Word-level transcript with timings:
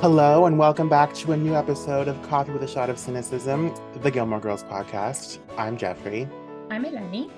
Hello, 0.00 0.46
and 0.46 0.58
welcome 0.58 0.88
back 0.88 1.12
to 1.12 1.32
a 1.32 1.36
new 1.36 1.54
episode 1.54 2.08
of 2.08 2.22
Coffee 2.22 2.52
with 2.52 2.62
a 2.62 2.66
Shot 2.66 2.88
of 2.88 2.98
Cynicism, 2.98 3.74
the 4.00 4.10
Gilmore 4.10 4.40
Girls 4.40 4.64
podcast. 4.64 5.40
I'm 5.58 5.76
Jeffrey. 5.76 6.26
I'm 6.70 6.86
Eleni. 6.86 7.30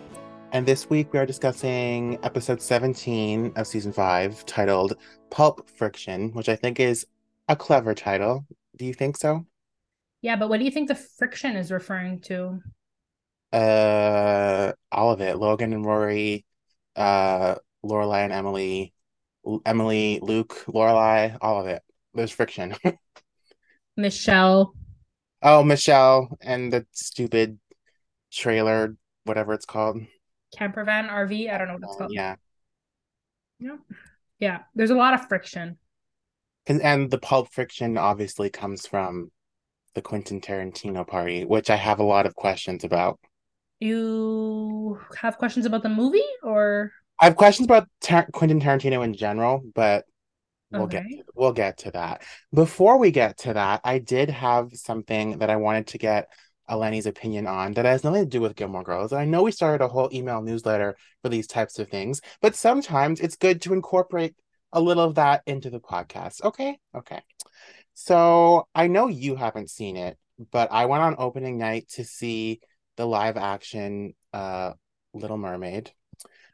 And 0.52 0.64
this 0.64 0.88
week 0.88 1.12
we 1.12 1.18
are 1.18 1.26
discussing 1.26 2.20
episode 2.22 2.62
17 2.62 3.54
of 3.56 3.66
season 3.66 3.93
5, 3.93 4.46
titled 4.46 4.96
Pulp 5.29 5.68
Friction, 5.71 6.30
which 6.35 6.48
I 6.48 6.54
think 6.54 6.79
is 6.79 7.04
a 7.48 7.57
clever 7.57 7.96
title. 7.96 8.46
Do 8.76 8.85
you 8.85 8.94
think 8.94 9.16
so? 9.16 9.44
Yeah, 10.21 10.36
but 10.36 10.49
what 10.49 10.58
do 10.58 10.64
you 10.64 10.71
think 10.71 10.86
the 10.86 10.94
friction 10.94 11.57
is 11.57 11.72
referring 11.72 12.21
to? 12.21 12.60
Uh, 13.52 14.72
all 14.93 15.10
of 15.10 15.21
it. 15.21 15.36
Logan 15.36 15.72
and 15.72 15.85
Rory, 15.85 16.44
uh, 16.94 17.57
Lorelai 17.85 18.22
and 18.22 18.32
Emily, 18.32 18.94
Emily, 19.66 20.21
Luke, 20.22 20.64
Lorelai, 20.68 21.36
all 21.40 21.60
of 21.60 21.66
it. 21.66 21.82
There's 22.14 22.30
friction. 22.30 22.75
Michelle. 23.96 24.75
Oh, 25.43 25.62
Michelle 25.62 26.36
and 26.40 26.72
the 26.72 26.86
stupid 26.93 27.58
trailer, 28.32 28.96
whatever 29.25 29.52
it's 29.52 29.66
called. 29.66 29.98
Camper 30.57 30.85
van 30.85 31.08
RV. 31.08 31.52
I 31.52 31.58
don't 31.58 31.68
know 31.68 31.75
what 31.75 31.82
it's 31.85 31.96
called. 31.96 32.12
yeah. 32.12 32.36
Yeah. 33.58 33.77
Yeah. 34.38 34.58
There's 34.75 34.91
a 34.91 34.94
lot 34.94 35.14
of 35.14 35.27
friction. 35.28 35.78
And, 36.66 36.80
and 36.83 37.10
the 37.10 37.18
pulp 37.18 37.52
friction 37.52 37.98
obviously 37.98 38.50
comes 38.50 38.86
from 38.86 39.30
the 39.94 40.02
Quentin 40.02 40.40
Tarantino 40.40 41.06
party, 41.06 41.44
which 41.44 41.70
I 41.70 41.77
have 41.77 41.98
a 41.98 42.05
lot 42.05 42.27
of 42.27 42.34
questions 42.34 42.84
about. 42.84 43.18
You 43.80 45.00
have 45.18 45.38
questions 45.38 45.66
about 45.66 45.83
the 45.83 45.88
movie 45.88 46.22
or 46.42 46.92
I 47.20 47.27
have 47.27 47.36
questions 47.36 47.66
about 47.66 47.88
Tar- 48.00 48.28
Quentin 48.33 48.60
Tarantino 48.60 49.05
in 49.05 49.14
general, 49.14 49.62
but 49.74 50.05
we'll 50.72 50.86
get 50.86 51.02
to, 51.02 51.22
we'll 51.34 51.52
get 51.52 51.78
to 51.78 51.90
that. 51.92 52.22
Before 52.52 52.98
we 52.98 53.10
get 53.10 53.38
to 53.38 53.54
that, 53.54 53.80
I 53.84 53.98
did 53.98 54.30
have 54.30 54.72
something 54.74 55.38
that 55.38 55.50
I 55.50 55.56
wanted 55.56 55.88
to 55.88 55.98
get 55.98 56.28
Eleni's 56.68 57.06
opinion 57.06 57.46
on 57.46 57.72
that 57.74 57.84
has 57.84 58.04
nothing 58.04 58.24
to 58.24 58.28
do 58.28 58.40
with 58.40 58.56
Gilmore 58.56 58.82
Girls. 58.82 59.12
And 59.12 59.20
I 59.20 59.24
know 59.24 59.42
we 59.42 59.52
started 59.52 59.84
a 59.84 59.88
whole 59.88 60.08
email 60.12 60.42
newsletter 60.42 60.96
for 61.22 61.28
these 61.28 61.46
types 61.46 61.78
of 61.78 61.88
things, 61.88 62.20
but 62.40 62.54
sometimes 62.54 63.20
it's 63.20 63.36
good 63.36 63.60
to 63.62 63.74
incorporate 63.74 64.34
a 64.72 64.80
little 64.80 65.04
of 65.04 65.16
that 65.16 65.42
into 65.46 65.70
the 65.70 65.80
podcast. 65.80 66.42
Okay, 66.42 66.78
okay. 66.94 67.20
So 67.94 68.66
I 68.74 68.86
know 68.86 69.08
you 69.08 69.36
haven't 69.36 69.70
seen 69.70 69.96
it, 69.96 70.16
but 70.50 70.72
I 70.72 70.86
went 70.86 71.02
on 71.02 71.16
opening 71.18 71.58
night 71.58 71.88
to 71.90 72.04
see 72.04 72.60
the 72.96 73.06
live 73.06 73.36
action 73.36 74.14
uh 74.32 74.72
Little 75.14 75.36
Mermaid, 75.36 75.92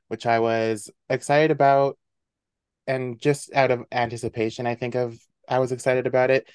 which 0.08 0.26
I 0.26 0.40
was 0.40 0.90
excited 1.08 1.52
about 1.52 1.96
and 2.88 3.20
just 3.20 3.54
out 3.54 3.70
of 3.72 3.84
anticipation, 3.92 4.66
I 4.66 4.76
think 4.76 4.96
of 4.96 5.18
I 5.48 5.60
was 5.60 5.72
excited 5.72 6.08
about 6.08 6.30
it. 6.32 6.48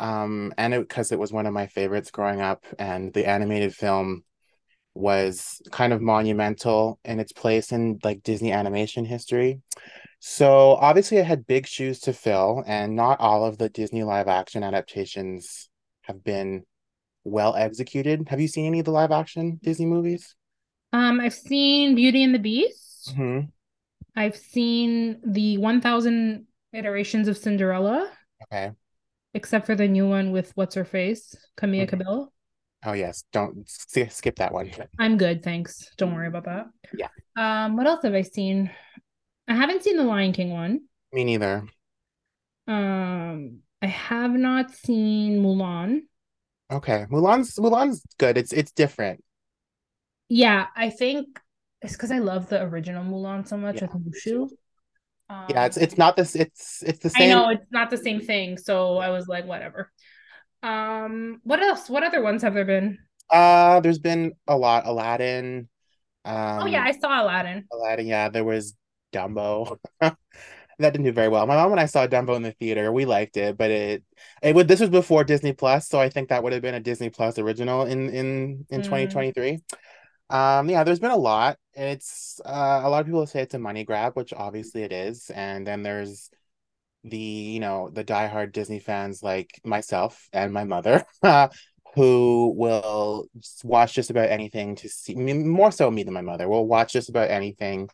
Um 0.00 0.52
and 0.58 0.74
because 0.74 1.12
it 1.12 1.18
was 1.20 1.32
one 1.32 1.46
of 1.46 1.54
my 1.54 1.68
favorites 1.68 2.10
growing 2.12 2.42
up 2.42 2.64
and 2.78 3.12
the 3.14 3.26
animated 3.28 3.74
film 3.74 4.24
was 4.94 5.60
kind 5.70 5.92
of 5.92 6.00
monumental 6.00 6.98
in 7.04 7.20
its 7.20 7.32
place 7.32 7.72
in 7.72 7.98
like 8.02 8.22
Disney 8.22 8.52
animation 8.52 9.04
history. 9.04 9.60
So 10.20 10.76
obviously 10.76 11.20
I 11.20 11.22
had 11.24 11.46
big 11.46 11.66
shoes 11.66 12.00
to 12.00 12.12
fill, 12.12 12.64
and 12.66 12.96
not 12.96 13.20
all 13.20 13.44
of 13.44 13.58
the 13.58 13.68
Disney 13.68 14.02
live 14.04 14.28
action 14.28 14.62
adaptations 14.64 15.68
have 16.02 16.24
been 16.24 16.64
well 17.24 17.54
executed. 17.56 18.28
Have 18.28 18.40
you 18.40 18.48
seen 18.48 18.66
any 18.66 18.80
of 18.80 18.86
the 18.86 18.92
live 18.92 19.12
action 19.12 19.60
Disney 19.62 19.86
movies? 19.86 20.34
um 20.92 21.20
I've 21.20 21.34
seen 21.34 21.94
Beauty 21.94 22.22
and 22.22 22.34
the 22.34 22.38
Beast. 22.38 23.14
hmm 23.16 23.48
I've 24.16 24.36
seen 24.36 25.20
the 25.24 25.58
1000 25.58 26.46
iterations 26.72 27.28
of 27.28 27.36
Cinderella, 27.36 28.10
Okay. 28.44 28.72
except 29.34 29.66
for 29.66 29.74
the 29.74 29.86
new 29.88 30.08
one 30.08 30.32
with 30.32 30.52
what's 30.56 30.74
her 30.74 30.84
face, 30.84 31.34
Camila 31.56 31.84
Mhm. 31.84 31.88
Cabello. 31.88 32.32
Oh 32.84 32.92
yes, 32.92 33.24
don't 33.32 33.68
sk- 33.68 34.10
skip 34.10 34.36
that 34.36 34.52
one. 34.52 34.70
I'm 34.98 35.16
good, 35.18 35.42
thanks. 35.42 35.90
Don't 35.96 36.14
worry 36.14 36.28
about 36.28 36.44
that. 36.44 36.66
Yeah. 36.94 37.08
Um, 37.36 37.76
what 37.76 37.86
else 37.86 38.02
have 38.04 38.14
I 38.14 38.22
seen? 38.22 38.70
I 39.48 39.54
haven't 39.54 39.82
seen 39.82 39.96
the 39.96 40.04
Lion 40.04 40.32
King 40.32 40.50
one. 40.50 40.88
Me 41.12 41.24
neither. 41.24 41.66
Um, 42.66 43.60
I 43.82 43.86
have 43.86 44.32
not 44.32 44.70
seen 44.72 45.42
Mulan. 45.42 46.02
Okay, 46.70 47.06
Mulan's 47.10 47.54
Mulan's 47.58 48.02
good. 48.18 48.36
It's 48.36 48.52
it's 48.52 48.72
different. 48.72 49.22
Yeah, 50.28 50.66
I 50.74 50.90
think 50.90 51.40
it's 51.82 51.92
because 51.92 52.10
I 52.10 52.18
love 52.18 52.48
the 52.48 52.62
original 52.62 53.04
Mulan 53.04 53.46
so 53.46 53.56
much 53.56 53.76
Yeah, 53.76 53.88
with 53.92 53.92
Mushu. 53.92 54.50
Yeah, 55.48 55.66
it's 55.66 55.76
Um, 55.76 55.82
it's 55.82 55.98
not 55.98 56.16
this. 56.16 56.34
It's 56.34 56.82
it's 56.82 56.98
the 57.00 57.10
same. 57.10 57.30
I 57.30 57.34
know 57.34 57.48
it's 57.50 57.70
not 57.70 57.90
the 57.90 57.96
same 57.96 58.20
thing, 58.20 58.58
so 58.58 58.98
I 58.98 59.10
was 59.10 59.28
like, 59.28 59.46
whatever. 59.46 59.92
Um, 60.62 61.40
what 61.44 61.62
else? 61.62 61.88
What 61.88 62.02
other 62.04 62.22
ones 62.22 62.42
have 62.42 62.54
there 62.54 62.64
been? 62.64 62.98
Uh, 63.30 63.80
there's 63.80 63.98
been 63.98 64.32
a 64.46 64.56
lot. 64.56 64.86
Aladdin. 64.86 65.68
Oh 66.58 66.66
yeah, 66.66 66.82
Um, 66.82 66.86
I 66.86 66.92
saw 66.92 67.22
Aladdin. 67.22 67.68
Aladdin. 67.72 68.06
Yeah, 68.06 68.28
there 68.28 68.44
was 68.44 68.74
Dumbo. 69.12 69.78
That 70.78 70.92
didn't 70.92 71.06
do 71.06 71.12
very 71.12 71.28
well. 71.28 71.46
My 71.46 71.56
mom 71.56 71.72
and 71.72 71.80
I 71.80 71.86
saw 71.86 72.06
Dumbo 72.06 72.36
in 72.36 72.42
the 72.42 72.52
theater. 72.52 72.92
We 72.92 73.06
liked 73.06 73.36
it, 73.38 73.56
but 73.56 73.70
it 73.70 74.04
it 74.42 74.54
would 74.54 74.68
this 74.68 74.80
was 74.80 74.90
before 74.90 75.24
Disney 75.24 75.52
Plus, 75.54 75.88
so 75.88 75.98
I 76.00 76.10
think 76.10 76.28
that 76.28 76.42
would 76.42 76.52
have 76.52 76.62
been 76.62 76.74
a 76.74 76.80
Disney 76.80 77.10
Plus 77.10 77.38
original 77.38 77.84
in 77.86 78.10
in 78.10 78.66
in 78.70 78.82
Mm. 78.82 78.84
2023. 78.84 79.60
Um, 80.28 80.68
yeah, 80.68 80.84
there's 80.84 80.98
been 80.98 81.10
a 81.10 81.16
lot. 81.16 81.58
It's 81.74 82.40
uh, 82.44 82.80
a 82.84 82.90
lot 82.90 83.00
of 83.00 83.06
people 83.06 83.26
say 83.26 83.42
it's 83.42 83.54
a 83.54 83.58
money 83.58 83.84
grab, 83.84 84.14
which 84.14 84.32
obviously 84.32 84.82
it 84.82 84.92
is. 84.92 85.30
And 85.30 85.66
then 85.66 85.82
there's 85.82 86.30
the, 87.04 87.18
you 87.18 87.60
know, 87.60 87.90
the 87.90 88.04
diehard 88.04 88.52
Disney 88.52 88.80
fans 88.80 89.22
like 89.22 89.60
myself 89.64 90.28
and 90.32 90.52
my 90.52 90.64
mother, 90.64 91.04
who 91.94 92.52
will 92.56 93.28
watch 93.62 93.94
just 93.94 94.10
about 94.10 94.30
anything 94.30 94.74
to 94.76 94.88
see, 94.88 95.14
more 95.14 95.70
so 95.70 95.90
me 95.90 96.02
than 96.02 96.14
my 96.14 96.22
mother, 96.22 96.48
will 96.48 96.66
watch 96.66 96.92
just 96.92 97.08
about 97.08 97.30
anything 97.30 97.88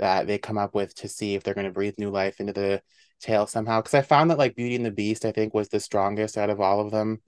that 0.00 0.26
they 0.26 0.38
come 0.38 0.58
up 0.58 0.74
with 0.74 0.94
to 0.96 1.08
see 1.08 1.34
if 1.34 1.42
they're 1.42 1.54
going 1.54 1.66
to 1.66 1.72
breathe 1.72 1.94
new 1.98 2.10
life 2.10 2.40
into 2.40 2.52
the 2.52 2.82
tale 3.20 3.46
somehow. 3.46 3.80
Because 3.80 3.94
I 3.94 4.02
found 4.02 4.30
that 4.30 4.38
like 4.38 4.56
Beauty 4.56 4.74
and 4.74 4.84
the 4.84 4.90
Beast, 4.90 5.24
I 5.24 5.30
think 5.32 5.54
was 5.54 5.68
the 5.68 5.78
strongest 5.78 6.36
out 6.36 6.50
of 6.50 6.60
all 6.60 6.80
of 6.80 6.90
them 6.90 7.20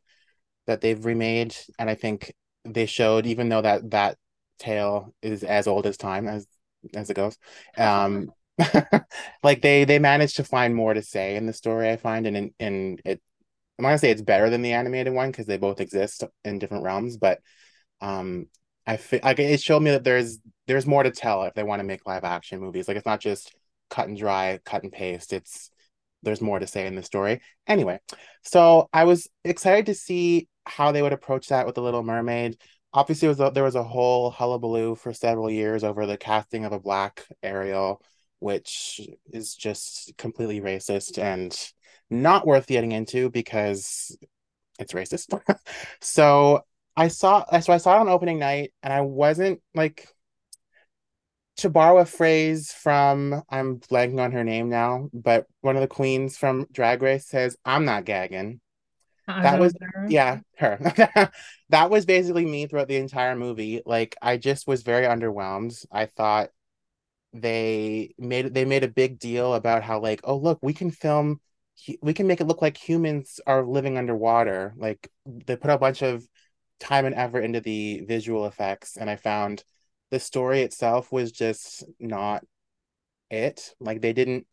that 0.66 0.80
they've 0.80 1.04
remade, 1.04 1.54
and 1.78 1.88
I 1.88 1.94
think 1.94 2.32
they 2.64 2.86
showed 2.86 3.26
even 3.26 3.48
though 3.48 3.62
that 3.62 3.91
that 3.91 4.16
tale 4.62 5.15
is 5.23 5.45
as 5.45 5.67
old 5.67 5.87
as 5.87 5.97
time 5.97 6.28
as 6.28 6.47
as 6.95 7.11
it 7.11 7.15
goes, 7.15 7.37
um, 7.78 8.31
like 9.43 9.62
they 9.62 9.84
they 9.84 9.99
managed 9.99 10.37
to 10.37 10.45
find 10.45 10.75
more 10.75 10.95
to 10.95 11.03
say 11.03 11.37
in 11.37 11.47
the 11.47 11.53
story. 11.53 11.91
I 11.91 11.97
find, 11.97 12.27
and 12.27 12.37
in 12.37 12.55
in 12.59 12.99
it, 13.05 13.21
I'm 13.78 13.84
gonna 13.84 13.99
say 13.99 14.11
it's 14.11 14.22
better 14.22 14.51
than 14.51 14.62
the 14.62 14.72
animated 14.72 15.12
one 15.12 15.31
because 15.31 15.47
they 15.47 15.59
both 15.59 15.81
exist 15.81 16.25
in 16.45 16.59
different 16.59 16.84
realms, 16.84 17.17
but 17.17 17.41
um. 18.01 18.47
I 18.84 18.97
feel 18.97 19.21
like 19.22 19.39
it 19.39 19.61
showed 19.61 19.81
me 19.81 19.93
that 19.93 20.03
there's 20.03 20.41
there's 20.67 20.87
more 20.87 21.05
to 21.05 21.12
tell 21.12 21.45
if 21.45 21.55
they 21.55 21.62
want 21.62 21.78
to 21.78 21.84
make 21.84 22.05
live 22.05 22.25
action 22.25 22.59
movies. 22.59 22.89
Like 22.89 22.97
it's 22.97 23.06
not 23.06 23.21
just 23.21 23.55
cut 23.91 24.09
and 24.09 24.17
dry, 24.17 24.59
cut 24.65 24.83
and 24.83 24.91
paste. 24.91 25.33
It's 25.33 25.71
there's 26.22 26.41
more 26.41 26.59
to 26.59 26.67
say 26.67 26.87
in 26.87 26.95
the 26.95 27.03
story. 27.03 27.41
Anyway, 27.67 28.01
so 28.43 28.89
I 28.93 29.05
was 29.05 29.28
excited 29.45 29.87
to 29.87 29.95
see 29.95 30.49
how 30.65 30.93
they 30.93 31.03
would 31.03 31.12
approach 31.12 31.49
that 31.49 31.67
with 31.67 31.75
the 31.75 31.83
Little 31.83 32.03
Mermaid. 32.03 32.56
Obviously, 32.94 33.28
was 33.28 33.41
a, 33.41 33.50
there 33.53 33.64
was 33.64 33.75
a 33.75 33.82
whole 33.82 34.30
hullabaloo 34.30 34.94
for 34.94 35.12
several 35.12 35.50
years 35.50 35.84
over 35.84 36.06
the 36.06 36.16
casting 36.16 36.64
of 36.64 36.72
a 36.72 36.80
black 36.80 37.26
Ariel, 37.42 38.03
which 38.38 39.00
is 39.33 39.54
just 39.54 40.12
completely 40.18 40.60
racist 40.60 41.18
and 41.18 41.56
not 42.10 42.47
worth 42.47 42.66
getting 42.66 42.92
into 42.92 43.30
because 43.30 44.16
it's 44.78 44.92
racist. 44.92 45.41
so 46.00 46.60
I 46.97 47.09
saw 47.09 47.44
so 47.60 47.72
I 47.72 47.78
saw 47.78 47.97
it 47.97 48.00
on 48.00 48.09
opening 48.09 48.39
night 48.39 48.72
and 48.83 48.92
I 48.92 49.00
wasn't 49.00 49.62
like 49.74 50.09
to 51.59 51.71
borrow 51.71 51.98
a 51.98 52.04
phrase 52.04 52.72
from 52.72 53.42
I'm 53.48 53.78
blanking 53.78 54.21
on 54.21 54.33
her 54.33 54.45
name 54.45 54.68
now, 54.68 55.09
but 55.12 55.47
one 55.60 55.77
of 55.77 55.83
the 55.83 55.88
queens 55.88 56.36
from 56.36 56.66
Drag 56.72 57.03
Race 57.03 57.27
says, 57.27 57.56
I'm 57.65 57.84
not 57.84 58.04
gagging. 58.04 58.60
That 59.27 59.59
was 59.59 59.74
Azar. 59.74 60.07
yeah, 60.09 60.41
her. 60.59 60.78
That 61.71 61.89
was 61.91 62.04
basically 62.04 62.45
me 62.45 62.66
throughout 62.66 62.89
the 62.89 62.97
entire 62.97 63.34
movie. 63.34 63.80
Like 63.86 64.15
I 64.21 64.36
just 64.36 64.66
was 64.66 64.83
very 64.83 65.07
underwhelmed. 65.07 65.86
I 65.91 66.07
thought 66.07 66.51
they 67.33 68.15
made 68.19 68.53
they 68.53 68.65
made 68.65 68.84
a 68.84 68.89
big 68.89 69.19
deal 69.19 69.54
about 69.54 69.83
how 69.83 70.01
like, 70.01 70.21
oh 70.24 70.36
look, 70.36 70.59
we 70.63 70.74
can 70.74 70.91
film 70.91 71.41
we 72.03 72.13
can 72.15 72.27
make 72.27 72.41
it 72.41 72.47
look 72.47 72.63
like 72.63 72.77
humans 72.77 73.41
are 73.47 73.65
living 73.65 73.97
underwater. 73.98 74.74
Like 74.77 75.10
they 75.27 75.57
put 75.57 75.71
a 75.71 75.78
bunch 75.78 76.03
of 76.03 76.27
time 76.80 77.07
and 77.07 77.15
effort 77.15 77.41
into 77.41 77.60
the 77.60 78.03
visual 78.03 78.47
effects, 78.47 78.97
and 78.97 79.09
I 79.09 79.16
found 79.16 79.65
the 80.10 80.21
story 80.21 80.63
itself 80.63 81.10
was 81.10 81.33
just 81.33 81.84
not 81.98 82.45
it. 83.30 83.74
Like 83.80 84.01
they 84.01 84.13
didn't 84.13 84.47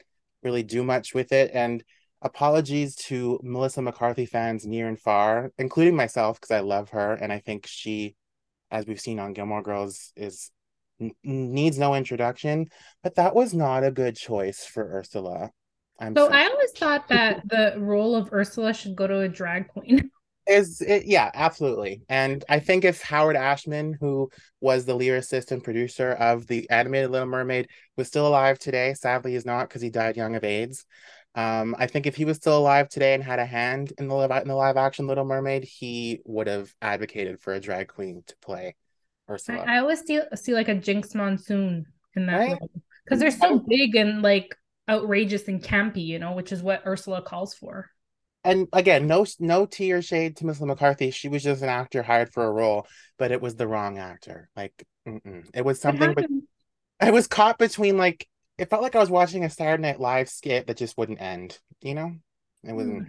really 0.44 0.64
do 0.64 0.84
much 0.84 1.14
with 1.14 1.32
it. 1.32 1.52
And 1.54 1.84
apologies 2.22 2.96
to 2.96 3.40
Melissa 3.44 3.82
McCarthy 3.82 4.26
fans 4.26 4.66
near 4.66 4.88
and 4.88 5.00
far, 5.00 5.52
including 5.58 5.96
myself, 5.96 6.40
because 6.40 6.52
I 6.52 6.60
love 6.60 6.90
her 6.90 7.14
and 7.14 7.32
I 7.32 7.40
think 7.40 7.66
she, 7.68 8.16
as 8.72 8.86
we've 8.86 9.00
seen 9.00 9.20
on 9.20 9.34
Gilmore 9.34 9.64
Girls, 9.64 10.12
is 10.16 10.52
needs 11.24 11.80
no 11.80 11.96
introduction. 11.96 12.68
But 13.04 13.16
that 13.16 13.36
was 13.36 13.54
not 13.54 13.84
a 13.84 13.92
good 13.92 14.16
choice 14.16 14.66
for 14.66 14.84
Ursula. 14.84 15.52
I'm 16.00 16.16
So 16.16 16.28
so 16.28 16.34
I 16.34 16.46
always 16.48 16.72
thought 16.72 17.08
that 17.10 17.48
the 17.48 17.76
role 17.78 18.16
of 18.16 18.32
Ursula 18.34 18.74
should 18.74 18.96
go 18.96 19.08
to 19.08 19.20
a 19.20 19.30
drag 19.30 19.68
queen. 19.70 20.12
is 20.50 20.82
it, 20.82 21.06
yeah, 21.06 21.30
absolutely. 21.34 22.02
And 22.10 22.44
I 22.50 22.60
think 22.60 22.84
if 22.84 23.02
Howard 23.02 23.36
Ashman, 23.36 23.96
who 24.00 24.30
was 24.60 24.86
the 24.86 24.98
lyricist 24.98 25.52
and 25.52 25.64
producer 25.64 26.12
of 26.12 26.48
the 26.48 26.70
animated 26.70 27.12
Little 27.12 27.28
Mermaid, 27.28 27.68
was 27.96 28.08
still 28.08 28.28
alive 28.28 28.58
today, 28.58 28.94
sadly 28.96 29.34
he's 29.34 29.46
not 29.46 29.70
because 29.70 29.82
he 29.82 29.90
died 29.90 30.18
young 30.18 30.36
of 30.36 30.44
AIDS. 30.44 30.86
Um, 31.40 31.74
I 31.80 31.88
think 31.88 32.06
if 32.06 32.18
he 32.18 32.26
was 32.26 32.36
still 32.36 32.58
alive 32.58 32.90
today 32.90 33.14
and 33.14 33.24
had 33.24 33.40
a 33.40 33.46
hand 33.46 33.94
in 33.98 34.10
the 34.10 34.14
live 34.14 34.30
in 34.42 34.50
the 34.50 34.56
live 34.56 34.76
action 34.76 35.08
Little 35.08 35.24
Mermaid, 35.24 35.64
he 35.64 36.20
would 36.26 36.48
have 36.48 36.74
advocated 36.82 37.40
for 37.40 37.54
a 37.54 37.62
drag 37.62 37.88
queen 37.88 38.24
to 38.28 38.36
play 38.42 38.76
Ursula. 39.30 39.64
I, 39.66 39.76
I 39.76 39.80
always 39.80 40.02
see 40.02 40.20
see 40.36 40.54
like 40.54 40.68
a 40.68 40.76
Jinkx 40.76 41.16
Monsoon 41.16 41.86
in 42.16 42.26
that 42.26 42.38
Right? 42.38 42.62
because 43.06 43.20
they're 43.20 43.32
so 43.32 43.60
big 43.60 43.96
and 43.96 44.22
like 44.22 44.54
outrageous 44.90 45.48
and 45.48 45.64
campy, 45.64 46.06
you 46.06 46.20
know, 46.20 46.34
which 46.34 46.52
is 46.52 46.62
what 46.62 46.86
Ursula 46.86 47.22
calls 47.22 47.54
for. 47.54 47.90
and 48.44 48.68
again, 48.74 49.08
no 49.08 49.26
no 49.40 49.66
tea 49.66 49.94
or 49.94 50.02
shade 50.02 50.36
to 50.38 50.46
Miss 50.46 50.60
McCarthy. 50.60 51.10
She 51.12 51.30
was 51.30 51.42
just 51.42 51.62
an 51.62 51.70
actor 51.70 52.04
hired 52.04 52.34
for 52.34 52.44
a 52.44 52.52
role, 52.52 52.86
but 53.18 53.32
it 53.32 53.42
was 53.42 53.56
the 53.56 53.68
wrong 53.68 53.98
actor. 53.98 54.50
Like, 54.58 54.84
mm-mm. 55.08 55.46
it 55.54 55.64
was 55.64 55.80
something, 55.80 56.14
but 56.14 56.24
happened? 56.24 56.44
I 57.00 57.12
was 57.12 57.28
caught 57.28 57.58
between 57.58 57.98
like 57.98 58.28
it 58.60 58.70
felt 58.70 58.82
like 58.82 58.96
I 58.96 59.00
was 59.00 59.10
watching 59.10 59.44
a 59.44 59.50
Saturday 59.50 59.82
Night 59.82 60.00
Live 60.00 60.30
skit 60.30 60.68
that 60.68 60.78
just 60.78 60.98
wouldn't 60.98 61.22
end. 61.22 61.58
You 61.82 61.96
know, 61.96 62.16
it 62.64 62.74
wasn't. 62.74 63.08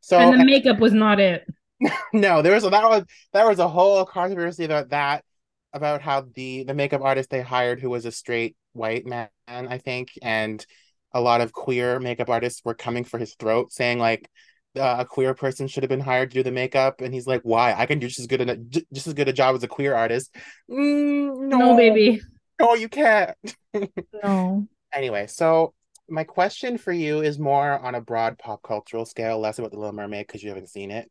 So 0.00 0.18
And 0.18 0.40
the 0.40 0.44
makeup 0.44 0.78
was 0.78 0.92
not 0.92 1.20
it. 1.20 1.46
no, 2.12 2.42
there 2.42 2.54
was 2.54 2.62
that 2.62 2.72
was 2.72 3.04
that 3.32 3.46
was 3.46 3.58
a 3.58 3.68
whole 3.68 4.04
controversy 4.04 4.64
about 4.64 4.90
that 4.90 5.24
about 5.72 6.00
how 6.00 6.26
the 6.34 6.64
the 6.64 6.74
makeup 6.74 7.02
artist 7.02 7.30
they 7.30 7.42
hired 7.42 7.80
who 7.80 7.90
was 7.90 8.06
a 8.06 8.12
straight 8.12 8.56
white 8.72 9.06
man, 9.06 9.28
I 9.48 9.78
think, 9.78 10.10
and 10.22 10.64
a 11.12 11.20
lot 11.20 11.40
of 11.40 11.52
queer 11.52 12.00
makeup 12.00 12.30
artists 12.30 12.62
were 12.64 12.74
coming 12.74 13.04
for 13.04 13.18
his 13.18 13.34
throat, 13.34 13.72
saying 13.72 13.98
like 13.98 14.28
uh, 14.76 14.96
a 15.00 15.04
queer 15.04 15.34
person 15.34 15.68
should 15.68 15.82
have 15.82 15.90
been 15.90 16.00
hired 16.00 16.30
to 16.30 16.34
do 16.34 16.42
the 16.42 16.50
makeup, 16.52 17.00
and 17.00 17.12
he's 17.12 17.26
like, 17.26 17.42
"Why? 17.42 17.74
I 17.74 17.86
can 17.86 17.98
do 17.98 18.08
just 18.08 18.20
as 18.20 18.26
good 18.26 18.48
a 18.48 18.56
just 18.92 19.06
as 19.06 19.14
good 19.14 19.28
a 19.28 19.32
job 19.32 19.54
as 19.54 19.62
a 19.62 19.68
queer 19.68 19.94
artist." 19.94 20.34
Mm, 20.70 21.48
no, 21.48 21.58
No, 21.58 21.76
baby. 21.76 22.20
no, 22.60 22.74
you 22.74 22.88
can't. 22.88 23.36
No. 24.22 24.66
Anyway, 24.96 25.26
so 25.26 25.74
my 26.08 26.24
question 26.24 26.78
for 26.78 26.92
you 26.92 27.20
is 27.20 27.38
more 27.38 27.78
on 27.78 27.94
a 27.94 28.00
broad 28.00 28.38
pop 28.38 28.62
cultural 28.62 29.04
scale, 29.04 29.38
less 29.38 29.58
about 29.58 29.70
the 29.70 29.78
Little 29.78 29.92
Mermaid 29.94 30.26
because 30.26 30.42
you 30.42 30.48
haven't 30.48 30.70
seen 30.70 30.90
it. 30.90 31.10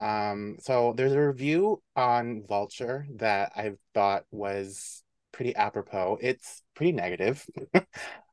Um, 0.00 0.56
so 0.58 0.92
there's 0.96 1.12
a 1.12 1.20
review 1.20 1.80
on 1.94 2.42
Vulture 2.48 3.06
that 3.16 3.52
I 3.54 3.74
thought 3.94 4.24
was 4.32 5.04
pretty 5.30 5.54
apropos. 5.54 6.18
It's 6.20 6.62
pretty 6.74 6.92
negative. 6.92 7.46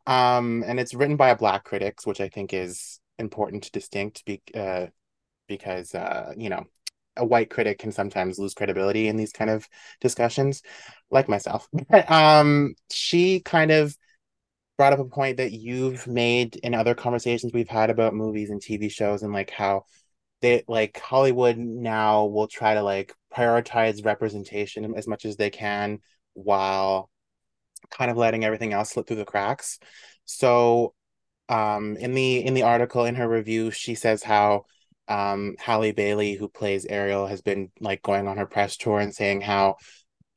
Um, 0.07 0.63
and 0.65 0.80
it's 0.80 0.95
written 0.95 1.18
by 1.18 1.30
a 1.30 1.36
black 1.36 1.63
critic, 1.63 2.00
which 2.06 2.19
I 2.19 2.30
think 2.30 2.51
is 2.51 3.00
important 3.19 3.65
to 3.65 3.71
distinct 3.71 4.25
be 4.25 4.41
uh, 4.56 4.88
because 5.47 5.94
uh, 5.94 6.33
you 6.36 6.50
know, 6.50 6.65
a 7.15 7.24
white 7.24 7.51
critic 7.51 7.77
can 7.77 7.91
sometimes 7.91 8.39
lose 8.39 8.56
credibility 8.56 9.07
in 9.07 9.18
these 9.18 9.31
kind 9.31 9.51
of 9.51 9.68
discussions, 10.01 10.63
like 11.12 11.30
myself. 11.30 11.68
um, 12.07 12.74
she 12.91 13.41
kind 13.41 13.69
of 13.69 13.95
brought 14.79 14.93
up 14.93 14.99
a 14.99 15.03
point 15.03 15.35
that 15.35 15.51
you've 15.51 16.07
made 16.07 16.55
in 16.55 16.73
other 16.73 16.95
conversations 16.95 17.51
we've 17.51 17.67
had 17.67 17.89
about 17.89 18.13
movies 18.13 18.49
and 18.49 18.61
TV 18.61 18.89
shows 18.89 19.23
and 19.23 19.33
like 19.33 19.49
how 19.49 19.83
they 20.41 20.63
like 20.69 20.97
Hollywood 20.97 21.57
now 21.57 22.27
will 22.27 22.47
try 22.47 22.75
to 22.75 22.81
like 22.81 23.13
prioritize 23.35 24.05
representation 24.05 24.95
as 24.95 25.05
much 25.05 25.25
as 25.25 25.35
they 25.35 25.49
can 25.49 25.99
while 26.33 27.09
kind 27.91 28.09
of 28.09 28.15
letting 28.15 28.45
everything 28.45 28.71
else 28.71 28.91
slip 28.91 29.05
through 29.05 29.17
the 29.17 29.25
cracks. 29.25 29.79
So 30.23 30.93
um 31.49 31.97
in 31.97 32.13
the 32.13 32.37
in 32.45 32.53
the 32.53 32.63
article 32.63 33.03
in 33.03 33.15
her 33.15 33.27
review 33.27 33.71
she 33.71 33.95
says 33.95 34.23
how 34.23 34.63
um 35.09 35.57
Halle 35.59 35.91
Bailey 35.91 36.35
who 36.35 36.47
plays 36.47 36.85
Ariel 36.85 37.27
has 37.27 37.41
been 37.41 37.69
like 37.81 38.01
going 38.01 38.29
on 38.29 38.37
her 38.37 38.45
press 38.45 38.77
tour 38.77 39.01
and 39.01 39.13
saying 39.13 39.41
how 39.41 39.75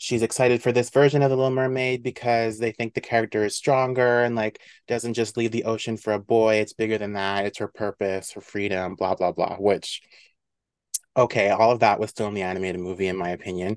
she's 0.02 0.22
excited 0.22 0.60
for 0.60 0.72
this 0.72 0.90
version 0.90 1.22
of 1.22 1.30
the 1.30 1.36
Little 1.36 1.52
Mermaid 1.52 2.02
because 2.02 2.58
they 2.58 2.72
think 2.72 2.92
the 2.92 3.00
character 3.00 3.44
is 3.44 3.54
stronger 3.54 4.24
and 4.24 4.34
like 4.34 4.60
doesn't 4.88 5.14
just 5.14 5.36
leave 5.36 5.52
the 5.52 5.62
ocean 5.62 5.96
for 5.96 6.12
a 6.12 6.18
boy. 6.18 6.56
It's 6.56 6.72
bigger 6.72 6.98
than 6.98 7.12
that. 7.12 7.46
It's 7.46 7.58
her 7.58 7.68
purpose, 7.68 8.32
her 8.32 8.40
freedom, 8.40 8.96
blah 8.96 9.14
blah 9.14 9.30
blah. 9.30 9.58
Which, 9.58 10.02
okay, 11.16 11.50
all 11.50 11.70
of 11.70 11.80
that 11.80 12.00
was 12.00 12.10
still 12.10 12.26
in 12.26 12.34
the 12.34 12.42
animated 12.42 12.80
movie, 12.80 13.06
in 13.06 13.16
my 13.16 13.28
opinion. 13.28 13.76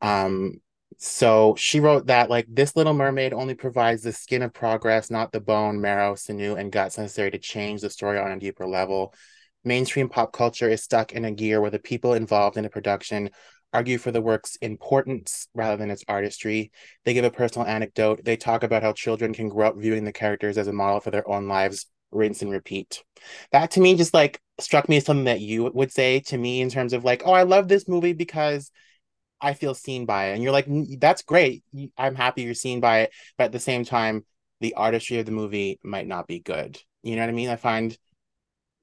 Um, 0.00 0.60
so 0.98 1.56
she 1.58 1.80
wrote 1.80 2.06
that 2.06 2.30
like 2.30 2.46
this 2.48 2.76
Little 2.76 2.94
Mermaid 2.94 3.32
only 3.32 3.54
provides 3.54 4.02
the 4.02 4.12
skin 4.12 4.42
of 4.42 4.54
progress, 4.54 5.10
not 5.10 5.32
the 5.32 5.40
bone, 5.40 5.80
marrow, 5.80 6.14
sinew, 6.14 6.54
and 6.54 6.70
guts 6.70 6.98
necessary 6.98 7.32
to 7.32 7.38
change 7.38 7.80
the 7.80 7.90
story 7.90 8.20
on 8.20 8.30
a 8.30 8.38
deeper 8.38 8.68
level. 8.68 9.12
Mainstream 9.64 10.08
pop 10.08 10.32
culture 10.32 10.68
is 10.68 10.84
stuck 10.84 11.10
in 11.12 11.24
a 11.24 11.32
gear 11.32 11.60
where 11.60 11.72
the 11.72 11.80
people 11.80 12.14
involved 12.14 12.58
in 12.58 12.64
a 12.64 12.70
production 12.70 13.30
argue 13.74 13.98
for 13.98 14.12
the 14.12 14.22
work's 14.22 14.56
importance 14.56 15.48
rather 15.54 15.76
than 15.76 15.90
its 15.90 16.04
artistry. 16.08 16.70
They 17.04 17.12
give 17.12 17.24
a 17.24 17.30
personal 17.30 17.66
anecdote. 17.66 18.24
They 18.24 18.36
talk 18.36 18.62
about 18.62 18.82
how 18.82 18.92
children 18.92 19.34
can 19.34 19.48
grow 19.48 19.68
up 19.68 19.76
viewing 19.76 20.04
the 20.04 20.12
characters 20.12 20.56
as 20.56 20.68
a 20.68 20.72
model 20.72 21.00
for 21.00 21.10
their 21.10 21.28
own 21.28 21.48
lives, 21.48 21.86
rinse 22.12 22.40
and 22.40 22.50
repeat. 22.50 23.02
That 23.52 23.72
to 23.72 23.80
me 23.80 23.96
just 23.96 24.14
like 24.14 24.40
struck 24.60 24.88
me 24.88 24.98
as 24.98 25.04
something 25.04 25.24
that 25.24 25.40
you 25.40 25.70
would 25.74 25.92
say 25.92 26.20
to 26.20 26.38
me 26.38 26.60
in 26.60 26.70
terms 26.70 26.92
of 26.92 27.04
like, 27.04 27.22
oh, 27.26 27.32
I 27.32 27.42
love 27.42 27.68
this 27.68 27.88
movie 27.88 28.12
because 28.12 28.70
I 29.40 29.54
feel 29.54 29.74
seen 29.74 30.06
by 30.06 30.26
it. 30.26 30.34
And 30.34 30.42
you're 30.42 30.52
like, 30.52 30.66
that's 30.98 31.22
great. 31.22 31.64
I'm 31.98 32.14
happy 32.14 32.42
you're 32.42 32.54
seen 32.54 32.80
by 32.80 33.00
it. 33.00 33.12
But 33.36 33.44
at 33.44 33.52
the 33.52 33.60
same 33.60 33.84
time, 33.84 34.24
the 34.60 34.74
artistry 34.74 35.18
of 35.18 35.26
the 35.26 35.32
movie 35.32 35.80
might 35.82 36.06
not 36.06 36.26
be 36.26 36.40
good. 36.40 36.80
You 37.02 37.16
know 37.16 37.22
what 37.22 37.28
I 37.28 37.32
mean? 37.32 37.50
I 37.50 37.56
find 37.56 37.98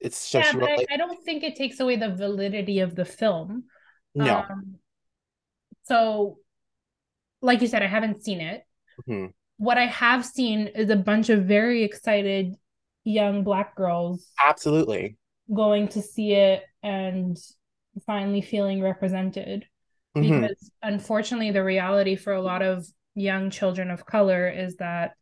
it's 0.00 0.18
so 0.18 0.40
Yeah, 0.40 0.52
but 0.52 0.70
I, 0.70 0.86
I 0.94 0.96
don't 0.96 1.22
think 1.24 1.42
it 1.42 1.56
takes 1.56 1.80
away 1.80 1.96
the 1.96 2.10
validity 2.10 2.80
of 2.80 2.94
the 2.94 3.04
film. 3.04 3.64
no. 4.14 4.44
Um, 4.50 4.76
so, 5.84 6.38
like 7.40 7.60
you 7.60 7.66
said, 7.66 7.82
I 7.82 7.86
haven't 7.86 8.24
seen 8.24 8.40
it. 8.40 8.64
Mhm. 9.06 9.32
What 9.56 9.78
I 9.78 9.86
have 9.86 10.24
seen 10.24 10.68
is 10.68 10.90
a 10.90 10.96
bunch 10.96 11.28
of 11.28 11.44
very 11.44 11.82
excited 11.82 12.56
young 13.04 13.44
black 13.44 13.74
girls 13.74 14.30
Absolutely. 14.40 15.16
going 15.52 15.88
to 15.88 16.02
see 16.02 16.32
it 16.32 16.64
and 16.82 17.36
finally 18.06 18.40
feeling 18.40 18.80
represented. 18.80 19.66
Mhm. 20.16 20.22
Because 20.40 20.70
unfortunately, 20.82 21.50
the 21.50 21.64
reality 21.64 22.16
for 22.16 22.32
a 22.32 22.42
lot 22.42 22.62
of 22.62 22.86
young 23.14 23.50
children 23.50 23.90
of 23.90 24.06
color 24.06 24.48
is 24.48 24.76
that 24.76 25.14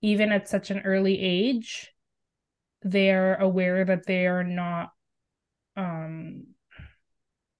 even 0.00 0.32
at 0.32 0.48
such 0.48 0.70
an 0.70 0.80
early 0.80 1.20
age, 1.20 1.92
they're 2.82 3.36
aware 3.36 3.84
that 3.84 4.06
they 4.06 4.26
are 4.26 4.44
not 4.44 4.92
um, 5.76 6.48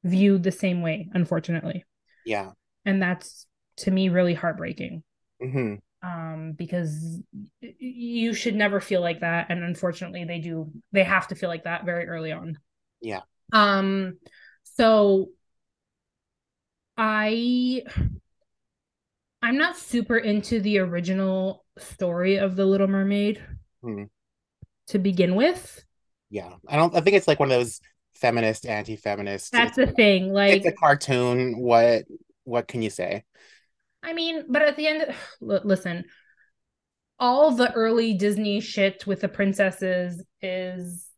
viewed 0.03 0.43
the 0.43 0.53
same 0.53 0.83
way, 0.83 1.09
unfortunately. 1.13 1.85
Yeah. 2.25 2.53
And 2.85 3.01
that's 3.03 3.47
to 3.79 3.91
me 3.91 4.09
really 4.09 4.35
heartbreaking 4.35 5.03
hmm 5.41 5.75
um, 6.03 6.53
because 6.57 7.21
you 7.61 8.35
should 8.35 8.57
never 8.57 8.81
feel 8.81 9.01
like 9.01 9.21
that. 9.21 9.47
And 9.51 9.63
unfortunately, 9.63 10.25
they 10.25 10.41
do, 10.41 10.71
they 10.91 11.05
have 11.05 11.29
to 11.29 11.35
feel 11.37 11.49
like 11.49 11.65
that 11.65 11.85
very 11.85 12.09
early 12.09 12.33
on. 12.33 12.59
Yeah. 13.01 13.21
Um, 13.53 14.19
so 14.65 15.29
I 16.97 17.83
I'm 19.43 19.59
not 19.59 19.77
super 19.77 20.17
into 20.17 20.61
the 20.61 20.79
original 20.79 21.65
story 21.79 22.37
of 22.37 22.57
the 22.57 22.65
Little 22.67 22.87
Mermaid 22.87 23.43
Hmm. 23.83 24.05
to 24.89 24.99
begin 24.99 25.35
with. 25.35 25.85
Yeah. 26.31 26.55
I 26.69 26.77
don't 26.77 26.95
I 26.95 27.01
think 27.01 27.17
it's 27.17 27.29
like 27.29 27.41
one 27.41 27.51
of 27.51 27.59
those 27.59 27.81
feminist, 28.23 28.65
anti-feminist. 28.65 29.53
That's 29.53 29.77
the 29.77 29.89
thing. 29.89 30.33
Like, 30.33 30.55
it's 30.55 30.67
a 30.67 30.73
cartoon. 30.73 31.59
What 31.59 32.05
what 32.45 32.69
can 32.69 32.81
you 32.81 32.89
say? 32.91 33.25
I 34.03 34.13
mean, 34.15 34.45
but 34.49 34.63
at 34.63 34.77
the 34.77 34.87
end, 34.87 35.03
l- 35.43 35.61
listen, 35.65 36.05
all 37.19 37.51
the 37.51 37.73
early 37.73 38.15
Disney 38.15 38.61
shit 38.61 39.07
with 39.07 39.21
the 39.21 39.29
princesses 39.29 40.23
is 40.41 41.09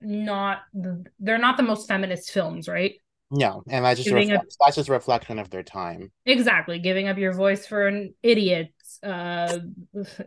not 0.00 0.62
they're 1.18 1.38
not 1.38 1.56
the 1.56 1.62
most 1.62 1.88
feminist 1.88 2.30
films, 2.30 2.68
right? 2.68 2.94
No, 3.30 3.62
and 3.68 3.84
that's 3.84 3.98
just 3.98 4.12
reflect, 4.12 4.56
that's 4.60 4.76
just 4.76 4.88
a 4.88 4.92
reflection 4.92 5.38
of 5.38 5.50
their 5.50 5.62
time. 5.62 6.12
Exactly, 6.24 6.78
giving 6.78 7.08
up 7.08 7.18
your 7.18 7.32
voice 7.32 7.66
for 7.66 7.86
an 7.86 8.14
idiot, 8.22 8.72
uh, 9.02 9.58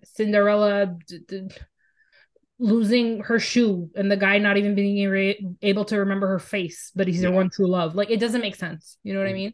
Cinderella 0.04 0.98
d- 1.08 1.20
d- 1.28 1.48
losing 2.60 3.22
her 3.22 3.40
shoe, 3.40 3.90
and 3.96 4.12
the 4.12 4.18
guy 4.18 4.38
not 4.38 4.58
even 4.58 4.76
being 4.76 5.58
able 5.62 5.86
to 5.86 5.98
remember 5.98 6.28
her 6.28 6.40
face, 6.40 6.92
but 6.96 7.08
he's 7.08 7.24
her 7.24 7.32
one 7.32 7.50
true 7.50 7.68
love. 7.68 7.96
Like 7.96 8.10
it 8.10 8.20
doesn't 8.20 8.42
make 8.42 8.56
sense. 8.56 8.98
You 9.04 9.14
know 9.14 9.20
what 9.20 9.30
I 9.30 9.34
Mhm. 9.34 9.36
mean? 9.36 9.54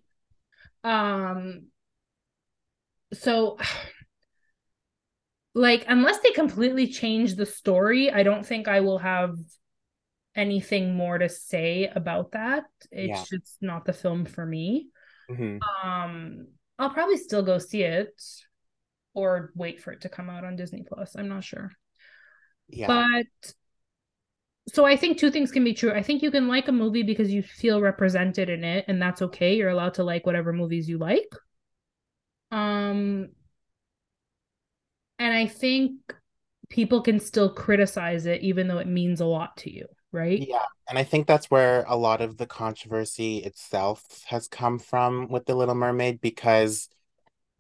Um. 0.84 1.68
So, 3.14 3.58
like, 5.54 5.86
unless 5.88 6.20
they 6.20 6.32
completely 6.32 6.88
change 6.88 7.36
the 7.36 7.46
story, 7.46 8.12
I 8.12 8.24
don't 8.24 8.46
think 8.46 8.68
I 8.68 8.82
will 8.82 8.98
have 9.00 9.38
anything 10.36 10.96
more 10.96 11.18
to 11.18 11.30
say 11.30 11.88
about 11.88 12.32
that. 12.34 12.66
It's 12.92 13.30
Yeah. 13.30 13.38
just 13.38 13.58
not 13.62 13.86
the 13.86 13.94
film 13.94 14.26
for 14.26 14.46
me. 14.46 14.90
Mhm. 15.30 15.60
Um, 15.84 16.48
I'll 16.78 16.90
probably 16.90 17.18
still 17.18 17.44
go 17.44 17.58
see 17.58 17.84
it 17.84 18.22
or 19.14 19.52
wait 19.56 19.82
for 19.82 19.94
it 19.94 20.02
to 20.02 20.10
come 20.10 20.30
out 20.30 20.44
on 20.44 20.58
Disney 20.58 20.84
Plus. 20.84 21.16
I'm 21.16 21.30
not 21.30 21.44
sure. 21.44 21.72
Yeah. 22.68 22.88
But 22.88 23.54
so 24.70 24.86
I 24.86 24.96
think 24.98 25.18
two 25.18 25.32
things 25.32 25.52
can 25.52 25.64
be 25.64 25.74
true. 25.74 25.92
I 25.92 26.02
think 26.02 26.22
you 26.22 26.32
can 26.32 26.48
like 26.48 26.68
a 26.68 26.72
movie 26.72 27.04
because 27.04 27.32
you 27.32 27.44
feel 27.44 27.82
represented 27.82 28.50
in 28.50 28.64
it, 28.64 28.86
and 28.88 29.02
that's 29.02 29.22
okay. 29.22 29.56
You're 29.56 29.70
allowed 29.70 29.96
to 29.96 30.04
like 30.04 30.26
whatever 30.26 30.52
movies 30.54 30.90
you 30.90 30.98
like. 30.98 31.34
Um, 32.52 33.30
and 35.20 35.34
I 35.34 35.48
think 35.48 35.94
people 36.70 37.02
can 37.02 37.20
still 37.20 37.50
criticize 37.54 38.26
it 38.26 38.42
even 38.42 38.68
though 38.68 38.80
it 38.80 38.88
means 38.88 39.22
a 39.22 39.26
lot 39.26 39.56
to 39.58 39.72
you, 39.72 39.86
right? 40.12 40.40
Yeah. 40.40 40.66
And 40.90 40.98
I 40.98 41.04
think 41.04 41.28
that's 41.28 41.50
where 41.52 41.84
a 41.88 41.96
lot 41.96 42.22
of 42.22 42.38
the 42.38 42.46
controversy 42.46 43.38
itself 43.38 44.24
has 44.28 44.48
come 44.48 44.80
from 44.80 45.28
with 45.30 45.46
The 45.46 45.56
Little 45.56 45.76
Mermaid 45.76 46.22
because 46.22 46.90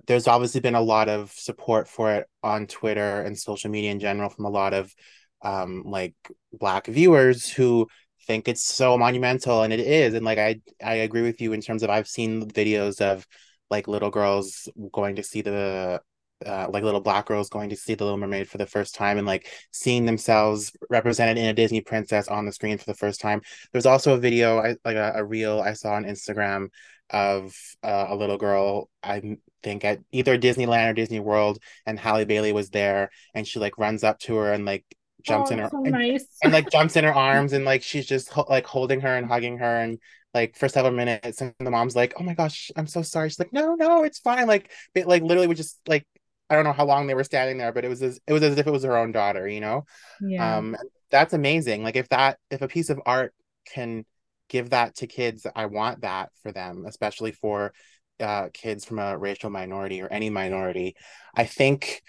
there's 0.07 0.27
obviously 0.27 0.61
been 0.61 0.75
a 0.75 0.81
lot 0.81 1.09
of 1.09 1.31
support 1.31 1.87
for 1.87 2.13
it 2.13 2.27
on 2.43 2.67
Twitter 2.67 3.21
and 3.21 3.37
social 3.37 3.69
media 3.69 3.91
in 3.91 3.99
general 3.99 4.29
from 4.29 4.45
a 4.45 4.49
lot 4.49 4.73
of 4.73 4.93
um 5.41 5.83
like 5.85 6.15
black 6.53 6.87
viewers 6.87 7.49
who 7.49 7.87
think 8.27 8.47
it's 8.47 8.63
so 8.63 8.97
monumental 8.97 9.61
and 9.61 9.71
it 9.73 9.79
is 9.79 10.13
and 10.13 10.25
like 10.25 10.39
I 10.39 10.61
I 10.83 10.95
agree 10.95 11.21
with 11.21 11.41
you 11.41 11.53
in 11.53 11.61
terms 11.61 11.83
of 11.83 11.89
I've 11.89 12.07
seen 12.07 12.49
videos 12.49 13.01
of 13.01 13.27
like 13.69 13.87
little 13.87 14.09
girls 14.11 14.69
going 14.91 15.17
to 15.17 15.23
see 15.23 15.41
the 15.41 16.01
uh, 16.45 16.67
like 16.69 16.83
little 16.83 17.01
black 17.01 17.25
girls 17.25 17.49
going 17.49 17.69
to 17.69 17.75
see 17.75 17.95
the 17.95 18.03
Little 18.03 18.19
Mermaid 18.19 18.49
for 18.49 18.57
the 18.57 18.65
first 18.65 18.93
time 18.93 19.17
and 19.17 19.25
like 19.25 19.47
seeing 19.71 20.05
themselves 20.05 20.71
represented 20.89 21.37
in 21.37 21.45
a 21.45 21.53
Disney 21.53 21.81
princess 21.81 22.27
on 22.27 22.45
the 22.45 22.51
screen 22.51 22.77
for 22.77 22.85
the 22.85 22.93
first 22.93 23.21
time. 23.21 23.41
There's 23.71 23.85
also 23.85 24.13
a 24.13 24.19
video, 24.19 24.59
I, 24.59 24.75
like 24.83 24.97
a, 24.97 25.13
a 25.15 25.25
reel 25.25 25.61
I 25.61 25.73
saw 25.73 25.93
on 25.93 26.03
Instagram 26.03 26.67
of 27.09 27.53
uh, 27.83 28.07
a 28.09 28.15
little 28.15 28.37
girl, 28.37 28.89
I 29.01 29.37
think 29.65 29.83
at 29.83 29.99
either 30.11 30.37
Disneyland 30.37 30.91
or 30.91 30.93
Disney 30.93 31.19
World, 31.19 31.59
and 31.85 31.99
Halle 31.99 32.25
Bailey 32.25 32.53
was 32.53 32.69
there, 32.69 33.09
and 33.33 33.47
she 33.47 33.59
like 33.59 33.77
runs 33.77 34.03
up 34.03 34.19
to 34.19 34.35
her 34.35 34.53
and 34.53 34.63
like 34.63 34.85
jumps 35.23 35.49
oh, 35.49 35.53
in 35.53 35.59
her 35.59 35.69
so 35.69 35.83
and, 35.83 35.91
nice. 35.91 36.27
and, 36.43 36.53
like 36.53 36.69
jumps 36.69 36.95
in 36.95 37.03
her 37.03 37.13
arms 37.29 37.51
and 37.51 37.65
like 37.65 37.81
she's 37.81 38.05
just 38.05 38.29
ho- 38.29 38.45
like 38.47 38.65
holding 38.67 39.01
her 39.01 39.17
and 39.17 39.25
hugging 39.25 39.57
her 39.57 39.81
and 39.81 39.97
like 40.35 40.55
for 40.55 40.69
several 40.69 40.93
minutes 40.93 41.41
and 41.41 41.51
the 41.59 41.71
mom's 41.71 41.95
like 41.95 42.13
oh 42.19 42.23
my 42.23 42.35
gosh 42.35 42.69
i'm 42.75 42.85
so 42.85 43.01
sorry 43.01 43.27
she's 43.27 43.39
like 43.39 43.51
no 43.51 43.73
no 43.73 44.03
it's 44.03 44.19
fine 44.19 44.45
like 44.45 44.69
it 44.93 45.07
like 45.07 45.23
literally 45.23 45.47
we 45.47 45.55
just 45.55 45.79
like 45.87 46.05
I 46.49 46.55
don't 46.55 46.63
know 46.63 46.73
how 46.73 46.85
long 46.85 47.07
they 47.07 47.15
were 47.15 47.23
standing 47.23 47.57
there, 47.57 47.71
but 47.71 47.85
it 47.85 47.89
was 47.89 48.01
as 48.03 48.19
it 48.27 48.33
was 48.33 48.43
as 48.43 48.57
if 48.57 48.67
it 48.67 48.71
was 48.71 48.83
her 48.83 48.97
own 48.97 49.11
daughter, 49.11 49.47
you 49.47 49.61
know. 49.61 49.85
Yeah. 50.21 50.57
Um, 50.57 50.77
that's 51.09 51.33
amazing. 51.33 51.83
Like 51.83 51.95
if 51.95 52.07
that 52.09 52.37
if 52.51 52.61
a 52.61 52.67
piece 52.67 52.89
of 52.89 53.01
art 53.05 53.33
can 53.67 54.05
give 54.47 54.69
that 54.69 54.95
to 54.97 55.07
kids, 55.07 55.47
I 55.55 55.65
want 55.65 56.01
that 56.01 56.29
for 56.43 56.51
them, 56.51 56.85
especially 56.87 57.31
for 57.31 57.73
uh, 58.19 58.49
kids 58.53 58.85
from 58.85 58.99
a 58.99 59.17
racial 59.17 59.49
minority 59.49 60.01
or 60.01 60.07
any 60.07 60.29
minority. 60.29 60.95
I 61.35 61.45
think 61.45 62.01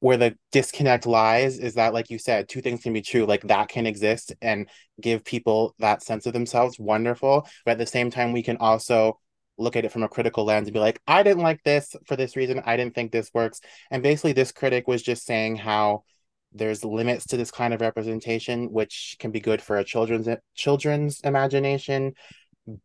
where 0.00 0.16
the 0.16 0.36
disconnect 0.50 1.06
lies 1.06 1.58
is 1.58 1.74
that, 1.74 1.94
like 1.94 2.10
you 2.10 2.18
said, 2.18 2.48
two 2.48 2.60
things 2.60 2.82
can 2.82 2.92
be 2.92 3.02
true. 3.02 3.24
Like 3.24 3.42
that 3.42 3.68
can 3.68 3.86
exist 3.86 4.32
and 4.42 4.68
give 5.00 5.24
people 5.24 5.74
that 5.78 6.02
sense 6.02 6.26
of 6.26 6.32
themselves, 6.32 6.78
wonderful. 6.78 7.46
But 7.64 7.72
at 7.72 7.78
the 7.78 7.86
same 7.86 8.10
time, 8.10 8.32
we 8.32 8.42
can 8.42 8.56
also 8.56 9.20
look 9.58 9.76
at 9.76 9.84
it 9.84 9.92
from 9.92 10.02
a 10.02 10.08
critical 10.08 10.44
lens 10.44 10.66
and 10.66 10.74
be 10.74 10.80
like, 10.80 11.00
I 11.06 11.22
didn't 11.22 11.44
like 11.44 11.62
this 11.62 11.94
for 12.06 12.16
this 12.16 12.34
reason. 12.34 12.62
I 12.64 12.76
didn't 12.76 12.94
think 12.94 13.12
this 13.12 13.30
works. 13.32 13.60
And 13.92 14.02
basically, 14.02 14.32
this 14.32 14.50
critic 14.50 14.88
was 14.88 15.02
just 15.02 15.24
saying 15.24 15.56
how 15.56 16.02
there's 16.52 16.84
limits 16.84 17.26
to 17.26 17.36
this 17.36 17.50
kind 17.50 17.72
of 17.72 17.80
representation, 17.80 18.72
which 18.72 19.16
can 19.18 19.30
be 19.30 19.40
good 19.40 19.62
for 19.62 19.76
a 19.76 19.84
children's 19.84 20.28
children's 20.54 21.20
imagination, 21.20 22.14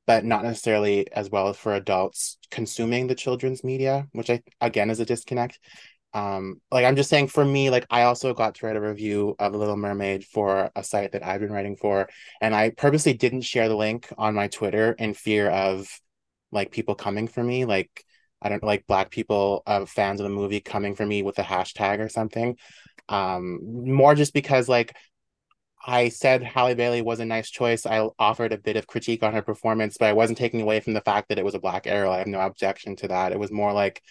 but 0.06 0.26
not 0.26 0.44
necessarily 0.44 1.12
as 1.12 1.30
well 1.30 1.54
for 1.54 1.74
adults 1.74 2.38
consuming 2.50 3.08
the 3.08 3.16
children's 3.16 3.64
media, 3.64 4.08
which 4.14 4.30
I 4.30 4.42
again 4.62 4.90
is 4.90 5.00
a 5.00 5.06
disconnect. 5.06 5.60
Um, 6.14 6.62
like 6.72 6.86
I'm 6.86 6.96
just 6.96 7.10
saying 7.10 7.28
for 7.28 7.46
me, 7.46 7.70
like 7.70 7.86
I 7.90 8.04
also 8.04 8.34
got 8.34 8.56
to 8.56 8.66
write 8.66 8.76
a 8.76 8.82
review 8.82 9.36
of 9.40 9.54
Little 9.54 9.78
Mermaid 9.78 10.24
for 10.26 10.72
a 10.76 10.84
site 10.84 11.12
that 11.12 11.26
I've 11.26 11.42
been 11.42 11.52
writing 11.52 11.76
for, 11.76 12.10
and 12.42 12.56
I 12.56 12.72
purposely 12.72 13.14
didn't 13.14 13.42
share 13.42 13.70
the 13.70 13.76
link 13.76 14.08
on 14.18 14.34
my 14.34 14.48
Twitter 14.48 14.94
in 14.94 15.14
fear 15.14 15.50
of 15.50 15.88
like 16.52 16.72
people 16.72 16.96
coming 16.96 17.28
for 17.28 17.44
me, 17.44 17.66
like 17.66 18.04
I 18.42 18.50
don't 18.50 18.64
like 18.64 18.88
black 18.88 19.12
people, 19.12 19.64
uh, 19.66 19.86
fans 19.86 20.20
of 20.20 20.26
the 20.26 20.30
movie 20.30 20.60
coming 20.60 20.96
for 20.96 21.06
me 21.06 21.24
with 21.24 21.40
a 21.40 21.44
hashtag 21.44 22.00
or 22.00 22.10
something. 22.10 22.58
Um, 23.10 23.60
more 23.86 24.16
just 24.16 24.34
because 24.34 24.68
like 24.68 24.96
I 25.90 26.10
said 26.10 26.44
Halle 26.44 26.76
Bailey 26.76 27.02
was 27.02 27.22
a 27.22 27.26
nice 27.26 27.50
choice. 27.50 27.86
I 27.86 28.06
offered 28.20 28.52
a 28.52 28.58
bit 28.58 28.76
of 28.76 28.88
critique 28.88 29.24
on 29.24 29.34
her 29.34 29.42
performance, 29.42 29.96
but 29.98 30.10
I 30.10 30.14
wasn't 30.14 30.38
taking 30.38 30.62
away 30.62 30.82
from 30.82 30.94
the 30.94 31.02
fact 31.02 31.30
that 31.30 31.40
it 31.40 31.46
was 31.46 31.56
a 31.56 31.60
black 31.60 31.88
Ariel. 31.88 32.12
I 32.12 32.18
have 32.18 32.28
no 32.28 32.42
objection 32.42 32.98
to 32.98 33.08
that. 33.08 33.32
It 33.32 33.40
was 33.40 33.54
more 33.54 33.72
like 33.72 34.02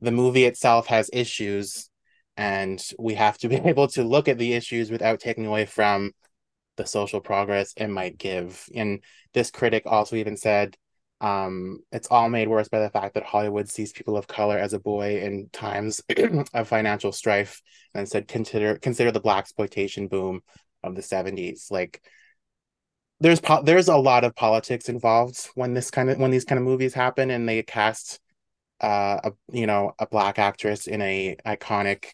the 0.00 0.10
movie 0.10 0.44
itself 0.46 0.88
has 0.88 1.08
issues, 1.12 1.88
and 2.36 2.84
we 2.98 3.14
have 3.14 3.38
to 3.38 3.48
be 3.48 3.54
able 3.64 3.86
to 3.88 4.02
look 4.02 4.26
at 4.26 4.36
the 4.36 4.54
issues 4.54 4.90
without 4.90 5.20
taking 5.20 5.46
away 5.46 5.64
from 5.64 6.10
the 6.76 6.86
social 6.86 7.20
progress 7.20 7.72
it 7.76 7.86
might 7.86 8.18
give. 8.18 8.64
And 8.74 9.02
this 9.32 9.52
critic 9.52 9.84
also 9.86 10.16
even 10.16 10.36
said 10.36 10.76
um, 11.20 11.78
it's 11.92 12.08
all 12.08 12.28
made 12.28 12.48
worse 12.48 12.68
by 12.68 12.80
the 12.80 12.90
fact 12.90 13.14
that 13.14 13.22
Hollywood 13.22 13.70
sees 13.70 13.92
people 13.92 14.16
of 14.16 14.26
color 14.26 14.58
as 14.58 14.72
a 14.72 14.80
buoy 14.80 15.20
in 15.20 15.48
times 15.52 16.02
of 16.52 16.68
financial 16.68 17.12
strife 17.12 17.62
and 17.94 18.08
said 18.08 18.28
consider 18.28 18.76
consider 18.76 19.12
the 19.12 19.20
blaxploitation 19.20 20.10
boom 20.10 20.42
of 20.82 20.94
the 20.94 21.02
70s. 21.02 21.70
Like 21.70 22.02
there's 23.20 23.40
po- 23.40 23.62
there's 23.62 23.88
a 23.88 23.96
lot 23.96 24.24
of 24.24 24.34
politics 24.34 24.88
involved 24.88 25.48
when 25.54 25.74
this 25.74 25.90
kind 25.90 26.10
of 26.10 26.18
when 26.18 26.30
these 26.30 26.44
kind 26.44 26.58
of 26.58 26.64
movies 26.64 26.94
happen 26.94 27.30
and 27.30 27.48
they 27.48 27.62
cast 27.62 28.20
uh 28.82 29.20
a 29.24 29.32
you 29.50 29.66
know 29.66 29.92
a 29.98 30.06
black 30.06 30.38
actress 30.38 30.86
in 30.86 31.00
a 31.00 31.34
iconic 31.46 32.08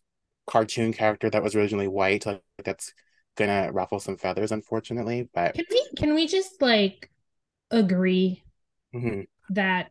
cartoon 0.46 0.92
character 0.92 1.28
that 1.28 1.42
was 1.42 1.56
originally 1.56 1.88
white 1.88 2.24
like 2.24 2.40
that's 2.64 2.94
gonna 3.36 3.70
ruffle 3.72 3.98
some 3.98 4.16
feathers 4.16 4.52
unfortunately 4.52 5.28
but 5.34 5.54
can 5.54 5.64
we 5.70 5.88
can 5.96 6.14
we 6.14 6.24
just 6.28 6.62
like 6.62 7.10
agree 7.72 8.44
mm-hmm. 8.94 9.22
that 9.50 9.90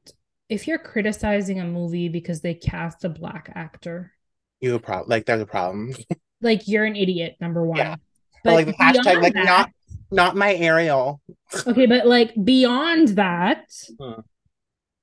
if 0.51 0.67
you're 0.67 0.77
criticizing 0.77 1.61
a 1.61 1.65
movie 1.65 2.09
because 2.09 2.41
they 2.41 2.53
cast 2.53 3.05
a 3.05 3.09
black 3.09 3.51
actor, 3.55 4.11
you 4.59 4.75
a 4.75 4.79
problem 4.79 5.09
like 5.09 5.25
there's 5.25 5.41
a 5.41 5.45
problem. 5.45 5.95
like 6.41 6.67
you're 6.67 6.83
an 6.83 6.97
idiot, 6.97 7.37
number 7.39 7.65
one. 7.65 7.77
Yeah. 7.77 7.95
But, 8.43 8.53
like 8.53 8.65
the 8.67 8.73
hashtag, 8.73 9.21
like 9.21 9.33
that, 9.33 9.45
not 9.45 9.69
not 10.11 10.35
my 10.35 10.53
Ariel. 10.55 11.21
okay, 11.67 11.85
but 11.85 12.05
like 12.05 12.33
beyond 12.43 13.09
that, 13.09 13.65
hmm. 13.99 14.21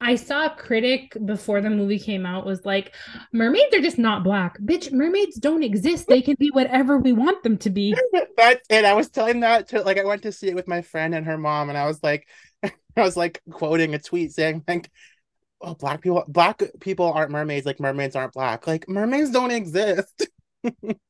I 0.01 0.15
saw 0.15 0.47
a 0.47 0.51
critic 0.51 1.17
before 1.25 1.61
the 1.61 1.71
movie 1.71 1.99
came 1.99 2.25
out 2.25 2.47
was 2.47 2.65
like, 2.65 2.95
mermaids 3.33 3.75
are 3.75 3.81
just 3.81 3.99
not 3.99 4.23
black. 4.23 4.59
Bitch, 4.61 4.93
mermaids 4.93 5.37
don't 5.37 5.65
exist. 5.65 6.07
They 6.07 6.23
can 6.23 6.37
be 6.39 6.51
whatever 6.53 6.99
we 6.99 7.13
want 7.13 7.43
them 7.43 7.59
to 7.59 7.71
be. 7.71 7.97
that 8.37 8.61
and 8.71 8.87
I 8.87 8.95
was 8.95 9.09
telling 9.11 9.41
that 9.41 9.69
to 9.69 9.83
like 9.83 9.99
I 9.99 10.05
went 10.05 10.23
to 10.23 10.33
see 10.33 10.49
it 10.49 10.55
with 10.55 10.69
my 10.69 10.83
friend 10.83 11.15
and 11.15 11.27
her 11.27 11.39
mom, 11.39 11.69
and 11.69 11.77
I 11.77 11.87
was 11.87 12.03
like, 12.03 12.29
I 12.63 12.73
was 12.97 13.17
like 13.17 13.43
quoting 13.51 13.95
a 13.95 13.99
tweet 13.99 14.33
saying 14.33 14.63
like, 14.69 14.89
"Oh, 15.61 15.75
black 15.75 16.01
people, 16.01 16.25
black 16.29 16.63
people 16.81 17.13
aren't 17.13 17.33
mermaids. 17.33 17.67
Like 17.67 17.81
mermaids 17.81 18.15
aren't 18.15 18.35
black. 18.35 18.67
Like 18.67 18.89
mermaids 18.89 19.31
don't 19.31 19.51
exist." 19.51 20.29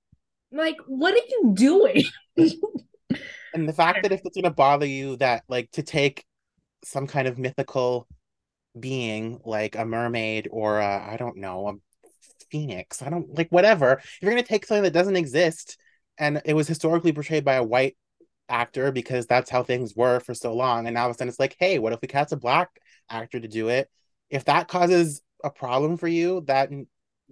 like, 0.52 0.76
what 0.87 1.14
are 1.14 1.26
you 1.28 1.52
doing? 1.55 2.05
and 3.55 3.69
the 3.69 3.73
fact 3.73 4.02
that 4.02 4.12
if 4.12 4.21
it's 4.25 4.37
gonna 4.37 4.50
bother 4.52 4.87
you, 4.87 5.17
that 5.17 5.45
like 5.49 5.71
to 5.73 5.83
take 5.83 6.25
some 6.85 7.07
kind 7.07 7.28
of 7.28 7.38
mythical 7.38 8.07
being 8.78 9.40
like 9.45 9.76
a 9.76 9.85
mermaid 9.85 10.49
or 10.50 10.81
I 10.81 11.17
don't 11.17 11.38
know 11.38 11.69
a 11.69 11.75
phoenix, 12.50 13.02
I 13.02 13.11
don't 13.11 13.35
like 13.37 13.50
whatever. 13.50 13.95
If 14.02 14.19
you're 14.23 14.31
gonna 14.31 14.43
take 14.43 14.67
something 14.67 14.85
that 14.85 14.93
doesn't 14.93 15.17
exist 15.17 15.78
and 16.19 16.43
it 16.45 16.55
was 16.55 16.69
historically 16.69 17.12
portrayed 17.12 17.45
by 17.45 17.55
a 17.55 17.64
white 17.64 17.97
actor 18.49 18.90
because 18.93 19.26
that's 19.26 19.50
how 19.50 19.62
things 19.62 19.95
were 19.95 20.21
for 20.21 20.35
so 20.35 20.55
long. 20.55 20.87
And 20.87 20.95
now 20.95 21.02
all 21.02 21.11
of 21.11 21.17
a 21.17 21.19
sudden 21.19 21.28
it's 21.28 21.38
like, 21.38 21.57
hey, 21.59 21.78
what 21.78 21.93
if 21.93 22.00
we 22.00 22.09
cast 22.09 22.33
a 22.33 22.37
black 22.37 22.71
actor 23.11 23.38
to 23.38 23.49
do 23.49 23.69
it? 23.69 23.88
If 24.31 24.45
that 24.47 24.69
causes 24.69 25.23
a 25.45 25.50
problem 25.50 25.97
for 25.97 26.09
you, 26.09 26.43
that 26.47 26.71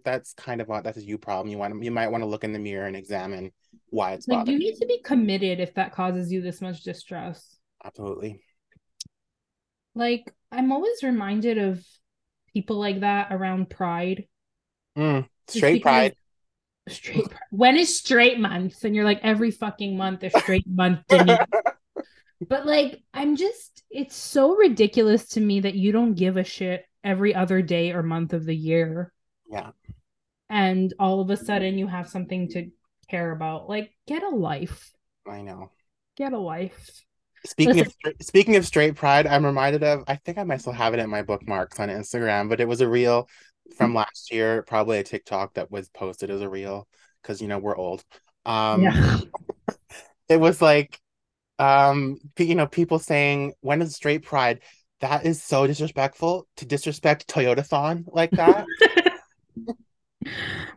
that's 0.04 0.32
kind 0.34 0.60
of 0.60 0.70
a, 0.70 0.80
that's 0.82 0.98
a 0.98 1.04
you 1.04 1.18
problem. 1.18 1.48
You 1.48 1.58
want 1.58 1.82
you 1.82 1.90
might 1.90 2.08
want 2.08 2.22
to 2.22 2.28
look 2.28 2.44
in 2.44 2.52
the 2.52 2.58
mirror 2.58 2.86
and 2.86 2.96
examine 2.96 3.52
why 3.90 4.12
it's 4.12 4.28
like 4.28 4.48
you 4.48 4.58
need 4.58 4.76
to 4.76 4.86
be 4.86 5.00
committed 5.02 5.60
if 5.60 5.74
that 5.74 5.92
causes 5.92 6.32
you 6.32 6.42
this 6.42 6.60
much 6.60 6.82
distress. 6.82 7.56
Absolutely. 7.84 8.40
Like 9.94 10.32
I'm 10.52 10.72
always 10.72 11.02
reminded 11.02 11.58
of 11.58 11.84
people 12.52 12.78
like 12.78 13.00
that 13.00 13.28
around 13.30 13.70
Pride. 13.70 14.26
Mm, 14.96 15.28
straight 15.48 15.82
Pride 15.82 16.14
straight 16.88 17.26
when 17.50 17.76
is 17.76 17.98
straight 17.98 18.38
month 18.38 18.84
and 18.84 18.94
you're 18.94 19.04
like 19.04 19.20
every 19.22 19.50
fucking 19.50 19.96
month 19.96 20.22
is 20.22 20.32
straight 20.38 20.66
month 20.68 21.00
but 22.48 22.66
like 22.66 23.02
i'm 23.12 23.34
just 23.36 23.82
it's 23.90 24.14
so 24.14 24.54
ridiculous 24.54 25.28
to 25.28 25.40
me 25.40 25.60
that 25.60 25.74
you 25.74 25.90
don't 25.90 26.14
give 26.14 26.36
a 26.36 26.44
shit 26.44 26.84
every 27.02 27.34
other 27.34 27.60
day 27.60 27.92
or 27.92 28.02
month 28.02 28.32
of 28.32 28.44
the 28.44 28.54
year 28.54 29.12
yeah 29.50 29.70
and 30.48 30.94
all 30.98 31.20
of 31.20 31.30
a 31.30 31.36
sudden 31.36 31.78
you 31.78 31.86
have 31.86 32.08
something 32.08 32.48
to 32.48 32.70
care 33.10 33.32
about 33.32 33.68
like 33.68 33.92
get 34.06 34.22
a 34.22 34.28
life 34.28 34.92
i 35.28 35.42
know 35.42 35.70
get 36.16 36.32
a 36.32 36.38
life 36.38 37.04
Speaking 37.46 37.76
Listen. 37.76 37.92
of 38.04 38.12
speaking 38.22 38.56
of 38.56 38.66
straight 38.66 38.96
pride, 38.96 39.26
I'm 39.26 39.46
reminded 39.46 39.84
of 39.84 40.04
I 40.08 40.16
think 40.16 40.36
I 40.38 40.44
might 40.44 40.60
still 40.60 40.72
have 40.72 40.94
it 40.94 41.00
in 41.00 41.08
my 41.08 41.22
bookmarks 41.22 41.78
on 41.78 41.88
Instagram, 41.88 42.48
but 42.48 42.60
it 42.60 42.66
was 42.66 42.80
a 42.80 42.88
reel 42.88 43.28
from 43.76 43.94
last 43.94 44.32
year, 44.32 44.62
probably 44.62 44.98
a 44.98 45.04
TikTok 45.04 45.54
that 45.54 45.70
was 45.70 45.88
posted 45.88 46.30
as 46.30 46.40
a 46.40 46.48
reel 46.48 46.88
because 47.22 47.40
you 47.40 47.48
know 47.48 47.58
we're 47.58 47.76
old. 47.76 48.04
Um, 48.44 48.82
Yeah. 48.82 49.18
it 50.28 50.38
was 50.38 50.60
like, 50.60 50.98
um, 51.58 52.18
you 52.38 52.54
know, 52.54 52.66
people 52.66 52.98
saying, 52.98 53.54
"When 53.60 53.80
is 53.80 53.94
straight 53.94 54.24
pride?" 54.24 54.60
That 55.00 55.24
is 55.24 55.42
so 55.42 55.66
disrespectful 55.66 56.48
to 56.56 56.66
disrespect 56.66 57.28
Toyotathon 57.28 58.04
like 58.08 58.30
that. 58.32 58.66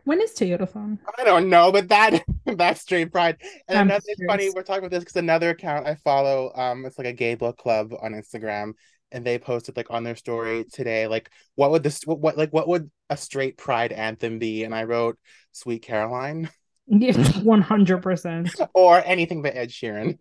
when 0.04 0.20
is 0.20 0.32
Toyotathon? 0.32 0.98
I 1.18 1.24
don't 1.24 1.48
know, 1.48 1.72
but 1.72 1.88
that 1.88 2.22
that's 2.46 2.80
straight 2.82 3.12
pride. 3.12 3.36
And 3.68 3.78
I'm 3.78 3.86
another, 3.88 4.02
it's 4.06 4.22
funny, 4.26 4.50
we're 4.50 4.62
talking 4.62 4.80
about 4.84 4.90
this 4.90 5.00
because 5.04 5.16
another 5.16 5.50
account 5.50 5.86
I 5.86 5.94
follow, 5.96 6.52
um, 6.54 6.84
it's 6.86 6.98
like 6.98 7.06
a 7.06 7.12
gay 7.12 7.34
book 7.34 7.56
club 7.58 7.92
on 8.00 8.12
Instagram, 8.12 8.72
and 9.12 9.24
they 9.24 9.38
posted 9.38 9.76
like 9.76 9.90
on 9.90 10.04
their 10.04 10.16
story 10.16 10.64
today, 10.72 11.06
like 11.06 11.30
what 11.54 11.70
would 11.70 11.82
this 11.82 12.02
what, 12.04 12.20
what 12.20 12.36
like 12.38 12.52
what 12.52 12.68
would 12.68 12.90
a 13.08 13.16
straight 13.16 13.56
pride 13.58 13.92
anthem 13.92 14.38
be? 14.38 14.64
And 14.64 14.74
I 14.74 14.84
wrote 14.84 15.18
Sweet 15.52 15.82
Caroline 15.82 16.50
One 16.86 17.62
hundred 17.62 18.02
percent. 18.02 18.50
or 18.74 19.00
anything 19.04 19.42
but 19.42 19.54
Ed 19.54 19.68
Sheeran. 19.70 20.18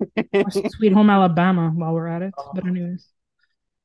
Sweet 0.75 0.93
Home 0.93 1.09
Alabama. 1.09 1.71
While 1.73 1.93
we're 1.93 2.07
at 2.07 2.21
it, 2.21 2.33
but 2.53 2.63
Oh. 2.63 2.67
anyways, 2.69 3.07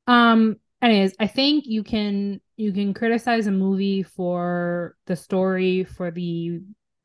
um, 0.07 0.57
anyways, 0.85 1.15
I 1.19 1.27
think 1.27 1.65
you 1.67 1.83
can 1.83 2.41
you 2.57 2.73
can 2.73 2.95
criticize 2.95 3.47
a 3.47 3.51
movie 3.51 4.03
for 4.03 4.97
the 5.07 5.17
story, 5.17 5.85
for 5.85 6.11
the 6.11 6.61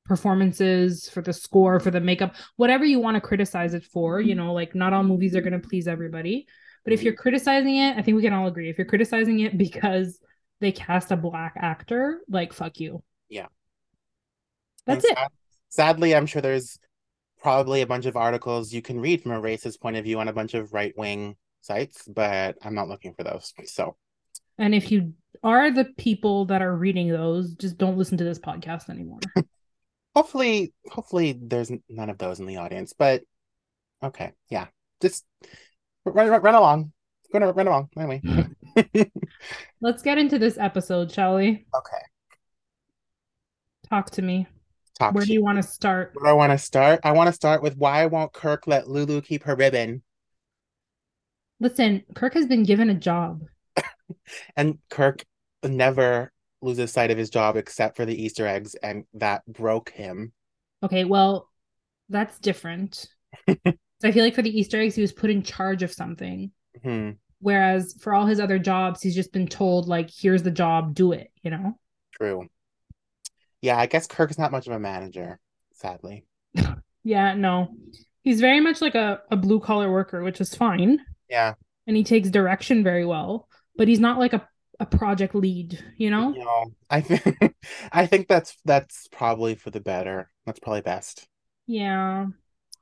performances, 0.05 1.09
for 1.09 1.21
the 1.21 1.33
score, 1.33 1.79
for 1.79 1.91
the 1.91 1.99
makeup, 1.99 2.35
whatever 2.55 2.83
you 2.85 2.99
want 2.99 3.15
to 3.15 3.21
criticize 3.21 3.73
it 3.73 3.83
for. 3.83 4.19
You 4.19 4.35
know, 4.35 4.53
like 4.53 4.75
not 4.75 4.93
all 4.93 5.03
movies 5.03 5.35
are 5.35 5.41
going 5.41 5.59
to 5.59 5.67
please 5.67 5.87
everybody, 5.87 6.47
but 6.83 6.93
if 6.93 7.03
you're 7.03 7.13
mm-hmm. 7.13 7.21
criticizing 7.21 7.77
it, 7.77 7.97
I 7.97 8.01
think 8.01 8.15
we 8.15 8.23
can 8.23 8.33
all 8.33 8.47
agree. 8.47 8.69
If 8.69 8.77
you're 8.77 8.87
criticizing 8.87 9.39
it 9.39 9.57
because 9.57 10.19
they 10.59 10.71
cast 10.71 11.11
a 11.11 11.17
black 11.17 11.53
actor, 11.57 12.21
like 12.29 12.53
fuck 12.53 12.79
you. 12.79 13.03
Yeah. 13.29 13.47
That's 14.85 15.05
And 15.05 15.11
it. 15.11 15.17
sad- 15.17 15.31
sadly, 15.69 16.15
I'm 16.15 16.25
sure 16.25 16.41
there's 16.41 16.79
probably 17.41 17.81
a 17.81 17.87
bunch 17.87 18.05
of 18.05 18.17
articles 18.17 18.73
you 18.73 18.81
can 18.81 18.99
read 18.99 19.23
from 19.23 19.31
a 19.31 19.41
racist 19.41 19.79
point 19.79 19.95
of 19.95 20.03
view 20.03 20.19
on 20.19 20.27
a 20.27 20.33
bunch 20.33 20.53
of 20.53 20.73
right 20.73 20.93
wing 20.97 21.37
sites, 21.61 22.07
but 22.07 22.57
I'm 22.61 22.75
not 22.75 22.87
looking 22.87 23.13
for 23.13 23.23
those. 23.23 23.53
So 23.65 23.95
And 24.57 24.73
if 24.73 24.91
you 24.91 25.13
are 25.43 25.71
the 25.71 25.85
people 25.97 26.45
that 26.45 26.61
are 26.61 26.75
reading 26.75 27.09
those, 27.09 27.53
just 27.53 27.77
don't 27.77 27.97
listen 27.97 28.17
to 28.17 28.23
this 28.23 28.39
podcast 28.39 28.89
anymore. 28.89 29.19
hopefully, 30.15 30.73
hopefully 30.91 31.37
there's 31.41 31.71
none 31.87 32.09
of 32.09 32.17
those 32.17 32.39
in 32.39 32.45
the 32.45 32.57
audience. 32.57 32.93
But 32.97 33.23
okay, 34.03 34.33
yeah, 34.49 34.67
just 35.01 35.25
run, 36.05 36.29
run, 36.29 36.41
run 36.41 36.55
along. 36.55 36.91
Gonna 37.31 37.51
run 37.51 37.67
along 37.67 37.89
anyway. 37.95 38.21
Let's 39.81 40.01
get 40.01 40.17
into 40.17 40.39
this 40.39 40.57
episode, 40.57 41.11
shall 41.11 41.35
we? 41.35 41.65
Okay. 41.75 42.03
Talk 43.87 44.09
to 44.11 44.21
me. 44.21 44.47
Talk 44.97 45.13
Where 45.13 45.21
to 45.21 45.27
do 45.27 45.33
you 45.33 45.43
want 45.43 45.57
to 45.57 45.63
start? 45.63 46.11
Where 46.13 46.25
do 46.25 46.29
I 46.29 46.33
want 46.33 46.51
to 46.51 46.57
start? 46.57 46.99
I 47.03 47.11
want 47.11 47.27
to 47.27 47.33
start 47.33 47.61
with 47.61 47.77
why 47.77 48.05
won't 48.07 48.33
Kirk 48.33 48.67
let 48.67 48.87
Lulu 48.87 49.21
keep 49.21 49.43
her 49.43 49.55
ribbon? 49.55 50.01
Listen, 51.59 52.03
Kirk 52.15 52.33
has 52.33 52.45
been 52.45 52.63
given 52.63 52.89
a 52.89 52.95
job. 52.95 53.43
And 54.55 54.77
Kirk 54.89 55.23
never 55.63 56.31
loses 56.61 56.91
sight 56.91 57.11
of 57.11 57.17
his 57.17 57.29
job 57.29 57.55
except 57.55 57.95
for 57.95 58.05
the 58.05 58.21
Easter 58.21 58.45
eggs, 58.45 58.75
and 58.75 59.05
that 59.13 59.45
broke 59.47 59.89
him. 59.91 60.33
Okay, 60.83 61.03
well, 61.03 61.49
that's 62.09 62.39
different. 62.39 63.07
so 63.47 63.57
I 64.03 64.11
feel 64.11 64.23
like 64.23 64.35
for 64.35 64.41
the 64.41 64.57
Easter 64.57 64.79
eggs, 64.79 64.95
he 64.95 65.01
was 65.01 65.11
put 65.13 65.29
in 65.29 65.43
charge 65.43 65.83
of 65.83 65.91
something. 65.91 66.51
Hmm, 66.83 67.11
Whereas 67.39 67.95
for 67.99 68.13
all 68.13 68.25
his 68.25 68.39
other 68.39 68.59
jobs, 68.59 69.01
he's 69.01 69.15
just 69.15 69.31
been 69.31 69.47
told, 69.47 69.87
like, 69.87 70.09
here's 70.11 70.43
the 70.43 70.51
job, 70.51 70.93
do 70.93 71.13
it, 71.13 71.31
you 71.41 71.51
know? 71.51 71.77
true. 72.11 72.49
Yeah, 73.61 73.77
I 73.77 73.87
guess 73.87 74.07
Kirk's 74.07 74.37
not 74.37 74.51
much 74.51 74.67
of 74.67 74.73
a 74.73 74.79
manager, 74.79 75.39
sadly. 75.73 76.25
Yeah, 77.03 77.33
no. 77.33 77.69
He's 78.23 78.41
very 78.41 78.59
much 78.59 78.81
like 78.81 78.93
a, 78.93 79.21
a 79.31 79.37
blue 79.37 79.61
collar 79.61 79.89
worker, 79.91 80.21
which 80.21 80.41
is 80.41 80.53
fine. 80.53 80.99
Yeah, 81.29 81.53
And 81.87 81.95
he 81.95 82.03
takes 82.03 82.29
direction 82.29 82.83
very 82.83 83.05
well, 83.05 83.47
but 83.75 83.87
he's 83.87 83.99
not 83.99 84.19
like 84.19 84.33
a, 84.33 84.47
a 84.79 84.85
project 84.85 85.35
lead, 85.35 85.83
you 85.97 86.09
know? 86.09 86.31
know, 86.31 86.65
I 86.89 87.01
think 87.01 87.55
I 87.91 88.05
think 88.05 88.27
that's 88.27 88.55
that's 88.65 89.07
probably 89.11 89.55
for 89.55 89.69
the 89.69 89.79
better. 89.79 90.29
That's 90.45 90.59
probably 90.59 90.81
best. 90.81 91.27
Yeah. 91.67 92.27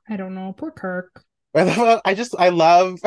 I 0.08 0.16
don't 0.16 0.34
know. 0.34 0.54
Poor 0.56 0.70
Kirk. 0.70 1.24
I 1.54 2.14
just 2.14 2.34
I 2.38 2.50
love 2.50 2.98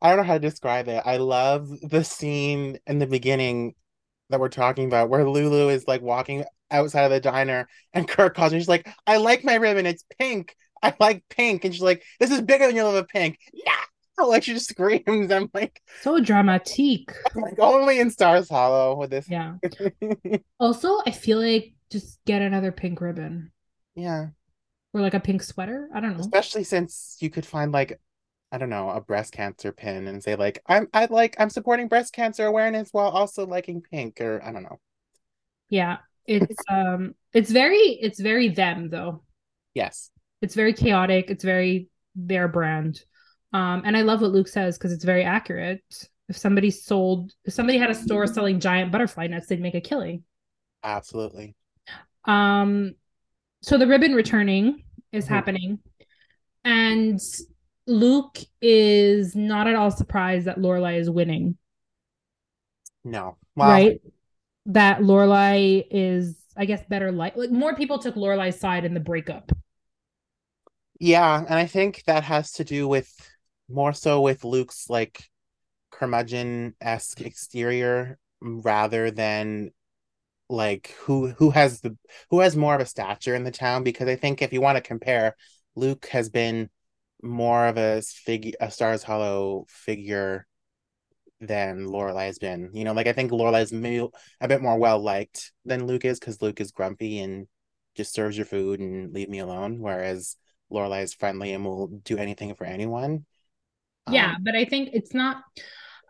I 0.00 0.08
don't 0.08 0.18
know 0.18 0.24
how 0.24 0.34
to 0.34 0.40
describe 0.40 0.88
it. 0.88 1.02
I 1.04 1.18
love 1.18 1.68
the 1.82 2.04
scene 2.04 2.78
in 2.86 2.98
the 2.98 3.06
beginning 3.06 3.74
that 4.30 4.40
we're 4.40 4.48
talking 4.48 4.86
about 4.86 5.08
where 5.10 5.28
Lulu 5.28 5.68
is 5.68 5.86
like 5.86 6.02
walking 6.02 6.44
outside 6.70 7.04
of 7.04 7.10
the 7.10 7.20
diner 7.20 7.68
and 7.92 8.08
Kirk 8.08 8.34
calls 8.34 8.52
her. 8.52 8.58
She's 8.58 8.68
like, 8.68 8.88
I 9.06 9.18
like 9.18 9.44
my 9.44 9.56
ribbon. 9.56 9.86
It's 9.86 10.04
pink. 10.18 10.56
I 10.82 10.94
like 10.98 11.24
pink. 11.28 11.64
And 11.64 11.74
she's 11.74 11.82
like, 11.82 12.02
This 12.18 12.30
is 12.30 12.42
bigger 12.42 12.66
than 12.66 12.76
your 12.76 12.86
love 12.86 12.94
of 12.96 13.08
pink. 13.08 13.38
Yeah. 13.52 13.72
Oh 14.18 14.28
like 14.28 14.44
she 14.44 14.52
just 14.52 14.68
screams. 14.68 15.30
I'm 15.30 15.50
like, 15.54 15.80
So 16.02 16.20
dramatique. 16.20 17.12
I'm 17.34 17.42
like 17.42 17.58
only 17.58 17.98
in 17.98 18.10
Stars 18.10 18.48
Hollow 18.48 18.96
with 18.96 19.10
this. 19.10 19.28
Yeah. 19.28 19.54
Also, 20.60 20.98
I 21.06 21.10
feel 21.10 21.40
like 21.40 21.74
just 21.90 22.18
get 22.24 22.42
another 22.42 22.72
pink 22.72 23.00
ribbon 23.00 23.52
yeah. 23.94 24.28
or 24.92 25.00
like 25.00 25.14
a 25.14 25.20
pink 25.20 25.42
sweater. 25.42 25.88
I 25.94 26.00
don't 26.00 26.14
know. 26.14 26.20
Especially 26.20 26.64
since 26.64 27.16
you 27.20 27.30
could 27.30 27.46
find 27.46 27.72
like 27.72 28.00
I 28.50 28.58
don't 28.58 28.70
know, 28.70 28.90
a 28.90 29.00
breast 29.00 29.32
cancer 29.32 29.72
pin 29.72 30.06
and 30.06 30.22
say 30.22 30.36
like 30.36 30.62
I'm 30.66 30.88
I 30.92 31.06
like 31.06 31.36
I'm 31.38 31.50
supporting 31.50 31.88
breast 31.88 32.12
cancer 32.12 32.44
awareness 32.44 32.90
while 32.92 33.08
also 33.08 33.46
liking 33.46 33.80
pink 33.80 34.20
or 34.20 34.42
I 34.44 34.52
don't 34.52 34.62
know. 34.62 34.78
Yeah. 35.70 35.98
It's 36.26 36.54
um 36.70 37.14
it's 37.32 37.50
very 37.50 37.78
it's 37.78 38.20
very 38.20 38.50
them 38.50 38.90
though. 38.90 39.22
Yes. 39.74 40.10
It's 40.42 40.54
very 40.54 40.74
chaotic. 40.74 41.30
It's 41.30 41.44
very 41.44 41.88
their 42.14 42.46
brand. 42.46 43.00
Um 43.52 43.82
and 43.84 43.96
I 43.96 44.02
love 44.02 44.22
what 44.22 44.32
Luke 44.32 44.48
says 44.48 44.78
because 44.78 44.92
it's 44.92 45.04
very 45.04 45.24
accurate. 45.24 45.82
If 46.28 46.36
somebody 46.36 46.70
sold 46.70 47.32
if 47.44 47.52
somebody 47.52 47.78
had 47.78 47.90
a 47.90 47.94
store 47.94 48.26
selling 48.26 48.60
giant 48.60 48.92
butterfly 48.92 49.26
nets, 49.26 49.46
they'd 49.48 49.60
make 49.60 49.74
a 49.74 49.80
killing. 49.80 50.24
Absolutely. 50.82 51.54
Um, 52.24 52.94
so 53.62 53.78
the 53.78 53.86
ribbon 53.86 54.14
returning 54.14 54.84
is 55.12 55.26
Mhm. 55.26 55.28
happening, 55.28 55.78
and 56.64 57.20
Luke 57.86 58.38
is 58.60 59.34
not 59.34 59.66
at 59.66 59.74
all 59.74 59.90
surprised 59.90 60.46
that 60.46 60.58
Lorelai 60.58 60.98
is 60.98 61.10
winning. 61.10 61.58
No. 63.04 63.36
Well, 63.56 63.68
right? 63.68 64.00
That 64.66 65.00
Lorelai 65.00 65.84
is, 65.90 66.38
I 66.56 66.64
guess, 66.64 66.84
better 66.88 67.10
like 67.10 67.36
like 67.36 67.50
more 67.50 67.74
people 67.74 67.98
took 67.98 68.14
Lorelai's 68.14 68.58
side 68.58 68.84
in 68.84 68.94
the 68.94 69.00
breakup. 69.00 69.52
Yeah, 71.00 71.38
and 71.38 71.54
I 71.54 71.66
think 71.66 72.04
that 72.06 72.22
has 72.24 72.52
to 72.52 72.64
do 72.64 72.86
with 72.86 73.12
more 73.72 73.92
so 73.92 74.20
with 74.20 74.44
Luke's 74.44 74.88
like 74.88 75.28
curmudgeon-esque 75.90 77.20
exterior 77.20 78.18
rather 78.40 79.10
than 79.10 79.70
like 80.48 80.94
who 81.00 81.28
who 81.28 81.50
has 81.50 81.80
the 81.80 81.96
who 82.30 82.40
has 82.40 82.56
more 82.56 82.74
of 82.74 82.80
a 82.80 82.86
stature 82.86 83.34
in 83.34 83.44
the 83.44 83.50
town 83.50 83.84
because 83.84 84.08
I 84.08 84.16
think 84.16 84.42
if 84.42 84.52
you 84.52 84.60
want 84.60 84.76
to 84.76 84.82
compare, 84.82 85.36
Luke 85.74 86.06
has 86.06 86.28
been 86.28 86.68
more 87.22 87.66
of 87.66 87.78
a 87.78 88.02
figure 88.02 88.52
a 88.60 88.70
Stars 88.70 89.02
Hollow 89.02 89.64
figure 89.68 90.46
than 91.40 91.86
Lorelai 91.86 92.26
has 92.26 92.38
been. 92.38 92.70
You 92.72 92.84
know, 92.84 92.92
like 92.92 93.06
I 93.06 93.12
think 93.12 93.32
Lorelai's 93.32 93.72
maybe 93.72 94.08
a 94.40 94.48
bit 94.48 94.62
more 94.62 94.78
well 94.78 95.00
liked 95.00 95.52
than 95.64 95.86
Luke 95.86 96.04
is 96.04 96.18
because 96.18 96.40
Luke 96.42 96.60
is 96.60 96.72
grumpy 96.72 97.20
and 97.20 97.46
just 97.96 98.14
serves 98.14 98.36
your 98.36 98.46
food 98.46 98.80
and 98.80 99.12
leave 99.12 99.28
me 99.28 99.40
alone, 99.40 99.80
whereas 99.80 100.36
Lorelai 100.72 101.02
is 101.02 101.14
friendly 101.14 101.52
and 101.52 101.64
will 101.64 101.88
do 101.88 102.16
anything 102.16 102.54
for 102.54 102.64
anyone. 102.64 103.26
Yeah, 104.10 104.34
Um, 104.36 104.44
but 104.44 104.54
I 104.54 104.64
think 104.64 104.90
it's 104.92 105.14
not. 105.14 105.42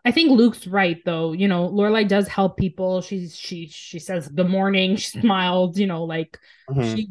I 0.05 0.11
think 0.11 0.31
Luke's 0.31 0.67
right 0.67 0.97
though. 1.05 1.31
You 1.31 1.47
know, 1.47 1.69
Lorelai 1.69 2.07
does 2.07 2.27
help 2.27 2.57
people. 2.57 3.01
She's 3.01 3.35
she 3.35 3.67
she 3.67 3.99
says 3.99 4.27
good 4.27 4.49
morning. 4.49 4.95
She 4.97 5.19
smiles. 5.19 5.77
You 5.79 5.87
know, 5.87 6.03
like 6.03 6.37
mhm. 6.69 6.95
she. 6.95 7.09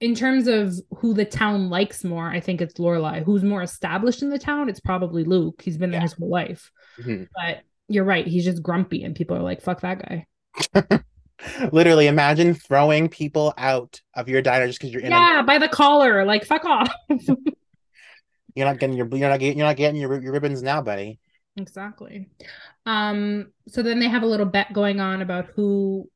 In 0.00 0.14
terms 0.14 0.46
of 0.46 0.72
who 0.96 1.12
the 1.12 1.26
town 1.26 1.68
likes 1.68 2.04
more, 2.04 2.26
I 2.26 2.40
think 2.40 2.62
it's 2.62 2.74
Lorelai. 2.78 3.22
Who's 3.22 3.44
more 3.44 3.62
established 3.62 4.22
in 4.22 4.30
the 4.30 4.38
town? 4.38 4.70
It's 4.70 4.80
probably 4.80 5.24
Luke. 5.24 5.60
He's 5.62 5.76
been 5.76 5.90
there 5.90 5.98
Yeah. 6.00 6.04
his 6.04 6.14
whole 6.14 6.30
life. 6.30 6.70
Mhm. 6.98 7.28
But 7.34 7.64
you're 7.88 8.04
right. 8.04 8.26
He's 8.26 8.46
just 8.46 8.62
grumpy, 8.62 9.02
and 9.04 9.14
people 9.14 9.36
are 9.36 9.42
like, 9.42 9.60
"Fuck 9.60 9.82
that 9.82 9.98
guy." 9.98 10.26
Literally, 11.72 12.06
imagine 12.06 12.54
throwing 12.54 13.08
people 13.08 13.52
out 13.58 14.00
of 14.14 14.28
your 14.28 14.40
diner 14.40 14.66
just 14.66 14.78
because 14.78 14.92
you're 14.92 15.02
in. 15.02 15.10
Yeah, 15.10 15.42
by 15.42 15.58
the 15.58 15.68
collar. 15.68 16.24
Like, 16.24 16.44
fuck 16.46 16.64
off. 16.64 16.90
You're 18.54 18.66
not 18.66 18.78
getting 18.78 18.96
your. 18.96 19.08
You're 19.08 19.28
not 19.28 19.40
getting. 19.40 19.58
You're 19.58 19.66
not 19.66 19.76
getting 19.76 20.00
your 20.00 20.20
your 20.20 20.32
ribbons 20.32 20.62
now, 20.62 20.82
buddy. 20.82 21.18
Exactly. 21.56 22.28
Um, 22.86 23.52
so 23.68 23.82
then 23.82 23.98
they 23.98 24.08
have 24.08 24.22
a 24.22 24.26
little 24.26 24.46
bet 24.46 24.72
going 24.72 25.00
on 25.00 25.22
about 25.22 25.46
who 25.54 26.08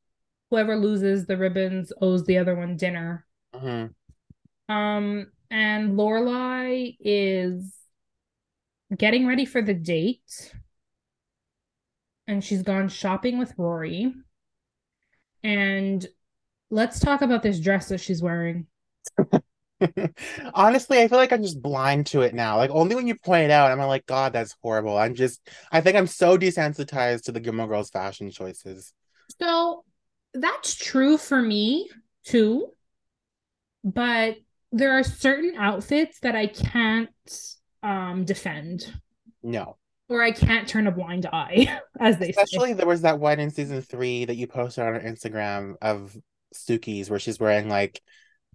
whoever 0.49 0.75
loses 0.75 1.25
the 1.25 1.37
ribbons 1.37 1.91
owes 2.01 2.25
the 2.25 2.37
other 2.37 2.55
one 2.55 2.77
dinner. 2.77 3.25
Mhm. 3.53 3.93
Um, 4.69 5.31
and 5.51 5.91
Lorelai 5.97 6.95
is 6.99 7.75
getting 8.95 9.27
ready 9.27 9.45
for 9.45 9.61
the 9.61 9.73
date. 9.73 10.53
And 12.27 12.43
she's 12.43 12.63
gone 12.63 12.89
shopping 12.89 13.37
with 13.37 13.53
Rory. 13.57 14.13
And 15.43 16.05
let's 16.71 16.99
talk 16.99 17.21
about 17.21 17.43
this 17.43 17.59
dress 17.59 17.89
that 17.89 17.99
she's 17.99 18.21
wearing. 18.21 18.67
Honestly, 20.53 20.99
I 20.99 21.07
feel 21.07 21.17
like 21.17 21.31
I'm 21.33 21.41
just 21.43 21.61
blind 21.61 22.07
to 22.07 22.21
it 22.21 22.33
now. 22.33 22.57
Like 22.57 22.69
only 22.71 22.95
when 22.95 23.07
you 23.07 23.15
point 23.15 23.45
it 23.45 23.51
out, 23.51 23.71
I'm 23.71 23.79
like, 23.87 24.05
God, 24.05 24.33
that's 24.33 24.55
horrible. 24.61 24.97
I'm 24.97 25.15
just, 25.15 25.41
I 25.71 25.81
think 25.81 25.97
I'm 25.97 26.07
so 26.07 26.37
desensitized 26.37 27.23
to 27.23 27.31
the 27.31 27.39
Gilmore 27.39 27.67
Girls 27.67 27.89
fashion 27.89 28.31
choices. 28.31 28.93
So 29.39 29.83
that's 30.33 30.75
true 30.75 31.17
for 31.17 31.41
me 31.41 31.89
too. 32.23 32.67
But 33.83 34.37
there 34.71 34.93
are 34.97 35.03
certain 35.03 35.55
outfits 35.57 36.19
that 36.21 36.35
I 36.35 36.47
can't 36.47 37.09
um 37.83 38.25
defend. 38.25 38.93
No. 39.43 39.77
Or 40.07 40.21
I 40.21 40.31
can't 40.31 40.67
turn 40.67 40.85
a 40.87 40.91
blind 40.91 41.25
eye, 41.25 41.79
as 41.99 42.17
they 42.17 42.29
Especially 42.29 42.69
say. 42.69 42.73
there 42.73 42.87
was 42.87 43.01
that 43.01 43.19
one 43.19 43.39
in 43.39 43.49
season 43.51 43.81
three 43.81 44.25
that 44.25 44.35
you 44.35 44.47
posted 44.47 44.83
on 44.83 44.93
our 44.93 44.99
Instagram 45.01 45.75
of 45.81 46.15
Sookie's 46.53 47.09
where 47.09 47.19
she's 47.19 47.39
wearing 47.39 47.69
like 47.69 48.01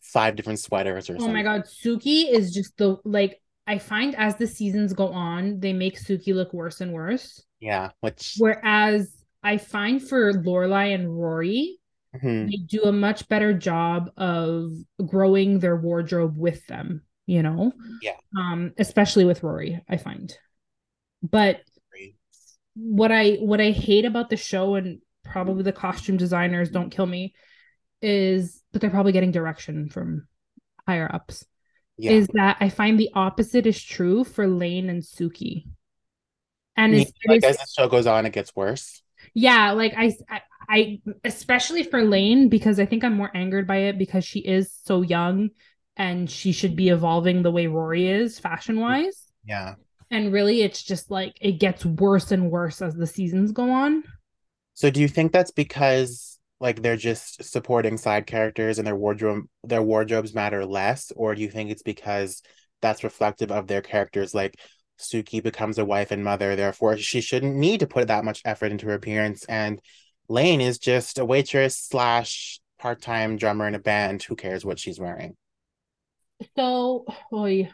five 0.03 0.37
different 0.37 0.59
sweaters 0.59 1.09
or 1.11 1.15
oh 1.15 1.19
something. 1.19 1.35
my 1.35 1.43
god, 1.43 1.65
Sookie 1.65 2.31
is 2.31 2.53
just 2.53 2.77
the 2.77 2.97
like 3.05 3.41
I 3.67 3.79
find 3.79 4.15
as 4.17 4.37
the 4.37 4.47
seasons 4.47 4.93
go 4.93 5.09
on, 5.09 5.61
they 5.61 5.73
make 5.73 5.99
Sookie 5.99 6.35
look 6.35 6.53
worse 6.53 6.81
and 6.81 6.93
worse. 6.93 7.43
Yeah, 7.61 7.91
which 8.01 8.37
Whereas 8.39 9.15
I 9.43 9.59
find 9.59 10.03
for 10.07 10.33
Lorelai 10.33 10.95
and 10.95 11.09
Rory, 11.17 11.79
Mhm. 12.17 12.51
they 12.51 12.57
do 12.57 12.83
a 12.85 12.93
much 12.93 13.29
better 13.29 13.55
job 13.55 14.11
of 14.17 14.73
growing 15.07 15.61
their 15.61 15.77
wardrobe 15.77 16.37
with 16.37 16.67
them, 16.67 17.03
you 17.27 17.43
know? 17.43 17.73
Yeah. 18.03 18.17
Um, 18.37 18.73
especially 18.79 19.25
with 19.25 19.43
Rory, 19.45 19.81
I 19.89 19.97
find. 19.97 20.37
But 21.23 21.61
what 22.75 23.13
I 23.13 23.35
what 23.35 23.61
I 23.61 23.71
hate 23.73 24.05
about 24.05 24.31
the 24.31 24.37
show 24.37 24.75
and 24.75 25.01
probably 25.25 25.63
the 25.63 25.73
costume 25.73 26.17
designers 26.17 26.71
don't 26.71 26.91
kill 26.91 27.07
me 27.07 27.35
is 28.01 28.60
but 28.73 28.81
they're 28.81 28.91
probably 28.91 29.13
getting 29.13 29.33
direction 29.33 29.89
from 29.89 30.27
higher 30.87 31.11
ups. 31.13 31.45
yeah. 31.97 32.13
Is 32.13 32.29
that 32.35 32.57
I 32.61 32.69
find 32.69 32.99
the 32.99 33.11
opposite 33.15 33.67
is 33.67 33.83
true 33.83 34.25
for 34.25 34.47
Lane 34.47 34.89
and 34.89 35.03
Sookie. 35.03 35.67
And 36.77 36.95
it's, 36.95 37.13
like 37.27 37.45
as 37.45 37.59
the 37.59 37.67
show 37.67 37.89
goes 37.89 38.07
on, 38.07 38.25
it 38.27 38.33
gets 38.33 38.57
worse. 38.57 39.03
yeah, 39.35 39.73
like 39.73 39.93
I, 39.97 40.15
I, 40.29 40.41
I, 40.69 41.01
especially 41.25 41.83
for 41.83 42.03
Lane 42.03 42.49
because 42.49 42.81
I 42.81 42.87
think 42.87 43.05
I'm 43.05 43.17
more 43.17 43.31
angered 43.35 43.67
by 43.67 43.79
it 43.79 43.99
because 43.99 44.25
she 44.25 44.39
is 44.41 44.73
so 44.85 45.03
young 45.03 45.51
and 45.97 46.31
she 46.31 46.53
should 46.53 46.77
be 46.77 46.89
evolving 46.89 47.43
the 47.43 47.51
way 47.51 47.67
Rory 47.67 48.09
is 48.09 48.39
fashion 48.39 48.81
wise. 48.81 49.25
Yeah. 49.45 49.75
And 50.11 50.33
really, 50.33 50.63
it's 50.63 50.83
just 50.83 51.11
like 51.11 51.37
it 51.41 51.59
gets 51.61 51.85
worse 51.85 52.33
and 52.33 52.51
worse 52.51 52.81
as 52.81 52.95
the 52.95 53.07
seasons 53.07 53.53
go 53.53 53.71
on. 53.71 54.05
So 54.75 54.91
do 54.91 55.01
you 55.01 55.09
think 55.09 55.33
that's 55.33 55.51
because 55.51 56.30
like 56.61 56.83
they're 56.83 56.97
just 56.97 57.43
supporting 57.43 57.97
side 57.97 58.27
characters 58.27 58.79
and 58.79 58.87
their 58.87 58.97
wardrobe 58.97 59.45
their 59.65 59.83
wardrobes 59.83 60.35
matter 60.35 60.65
less, 60.65 61.11
or 61.17 61.35
do 61.35 61.43
you 61.43 61.51
think 61.51 61.71
it's 61.71 61.83
because 61.83 62.43
that's 62.83 63.05
reflective 63.05 63.51
of 63.51 63.67
their 63.67 63.83
characters? 63.83 64.35
Like 64.35 64.55
Sookie 64.99 65.43
becomes 65.43 65.79
a 65.79 65.85
wife 65.85 66.11
and 66.11 66.23
mother, 66.23 66.57
therefore 66.57 66.97
she 66.99 67.21
shouldn't 67.21 67.57
need 67.57 67.81
to 67.81 67.87
put 67.87 68.09
that 68.09 68.25
much 68.25 68.43
effort 68.45 68.71
into 68.71 68.87
her 68.87 68.95
appearance, 68.95 69.45
and 69.47 69.81
Lane 70.29 70.61
is 70.61 70.79
just 70.79 71.19
a 71.19 71.25
waitress 71.25 71.77
slash 71.77 72.61
part-time 72.79 73.37
drummer 73.37 73.67
in 73.67 73.75
a 73.75 73.81
band. 73.81 74.23
Who 74.23 74.37
cares 74.37 74.65
what 74.65 74.79
she's 74.79 75.01
wearing? 75.01 75.37
So, 76.57 77.05
oy. 77.33 77.71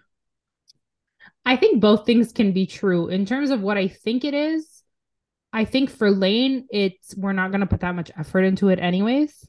I 1.44 1.56
think 1.56 1.80
both 1.80 2.06
things 2.06 2.32
can 2.32 2.52
be 2.52 2.66
true 2.66 3.08
in 3.08 3.26
terms 3.26 3.50
of 3.50 3.60
what 3.60 3.76
I 3.76 3.88
think 3.88 4.24
it 4.24 4.34
is. 4.34 4.75
I 5.56 5.64
think 5.64 5.88
for 5.90 6.10
Lane, 6.10 6.66
it's 6.70 7.16
we're 7.16 7.32
not 7.32 7.50
going 7.50 7.62
to 7.62 7.66
put 7.66 7.80
that 7.80 7.94
much 7.94 8.10
effort 8.18 8.42
into 8.42 8.68
it, 8.68 8.78
anyways. 8.78 9.48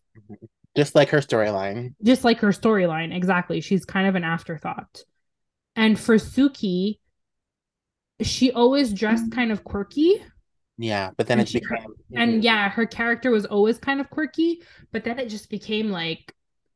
Just 0.76 0.96
like 0.96 1.10
her 1.10 1.18
storyline. 1.20 1.96
just 2.02 2.24
like 2.24 2.40
her 2.40 2.50
storyline 2.50 3.14
exactly. 3.14 3.60
She's 3.62 3.84
kind 3.84 4.08
of 4.08 4.16
an 4.16 4.24
afterthought. 4.24 5.04
And 5.76 6.00
for 6.00 6.16
sookie 6.16 7.00
she 8.22 8.52
always 8.52 8.94
dressed 8.94 9.26
mm-hmm. 9.26 9.36
kind 9.36 9.52
of 9.52 9.64
quirky. 9.64 10.24
Yeah, 10.78 11.12
but 11.18 11.28
then 11.28 11.40
And 11.40 11.48
it 11.48 11.50
she- 11.50 11.60
became 11.60 11.94
and 12.14 12.42
mhm. 12.42 12.44
yeah 12.44 12.70
her 12.70 12.86
character 12.86 13.32
was 13.32 13.46
always 13.46 13.78
kind 13.80 14.00
of 14.00 14.10
quirky 14.10 14.62
but 14.94 15.04
then 15.04 15.20
it 15.20 15.28
just 15.30 15.50
became 15.50 15.90
like 15.90 16.34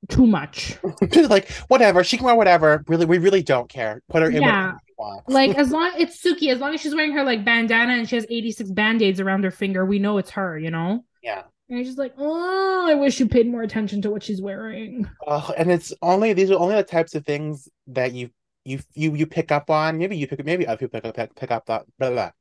too 0.10 0.26
much 0.26 0.78
like 1.30 1.50
whatever 1.68 2.04
she 2.04 2.18
can 2.18 2.26
wear 2.26 2.36
whatever. 2.36 2.84
Really, 2.88 3.06
we 3.06 3.18
really 3.20 3.44
don't 3.44 3.70
care. 3.70 4.02
Put 4.10 4.22
her 4.24 4.30
in 4.30 4.42
Yeah. 4.42 4.72
whatever 4.74 4.80
you 4.88 4.94
want. 4.98 5.30
like 5.30 5.56
as 5.58 5.72
long 5.72 5.92
it's 5.98 6.22
sookie 6.22 6.50
as 6.52 6.60
long 6.60 6.74
as 6.74 6.82
she's 6.82 6.94
wearing 6.96 7.12
her 7.14 7.24
like 7.24 7.46
bandana 7.46 7.94
and 7.94 8.08
she 8.10 8.16
has 8.16 8.26
86 8.30 8.72
band-aids 8.72 9.20
around 9.20 9.44
her 9.44 9.52
finger 9.52 9.86
we 9.86 10.00
know 10.00 10.18
it's 10.18 10.32
her 10.32 10.58
you 10.60 10.70
know 10.72 11.04
yeah. 11.24 11.44
and 11.70 11.78
you're 11.78 11.84
just 11.84 11.98
like 11.98 12.14
oh 12.18 12.88
i 12.90 12.94
wish 12.96 13.20
you 13.20 13.28
paid 13.28 13.48
more 13.48 13.62
attention 13.64 14.02
to 14.04 14.10
what 14.12 14.24
she's 14.24 14.42
wearing 14.42 15.08
Oh, 15.28 15.52
and 15.58 15.72
it's 15.72 15.94
only 16.02 16.34
these 16.34 16.52
are 16.52 16.60
only 16.60 16.76
the 16.76 16.84
types 16.84 17.16
of 17.16 17.26
things 17.26 17.68
that 17.88 18.14
you 18.14 18.30
you 18.66 18.80
you 18.94 19.16
you 19.16 19.26
pick 19.26 19.52
up 19.52 19.70
on. 19.72 19.98
Maybe 19.98 20.18
you 20.18 20.28
pick 20.28 20.44
maybe 20.46 20.68
other 20.68 20.78
people 20.78 21.00
pick 21.02 21.10
up 21.10 21.16
pick, 21.16 21.36
pick 21.36 21.52
up 21.52 21.66
that 21.66 21.84
blah, 21.98 22.10
blah, 22.10 22.16
blah. 22.16 22.32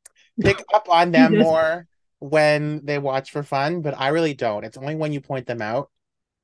pick 0.43 0.63
up 0.75 0.89
on 0.91 1.13
them 1.13 1.39
more 1.39 1.87
when 2.19 2.85
they 2.85 2.99
watch 2.99 3.31
for 3.31 3.43
fun, 3.43 3.81
but 3.81 3.95
I 3.99 4.09
really 4.09 4.35
don't. 4.35 4.65
It's 4.65 4.77
only 4.77 4.95
when 4.97 5.13
you 5.15 5.21
point 5.23 5.47
them 5.47 5.63
out 5.63 5.89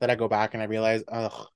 that 0.01 0.11
I 0.11 0.15
go 0.17 0.29
back 0.29 0.55
and 0.55 0.63
I 0.63 0.67
realize, 0.67 1.03
ugh, 1.09 1.49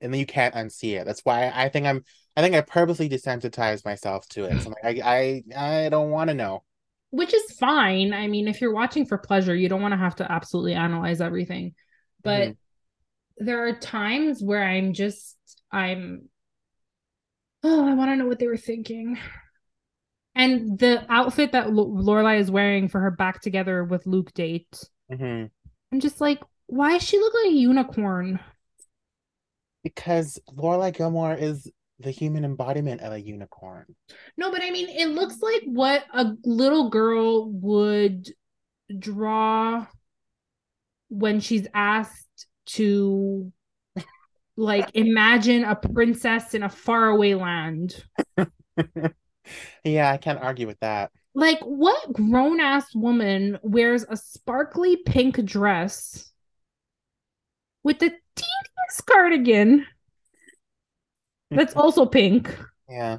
and 0.00 0.12
then 0.12 0.20
you 0.20 0.26
can't 0.26 0.54
unsee 0.54 1.00
it. 1.00 1.06
That's 1.06 1.22
why 1.24 1.50
I 1.54 1.68
think 1.70 1.86
I'm 1.86 2.04
I 2.36 2.42
think 2.42 2.54
I 2.54 2.62
purposely 2.62 3.08
desensitized 3.08 3.84
myself 3.84 4.26
to 4.30 4.44
it. 4.46 4.62
So 4.62 4.70
I'm 4.70 4.76
like, 4.94 5.00
I 5.04 5.42
I 5.56 5.86
I 5.86 5.88
don't 5.90 6.10
want 6.10 6.28
to 6.30 6.34
know. 6.34 6.64
which 7.10 7.34
is 7.34 7.52
fine. 7.58 8.12
I 8.14 8.26
mean, 8.26 8.48
if 8.48 8.60
you're 8.60 8.72
watching 8.72 9.06
for 9.06 9.18
pleasure, 9.18 9.54
you 9.54 9.68
don't 9.68 9.82
want 9.82 9.92
to 9.92 9.98
have 9.98 10.16
to 10.16 10.30
absolutely 10.30 10.74
analyze 10.74 11.20
everything. 11.20 11.74
But 12.22 12.52
Mhm. 12.52 12.56
there 13.38 13.66
are 13.68 13.74
times 13.76 14.42
where 14.42 14.64
I'm 14.64 14.92
just 14.94 15.36
I'm 15.72 16.28
oh, 17.64 17.88
I 17.88 17.94
want 17.94 18.10
to 18.10 18.16
know 18.16 18.26
what 18.26 18.38
they 18.38 18.46
were 18.46 18.56
thinking. 18.56 19.18
And 20.34 20.78
the 20.78 21.04
outfit 21.10 21.52
that 21.52 21.72
Lo- 21.72 21.88
Lorelai 21.90 22.38
is 22.38 22.50
wearing 22.50 22.88
for 22.88 23.00
her 23.00 23.10
back 23.10 23.40
together 23.40 23.84
with 23.84 24.06
Luke 24.06 24.32
date, 24.32 24.88
Mhm. 25.08 25.50
I'm 25.92 26.00
just 26.00 26.20
like, 26.20 26.40
why 26.72 26.92
does 26.92 27.02
she 27.02 27.18
look 27.18 27.34
like 27.34 27.52
a 27.52 27.54
unicorn? 27.54 28.40
Because 29.84 30.38
Lorelai 30.50 30.96
Gilmore 30.96 31.34
is 31.34 31.70
the 31.98 32.10
human 32.10 32.46
embodiment 32.46 33.02
of 33.02 33.12
a 33.12 33.20
unicorn. 33.20 33.94
No, 34.38 34.50
but 34.50 34.62
I 34.62 34.70
mean, 34.70 34.88
it 34.88 35.08
looks 35.10 35.42
like 35.42 35.62
what 35.66 36.04
a 36.14 36.32
little 36.44 36.88
girl 36.88 37.50
would 37.50 38.30
draw 38.98 39.86
when 41.10 41.40
she's 41.40 41.66
asked 41.74 42.46
to 42.68 43.52
like 44.56 44.88
imagine 44.94 45.64
a 45.64 45.76
princess 45.76 46.54
in 46.54 46.62
a 46.62 46.70
faraway 46.70 47.34
land. 47.34 48.02
Yeah, 49.84 50.10
I 50.10 50.16
can't 50.16 50.40
argue 50.40 50.66
with 50.66 50.80
that. 50.80 51.10
Like, 51.34 51.58
what 51.60 52.12
grown 52.14 52.60
ass 52.60 52.94
woman 52.94 53.58
wears 53.62 54.06
a 54.08 54.16
sparkly 54.16 54.96
pink 54.96 55.44
dress 55.44 56.31
with 57.84 57.98
the 57.98 58.10
teeniest 58.36 59.06
cardigan 59.06 59.86
that's 61.54 61.74
also 61.76 62.06
pink? 62.06 62.56
Yeah. 62.88 63.18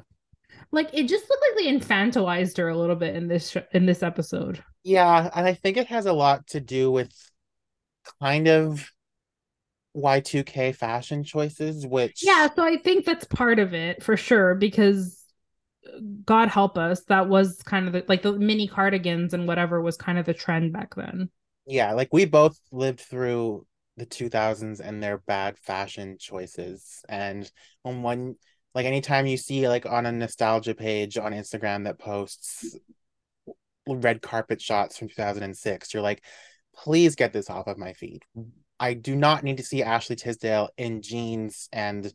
Like, 0.72 0.90
it 0.92 1.08
just 1.08 1.28
looked 1.30 1.42
like 1.42 1.64
they 1.64 1.72
infantilized 1.72 2.56
her 2.58 2.68
a 2.68 2.76
little 2.76 2.96
bit 2.96 3.14
in 3.14 3.28
this 3.28 3.50
sh- 3.50 3.56
in 3.72 3.86
this 3.86 4.02
episode. 4.02 4.62
Yeah, 4.82 5.30
and 5.34 5.46
I 5.46 5.54
think 5.54 5.76
it 5.76 5.86
has 5.86 6.06
a 6.06 6.12
lot 6.12 6.46
to 6.48 6.60
do 6.60 6.90
with 6.90 7.12
kind 8.20 8.48
of 8.48 8.90
Y2K 9.94 10.72
fashion 10.72 11.24
choices, 11.24 11.86
which 11.86 12.22
Yeah, 12.22 12.48
so 12.54 12.64
I 12.64 12.76
think 12.78 13.04
that's 13.04 13.24
part 13.24 13.58
of 13.58 13.74
it 13.74 14.02
for 14.02 14.16
sure 14.16 14.54
because 14.54 15.22
uh, 15.86 15.98
God 16.24 16.48
help 16.48 16.76
us, 16.78 17.04
that 17.04 17.28
was 17.28 17.62
kind 17.62 17.86
of 17.86 17.92
the, 17.92 18.04
like 18.08 18.22
the 18.22 18.32
mini 18.32 18.66
cardigans 18.66 19.34
and 19.34 19.46
whatever 19.46 19.80
was 19.80 19.96
kind 19.96 20.18
of 20.18 20.26
the 20.26 20.34
trend 20.34 20.72
back 20.72 20.94
then. 20.96 21.30
yeah, 21.66 21.92
like 21.92 22.08
we 22.12 22.24
both 22.24 22.58
lived 22.72 23.00
through 23.00 23.66
the 23.96 24.06
2000s 24.06 24.80
and 24.80 25.02
their 25.02 25.18
bad 25.18 25.58
fashion 25.58 26.16
choices. 26.18 27.02
And 27.08 27.50
when 27.82 28.02
one, 28.02 28.36
like 28.74 28.86
anytime 28.86 29.26
you 29.26 29.36
see 29.36 29.68
like 29.68 29.86
on 29.86 30.06
a 30.06 30.12
nostalgia 30.12 30.74
page 30.74 31.16
on 31.16 31.32
Instagram 31.32 31.84
that 31.84 31.98
posts 31.98 32.76
red 33.86 34.22
carpet 34.22 34.60
shots 34.60 34.96
from 34.96 35.08
2006, 35.08 35.94
you're 35.94 36.02
like, 36.02 36.24
please 36.74 37.14
get 37.14 37.32
this 37.32 37.50
off 37.50 37.66
of 37.66 37.78
my 37.78 37.92
feed. 37.92 38.22
I 38.80 38.94
do 38.94 39.14
not 39.14 39.44
need 39.44 39.58
to 39.58 39.62
see 39.62 39.82
Ashley 39.82 40.16
Tisdale 40.16 40.70
in 40.76 41.02
jeans 41.02 41.68
and 41.72 42.12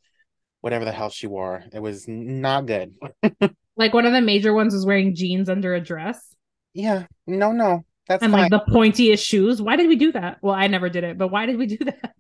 whatever 0.62 0.84
the 0.84 0.92
hell 0.92 1.10
she 1.10 1.28
wore. 1.28 1.64
It 1.72 1.82
was 1.82 2.06
not 2.08 2.66
good. 2.66 2.96
Like 3.80 3.94
one 3.94 4.06
of 4.06 4.12
the 4.12 4.20
major 4.20 4.54
ones 4.54 4.74
was 4.74 4.86
wearing 4.86 5.16
jeans 5.16 5.48
under 5.48 5.74
a 5.74 5.80
dress 5.80 6.36
Yeah, 6.74 7.06
no, 7.26 7.54
no, 7.54 7.86
that's 8.10 8.24
and 8.24 8.32
fine. 8.32 8.42
like 8.44 8.52
the 8.52 8.60
pointiest 8.74 9.26
shoes. 9.26 9.62
Why 9.62 9.78
did 9.78 9.88
we 9.88 9.96
do 9.96 10.12
that? 10.14 10.40
Well, 10.42 10.56
I 10.56 10.68
never 10.68 10.90
did 10.90 11.06
it, 11.06 11.18
but 11.18 11.30
why 11.30 11.46
did 11.46 11.58
we 11.58 11.68
do 11.68 11.78
that? 11.86 12.14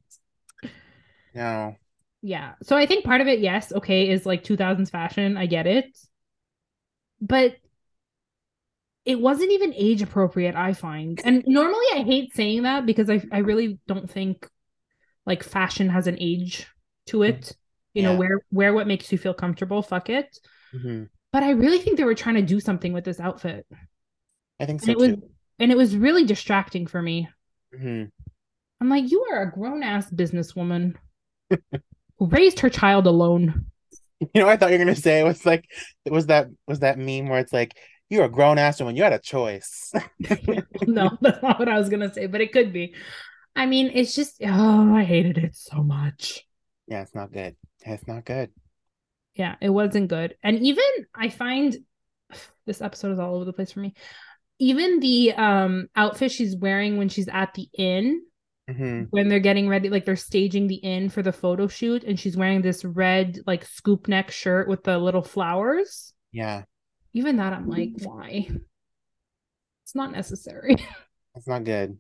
No, 1.33 1.77
Yeah. 2.21 2.53
So 2.63 2.75
I 2.75 2.85
think 2.85 3.05
part 3.05 3.21
of 3.21 3.27
it, 3.27 3.39
yes, 3.39 3.71
okay, 3.73 4.09
is 4.09 4.25
like 4.25 4.43
2000s 4.43 4.89
fashion. 4.89 5.37
I 5.37 5.45
get 5.45 5.67
it. 5.67 5.97
But 7.21 7.57
it 9.05 9.19
wasn't 9.19 9.51
even 9.51 9.73
age 9.75 10.01
appropriate, 10.01 10.55
I 10.55 10.73
find. 10.73 11.19
And 11.23 11.43
normally 11.47 11.85
I 11.95 12.03
hate 12.03 12.35
saying 12.35 12.63
that 12.63 12.85
because 12.85 13.09
I, 13.09 13.21
I 13.31 13.39
really 13.39 13.79
don't 13.87 14.09
think 14.09 14.47
like 15.25 15.43
fashion 15.43 15.89
has 15.89 16.07
an 16.07 16.17
age 16.19 16.67
to 17.07 17.23
it. 17.23 17.55
You 17.93 18.03
know, 18.03 18.11
Yeah. 18.11 18.19
wear 18.19 18.41
wear 18.51 18.73
what 18.73 18.87
makes 18.87 19.11
you 19.11 19.17
feel 19.17 19.33
comfortable. 19.33 19.81
Fuck 19.81 20.09
it. 20.09 20.37
hmm 20.71 21.03
But 21.31 21.43
I 21.43 21.51
really 21.51 21.79
think 21.79 21.97
they 21.97 22.03
were 22.03 22.15
trying 22.15 22.35
to 22.35 22.41
do 22.41 22.59
something 22.59 22.93
with 22.93 23.03
this 23.05 23.19
outfit. 23.19 23.65
I 24.59 24.65
think 24.65 24.81
And 24.81 24.87
so 24.87 24.91
it 24.91 24.97
was 24.97 25.09
too. 25.09 25.23
And 25.59 25.71
it 25.71 25.77
was 25.77 25.95
really 25.95 26.25
distracting 26.25 26.87
for 26.87 27.01
me. 27.01 27.29
hmm 27.73 28.11
I'm 28.81 28.89
like, 28.89 29.09
you 29.11 29.23
are 29.31 29.41
a 29.43 29.51
grown 29.51 29.83
ass 29.83 30.09
businesswoman 30.11 30.95
who 32.17 32.27
raised 32.27 32.59
her 32.59 32.69
child 32.69 33.07
alone. 33.07 33.65
You 34.33 34.41
know, 34.41 34.49
I 34.49 34.57
thought 34.57 34.71
you 34.71 34.77
were 34.77 34.83
gonna 34.83 34.95
say 34.95 35.21
it 35.21 35.23
was 35.23 35.45
like 35.45 35.65
it 36.03 36.11
was 36.11 36.25
that 36.27 36.47
was 36.67 36.79
that 36.79 36.97
meme 36.97 37.29
where 37.29 37.39
it's 37.39 37.53
like 37.53 37.77
you're 38.09 38.25
a 38.25 38.29
grown 38.29 38.57
ass 38.57 38.79
woman, 38.79 38.97
you 38.97 39.03
had 39.03 39.13
a 39.13 39.19
choice. 39.19 39.93
no, 40.85 41.17
that's 41.21 41.41
not 41.41 41.59
what 41.59 41.69
I 41.69 41.77
was 41.77 41.89
gonna 41.89 42.13
say, 42.13 42.27
but 42.27 42.41
it 42.41 42.51
could 42.51 42.73
be. 42.73 42.93
I 43.55 43.65
mean, 43.65 43.91
it's 43.93 44.15
just 44.15 44.41
oh, 44.43 44.95
I 44.95 45.03
hated 45.03 45.37
it 45.37 45.55
so 45.55 45.83
much. 45.83 46.45
yeah, 46.87 47.01
it's 47.01 47.15
not 47.15 47.31
good. 47.31 47.55
It's 47.85 48.07
not 48.07 48.25
good. 48.25 48.51
Yeah, 49.35 49.55
it 49.61 49.69
wasn't 49.69 50.09
good. 50.09 50.35
And 50.43 50.59
even 50.59 50.83
I 51.15 51.29
find 51.29 51.75
this 52.65 52.81
episode 52.81 53.13
is 53.13 53.19
all 53.19 53.35
over 53.35 53.45
the 53.45 53.53
place 53.53 53.71
for 53.71 53.79
me. 53.79 53.93
Even 54.59 54.99
the 54.99 55.33
um 55.33 55.87
outfit 55.95 56.31
she's 56.31 56.55
wearing 56.55 56.97
when 56.97 57.09
she's 57.09 57.27
at 57.29 57.53
the 57.53 57.69
inn, 57.77 58.21
hmm 58.67 59.11
when 59.11 59.29
they're 59.29 59.39
getting 59.39 59.69
ready, 59.69 59.89
like 59.89 60.05
they're 60.05 60.15
staging 60.15 60.67
the 60.67 60.75
inn 60.75 61.09
for 61.09 61.23
the 61.23 61.31
photo 61.33 61.67
shoot, 61.67 62.03
and 62.03 62.19
she's 62.19 62.37
wearing 62.37 62.61
this 62.61 62.85
red 62.85 63.39
like 63.47 63.65
scoop 63.65 64.07
neck 64.07 64.31
shirt 64.31 64.67
with 64.67 64.83
the 64.83 64.97
little 64.97 65.23
flowers. 65.23 66.13
Yeah, 66.31 66.63
Even 67.13 67.37
that, 67.37 67.53
I'm 67.53 67.67
like, 67.67 67.91
why? 68.03 68.49
It's 69.83 69.95
not 69.95 70.11
necessary. 70.11 70.75
it's 71.35 71.47
not 71.47 71.63
good. 71.63 71.97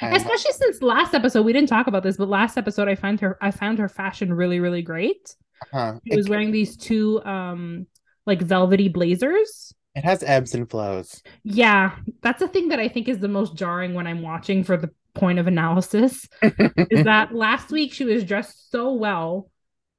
And 0.00 0.14
Especially 0.16 0.52
since 0.52 0.80
last 0.82 1.12
episode 1.14 1.42
we 1.44 1.52
didn't 1.52 1.68
talk 1.68 1.86
about 1.86 2.02
this, 2.02 2.16
but 2.16 2.28
last 2.28 2.56
episode 2.56 2.88
I 2.88 2.94
found 2.94 3.20
her 3.20 3.36
I 3.42 3.50
found 3.50 3.78
her 3.78 3.88
fashion 3.88 4.32
really 4.32 4.60
really 4.60 4.82
great. 4.82 5.34
huh, 5.72 5.98
She 6.06 6.16
was 6.16 6.28
it, 6.28 6.30
wearing 6.30 6.52
these 6.52 6.76
two 6.76 7.22
um 7.24 7.86
like 8.26 8.42
velvety 8.42 8.88
blazers. 8.88 9.74
It 9.98 10.04
has 10.04 10.22
ebbs 10.22 10.54
and 10.54 10.68
flows. 10.70 11.22
Yeah, 11.42 11.96
that's 12.22 12.40
the 12.40 12.48
thing 12.48 12.68
that 12.68 12.78
I 12.78 12.88
think 12.88 13.08
is 13.08 13.18
the 13.18 13.28
most 13.28 13.54
jarring 13.54 13.94
when 13.94 14.06
I'm 14.06 14.22
watching 14.22 14.64
for 14.64 14.76
the 14.76 14.90
point 15.14 15.38
of 15.38 15.46
analysis 15.46 16.28
is 16.42 17.04
that 17.04 17.34
last 17.34 17.70
week 17.70 17.92
she 17.92 18.04
was 18.04 18.22
dressed 18.22 18.70
so 18.70 18.92
well 18.92 19.50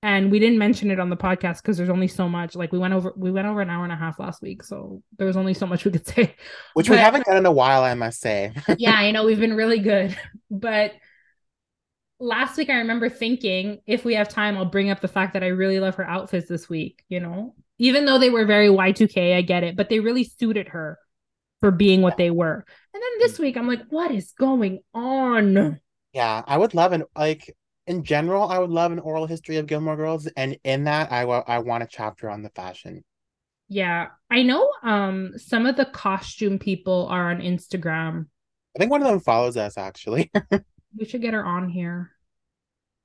and 0.02 0.32
we 0.32 0.40
didn't 0.40 0.58
mention 0.58 0.92
it 0.92 1.00
on 1.00 1.10
the 1.10 1.18
podcast 1.18 1.62
because 1.62 1.76
there's 1.76 1.90
only 1.90 2.08
so 2.08 2.30
much 2.30 2.56
like 2.56 2.72
we 2.72 2.80
went 2.80 2.94
over 2.94 3.12
we 3.18 3.32
went 3.32 3.46
over 3.46 3.60
an 3.60 3.70
hour 3.70 3.84
and 3.84 3.92
a 3.92 3.98
half 3.98 4.18
last 4.18 4.42
week 4.42 4.64
so 4.64 5.04
there 5.18 5.28
was 5.28 5.36
only 5.36 5.54
so 5.54 5.68
much 5.68 5.84
we 5.84 5.92
could 5.92 6.08
say 6.08 6.34
Which 6.74 6.90
we 6.90 6.96
haven't 6.96 7.26
done 7.26 7.36
in 7.36 7.46
a 7.46 7.52
while, 7.52 7.84
I 7.84 7.96
must 7.96 8.22
say. 8.22 8.54
yeah, 8.78 8.94
I 8.94 9.12
know 9.12 9.26
we've 9.26 9.40
been 9.40 9.56
really 9.56 9.80
good. 9.80 10.18
But 10.50 10.94
last 12.20 12.58
week 12.58 12.70
I 12.70 12.78
remember 12.78 13.10
thinking 13.10 13.82
if 13.86 14.06
we 14.06 14.16
have 14.16 14.30
time, 14.30 14.58
I'll 14.58 14.66
bring 14.66 14.90
up 14.90 15.02
the 15.02 15.08
fact 15.10 15.34
that 15.34 15.44
I 15.44 15.48
really 15.48 15.82
love 15.82 15.96
her 15.96 16.08
outfits 16.08 16.48
this 16.48 16.70
week, 16.70 17.04
you 17.10 17.20
know? 17.20 17.56
Even 17.80 18.06
though 18.06 18.20
they 18.20 18.30
were 18.30 18.46
very 18.46 18.70
Y2K, 18.70 19.36
I 19.36 19.42
get 19.42 19.64
it, 19.64 19.76
but 19.76 19.90
they 19.90 20.00
really 20.00 20.24
suited 20.24 20.70
her 20.70 21.00
for 21.60 21.72
being 21.72 22.02
what 22.02 22.18
they 22.18 22.30
were. 22.30 22.66
And 22.94 23.04
then 23.04 23.20
this 23.20 23.40
week 23.40 23.58
I'm 23.58 23.68
like, 23.68 23.84
what 23.90 24.12
is 24.12 24.34
going 24.38 24.80
on? 24.94 25.80
Yeah, 26.14 26.44
I 26.46 26.58
would 26.58 26.74
love 26.74 26.92
an 26.94 27.04
like 27.16 27.56
in 27.88 28.04
general, 28.04 28.44
I 28.50 28.60
would 28.60 28.70
love 28.70 28.92
an 28.92 29.00
oral 29.00 29.26
history 29.26 29.58
of 29.58 29.68
Gilmore 29.68 29.96
Girls, 29.98 30.28
and 30.38 30.58
in 30.64 30.84
that, 30.84 31.12
I 31.12 31.26
wa- 31.26 31.44
I 31.48 31.60
want 31.60 31.84
a 31.84 31.88
chapter 31.88 32.30
on 32.30 32.44
the 32.44 32.50
fashion. 32.50 33.04
Yeah, 33.68 34.08
I 34.30 34.44
know 34.44 34.72
um 34.84 35.34
some 35.38 35.66
of 35.66 35.76
the 35.76 35.86
costume 35.86 36.60
people 36.60 37.08
are 37.10 37.30
on 37.32 37.40
Instagram. 37.42 38.28
I 38.76 38.80
think 38.80 38.92
one 38.92 39.02
of 39.02 39.08
them 39.08 39.20
follows 39.20 39.58
us 39.58 39.78
actually. 39.78 40.32
We 40.98 41.06
should 41.06 41.22
get 41.22 41.34
her 41.34 41.46
on 41.46 41.70
here. 41.70 42.12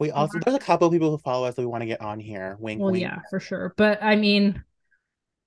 We 0.05 0.11
also 0.11 0.37
mm-hmm. 0.37 0.51
there's 0.51 0.63
a 0.63 0.67
couple 0.67 0.87
of 0.87 0.93
people 0.93 1.11
who 1.11 1.17
follow 1.17 1.47
us 1.47 1.55
that 1.55 1.63
we 1.63 1.67
want 1.67 1.81
to 1.81 1.87
get 1.87 2.03
on 2.03 2.21
here. 2.21 2.59
Wink, 2.61 2.79
Well, 2.79 2.93
wink. 2.93 3.01
yeah, 3.01 3.21
for 3.31 3.41
sure. 3.41 3.73
But 3.79 4.03
I 4.03 4.17
mean, 4.17 4.63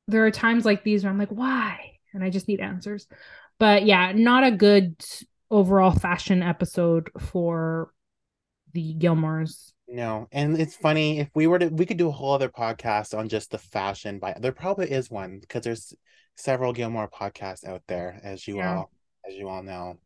there 0.07 0.25
are 0.25 0.31
times 0.31 0.65
like 0.65 0.83
these 0.83 1.03
where 1.03 1.11
I'm 1.11 1.19
like, 1.19 1.29
why? 1.29 1.99
And 2.11 2.23
I 2.23 2.31
just 2.31 2.47
need 2.47 2.59
answers. 2.59 3.07
But 3.59 3.85
yeah, 3.85 4.13
not 4.15 4.43
a 4.43 4.49
good 4.49 4.95
overall 5.51 5.91
fashion 5.91 6.41
episode 6.41 7.11
for 7.19 7.91
the 8.73 8.95
Gilmores. 8.95 9.73
No, 9.87 10.27
and 10.31 10.59
it's 10.59 10.75
funny 10.75 11.19
if 11.19 11.29
we 11.35 11.45
were 11.45 11.59
to 11.59 11.67
we 11.67 11.85
could 11.85 11.97
do 11.97 12.07
a 12.07 12.11
whole 12.11 12.33
other 12.33 12.49
podcast 12.49 13.15
on 13.15 13.29
just 13.29 13.51
the 13.51 13.59
fashion. 13.59 14.17
By 14.17 14.35
there 14.39 14.51
probably 14.51 14.89
is 14.89 15.11
one 15.11 15.37
because 15.39 15.61
there's 15.61 15.93
several 16.35 16.73
Gilmore 16.73 17.09
podcasts 17.09 17.63
out 17.63 17.83
there, 17.87 18.19
as 18.23 18.47
you 18.47 18.57
Yeah. 18.57 18.77
all 18.77 18.91
as 19.29 19.35
you 19.35 19.49
all 19.49 19.61
know. 19.61 19.99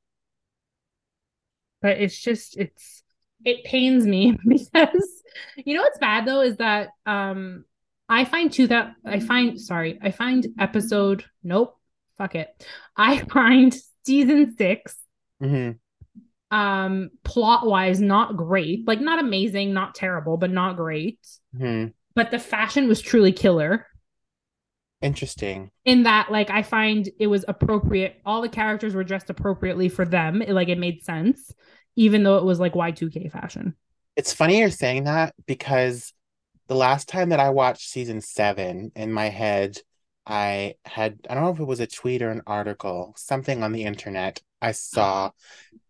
But 1.82 2.02
it's 2.02 2.22
just 2.22 2.58
it's 2.58 3.02
it 3.46 3.64
pains 3.64 4.06
me 4.06 4.38
because 4.48 5.24
you 5.58 5.76
know 5.76 5.82
what's 5.82 5.98
bad 6.00 6.26
though 6.26 6.42
is 6.42 6.58
that 6.58 6.90
um 7.06 7.66
I 8.10 8.26
find 8.26 8.52
two 8.52 8.68
that 8.68 8.94
I 9.06 9.20
find 9.20 9.60
sorry, 9.60 9.98
I 10.02 10.12
find 10.12 10.46
episode 10.60 11.24
nope, 11.44 11.78
fuck 12.18 12.36
it. 12.36 12.48
I 12.96 13.20
find 13.34 13.76
season 14.06 14.56
six 14.58 14.98
hmm 15.40 15.72
um 16.52 17.10
plot 17.24 17.66
wise 17.66 18.02
not 18.02 18.36
great. 18.36 18.86
Like 18.88 19.00
not 19.00 19.20
amazing 19.20 19.74
not 19.74 19.96
terrible 19.96 20.38
but 20.38 20.52
not 20.52 20.76
great. 20.76 21.20
Hmm 21.58 21.88
but 22.14 22.30
the 22.30 22.40
fashion 22.40 22.88
was 22.90 23.02
truly 23.02 23.32
killer. 23.32 23.88
Interesting. 25.02 25.72
in 25.84 26.04
that 26.04 26.32
like 26.32 26.52
i 26.52 26.62
find 26.62 27.10
it 27.20 27.26
was 27.26 27.44
appropriate 27.48 28.22
all 28.24 28.42
the 28.42 28.50
characters 28.50 28.94
were 28.94 29.04
dressed 29.04 29.30
appropriately 29.32 29.90
for 29.90 30.06
them. 30.06 30.42
It, 30.42 30.52
like 30.54 30.70
it 30.70 30.78
made 30.78 31.04
sense 31.04 31.52
even 31.96 32.24
though 32.24 32.38
it 32.38 32.44
was 32.44 32.60
like 32.60 32.74
y2k 32.74 33.32
fashion 33.32 33.76
It's 34.16 34.34
funny 34.34 34.60
you're 34.60 34.70
saying 34.70 35.06
that 35.06 35.34
because 35.46 36.14
the 36.68 36.76
last 36.76 37.08
time 37.08 37.30
that 37.30 37.40
I 37.40 37.50
watched 37.50 37.90
season 37.90 38.22
seven 38.22 38.92
in 38.96 39.12
my 39.12 39.28
head, 39.30 39.78
I 40.26 40.76
had, 40.86 41.20
I 41.30 41.34
don't 41.34 41.44
know 41.44 41.52
if 41.52 41.60
it 41.60 41.66
was 41.66 41.80
a 41.80 41.88
tweet 41.88 42.22
or 42.22 42.30
an 42.30 42.44
article, 42.48 43.14
something 43.18 43.64
on 43.64 43.72
the 43.72 43.84
internet 43.84 44.42
I 44.62 44.72
saw 44.74 45.32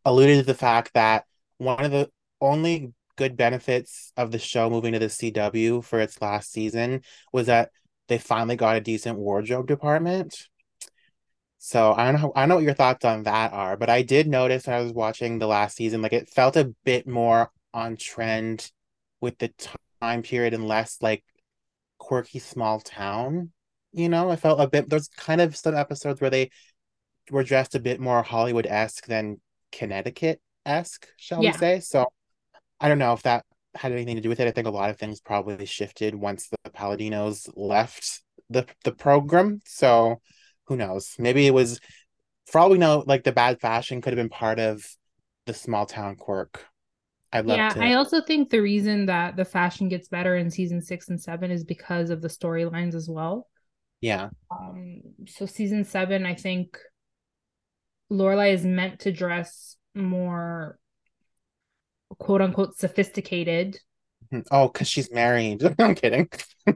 alluded 0.06 0.40
to 0.40 0.46
the 0.46 0.58
fact 0.58 0.92
that 0.94 1.26
one 1.58 1.84
of 1.84 1.92
the 1.92 2.10
only 2.40 2.94
good 3.18 3.38
benefits 3.38 4.14
of 4.18 4.32
the 4.32 4.40
show 4.40 4.70
moving 4.70 4.94
to 4.94 5.00
the 5.00 5.10
CW 5.10 5.84
for 5.84 6.00
its 6.00 6.22
last 6.22 6.52
season 6.52 7.02
was 7.34 7.48
that 7.48 7.72
they 8.08 8.18
finally 8.18 8.56
got 8.56 8.78
a 8.78 8.82
decent 8.82 9.20
wardrobe 9.20 9.68
department. 9.68 10.48
So 11.64 11.94
I 11.94 12.12
don't 12.12 12.20
know, 12.20 12.32
I 12.36 12.42
don't 12.42 12.50
know 12.50 12.56
what 12.56 12.64
your 12.64 12.74
thoughts 12.74 13.06
on 13.06 13.22
that 13.24 13.54
are, 13.54 13.78
but 13.78 13.88
I 13.88 14.02
did 14.02 14.28
notice 14.28 14.66
when 14.66 14.76
I 14.76 14.82
was 14.82 14.94
watching 14.94 15.38
the 15.38 15.46
last 15.46 15.76
season, 15.76 16.02
like 16.02 16.12
it 16.12 16.28
felt 16.28 16.56
a 16.56 16.74
bit 16.84 17.08
more 17.08 17.52
on 17.72 17.98
trend 17.98 18.72
with 19.22 19.38
the 19.38 19.54
time 20.02 20.24
period 20.24 20.56
and 20.56 20.68
less 20.68 20.98
like 21.02 21.24
quirky 22.00 22.40
small 22.40 22.80
town. 22.80 23.52
You 23.92 24.10
know, 24.10 24.32
I 24.32 24.38
felt 24.38 24.60
a 24.60 24.68
bit 24.68 24.90
there's 24.90 25.08
kind 25.10 25.40
of 25.40 25.56
some 25.56 25.76
episodes 25.76 26.20
where 26.20 26.32
they 26.32 26.50
were 27.30 27.44
dressed 27.44 27.76
a 27.76 27.80
bit 27.80 28.00
more 28.00 28.24
Hollywood-esque 28.24 29.06
than 29.06 29.40
Connecticut-esque, 29.72 31.08
shall 31.18 31.44
Yeah. 31.44 31.52
we 31.52 31.58
say. 31.60 31.80
So 31.82 32.08
I 32.80 32.88
don't 32.88 32.98
know 32.98 33.14
if 33.14 33.22
that 33.22 33.46
had 33.76 33.92
anything 33.92 34.16
to 34.16 34.22
do 34.24 34.30
with 34.30 34.40
it. 34.40 34.48
I 34.48 34.52
think 34.52 34.66
a 34.66 34.72
lot 34.72 34.90
of 34.90 34.98
things 34.98 35.22
probably 35.22 35.68
shifted 35.68 36.16
once 36.16 36.50
the 36.50 36.72
Palladinos 36.72 37.48
left 37.56 38.24
the 38.50 38.66
the 38.84 38.92
program. 38.92 39.62
So 39.64 40.22
who 40.68 40.78
knows? 40.78 41.16
Maybe 41.18 41.48
it 41.48 41.54
was 41.54 41.80
for 42.48 42.60
all 42.60 42.70
we 42.70 42.78
know, 42.78 43.04
like 43.06 43.24
the 43.24 43.32
bad 43.32 43.60
fashion 43.60 44.02
could 44.02 44.14
have 44.14 44.18
been 44.18 44.30
part 44.30 44.60
of 44.60 44.86
the 45.46 45.54
small 45.54 45.86
town 45.86 46.16
quirk. 46.16 46.66
I'd 47.34 47.46
love 47.46 47.56
yeah 47.56 47.70
to 47.70 47.82
i 47.82 47.94
also 47.94 48.20
think 48.20 48.50
the 48.50 48.60
reason 48.60 49.06
that 49.06 49.38
the 49.38 49.46
fashion 49.46 49.88
gets 49.88 50.10
better 50.10 50.36
in 50.36 50.52
season 50.52 50.82
six 50.82 51.08
and 51.08 51.18
seven 51.18 51.50
is 51.50 51.64
because 51.64 52.10
of 52.10 52.22
the 52.22 52.28
storylines 52.28 52.94
as 52.94 53.08
well 53.08 53.48
yeah. 54.02 54.30
Um, 54.50 55.02
so 55.28 55.46
season 55.46 55.86
seven, 55.86 56.26
I 56.26 56.34
think 56.34 56.78
Lorelai 58.12 58.54
is 58.54 58.66
meant 58.66 59.02
to 59.02 59.12
dress 59.12 59.78
more 59.94 60.80
quote 62.18 62.42
unquote 62.42 62.78
sophisticated. 62.78 63.80
Oh, 64.50 64.68
because 64.68 64.88
she's 64.88 65.12
married. 65.12 65.64
I'm 65.80 65.96
kidding. 65.96 66.30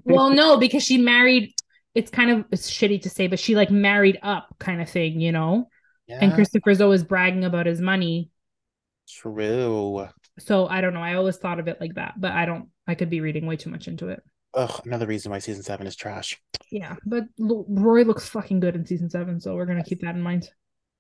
well, 0.04 0.30
no, 0.34 0.58
because 0.58 0.84
she 0.84 1.00
married 1.00 1.54
it's 1.96 2.12
kind 2.12 2.30
of 2.30 2.46
it's 2.52 2.70
shitty 2.70 3.02
to 3.04 3.10
say, 3.10 3.28
but 3.28 3.40
she 3.40 3.56
like 3.56 3.72
married 3.72 4.20
up 4.22 4.54
kind 4.60 4.82
of 4.82 4.90
thing, 4.90 5.22
you 5.22 5.32
know? 5.32 5.70
Yeah. 6.08 6.20
And 6.22 6.34
Christopher's 6.34 6.82
always 6.82 7.04
bragging 7.04 7.46
about 7.46 7.66
his 7.66 7.82
money. 7.82 8.30
true. 9.10 10.10
So 10.38 10.68
I 10.68 10.82
don't 10.82 10.94
know. 10.94 11.02
I 11.02 11.16
always 11.16 11.38
thought 11.38 11.60
of 11.60 11.68
it 11.68 11.80
like 11.80 11.96
that, 11.96 12.14
but 12.18 12.34
I 12.34 12.46
don't 12.46 12.70
I 12.88 12.96
could 12.96 13.10
be 13.10 13.22
reading 13.22 13.46
way 13.46 13.56
too 13.56 13.70
much 13.70 13.88
into 13.88 14.10
it. 14.10 14.22
Ugh, 14.54 14.82
another 14.86 15.08
reason 15.08 15.32
why 15.32 15.40
season 15.40 15.64
seven 15.64 15.88
is 15.88 15.96
trash. 15.96 16.40
Yeah, 16.72 16.96
but 17.06 17.24
L- 17.40 17.66
Rory 17.68 18.04
looks 18.04 18.28
fucking 18.28 18.60
good 18.60 18.76
in 18.76 18.86
season 18.86 19.10
seven, 19.10 19.40
so 19.40 19.56
we're 19.56 19.66
gonna 19.66 19.84
keep 19.84 20.02
that 20.02 20.16
in 20.16 20.22
mind. 20.22 20.50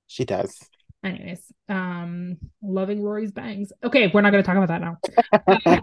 She 0.07 0.25
does. 0.25 0.57
Anyways, 1.03 1.51
um, 1.69 2.37
loving 2.61 3.01
Rory's 3.01 3.31
bangs. 3.31 3.71
Okay, 3.83 4.09
we're 4.13 4.21
not 4.21 4.31
gonna 4.31 4.43
talk 4.43 4.57
about 4.57 4.69
that 4.69 5.61
now. 5.61 5.81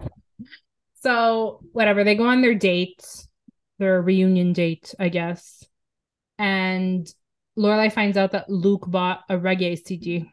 so 1.03 1.61
whatever, 1.72 2.05
they 2.05 2.14
go 2.14 2.27
on 2.27 2.42
their 2.42 2.55
date, 2.55 3.03
their 3.82 4.00
reunion 4.00 4.52
date, 4.52 4.94
I 5.00 5.08
guess. 5.08 5.64
And 6.38 7.12
Lorelai 7.58 7.92
finds 7.92 8.16
out 8.16 8.30
that 8.30 8.48
Luke 8.48 8.84
bought 8.88 9.22
a 9.28 9.34
reggae 9.34 9.76
CD. 9.84 10.30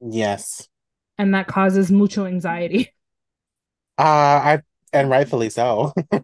Yes. 0.00 0.68
And 1.16 1.34
that 1.34 1.46
causes 1.46 1.90
mucho 1.90 2.26
anxiety. 2.26 2.92
Uh 3.98 4.02
I 4.02 4.62
and 4.94 5.10
rightfully 5.10 5.50
so. 5.50 5.92
um 6.12 6.22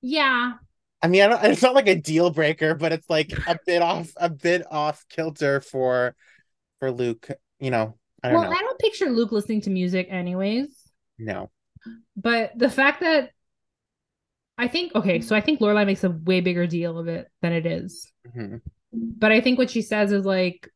Yeah. 0.00 0.54
I 1.02 1.08
mean, 1.08 1.20
I 1.20 1.48
it's 1.48 1.60
not 1.60 1.74
like 1.74 1.88
a 1.88 1.94
deal 1.94 2.30
breaker, 2.30 2.74
but 2.74 2.90
it's 2.90 3.10
like 3.10 3.30
a 3.46 3.58
bit 3.66 3.82
off 3.82 4.10
a 4.16 4.30
bit 4.30 4.62
off 4.70 5.04
kilter 5.10 5.60
for 5.60 6.16
for 6.78 6.90
Luke, 6.90 7.28
you 7.60 7.70
know. 7.70 7.98
I 8.22 8.32
well, 8.32 8.44
know. 8.44 8.48
I 8.48 8.60
don't 8.60 8.78
picture 8.78 9.10
Luke 9.10 9.32
listening 9.32 9.60
to 9.62 9.70
music 9.70 10.06
anyways. 10.08 10.68
No. 11.18 11.50
But 12.16 12.52
the 12.56 12.70
fact 12.70 13.00
that 13.00 13.32
I 14.56 14.68
think 14.68 14.94
okay, 14.94 15.20
so 15.20 15.34
I 15.34 15.40
think 15.40 15.60
Lorelai 15.60 15.86
makes 15.86 16.04
a 16.04 16.10
way 16.10 16.40
bigger 16.40 16.66
deal 16.66 16.98
of 16.98 17.08
it 17.08 17.28
than 17.42 17.52
it 17.52 17.66
is. 17.66 18.12
Mhm. 18.36 18.60
But 18.92 19.32
I 19.32 19.40
think 19.40 19.58
what 19.58 19.70
she 19.70 19.82
says 19.82 20.12
is 20.12 20.24
like, 20.24 20.70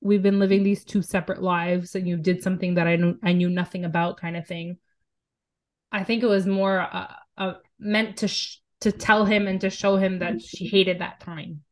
we've 0.00 0.22
been 0.22 0.38
living 0.38 0.62
these 0.62 0.84
two 0.84 1.02
separate 1.02 1.42
lives, 1.42 1.94
and 1.94 2.06
you 2.06 2.16
did 2.16 2.42
something 2.42 2.74
that 2.74 2.86
I 2.86 2.96
knew 2.96 3.18
I 3.22 3.32
knew 3.32 3.50
nothing 3.50 3.84
about, 3.84 4.18
kind 4.18 4.36
of 4.36 4.46
thing. 4.46 4.78
I 5.92 6.04
think 6.04 6.22
it 6.22 6.26
was 6.26 6.46
more 6.46 6.80
uh, 6.80 7.12
uh, 7.36 7.54
meant 7.78 8.18
to 8.18 8.28
sh- 8.28 8.58
to 8.80 8.92
tell 8.92 9.24
him 9.24 9.46
and 9.46 9.60
to 9.60 9.70
show 9.70 9.96
him 9.96 10.20
that 10.20 10.40
she 10.40 10.68
hated 10.68 11.00
that 11.00 11.20
time. 11.20 11.62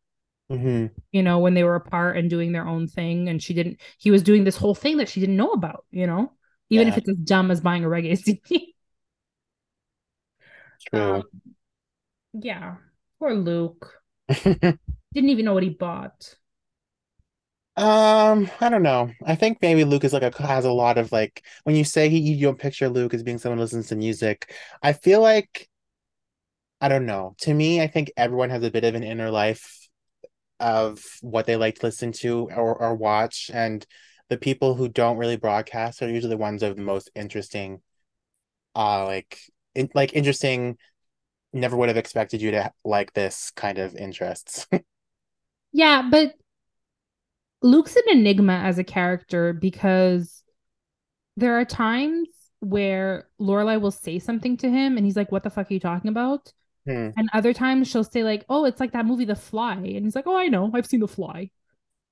Mhm. 0.50 0.90
You 1.12 1.22
know, 1.22 1.38
when 1.38 1.54
they 1.54 1.64
were 1.64 1.74
apart 1.76 2.16
and 2.16 2.28
doing 2.28 2.52
their 2.52 2.66
own 2.66 2.88
thing, 2.88 3.28
and 3.28 3.42
she 3.42 3.54
didn't. 3.54 3.80
He 3.98 4.10
was 4.10 4.22
doing 4.22 4.44
this 4.44 4.56
whole 4.56 4.74
thing 4.74 4.96
that 4.98 5.08
she 5.08 5.20
didn't 5.20 5.36
know 5.36 5.52
about. 5.52 5.84
You 5.90 6.06
know, 6.06 6.32
even 6.70 6.88
if 6.88 6.98
it's 6.98 7.08
as 7.08 7.16
dumb 7.16 7.50
as 7.50 7.60
buying 7.60 7.84
a 7.84 7.88
reggae 7.88 8.18
CD. 8.22 8.74
True. 10.86 11.14
Um, 11.14 11.22
yeah, 12.32 12.76
poor 13.18 13.34
Luke 13.34 13.94
didn't 14.28 14.78
even 15.14 15.44
know 15.44 15.54
what 15.54 15.62
he 15.62 15.70
bought. 15.70 16.36
Um, 17.76 18.50
I 18.60 18.70
don't 18.70 18.82
know. 18.82 19.10
I 19.24 19.36
think 19.36 19.58
maybe 19.62 19.84
Luke 19.84 20.02
is 20.02 20.12
like 20.12 20.24
a 20.24 20.42
has 20.42 20.64
a 20.64 20.72
lot 20.72 20.98
of 20.98 21.12
like 21.12 21.44
when 21.62 21.76
you 21.76 21.84
say 21.84 22.08
he 22.08 22.18
you 22.18 22.46
don't 22.46 22.58
picture 22.58 22.88
Luke 22.88 23.14
as 23.14 23.22
being 23.22 23.38
someone 23.38 23.58
who 23.58 23.62
listens 23.62 23.88
to 23.88 23.96
music. 23.96 24.52
I 24.82 24.92
feel 24.92 25.20
like 25.20 25.68
I 26.80 26.88
don't 26.88 27.06
know. 27.06 27.34
To 27.40 27.54
me, 27.54 27.80
I 27.80 27.86
think 27.86 28.12
everyone 28.16 28.50
has 28.50 28.62
a 28.62 28.70
bit 28.70 28.84
of 28.84 28.94
an 28.94 29.02
inner 29.04 29.30
life 29.30 29.88
of 30.60 31.04
what 31.20 31.46
they 31.46 31.56
like 31.56 31.76
to 31.76 31.86
listen 31.86 32.12
to 32.12 32.48
or, 32.50 32.76
or 32.76 32.94
watch, 32.94 33.50
and 33.52 33.84
the 34.28 34.38
people 34.38 34.74
who 34.74 34.88
don't 34.88 35.16
really 35.16 35.36
broadcast 35.36 36.02
are 36.02 36.08
usually 36.08 36.30
the 36.30 36.36
ones 36.36 36.62
of 36.62 36.76
the 36.76 36.82
most 36.82 37.10
interesting, 37.14 37.80
uh, 38.74 39.04
like 39.04 39.38
in, 39.78 39.90
like 39.94 40.12
interesting. 40.14 40.76
Never 41.52 41.76
would 41.76 41.88
have 41.88 41.96
expected 41.96 42.42
you 42.42 42.50
to 42.50 42.72
like 42.84 43.14
this 43.14 43.50
kind 43.52 43.78
of 43.78 43.94
interests. 43.96 44.66
Yeah, 45.70 46.08
but 46.10 46.34
Luke's 47.62 47.94
an 47.94 48.04
enigma 48.08 48.54
as 48.54 48.78
a 48.78 48.84
character 48.84 49.52
because 49.52 50.42
there 51.36 51.60
are 51.60 51.64
times 51.64 52.28
where 52.60 53.28
Lorelai 53.40 53.80
will 53.80 53.90
say 53.90 54.18
something 54.18 54.56
to 54.58 54.70
him 54.70 54.96
and 54.96 55.04
he's 55.04 55.16
like, 55.16 55.30
What 55.30 55.42
the 55.42 55.50
fuck 55.50 55.70
are 55.70 55.74
you 55.74 55.80
talking 55.80 56.08
about? 56.08 56.52
Hmm. 56.86 57.10
And 57.16 57.28
other 57.32 57.52
times 57.52 57.88
she'll 57.88 58.02
say, 58.02 58.24
like, 58.24 58.44
oh, 58.48 58.64
it's 58.64 58.80
like 58.80 58.92
that 58.92 59.06
movie 59.06 59.26
The 59.26 59.36
Fly. 59.36 59.74
And 59.74 60.04
he's 60.04 60.16
like, 60.16 60.26
Oh, 60.26 60.36
I 60.36 60.48
know, 60.48 60.70
I've 60.72 60.86
seen 60.86 61.00
The 61.00 61.08
Fly. 61.08 61.50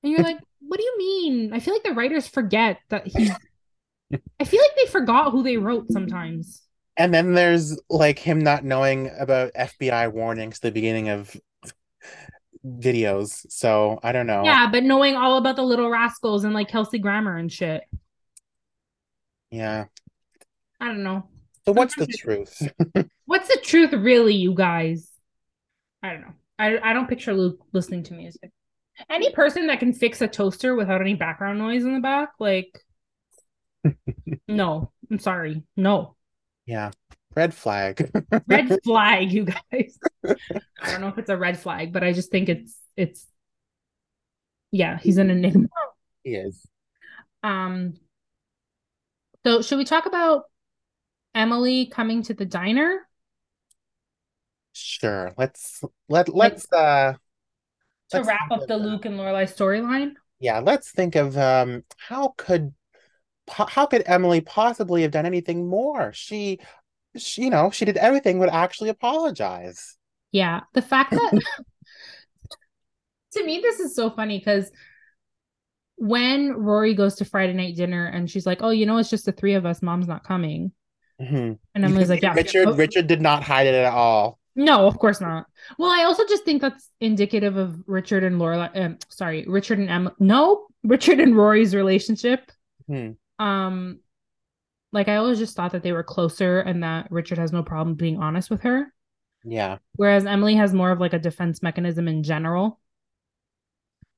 And 0.03 0.13
you're 0.13 0.23
like, 0.23 0.39
What 0.61 0.79
do 0.79 0.85
you 0.85 0.99
mean? 0.99 1.53
I 1.53 1.61
feel 1.61 1.75
like 1.75 1.85
the 1.85 1.95
writers 1.95 2.29
forget 2.29 2.79
that 2.91 3.07
he 3.07 3.31
I 4.41 4.45
feel 4.45 4.61
like 4.61 4.77
they 4.77 4.91
forgot 4.91 5.33
who 5.33 5.43
they 5.43 5.57
wrote 5.57 5.91
sometimes. 5.91 6.63
And 6.97 7.13
then 7.13 7.35
there's 7.35 7.79
like 7.91 8.19
him 8.19 8.39
not 8.39 8.65
knowing 8.65 9.11
about 9.19 9.53
FBI 9.55 10.13
warnings 10.13 10.57
at 10.57 10.63
the 10.63 10.73
beginning 10.73 11.11
of 11.11 11.37
videos. 12.65 13.45
So 13.51 14.01
I 14.03 14.13
don't 14.13 14.27
know. 14.27 14.45
Yeah, 14.45 14.71
but 14.71 14.83
knowing 14.83 15.15
all 15.15 15.37
about 15.37 15.57
the 15.57 15.63
little 15.63 15.91
rascals 15.91 16.45
and 16.45 16.55
like 16.55 16.69
Kelsey 16.69 16.99
Grammer 16.99 17.37
and 17.37 17.53
shit. 17.53 17.83
Yeah. 19.51 19.87
I 20.81 20.87
don't 20.87 21.03
know. 21.03 21.29
So 21.65 21.73
what's 21.73 21.97
the 21.97 22.07
truth? 22.07 22.63
What's 23.27 23.49
the 23.49 23.61
truth, 23.61 23.93
really, 23.93 24.35
you 24.35 24.55
guys? 24.55 25.11
I 26.01 26.13
don't 26.13 26.21
know. 26.21 26.35
I, 26.61 26.79
I 26.79 26.93
don't 26.93 27.09
picture 27.09 27.35
Luke 27.35 27.59
listening 27.73 28.05
to 28.05 28.15
music. 28.15 28.53
Any 29.11 29.33
person 29.33 29.67
that 29.67 29.81
can 29.81 29.93
fix 29.93 30.23
a 30.23 30.29
toaster 30.29 30.77
without 30.77 31.01
any 31.01 31.15
background 31.15 31.59
noise 31.59 31.85
in 31.85 31.93
the 31.93 32.01
back, 32.01 32.31
like, 32.39 32.79
no, 34.49 34.93
I'm 35.11 35.19
sorry. 35.19 35.65
No. 35.77 36.16
Yeah. 36.67 36.91
Red 37.35 37.55
flag. 37.55 38.11
Red 38.47 38.79
flag, 38.83 39.33
you 39.33 39.45
guys. 39.45 39.99
I 40.27 40.91
don't 40.91 41.01
know 41.01 41.09
if 41.09 41.19
it's 41.19 41.31
a 41.31 41.37
red 41.37 41.59
flag, 41.59 41.93
but 41.93 42.03
I 42.03 42.13
just 42.13 42.31
think 42.31 42.49
it's, 42.49 42.77
it's, 42.97 43.27
yeah, 44.73 44.99
he's 44.99 45.19
an 45.19 45.31
enigma. 45.31 45.69
He 46.25 46.35
is. 46.35 46.67
Um, 47.43 47.95
so 49.45 49.63
should 49.63 49.79
we 49.79 49.85
talk 49.85 50.07
about 50.07 50.45
Emily 51.35 51.87
coming 51.87 52.23
to 52.25 52.35
the 52.35 52.47
diner? 52.47 53.07
Sure. 54.73 55.33
Let's 55.39 55.83
let 56.09 56.29
let's 56.29 56.67
uh 56.73 57.13
To 57.13 58.17
let's 58.17 58.27
wrap 58.27 58.51
up 58.51 58.67
the. 58.67 58.77
Luke 58.77 59.05
and 59.05 59.19
Lorelai 59.19 59.45
storyline? 59.45 60.15
Yeah, 60.41 60.61
let's 60.61 60.91
think 60.91 61.15
of 61.15 61.39
um 61.39 61.85
how 61.97 62.35
could 62.37 62.75
how 63.49 63.87
could 63.87 64.03
Emily 64.07 64.41
possibly 64.41 65.03
have 65.03 65.11
done 65.11 65.27
anything 65.27 65.69
more? 65.69 66.13
She, 66.13 66.59
she 67.17 67.43
you 67.43 67.51
know, 67.51 67.71
she 67.71 67.85
did 67.85 67.97
everything 67.97 68.39
but 68.39 68.53
actually 68.53 68.89
apologize. 68.91 69.97
Yeah. 70.33 70.61
The 70.75 70.83
fact 70.83 71.13
that 71.13 71.41
to 73.33 73.45
me, 73.45 73.61
this 73.61 73.81
is 73.81 73.95
so 73.95 74.11
funny 74.11 74.39
because 74.39 74.71
when 75.97 76.53
Rory 76.53 76.95
goes 76.95 77.17
to 77.17 77.25
Friday 77.25 77.53
night 77.55 77.77
dinner 77.77 78.07
and 78.07 78.31
she's 78.31 78.47
like, 78.47 78.63
Oh, 78.63 78.71
you 78.71 78.87
know, 78.87 78.99
it's 78.99 79.11
just 79.11 79.25
the 79.27 79.33
three 79.33 79.55
of 79.55 79.65
us, 79.65 79.83
mom's 79.83 80.09
not 80.09 80.25
coming. 80.25 80.73
Mhm. 81.21 81.59
And 81.75 81.85
Emily's 81.85 82.11
like, 82.11 82.23
Yeah, 82.23 82.35
Richard 82.35 82.69
oh, 82.69 82.75
Richard 82.75 83.07
did 83.07 83.21
not 83.23 83.43
hide 83.43 83.67
it 83.67 83.75
at 83.75 83.93
all. 83.93 84.39
no, 84.55 84.87
of 84.87 84.99
course 84.99 85.21
not. 85.21 85.47
Well, 85.79 85.91
I 85.91 86.05
also 86.05 86.25
just 86.29 86.45
think 86.45 86.61
that's 86.61 86.91
indicative 87.01 87.57
of 87.57 87.79
Richard 87.87 88.25
and 88.25 88.39
Laura. 88.39 88.71
Um, 88.75 88.99
sorry, 89.09 89.45
Richard 89.47 89.79
and 89.79 89.89
Emma. 89.89 90.13
No, 90.19 90.67
Richard 90.85 91.21
and 91.21 91.37
Rory's 91.37 91.75
relationship. 91.75 92.51
Hmm. 92.87 93.13
Um, 93.39 94.01
like 94.93 95.09
I 95.09 95.17
always 95.17 95.39
just 95.39 95.57
thought 95.57 95.73
that 95.73 95.83
they 95.83 95.93
were 95.93 96.03
closer 96.03 96.61
and 96.61 96.83
that 96.83 97.11
Richard 97.11 97.39
has 97.39 97.53
no 97.53 97.63
problem 97.63 97.97
being 97.97 98.19
honest 98.19 98.51
with 98.51 98.63
her. 98.63 98.93
Yeah. 99.45 99.79
Whereas 99.95 100.27
Emily 100.27 100.55
has 100.57 100.73
more 100.73 100.91
of 100.91 101.01
like 101.01 101.13
a 101.13 101.19
defense 101.19 101.63
mechanism 101.63 102.09
in 102.09 102.23
general 102.23 102.81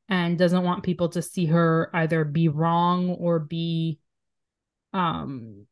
and 0.08 0.38
doesn't 0.38 0.62
want 0.62 0.84
people 0.84 1.08
to 1.10 1.22
see 1.22 1.46
her 1.46 1.90
either 1.92 2.24
be 2.24 2.48
wrong 2.48 3.10
or 3.10 3.38
be 3.38 3.98
um 4.94 5.66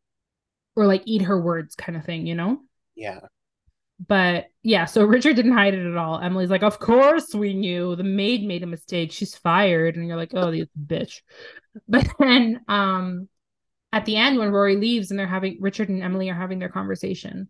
or 0.74 0.86
like 0.86 1.02
eat 1.06 1.22
her 1.22 1.40
words 1.40 1.74
kind 1.74 1.96
of 1.96 2.04
thing, 2.04 2.26
you 2.26 2.34
know? 2.34 2.58
Yeah. 2.94 3.20
But 4.06 4.46
yeah, 4.62 4.84
so 4.84 5.04
Richard 5.06 5.36
didn't 5.36 5.52
hide 5.52 5.74
it 5.74 5.86
at 5.86 5.96
all. 5.96 6.18
Emily's 6.20 6.50
like, 6.50 6.62
Of 6.62 6.78
course 6.78 7.34
we 7.34 7.54
knew. 7.54 7.96
The 7.96 8.04
maid 8.04 8.44
made 8.46 8.62
a 8.62 8.66
mistake. 8.66 9.12
She's 9.12 9.34
fired. 9.34 9.96
And 9.96 10.06
you're 10.06 10.16
like, 10.16 10.32
Oh, 10.34 10.50
this 10.50 10.68
bitch. 10.86 11.22
But 11.88 12.08
then 12.18 12.60
um 12.68 13.28
at 13.96 14.04
the 14.04 14.16
end 14.16 14.38
when 14.38 14.50
Rory 14.52 14.76
leaves 14.76 15.10
and 15.10 15.18
they're 15.18 15.26
having 15.26 15.56
Richard 15.58 15.88
and 15.88 16.02
Emily 16.02 16.28
are 16.28 16.34
having 16.34 16.58
their 16.58 16.68
conversation. 16.68 17.48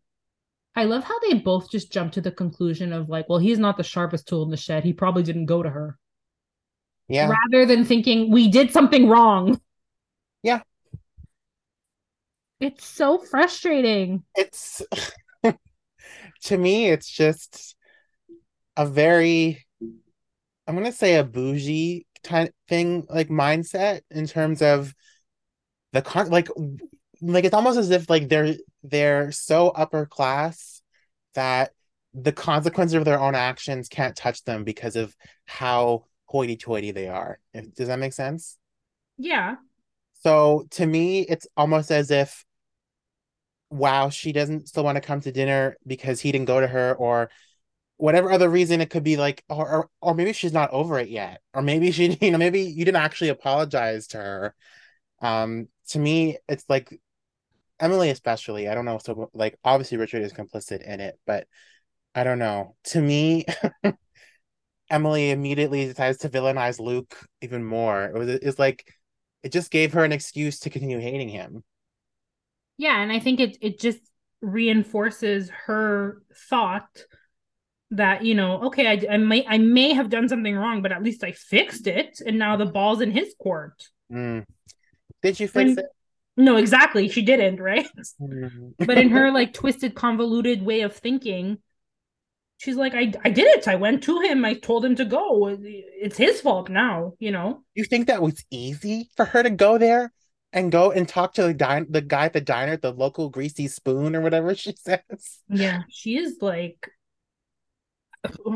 I 0.77 0.85
love 0.85 1.03
how 1.03 1.19
they 1.19 1.35
both 1.35 1.73
just 1.73 1.91
jump 1.91 2.13
to 2.13 2.21
the 2.21 2.31
conclusion 2.31 2.93
of 2.93 3.09
like, 3.09 3.29
well, 3.29 3.41
he's 3.41 3.59
not 3.59 3.77
the 3.77 3.83
sharpest 3.83 4.29
tool 4.29 4.45
in 4.45 4.51
the 4.51 4.57
shed. 4.57 4.85
He 4.85 4.93
probably 4.93 5.25
didn't 5.25 5.47
go 5.47 5.61
to 5.61 5.69
her. 5.69 5.99
Yeah. 7.09 7.35
Rather 7.51 7.67
than 7.67 7.85
thinking 7.85 8.31
we 8.31 8.49
did 8.49 8.71
something 8.71 9.09
wrong. 9.09 9.61
Yeah. 10.45 10.61
It's 12.61 12.85
so 12.85 13.19
frustrating. 13.19 14.23
It's 14.37 14.83
to 16.45 16.57
me, 16.57 16.87
it's 16.91 17.11
just 17.11 17.75
a 18.77 18.87
very 18.87 19.67
I'm 20.69 20.77
gonna 20.77 20.93
say 20.93 21.17
a 21.17 21.25
bougie 21.25 22.07
type 22.23 22.55
thing, 22.69 23.05
like 23.09 23.31
mindset 23.31 24.03
in 24.13 24.29
terms 24.29 24.63
of 24.63 24.95
the 25.93 26.03
con 26.03 26.31
like 26.31 26.49
like 27.23 27.45
it's 27.45 27.55
almost 27.55 27.79
as 27.79 27.91
if 27.91 28.11
like 28.11 28.29
they're 28.29 28.55
they're 28.83 29.33
so 29.33 29.69
upper 29.69 30.07
class 30.07 30.83
that 31.35 31.73
the 32.15 32.33
consequences 32.33 32.95
of 32.95 33.05
their 33.05 33.21
own 33.21 33.35
actions 33.35 33.89
can't 33.89 34.17
touch 34.17 34.43
them 34.45 34.65
because 34.65 34.97
of 34.97 35.15
how 35.45 36.07
hoity-toity 36.25 36.91
they 36.91 37.09
are. 37.09 37.39
Does 37.75 37.89
that 37.89 37.99
make 37.99 38.15
sense? 38.15 38.57
Yeah. 39.19 39.57
So 40.23 40.67
to 40.73 40.87
me, 40.87 41.21
it's 41.21 41.47
almost 41.57 41.91
as 41.91 42.11
if, 42.11 42.45
wow, 43.71 44.09
she 44.09 44.33
doesn't 44.33 44.69
still 44.69 44.83
want 44.85 44.97
to 44.97 45.03
come 45.03 45.21
to 45.21 45.33
dinner 45.33 45.77
because 45.87 46.21
he 46.21 46.33
didn't 46.33 46.47
go 46.47 46.61
to 46.61 46.67
her, 46.67 46.95
or 46.95 47.31
whatever 47.99 48.33
other 48.33 48.49
reason 48.49 48.81
it 48.81 48.91
could 48.91 49.05
be 49.05 49.17
like, 49.17 49.45
or 49.49 49.69
or, 49.69 49.91
or 50.01 50.15
maybe 50.15 50.33
she's 50.33 50.53
not 50.53 50.71
over 50.71 50.99
it 50.99 51.09
yet, 51.09 51.43
or 51.53 51.63
maybe 51.63 51.91
she, 51.93 52.17
you 52.21 52.31
know, 52.31 52.39
maybe 52.39 52.63
you 52.63 52.85
didn't 52.85 52.97
actually 52.97 53.29
apologize 53.29 54.07
to 54.09 54.17
her. 54.17 54.55
Um, 55.21 55.69
to 55.89 55.99
me, 55.99 56.39
it's 56.49 56.65
like 56.69 56.99
Emily, 57.81 58.11
especially. 58.11 58.69
I 58.69 58.75
don't 58.75 58.85
know. 58.85 58.99
So 58.99 59.31
like, 59.35 59.59
obviously 59.65 59.99
Richard 59.99 60.23
is 60.23 60.33
complicit 60.33 60.83
in 60.83 61.01
it, 61.01 61.19
but 61.27 61.47
I 62.15 62.25
don't 62.25 62.39
know. 62.39 62.77
To 62.85 63.01
me. 63.01 63.45
Emily 64.91 65.31
immediately 65.31 65.85
decides 65.87 66.19
to 66.19 66.29
villainize 66.29 66.79
Luke 66.79 67.17
even 67.41 67.65
more. 67.65 68.05
It 68.05 68.15
was 68.15 68.29
it's 68.29 68.59
like 68.59 68.87
it 69.43 69.53
just 69.53 69.71
gave 69.71 69.93
her 69.95 70.05
an 70.05 70.13
excuse 70.13 70.61
to 70.61 70.71
continue 70.71 71.01
hating 71.01 71.29
him. 71.29 71.65
Yeah, 72.79 73.01
and 73.01 73.11
I 73.11 73.19
think 73.19 73.41
it 73.41 73.59
it 73.61 73.81
just 73.81 73.99
reinforces 74.41 75.51
her 75.67 76.23
thought 76.49 77.05
that 77.91 78.25
you 78.25 78.35
know 78.35 78.63
okay 78.65 78.87
I, 78.87 79.15
I 79.15 79.17
may 79.17 79.47
i 79.47 79.59
may 79.59 79.93
have 79.93 80.11
done 80.11 80.29
something 80.29 80.55
wrong 80.57 80.83
but 80.83 80.91
at 80.91 81.03
least 81.03 81.23
i 81.23 81.33
fixed 81.33 81.87
it 81.87 82.21
and 82.25 82.37
now 82.39 82.57
the 82.57 82.67
ball's 82.67 83.01
in 83.01 83.13
his 83.13 83.35
court 83.41 83.89
Mm. 84.13 84.45
Did 85.23 85.41
you 85.41 85.49
fix 85.49 85.71
And- 85.71 85.79
it? 85.81 85.87
no 86.37 86.57
exactly. 86.57 87.09
She 87.09 87.23
didn't 87.23 87.61
right? 87.61 87.87
Mm. 88.21 88.75
but 88.79 88.99
in 88.99 89.11
her 89.11 89.31
like 89.39 89.53
twisted 89.55 89.95
convoluted 89.95 90.63
way 90.63 90.83
of 90.83 90.95
thinking 90.95 91.59
she's 92.59 92.77
like 92.77 92.95
i 92.95 93.13
i 93.25 93.31
did 93.31 93.47
it. 93.57 93.67
I 93.69 93.75
went 93.77 94.03
to 94.05 94.21
him. 94.21 94.45
I 94.45 94.55
told 94.55 94.85
him 94.85 94.97
to 94.97 95.05
go. 95.05 95.57
It's 95.61 96.17
his 96.17 96.41
fault 96.41 96.69
now 96.69 97.15
you 97.19 97.31
know? 97.33 97.63
You 97.75 97.85
think 97.85 98.07
that 98.09 98.23
was 98.23 98.45
easy 98.51 99.11
for 99.17 99.25
her 99.25 99.43
to 99.43 99.51
go 99.51 99.79
there 99.79 100.13
and 100.53 100.71
go 100.73 100.91
and 100.93 101.09
talk 101.09 101.35
to 101.35 101.43
the 101.43 101.55
din- 101.55 101.87
the 101.91 102.01
guy 102.01 102.27
at 102.27 102.33
the 102.33 102.41
diner 102.41 102.77
the 102.77 102.93
local 102.93 103.29
greasy 103.31 103.69
spoon 103.69 104.15
or 104.15 104.21
whatever 104.21 104.55
she 104.63 104.73
says? 104.77 105.41
yeah 105.49 105.83
she 105.89 106.17
is 106.17 106.37
like 106.41 106.91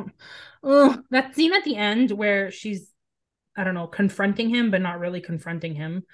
oh 0.63 1.03
that 1.11 1.35
scene 1.35 1.53
at 1.53 1.65
the 1.65 1.77
end 1.77 2.11
where 2.11 2.51
she's 2.51 2.89
i 3.57 3.65
don't 3.65 3.75
know 3.75 3.87
confronting 3.87 4.49
him 4.49 4.71
but 4.71 4.81
not 4.81 4.99
really 4.99 5.21
confronting 5.21 5.75
him 5.75 6.05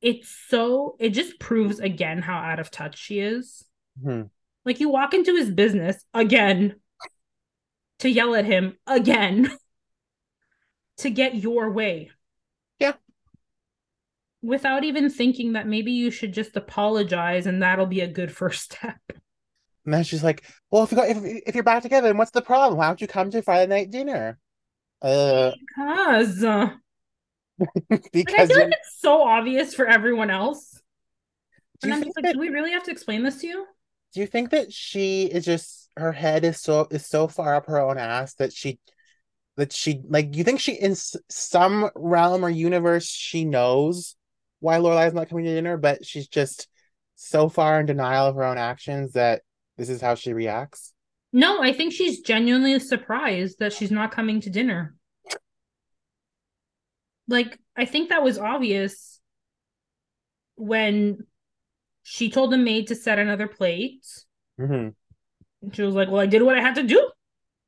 it's 0.00 0.28
so 0.48 0.96
it 0.98 1.10
just 1.10 1.38
proves 1.38 1.78
again 1.80 2.22
how 2.22 2.38
out 2.38 2.60
of 2.60 2.70
touch 2.70 2.98
she 2.98 3.20
is 3.20 3.64
Hmm. 4.02 4.22
like 4.64 4.80
you 4.80 4.88
walk 4.88 5.14
into 5.14 5.36
his 5.36 5.50
business 5.50 6.04
again 6.14 6.76
to 8.00 8.08
yell 8.10 8.34
at 8.34 8.44
him 8.44 8.76
again 8.86 9.50
to 10.98 11.10
get 11.10 11.34
your 11.36 11.70
way 11.70 12.10
Yeah. 12.80 12.94
without 14.42 14.84
even 14.84 15.10
thinking 15.10 15.52
that 15.52 15.66
maybe 15.66 15.92
you 15.92 16.10
should 16.10 16.32
just 16.32 16.56
apologize 16.56 17.46
and 17.46 17.62
that'll 17.62 17.86
be 17.86 18.00
a 18.00 18.06
good 18.06 18.32
first 18.36 18.62
step 18.72 18.98
And 19.84 19.94
then 19.94 20.04
she's 20.04 20.22
like, 20.24 20.44
"Well, 20.70 20.84
if 20.84 20.90
you 20.92 20.96
go, 20.96 21.04
if 21.04 21.18
if 21.48 21.54
you're 21.54 21.64
back 21.64 21.82
together, 21.82 22.08
then 22.08 22.16
what's 22.18 22.30
the 22.32 22.42
problem? 22.42 22.78
Why 22.78 22.86
don't 22.86 23.00
you 23.00 23.06
come 23.08 23.30
to 23.30 23.42
Friday 23.42 23.66
night 23.66 23.90
dinner?" 23.90 24.38
Uh, 25.02 25.52
because 25.66 26.44
Like, 27.90 28.04
I 28.04 28.08
because 28.12 28.48
feel 28.48 28.58
like 28.58 28.68
it's 28.68 29.00
so 29.00 29.22
obvious 29.22 29.74
for 29.74 29.86
everyone 29.86 30.30
else. 30.30 30.80
And 31.82 31.92
I'm 31.92 32.02
just 32.02 32.16
like, 32.16 32.24
that 32.24 32.34
do 32.34 32.40
we 32.40 32.48
really 32.48 32.72
have 32.72 32.84
to 32.84 32.90
explain 32.90 33.22
this 33.22 33.38
to 33.38 33.46
you? 33.46 33.66
do 34.12 34.20
you 34.20 34.26
think 34.26 34.50
that 34.50 34.72
she 34.72 35.24
is 35.24 35.44
just 35.44 35.88
her 35.96 36.12
head 36.12 36.44
is 36.44 36.60
so 36.60 36.86
is 36.90 37.06
so 37.06 37.28
far 37.28 37.54
up 37.54 37.66
her 37.66 37.80
own 37.80 37.98
ass 37.98 38.34
that 38.34 38.52
she 38.52 38.78
that 39.56 39.72
she 39.72 40.02
like 40.08 40.36
you 40.36 40.44
think 40.44 40.60
she 40.60 40.72
in 40.72 40.94
some 40.94 41.90
realm 41.94 42.44
or 42.44 42.50
universe 42.50 43.06
she 43.06 43.44
knows 43.44 44.16
why 44.60 44.78
Lorelai's 44.78 45.14
not 45.14 45.30
coming 45.30 45.46
to 45.46 45.54
dinner, 45.54 45.78
but 45.78 46.04
she's 46.04 46.28
just 46.28 46.68
so 47.14 47.48
far 47.48 47.80
in 47.80 47.86
denial 47.86 48.26
of 48.26 48.34
her 48.36 48.44
own 48.44 48.58
actions 48.58 49.12
that 49.12 49.40
this 49.78 49.88
is 49.88 50.02
how 50.02 50.14
she 50.14 50.34
reacts. 50.34 50.92
No, 51.32 51.62
I 51.62 51.72
think 51.72 51.94
she's 51.94 52.20
genuinely 52.20 52.78
surprised 52.78 53.58
that 53.60 53.72
she's 53.72 53.90
not 53.90 54.12
coming 54.12 54.38
to 54.42 54.50
dinner. 54.50 54.94
Like, 57.30 57.58
I 57.76 57.86
think 57.86 58.10
that 58.10 58.22
was 58.22 58.38
obvious 58.38 59.20
when 60.56 61.26
she 62.02 62.30
told 62.30 62.52
the 62.52 62.58
maid 62.58 62.88
to 62.88 62.94
set 62.96 63.18
another 63.18 63.48
plate. 63.48 64.06
hmm 64.58 64.90
She 65.72 65.82
was 65.82 65.94
like, 65.94 66.08
Well, 66.10 66.20
I 66.20 66.26
did 66.26 66.42
what 66.42 66.56
I 66.56 66.60
had 66.60 66.74
to 66.76 66.82
do. 66.82 67.10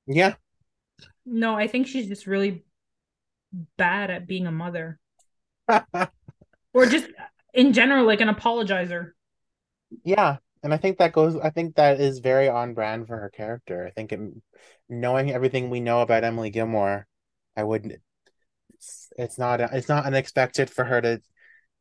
Yeah, 0.06 0.36
No, 1.24 1.54
I 1.54 1.66
think 1.68 1.86
she's 1.86 2.08
just 2.08 2.26
really 2.26 2.64
bad 3.76 4.10
at 4.10 4.26
being 4.26 4.46
a 4.46 4.52
mother. 4.52 4.98
Or 6.74 6.84
just 6.86 7.06
in 7.54 7.72
general, 7.72 8.04
like 8.04 8.20
an 8.20 8.28
apologizer. 8.28 9.12
yeah, 10.04 10.38
and 10.62 10.72
I 10.72 10.76
think 10.76 10.98
that 10.98 11.12
goes. 11.12 11.36
I 11.36 11.50
think 11.50 11.76
that 11.76 12.00
is 12.00 12.18
very 12.20 12.48
on 12.48 12.74
brand 12.74 13.06
for 13.06 13.18
her 13.18 13.30
character. 13.30 13.86
I 13.86 13.90
think 13.90 14.12
it, 14.12 14.20
knowing 14.88 15.30
everything 15.30 15.70
we 15.70 15.80
know 15.80 16.00
about 16.02 16.24
Emily 16.24 16.50
Gilmore, 16.50 17.06
I 17.56 17.64
wouldn't. 17.64 18.00
It's, 19.16 19.38
not. 19.38 19.60
It's 19.60 19.88
not 19.88 20.04
unexpected 20.06 20.70
for 20.70 20.84
her 20.84 21.00
to 21.00 21.20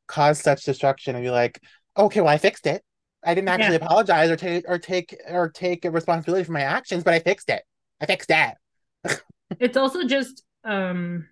cause 0.08 0.40
such 0.42 0.64
destruction 0.64 1.16
and 1.16 1.24
be 1.24 1.32
like, 1.32 1.62
"Okay, 1.98 2.22
well, 2.22 2.30
I 2.30 2.38
fixed 2.38 2.68
it. 2.68 2.84
I 3.24 3.36
didn't 3.36 3.50
actually 3.50 3.76
Yeah. 3.76 3.86
apologize 3.86 4.30
or 4.30 4.36
take 4.36 4.66
or 4.68 4.80
take 4.80 5.18
or 5.30 5.50
take 5.50 5.86
responsibility 5.86 6.44
for 6.44 6.54
my 6.54 6.62
actions, 6.62 7.04
but 7.04 7.14
I 7.14 7.20
fixed 7.20 7.50
it. 7.50 7.64
I 8.02 8.06
fixed 8.08 8.30
that." 8.30 8.58
It's 9.60 9.78
also 9.78 10.04
just 10.04 10.44
um 10.64 11.28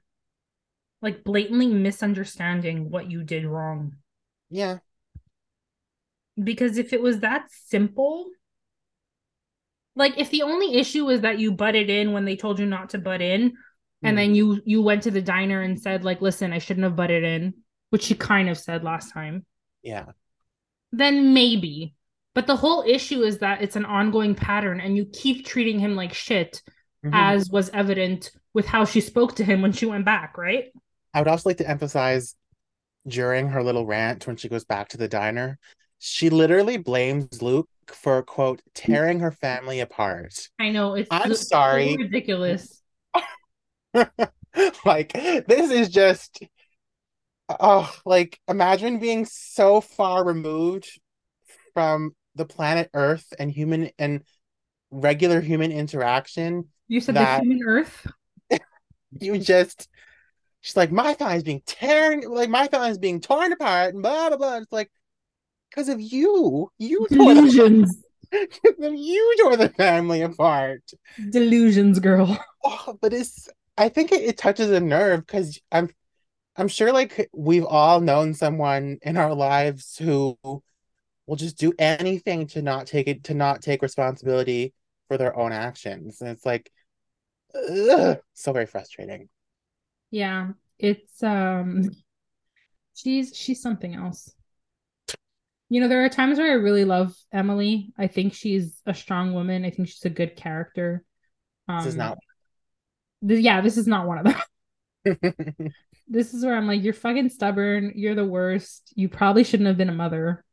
like 1.02 1.24
blatantly 1.24 1.68
misunderstanding 1.68 2.90
what 2.90 3.10
you 3.10 3.24
did 3.24 3.46
wrong. 3.46 3.98
Yeah, 4.50 4.80
Because 6.42 6.78
if 6.78 6.94
it 6.94 7.02
was 7.02 7.20
that 7.20 7.48
simple, 7.52 8.28
like 9.96 10.18
if 10.18 10.30
the 10.32 10.44
only 10.44 10.76
issue 10.76 11.06
was 11.06 11.22
that 11.22 11.40
you 11.40 11.52
butted 11.52 11.90
in 11.90 12.14
when 12.14 12.26
they 12.26 12.36
told 12.36 12.60
you 12.60 12.66
not 12.66 12.90
to 12.92 12.98
butt 12.98 13.22
in, 13.22 13.54
and 14.04 14.14
Hmm. 14.14 14.18
then 14.18 14.36
you 14.36 14.62
you 14.66 14.82
went 14.82 15.04
to 15.04 15.12
the 15.12 15.22
diner 15.22 15.62
and 15.62 15.80
said 15.80 16.04
like, 16.04 16.22
"Listen, 16.22 16.54
I 16.54 16.60
shouldn't 16.60 16.84
have 16.86 16.96
butted 16.96 17.24
in," 17.24 17.54
which 17.90 18.04
she 18.04 18.16
kind 18.16 18.50
of 18.50 18.58
said 18.58 18.84
last 18.84 19.12
time. 19.14 19.46
yeah, 19.82 20.06
Then 20.92 21.34
maybe. 21.34 21.96
But 22.36 22.48
the 22.48 22.56
whole 22.56 22.84
issue 22.88 23.22
is 23.24 23.40
that 23.40 23.62
it's 23.62 23.76
an 23.76 23.86
ongoing 23.86 24.36
pattern 24.36 24.80
and 24.80 24.96
you 24.96 25.06
keep 25.06 25.46
treating 25.46 25.80
him 25.80 25.96
like 25.96 26.14
shit 26.14 26.62
Mhm. 27.06 27.12
as 27.14 27.50
was 27.50 27.70
evident 27.70 28.32
with 28.54 28.66
how 28.66 28.86
she 28.86 29.02
spoke 29.02 29.36
to 29.36 29.44
him 29.44 29.62
when 29.62 29.72
she 29.72 29.86
went 29.86 30.06
back, 30.06 30.38
right? 30.38 30.66
I 31.14 31.20
would 31.22 31.28
also 31.28 31.50
like 31.50 31.58
to 31.58 31.70
emphasize 31.70 32.36
during 33.08 33.50
her 33.50 33.64
little 33.64 33.86
rant 33.86 34.28
when 34.28 34.36
she 34.38 34.50
goes 34.50 34.66
back 34.66 34.90
to 34.90 34.98
the 34.98 35.08
diner, 35.08 35.58
she 36.00 36.30
literally 36.30 36.78
blames 36.78 37.42
Luke 37.42 37.70
for 37.88 38.22
quote 38.24 38.62
tearing 38.76 39.20
her 39.22 39.32
family 39.32 39.80
apart. 39.80 40.50
I 40.60 40.70
know 40.70 40.94
it's 40.96 41.08
I'm 41.12 41.30
so 41.30 41.36
sorry. 41.36 41.96
ridiculous. 41.98 42.79
like 44.86 45.14
this 45.14 45.72
is 45.72 45.90
just 45.90 46.44
oh 47.60 47.92
like 48.06 48.40
imagine 48.48 49.00
being 49.00 49.26
so 49.26 49.82
far 49.82 50.24
removed 50.24 51.00
from 51.74 52.12
the 52.36 52.46
planet 52.46 52.90
Earth 52.94 53.34
and 53.40 53.52
human 53.52 53.90
and 53.98 54.24
regular 54.92 55.42
human 55.42 55.72
interaction 55.72 56.66
You 56.88 57.02
said 57.02 57.16
the 57.16 57.26
human 57.40 57.62
Earth. 57.66 58.08
you 59.20 59.38
just 59.40 59.88
she's 60.62 60.78
like 60.78 60.92
my 60.92 61.14
family's 61.14 61.44
being 61.44 61.62
tearing 61.66 62.28
like 62.30 62.50
my 62.50 62.68
family's 62.68 62.98
being 62.98 63.22
torn 63.22 63.52
apart 63.54 63.94
and 63.94 64.04
blah 64.04 64.30
blah 64.30 64.38
blah 64.38 64.58
it's 64.58 64.72
like 64.72 64.92
because 65.70 65.90
of 65.90 66.00
you 66.00 66.70
you 66.78 67.08
tore 67.12 67.34
the, 67.34 67.42
Delusions. 67.42 68.04
you 68.80 69.36
tore 69.40 69.58
the 69.58 69.70
family 69.70 70.22
apart 70.22 70.84
Delusions, 71.32 72.00
girl. 72.00 72.38
oh, 72.64 72.98
but 73.02 73.14
it's 73.14 73.50
i 73.80 73.90
think 73.90 74.12
it, 74.12 74.22
it 74.22 74.38
touches 74.38 74.70
a 74.70 74.80
nerve 74.80 75.26
because 75.26 75.60
i'm 75.72 75.90
i'm 76.58 76.68
sure 76.68 76.94
like 76.94 77.30
we've 77.34 77.66
all 77.66 78.02
known 78.02 78.34
someone 78.34 78.98
in 79.02 79.18
our 79.18 79.34
lives 79.34 79.98
who 79.98 80.38
will 80.44 81.36
just 81.36 81.58
do 81.58 81.74
anything 81.80 82.46
to 82.48 82.62
not 82.62 82.86
take 82.86 83.08
it 83.08 83.24
to 83.24 83.34
not 83.34 83.62
take 83.62 83.82
responsibility 83.82 84.74
for 85.08 85.18
their 85.18 85.38
own 85.38 85.52
actions 85.52 86.22
and 86.22 86.30
it's 86.30 86.46
like 86.46 86.72
ugh, 87.56 88.20
so 88.34 88.54
very 88.54 88.68
frustrating 88.68 89.30
Yeah, 90.12 90.50
it's 90.78 91.22
um 91.24 91.90
she's 92.96 93.36
she's 93.36 93.62
something 93.62 93.96
else. 93.96 94.34
You 95.70 95.82
know, 95.82 95.88
there 95.88 96.04
are 96.04 96.10
times 96.10 96.40
where 96.40 96.52
I 96.52 96.56
really 96.56 96.84
love 96.84 97.16
Emily. 97.32 97.94
I 97.98 98.08
think 98.08 98.34
she's 98.34 98.82
a 98.88 98.94
strong 98.94 99.34
woman. 99.34 99.66
I 99.66 99.70
think 99.70 99.88
she's 99.88 100.04
a 100.06 100.10
good 100.10 100.36
character. 100.36 101.04
Um, 101.68 101.78
this 101.78 101.94
is 101.94 101.96
not 101.96 102.18
th- 103.28 103.42
yeah, 103.42 103.62
this 103.62 103.78
is 103.78 103.88
not 103.88 104.08
one 104.08 104.20
of 104.20 104.26
them. 104.26 104.36
this 106.08 106.34
is 106.34 106.44
where 106.44 106.56
I'm 106.56 106.68
like, 106.68 106.84
you're 106.84 106.94
fucking 106.94 107.30
stubborn. 107.30 107.94
You're 107.96 108.16
the 108.16 108.26
worst. 108.26 108.92
You 108.96 109.10
probably 109.10 109.44
shouldn't 109.44 109.68
have 109.68 109.78
been 109.78 109.90
a 109.90 109.94
mother, 109.94 110.44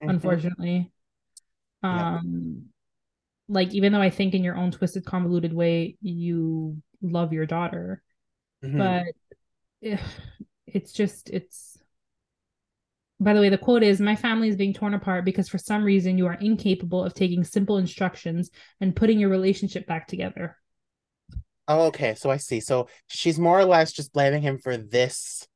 unfortunately. 0.00 0.90
Yeah. 1.82 2.16
Um, 2.16 2.66
like 3.48 3.74
even 3.74 3.92
though 3.92 4.00
I 4.00 4.10
think 4.10 4.34
in 4.34 4.44
your 4.44 4.56
own 4.56 4.70
twisted, 4.70 5.04
convoluted 5.04 5.52
way, 5.52 5.96
you 6.00 6.82
love 7.00 7.32
your 7.32 7.46
daughter, 7.46 8.02
Mhm. 8.64 8.78
but 8.78 9.14
eh, 9.86 9.98
it's 10.66 10.92
just 10.92 11.30
it's. 11.30 11.78
By 13.20 13.34
the 13.34 13.40
way, 13.40 13.50
the 13.50 13.58
quote 13.58 13.84
is 13.84 14.00
My 14.00 14.16
family 14.16 14.48
is 14.48 14.56
being 14.56 14.72
torn 14.72 14.94
apart 14.94 15.24
because 15.24 15.48
for 15.48 15.58
some 15.58 15.84
reason 15.84 16.18
you 16.18 16.26
are 16.26 16.34
incapable 16.34 17.04
of 17.04 17.14
taking 17.14 17.44
simple 17.44 17.78
instructions 17.78 18.50
and 18.80 18.96
putting 18.96 19.20
your 19.20 19.30
relationship 19.30 19.86
back 19.86 20.08
together. 20.08 20.56
Oh, 21.68 21.86
okay. 21.86 22.14
So 22.14 22.30
I 22.30 22.36
see. 22.38 22.60
So 22.60 22.88
she's 23.06 23.38
more 23.38 23.58
or 23.58 23.64
less 23.64 23.92
just 23.92 24.12
blaming 24.12 24.42
him 24.42 24.58
for 24.58 24.76
this, 24.76 25.46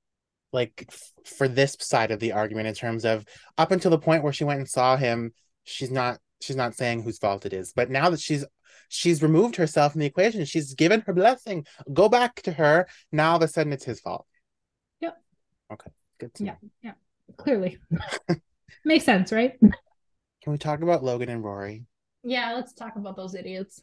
like 0.52 0.86
f- 0.88 1.12
for 1.24 1.48
this 1.48 1.76
side 1.80 2.10
of 2.10 2.20
the 2.20 2.32
argument 2.32 2.68
in 2.68 2.74
terms 2.74 3.04
of 3.04 3.24
up 3.58 3.72
until 3.72 3.90
the 3.90 3.98
point 3.98 4.22
where 4.22 4.32
she 4.32 4.44
went 4.44 4.58
and 4.60 4.68
saw 4.68 4.96
him, 4.96 5.32
she's 5.64 5.90
not 5.90 6.18
she's 6.40 6.56
not 6.56 6.74
saying 6.74 7.02
whose 7.02 7.18
fault 7.18 7.44
it 7.46 7.52
is. 7.52 7.72
But 7.74 7.90
now 7.90 8.08
that 8.10 8.20
she's 8.20 8.44
she's 8.88 9.22
removed 9.22 9.56
herself 9.56 9.92
from 9.92 10.00
the 10.00 10.06
equation, 10.06 10.44
she's 10.44 10.74
given 10.74 11.00
her 11.02 11.12
blessing. 11.12 11.66
Go 11.92 12.08
back 12.08 12.40
to 12.42 12.52
her. 12.52 12.86
Now 13.10 13.30
all 13.30 13.36
of 13.36 13.42
a 13.42 13.48
sudden 13.48 13.72
it's 13.72 13.84
his 13.84 14.00
fault. 14.00 14.26
Yep. 15.00 15.16
Okay. 15.72 15.90
Good 16.20 16.34
to 16.34 16.44
Yeah. 16.44 16.54
know. 16.84 16.92
Clearly. 17.36 17.78
Makes 18.84 19.04
sense, 19.04 19.32
right? 19.32 19.58
Can 19.60 20.52
we 20.52 20.58
talk 20.58 20.80
about 20.82 21.02
Logan 21.02 21.28
and 21.28 21.42
Rory? 21.42 21.84
Yeah, 22.22 22.52
let's 22.54 22.72
talk 22.72 22.94
about 22.96 23.16
those 23.16 23.34
idiots. 23.34 23.82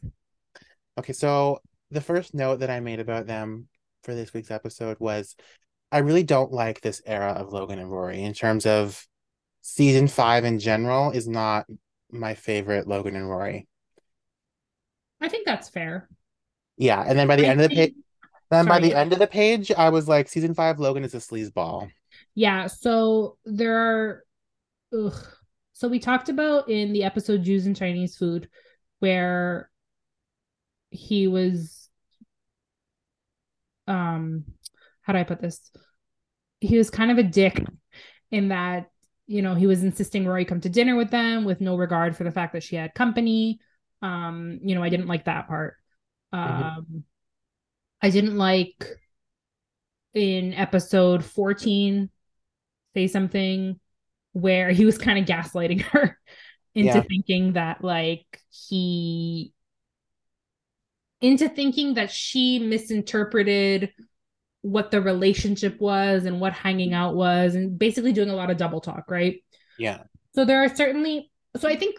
Okay, 0.98 1.12
so 1.12 1.60
the 1.94 2.00
first 2.00 2.34
note 2.34 2.60
that 2.60 2.70
I 2.70 2.80
made 2.80 3.00
about 3.00 3.26
them 3.26 3.68
for 4.02 4.14
this 4.14 4.34
week's 4.34 4.50
episode 4.50 4.98
was 5.00 5.34
I 5.90 5.98
really 5.98 6.24
don't 6.24 6.52
like 6.52 6.80
this 6.80 7.00
era 7.06 7.32
of 7.32 7.52
Logan 7.52 7.78
and 7.78 7.90
Rory 7.90 8.22
in 8.22 8.34
terms 8.34 8.66
of 8.66 9.06
season 9.62 10.08
five 10.08 10.44
in 10.44 10.58
general 10.58 11.12
is 11.12 11.26
not 11.26 11.66
my 12.10 12.34
favorite 12.34 12.86
Logan 12.86 13.16
and 13.16 13.28
Rory. 13.28 13.66
I 15.20 15.28
think 15.28 15.46
that's 15.46 15.68
fair. 15.68 16.08
Yeah, 16.76 17.02
and 17.06 17.18
then 17.18 17.28
by 17.28 17.36
the 17.36 17.46
I 17.46 17.50
end 17.50 17.60
of 17.60 17.70
the 17.70 17.76
page, 17.76 17.92
think 17.94 18.04
then 18.50 18.66
by 18.66 18.80
the 18.80 18.94
end 18.94 19.12
of 19.12 19.18
the 19.18 19.26
page, 19.26 19.72
I 19.72 19.88
was 19.88 20.08
like, 20.08 20.28
season 20.28 20.54
five, 20.54 20.78
Logan 20.78 21.04
is 21.04 21.14
a 21.14 21.18
sleazeball. 21.18 21.90
Yeah, 22.34 22.66
so 22.66 23.38
there 23.44 23.78
are 23.78 24.24
ugh. 24.92 25.26
So 25.72 25.88
we 25.88 25.98
talked 25.98 26.28
about 26.28 26.68
in 26.68 26.92
the 26.92 27.04
episode 27.04 27.42
Jews 27.42 27.66
and 27.66 27.76
Chinese 27.76 28.16
food 28.16 28.48
where 28.98 29.70
he 30.90 31.26
was 31.26 31.83
um 33.86 34.44
how 35.02 35.12
do 35.12 35.18
I 35.18 35.24
put 35.24 35.40
this? 35.40 35.60
He 36.60 36.78
was 36.78 36.90
kind 36.90 37.10
of 37.10 37.18
a 37.18 37.22
dick 37.22 37.64
in 38.30 38.48
that, 38.48 38.90
you 39.26 39.42
know, 39.42 39.54
he 39.54 39.66
was 39.66 39.82
insisting 39.84 40.26
Rory 40.26 40.44
come 40.44 40.60
to 40.62 40.68
dinner 40.70 40.96
with 40.96 41.10
them 41.10 41.44
with 41.44 41.60
no 41.60 41.76
regard 41.76 42.16
for 42.16 42.24
the 42.24 42.32
fact 42.32 42.54
that 42.54 42.62
she 42.62 42.76
had 42.76 42.94
company. 42.94 43.60
Um, 44.02 44.60
you 44.62 44.74
know, 44.74 44.82
I 44.82 44.90
didn't 44.90 45.08
like 45.08 45.26
that 45.26 45.48
part. 45.48 45.76
Mhm. 46.44 46.70
Um 46.72 47.04
I 48.02 48.10
didn't 48.10 48.36
like 48.36 48.86
in 50.14 50.54
episode 50.54 51.24
14 51.24 52.10
say 52.94 53.08
something 53.08 53.80
where 54.34 54.70
he 54.72 54.86
was 54.86 54.98
kind 54.98 55.18
of 55.20 55.26
gaslighting 55.26 55.82
her 55.92 56.18
into 56.76 57.00
Yeah. 57.00 57.02
thinking 57.02 57.54
that 57.54 57.84
like 57.84 58.26
he 58.70 59.53
into 61.24 61.48
thinking 61.48 61.94
that 61.94 62.10
she 62.10 62.58
misinterpreted 62.58 63.90
what 64.60 64.90
the 64.90 65.00
relationship 65.00 65.80
was 65.80 66.26
and 66.26 66.38
what 66.38 66.52
hanging 66.52 66.92
out 66.92 67.14
was 67.14 67.54
and 67.54 67.78
basically 67.78 68.12
doing 68.12 68.28
a 68.28 68.34
lot 68.34 68.50
of 68.50 68.58
double 68.58 68.80
talk, 68.80 69.10
right? 69.10 69.42
Yeah. 69.78 70.02
So 70.34 70.44
there 70.44 70.62
are 70.62 70.74
certainly 70.74 71.30
so 71.56 71.66
I 71.66 71.76
think 71.76 71.96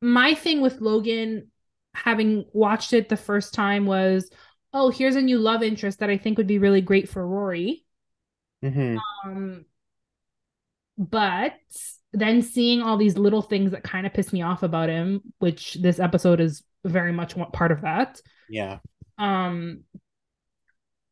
my 0.00 0.34
thing 0.34 0.60
with 0.60 0.80
Logan 0.80 1.50
having 1.94 2.44
watched 2.52 2.92
it 2.92 3.08
the 3.08 3.16
first 3.16 3.54
time 3.54 3.86
was 3.86 4.30
oh, 4.72 4.90
here's 4.90 5.16
a 5.16 5.22
new 5.22 5.38
love 5.38 5.62
interest 5.64 5.98
that 5.98 6.10
I 6.10 6.16
think 6.16 6.38
would 6.38 6.46
be 6.46 6.58
really 6.58 6.80
great 6.80 7.08
for 7.08 7.26
Rory. 7.26 7.84
hmm 8.62 8.98
Um 9.24 9.64
but 10.96 11.54
then 12.12 12.42
seeing 12.42 12.82
all 12.82 12.96
these 12.96 13.18
little 13.18 13.42
things 13.42 13.72
that 13.72 13.82
kind 13.82 14.06
of 14.06 14.14
piss 14.14 14.32
me 14.32 14.42
off 14.42 14.62
about 14.62 14.88
him, 14.88 15.20
which 15.38 15.74
this 15.74 15.98
episode 15.98 16.40
is 16.40 16.62
very 16.84 17.12
much 17.12 17.34
part 17.52 17.72
of 17.72 17.80
that. 17.80 18.20
Yeah. 18.48 18.78
Um 19.18 19.84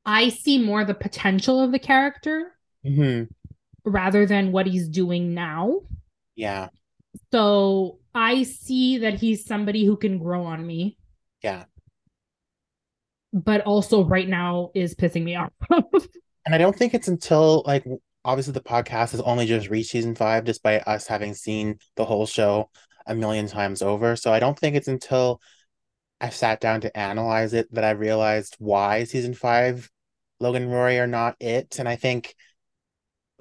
I 0.07 0.29
see 0.29 0.59
more 0.63 0.85
the 0.85 0.95
potential 0.95 1.61
of 1.61 1.73
the 1.73 1.79
character 1.81 2.57
hmm 2.85 3.25
rather 3.85 4.27
than 4.27 4.53
what 4.53 4.67
he's 4.67 4.89
doing 4.89 5.35
now. 5.35 5.83
Yeah. 6.35 6.69
So 7.33 7.99
I 8.15 8.43
see 8.45 8.99
that 8.99 9.15
he's 9.15 9.45
somebody 9.45 9.85
who 9.85 9.97
can 9.97 10.19
grow 10.19 10.45
on 10.45 10.67
me, 10.67 10.99
Yeah. 11.43 11.65
but 13.33 13.63
also 13.63 14.05
right 14.05 14.29
now 14.29 14.71
is 14.75 14.95
pissing 14.95 15.23
me 15.25 15.37
off. 15.37 15.53
And 16.45 16.55
I 16.55 16.59
don't 16.59 16.77
think 16.77 16.95
it's 16.95 17.09
until 17.09 17.63
like 17.67 17.85
obviously 18.25 18.53
the 18.53 18.61
podcast 18.61 19.13
has 19.13 19.21
only 19.21 19.47
just 19.47 19.69
reached 19.71 19.91
season 19.91 20.15
five, 20.15 20.45
despite 20.45 20.87
us 20.87 21.07
having 21.07 21.35
seen 21.35 21.79
the 21.97 22.05
whole 22.05 22.27
show 22.27 22.71
a 23.07 23.15
million 23.15 23.47
times 23.47 23.83
over. 23.83 24.17
So 24.17 24.33
I 24.33 24.41
don't 24.41 24.59
think 24.59 24.77
it's 24.77 24.89
until 24.89 25.41
I 26.23 26.31
sat 26.31 26.61
down 26.61 26.81
to 26.83 26.97
analyze 26.97 27.53
it 27.53 27.73
that 27.75 27.85
I 27.85 27.91
realized 27.91 28.57
why 28.61 29.05
season 29.05 29.35
five 29.35 29.91
Logan 30.41 30.65
and 30.65 30.73
Rory 30.73 30.99
are 31.01 31.07
not 31.07 31.37
it. 31.41 31.79
And 31.79 31.89
I 31.89 31.97
think 31.97 32.35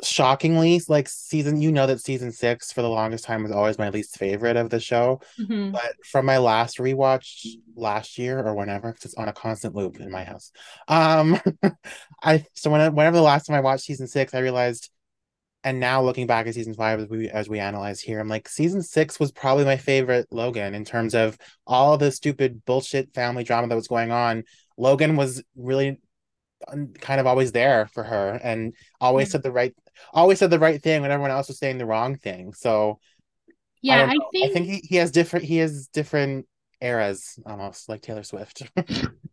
shockingly, 0.04 0.82
like 0.88 1.08
season, 1.08 1.62
you 1.62 1.72
know 1.72 1.86
that 1.86 2.02
season 2.02 2.32
six 2.32 2.72
for 2.72 2.82
the 2.82 2.90
longest 2.90 3.24
time 3.24 3.44
was 3.44 3.52
always 3.52 3.78
my 3.78 3.90
least 3.90 4.18
favorite 4.18 4.58
of 4.58 4.70
the 4.70 4.80
show. 4.80 5.22
Mhm. 5.40 5.72
But 5.74 5.94
from 6.06 6.26
my 6.26 6.38
last 6.40 6.78
rewatch 6.80 7.46
last 7.76 8.18
year 8.18 8.40
or 8.40 8.56
whenever, 8.56 8.92
'cause 8.92 9.06
it's 9.06 9.14
on 9.16 9.28
a 9.30 9.34
constant 9.34 9.76
loop 9.76 10.00
in 10.00 10.10
my 10.12 10.24
house. 10.24 10.52
Um, 10.88 11.40
I 12.24 12.46
so 12.56 12.72
when 12.72 12.96
whenever 12.96 13.16
the 13.18 13.22
last 13.22 13.46
time 13.46 13.56
I 13.56 13.62
watched 13.62 13.86
season 13.86 14.08
six, 14.08 14.34
I 14.34 14.40
realized, 14.40 14.90
and 15.64 15.80
now 15.80 16.02
looking 16.02 16.28
back 16.28 16.48
at 16.48 16.56
season 16.56 16.74
five 16.74 17.00
as 17.00 17.08
we 17.10 17.30
as 17.30 17.50
we 17.50 17.60
analyze 17.60 18.02
here, 18.02 18.20
I'm 18.20 18.28
like, 18.28 18.50
season 18.50 18.82
six 18.82 19.20
was 19.20 19.32
probably 19.32 19.66
my 19.66 19.78
favorite 19.78 20.28
Logan 20.32 20.74
in 20.76 20.86
terms 20.86 21.14
of 21.16 21.38
all 21.68 21.98
the 21.98 22.12
stupid 22.12 22.66
bullshit 22.66 23.14
family 23.14 23.44
drama 23.44 23.68
that 23.68 23.76
was 23.76 23.88
going 23.88 24.12
on. 24.12 24.44
Logan 24.78 25.16
was 25.16 25.44
really 25.56 26.00
kind 27.00 27.20
of 27.20 27.28
always 27.28 27.52
there 27.52 27.88
for 27.88 28.04
her 28.04 28.40
and 28.44 28.74
always 29.00 29.28
Yeah. 29.28 29.32
said 29.32 29.44
the 29.44 29.52
right 29.52 29.76
always 30.14 30.40
said 30.40 30.50
the 30.52 30.60
right 30.60 30.82
thing 30.82 31.02
when 31.02 31.12
everyone 31.12 31.32
else 31.32 31.48
was 31.48 31.58
saying 31.60 31.78
the 31.78 31.86
wrong 31.86 32.18
thing. 32.18 32.54
So 32.54 33.00
Yeah, 33.82 34.06
I. 34.06 34.14
I 34.44 34.50
think 34.50 34.54
think 34.54 34.66
he, 34.68 34.78
he 34.84 34.96
has 34.98 35.12
different 35.12 35.46
he 35.46 35.58
has 35.58 35.88
different 35.88 36.48
eras 36.82 37.40
almost 37.46 37.90
like 37.90 38.02
Taylor 38.02 38.24
Swift. 38.24 38.64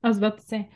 I 0.02 0.08
was 0.08 0.18
about 0.18 0.38
to 0.38 0.46
say. 0.46 0.68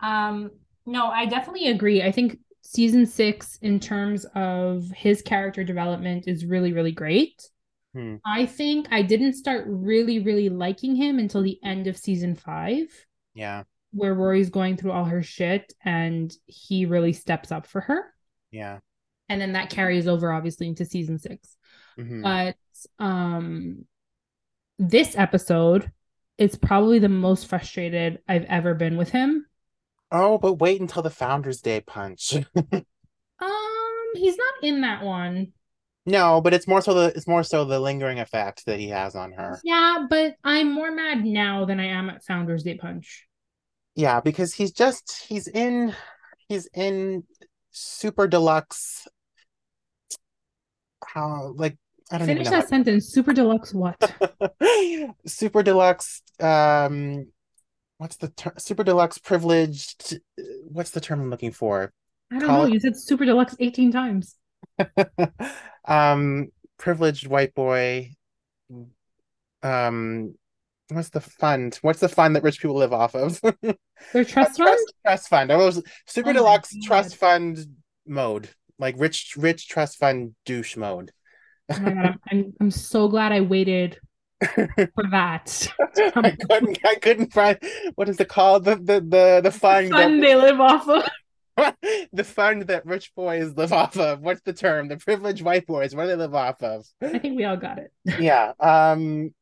Um, 0.00 0.50
no, 0.86 1.06
I 1.06 1.26
definitely 1.26 1.68
agree. 1.68 2.02
I 2.02 2.12
think 2.12 2.38
season 2.64 3.06
six, 3.06 3.58
in 3.62 3.78
terms 3.78 4.24
of 4.34 4.90
his 4.90 5.22
character 5.22 5.62
development, 5.64 6.24
is 6.26 6.44
really, 6.44 6.72
really 6.72 6.92
great. 6.92 7.48
Hmm. 7.94 8.16
I 8.26 8.46
think 8.46 8.88
I 8.90 9.02
didn't 9.02 9.34
start 9.34 9.64
really, 9.68 10.18
really 10.18 10.48
liking 10.48 10.96
him 10.96 11.18
until 11.18 11.42
the 11.42 11.58
end 11.62 11.86
of 11.86 11.96
season 11.96 12.34
five, 12.34 12.86
Yeah. 13.34 13.64
where 13.92 14.14
Rory's 14.14 14.50
going 14.50 14.76
through 14.76 14.90
all 14.92 15.04
her 15.04 15.22
shit 15.22 15.72
and 15.84 16.34
he 16.46 16.86
really 16.86 17.12
steps 17.12 17.52
up 17.52 17.66
for 17.66 17.82
her. 17.82 18.12
Yeah. 18.50 18.80
And 19.28 19.40
then 19.40 19.52
that 19.52 19.70
carries 19.70 20.08
over 20.08 20.32
obviously 20.32 20.66
into 20.66 20.84
season 20.84 21.18
six. 21.18 21.56
Mhm. 21.98 22.22
But 22.22 22.56
um 23.04 23.86
this 24.78 25.16
episode 25.16 25.92
is 26.36 26.56
probably 26.56 26.98
the 26.98 27.08
most 27.08 27.46
frustrated 27.46 28.18
I've 28.26 28.44
ever 28.46 28.74
been 28.74 28.96
with 28.96 29.10
him. 29.10 29.46
Oh, 30.16 30.38
but 30.38 30.54
wait 30.54 30.80
until 30.80 31.02
the 31.02 31.10
Founders 31.10 31.60
Day 31.60 31.80
punch. 31.80 32.34
Um, 33.40 33.50
he's 34.14 34.36
not 34.36 34.54
in 34.62 34.82
that 34.82 35.02
one. 35.02 35.52
no, 36.06 36.40
but 36.40 36.54
it's 36.54 36.68
more 36.68 36.80
so 36.80 36.94
the 36.94 37.06
it's 37.16 37.26
more 37.26 37.42
so 37.42 37.64
the 37.64 37.80
lingering 37.80 38.20
effect 38.20 38.64
that 38.66 38.78
he 38.78 38.88
has 38.88 39.16
on 39.16 39.32
her. 39.32 39.60
Yeah, 39.64 40.06
but 40.08 40.36
I'm 40.44 40.72
more 40.72 40.92
mad 40.92 41.24
now 41.24 41.64
than 41.64 41.80
I 41.80 41.86
am 41.86 42.08
at 42.10 42.24
Founders 42.24 42.62
Day 42.62 42.76
Punch. 42.76 43.26
Yeah, 43.96 44.20
because 44.20 44.54
he's 44.54 44.70
just 44.70 45.24
he's 45.28 45.48
in 45.48 45.94
he's 46.48 46.68
in 46.74 47.24
super 47.72 48.28
deluxe 48.28 49.08
how 51.04 51.52
like 51.56 51.76
I 52.12 52.18
don't 52.18 52.28
Finish 52.28 52.42
even 52.42 52.52
know 52.52 52.60
that 52.60 52.68
sentence. 52.68 53.06
Super 53.08 53.32
deluxe 53.32 53.74
what? 53.74 53.96
super 55.26 55.62
deluxe 55.62 56.22
um 56.40 57.26
what's 57.98 58.16
the 58.16 58.28
term 58.28 58.54
super 58.58 58.84
deluxe 58.84 59.18
privileged 59.18 60.18
what's 60.68 60.90
the 60.90 61.00
term 61.00 61.20
I'm 61.20 61.30
looking 61.30 61.52
for? 61.52 61.92
I 62.30 62.38
don't 62.38 62.48
Call 62.48 62.64
know. 62.64 62.66
it- 62.66 62.74
You 62.74 62.80
said 62.80 62.96
super 62.96 63.24
deluxe 63.24 63.56
18 63.60 63.90
times. 63.92 64.36
um 65.86 66.48
privileged 66.78 67.26
white 67.26 67.54
boy 67.54 68.10
um 69.62 70.34
what's 70.90 71.10
the 71.10 71.20
fund 71.20 71.78
what's 71.82 72.00
the 72.00 72.08
fund 72.08 72.36
that 72.36 72.42
rich 72.42 72.60
people 72.60 72.76
live 72.76 72.92
off 72.92 73.14
of 73.14 73.40
Their 74.12 74.24
trust 74.24 74.56
fund? 74.56 74.78
trust 74.78 74.94
trust 75.04 75.28
fund 75.28 75.52
I 75.52 75.56
was 75.56 75.82
super 76.06 76.32
Oh 76.32 76.34
deluxe 76.34 76.76
trust 76.82 77.16
fund 77.16 77.58
mode 78.06 78.50
like 78.78 78.96
rich 78.98 79.34
rich 79.36 79.68
trust 79.68 79.98
fund 79.98 80.34
douche 80.44 80.76
mode 80.76 81.12
Oh 81.76 81.80
my 81.82 81.90
god, 81.92 82.04
I'm, 82.06 82.20
I'm 82.30 82.52
I'm 82.60 82.70
so 82.70 83.08
glad 83.08 83.32
I 83.32 83.40
waited 83.40 84.00
for 84.46 85.04
that. 85.10 85.68
I 86.16 86.30
couldn't 86.48 86.78
I 86.84 86.94
couldn't 86.96 87.32
find 87.32 87.58
what 87.94 88.08
is 88.08 88.20
it 88.20 88.28
called 88.28 88.64
the 88.64 88.76
the 88.76 89.00
the, 89.00 89.40
the 89.44 89.50
fund 89.50 89.90
Fund 89.90 90.22
that, 90.22 90.26
they 90.26 90.34
live 90.34 90.60
off 90.60 90.88
of. 90.88 91.02
the 92.12 92.24
fund 92.24 92.62
that 92.62 92.84
rich 92.84 93.14
boys 93.14 93.54
live 93.56 93.72
off 93.72 93.96
of 93.96 94.20
what's 94.20 94.40
the 94.40 94.52
term 94.52 94.88
the 94.88 94.96
privileged 94.96 95.40
white 95.42 95.64
boys 95.68 95.94
what 95.94 96.02
do 96.02 96.08
they 96.08 96.16
live 96.16 96.34
off 96.34 96.60
of 96.64 96.84
I 97.00 97.18
think 97.20 97.36
we 97.36 97.44
all 97.44 97.56
got 97.56 97.78
it. 97.78 97.92
yeah 98.18 98.54
um 98.58 99.32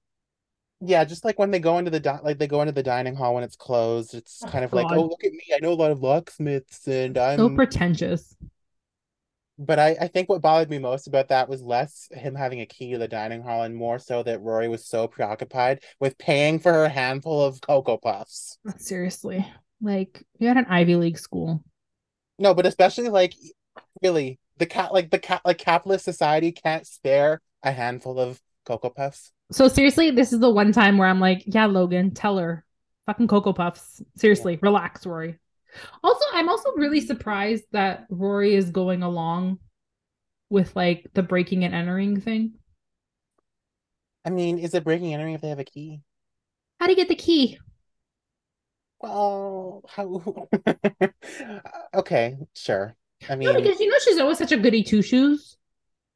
yeah 0.82 1.04
just 1.04 1.24
like 1.24 1.38
when 1.38 1.50
they 1.50 1.58
go 1.58 1.78
into 1.78 1.90
the 1.90 2.00
di- 2.00 2.20
like 2.22 2.36
they 2.36 2.46
go 2.46 2.60
into 2.60 2.72
the 2.72 2.82
dining 2.82 3.14
hall 3.14 3.34
when 3.34 3.44
it's 3.44 3.56
closed 3.56 4.12
it's 4.14 4.42
Oh, 4.44 4.48
kind 4.48 4.62
of 4.62 4.74
like 4.74 4.88
oh 4.90 5.06
look 5.06 5.24
at 5.24 5.32
me 5.32 5.40
I 5.54 5.60
know 5.62 5.72
a 5.72 5.74
lot 5.74 5.90
of 5.90 6.02
locksmiths 6.02 6.86
and 6.86 7.16
I'm 7.16 7.38
So 7.38 7.54
pretentious. 7.54 8.36
But 9.58 9.78
I 9.78 9.96
I 10.00 10.08
think 10.08 10.28
what 10.28 10.42
bothered 10.42 10.70
me 10.70 10.78
most 10.78 11.06
about 11.06 11.28
that 11.28 11.48
was 11.48 11.62
less 11.62 12.08
him 12.12 12.34
having 12.34 12.60
a 12.60 12.66
key 12.66 12.92
to 12.92 12.98
the 12.98 13.08
dining 13.08 13.42
hall 13.42 13.62
and 13.62 13.74
more 13.76 13.98
so 13.98 14.22
that 14.22 14.40
Rory 14.40 14.68
was 14.68 14.86
so 14.86 15.06
preoccupied 15.08 15.82
with 16.00 16.18
paying 16.18 16.58
for 16.58 16.72
her 16.72 16.88
handful 16.88 17.42
of 17.42 17.60
cocoa 17.60 17.96
puffs 17.98 18.58
Seriously. 18.78 19.46
Like 19.80 20.24
you 20.38 20.48
had 20.48 20.56
an 20.56 20.66
Ivy 20.68 20.96
League 20.96 21.18
school. 21.18 21.62
no 22.38 22.54
but 22.54 22.66
especially 22.66 23.08
like 23.08 23.34
really 24.02 24.38
the 24.58 24.66
cat 24.66 24.92
like 24.92 25.10
the 25.10 25.18
cat 25.18 25.42
like 25.44 25.58
capitalist 25.58 26.04
society 26.04 26.52
can't 26.52 26.86
spare 26.86 27.40
a 27.62 27.72
handful 27.72 28.18
of 28.18 28.40
cocoa 28.66 28.90
puffs 28.90 29.32
So 29.52 29.68
seriously, 29.68 30.10
this 30.10 30.32
is 30.32 30.40
the 30.40 30.50
one 30.50 30.72
time 30.72 30.96
where 30.98 31.08
I'm 31.08 31.20
like, 31.20 31.42
yeah, 31.46 31.66
Logan, 31.66 32.12
tell 32.14 32.38
her. 32.38 32.64
Fucking 33.06 33.28
Cocoa 33.28 33.52
Puffs. 33.52 34.00
Seriously, 34.16 34.54
yeah. 34.54 34.58
relax, 34.62 35.04
Rory. 35.04 35.38
Also, 36.02 36.24
I'm 36.32 36.48
also 36.48 36.70
really 36.76 37.00
surprised 37.00 37.64
that 37.72 38.06
Rory 38.10 38.54
is 38.54 38.70
going 38.70 39.02
along 39.02 39.58
with 40.50 40.74
like 40.76 41.06
the 41.14 41.22
breaking 41.22 41.64
and 41.64 41.74
entering 41.74 42.20
thing. 42.20 42.54
I 44.24 44.30
mean, 44.30 44.58
is 44.58 44.74
it 44.74 44.84
breaking 44.84 45.12
and 45.12 45.14
entering 45.14 45.34
if 45.34 45.40
they 45.40 45.48
have 45.48 45.58
a 45.58 45.64
key? 45.64 46.02
How 46.78 46.86
do 46.86 46.92
you 46.92 46.96
get 46.96 47.08
the 47.08 47.14
key? 47.14 47.58
Well, 49.00 49.82
how? 49.88 50.48
okay, 51.94 52.36
sure. 52.54 52.96
I 53.28 53.36
mean, 53.36 53.52
no, 53.52 53.60
because 53.60 53.80
you 53.80 53.88
know 53.88 53.96
she's 54.04 54.18
always 54.18 54.38
such 54.38 54.52
a 54.52 54.56
goody 54.56 54.82
two 54.82 55.02
shoes. 55.02 55.56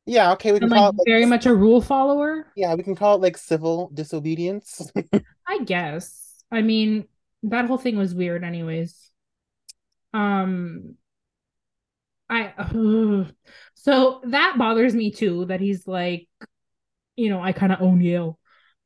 Yeah, 0.06 0.32
okay, 0.32 0.52
we 0.52 0.60
can 0.60 0.66
and, 0.66 0.72
call 0.72 0.84
like, 0.84 0.94
it 0.94 0.98
like, 0.98 1.06
very 1.06 1.26
much 1.26 1.46
a 1.46 1.54
rule 1.54 1.80
follower. 1.80 2.46
Yeah, 2.56 2.74
we 2.74 2.84
can 2.84 2.94
call 2.94 3.16
it 3.16 3.22
like 3.22 3.36
civil 3.36 3.90
disobedience. 3.92 4.90
I 5.48 5.64
guess. 5.64 6.44
I 6.50 6.62
mean, 6.62 7.06
that 7.42 7.66
whole 7.66 7.78
thing 7.78 7.96
was 7.96 8.14
weird, 8.14 8.44
anyways. 8.44 9.10
Um, 10.12 10.94
I 12.28 12.52
uh, 12.58 13.24
so 13.74 14.20
that 14.24 14.56
bothers 14.58 14.94
me 14.94 15.10
too. 15.10 15.44
That 15.46 15.60
he's 15.60 15.86
like, 15.86 16.28
you 17.16 17.30
know, 17.30 17.40
I 17.40 17.52
kind 17.52 17.72
of 17.72 17.80
own 17.80 18.00
you. 18.00 18.36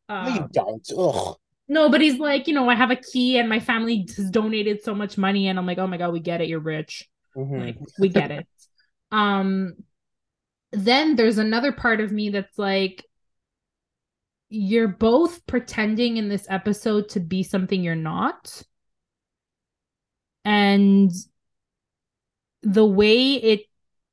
Um, 0.08 0.24
no, 0.24 0.34
you 0.34 0.40
um, 0.40 0.50
don't. 0.52 0.92
Ugh. 0.98 1.36
No, 1.68 1.88
but 1.88 2.00
he's 2.00 2.18
like, 2.18 2.48
you 2.48 2.54
know, 2.54 2.68
I 2.68 2.74
have 2.74 2.90
a 2.90 2.96
key 2.96 3.38
and 3.38 3.48
my 3.48 3.60
family 3.60 4.04
has 4.16 4.28
donated 4.30 4.82
so 4.82 4.92
much 4.92 5.16
money, 5.16 5.46
and 5.46 5.58
I'm 5.58 5.66
like, 5.66 5.78
oh 5.78 5.86
my 5.86 5.98
god, 5.98 6.12
we 6.12 6.18
get 6.18 6.40
it, 6.40 6.48
you're 6.48 6.58
rich. 6.58 7.08
Mm-hmm. 7.36 7.60
Like, 7.60 7.76
we 7.98 8.08
get 8.08 8.32
it. 8.32 8.46
um, 9.12 9.74
then 10.72 11.14
there's 11.14 11.38
another 11.38 11.70
part 11.70 12.00
of 12.00 12.10
me 12.10 12.30
that's 12.30 12.58
like, 12.58 13.04
you're 14.48 14.88
both 14.88 15.46
pretending 15.46 16.16
in 16.16 16.28
this 16.28 16.44
episode 16.50 17.08
to 17.10 17.20
be 17.20 17.44
something 17.44 17.84
you're 17.84 17.94
not. 17.94 18.62
And 20.44 21.12
the 22.62 22.84
way 22.84 23.34
it 23.34 23.62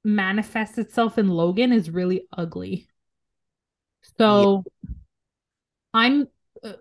manifests 0.03 0.77
itself 0.77 1.17
in 1.17 1.27
Logan 1.29 1.71
is 1.71 1.89
really 1.89 2.27
ugly. 2.35 2.87
So 4.17 4.63
yeah. 4.83 4.93
I'm 5.93 6.27
uh, 6.63 6.73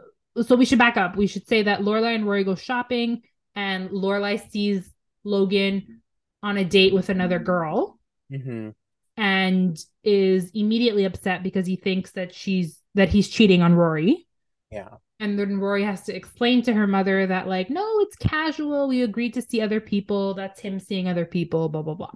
so 0.43 0.57
we 0.57 0.65
should 0.65 0.79
back 0.79 0.97
up. 0.97 1.17
We 1.17 1.27
should 1.27 1.47
say 1.47 1.63
that 1.63 1.81
Lorelai 1.81 2.15
and 2.15 2.27
Rory 2.27 2.45
go 2.45 2.55
shopping, 2.55 3.23
and 3.55 3.91
Lorelai 3.91 4.51
sees 4.51 4.89
Logan 5.25 6.03
on 6.43 6.57
a 6.57 6.65
date 6.65 6.95
with 6.95 7.09
another 7.09 7.39
girl, 7.39 7.99
mm-hmm. 8.33 8.71
and 9.17 9.79
is 10.05 10.51
immediately 10.55 11.05
upset 11.05 11.43
because 11.43 11.67
he 11.67 11.77
thinks 11.77 12.13
that 12.13 12.35
she's 12.35 12.81
that 12.95 13.09
he's 13.09 13.29
cheating 13.29 13.63
on 13.63 13.75
Rory. 13.75 14.27
Yeah. 14.71 14.89
And 15.19 15.39
then 15.39 15.59
Rory 15.59 15.83
has 15.83 16.03
to 16.05 16.15
explain 16.15 16.63
to 16.63 16.75
her 16.75 16.87
mother 16.87 17.27
that, 17.27 17.49
like, 17.49 17.71
no, 17.71 18.01
it's 18.01 18.17
casual. 18.17 18.89
We 18.89 19.03
agreed 19.03 19.35
to 19.35 19.43
see 19.43 19.63
other 19.63 19.81
people. 19.81 20.35
That's 20.35 20.61
him 20.61 20.79
seeing 20.79 21.09
other 21.09 21.25
people, 21.25 21.69
blah, 21.71 21.83
blah, 21.83 21.95
blah. 21.95 22.13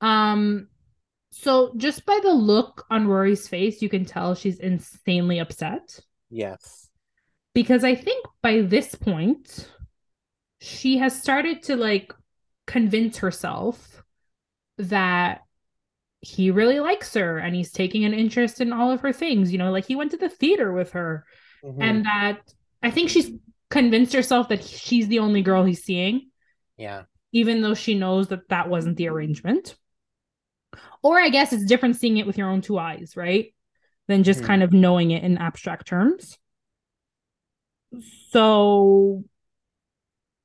Um, 0.00 0.68
so 1.30 1.72
just 1.76 2.06
by 2.06 2.18
the 2.22 2.32
look 2.32 2.86
on 2.90 3.06
Rory's 3.06 3.46
face, 3.46 3.82
you 3.82 3.90
can 3.90 4.06
tell 4.06 4.34
she's 4.34 4.58
insanely 4.58 5.40
upset. 5.40 6.00
Yes 6.30 6.90
because 7.54 7.84
I 7.84 7.94
think 7.94 8.26
by 8.42 8.62
this 8.62 8.94
point, 8.94 9.68
she 10.60 10.98
has 10.98 11.20
started 11.20 11.62
to 11.64 11.76
like 11.76 12.12
convince 12.66 13.18
herself 13.18 14.02
that 14.78 15.42
he 16.20 16.50
really 16.50 16.80
likes 16.80 17.14
her 17.14 17.38
and 17.38 17.54
he's 17.54 17.72
taking 17.72 18.04
an 18.04 18.14
interest 18.14 18.60
in 18.60 18.72
all 18.72 18.90
of 18.90 19.00
her 19.00 19.12
things. 19.12 19.52
You 19.52 19.58
know, 19.58 19.72
like 19.72 19.86
he 19.86 19.96
went 19.96 20.10
to 20.12 20.16
the 20.16 20.28
theater 20.28 20.72
with 20.72 20.92
her, 20.92 21.24
mm-hmm. 21.64 21.82
and 21.82 22.04
that 22.06 22.40
I 22.82 22.90
think 22.90 23.10
she's 23.10 23.30
convinced 23.68 24.12
herself 24.12 24.48
that 24.48 24.64
she's 24.64 25.08
the 25.08 25.20
only 25.20 25.42
girl 25.42 25.64
he's 25.64 25.84
seeing. 25.84 26.30
Yeah. 26.76 27.02
Even 27.32 27.60
though 27.60 27.74
she 27.74 27.94
knows 27.94 28.28
that 28.28 28.48
that 28.48 28.68
wasn't 28.68 28.96
the 28.96 29.08
arrangement. 29.08 29.76
Or 31.02 31.18
I 31.18 31.28
guess 31.28 31.52
it's 31.52 31.64
different 31.64 31.96
seeing 31.96 32.16
it 32.16 32.26
with 32.26 32.36
your 32.36 32.48
own 32.48 32.60
two 32.60 32.78
eyes, 32.78 33.12
right? 33.16 33.54
Than 34.08 34.24
just 34.24 34.40
mm-hmm. 34.40 34.46
kind 34.46 34.62
of 34.62 34.72
knowing 34.72 35.12
it 35.12 35.22
in 35.22 35.38
abstract 35.38 35.86
terms 35.86 36.38
so 38.30 39.24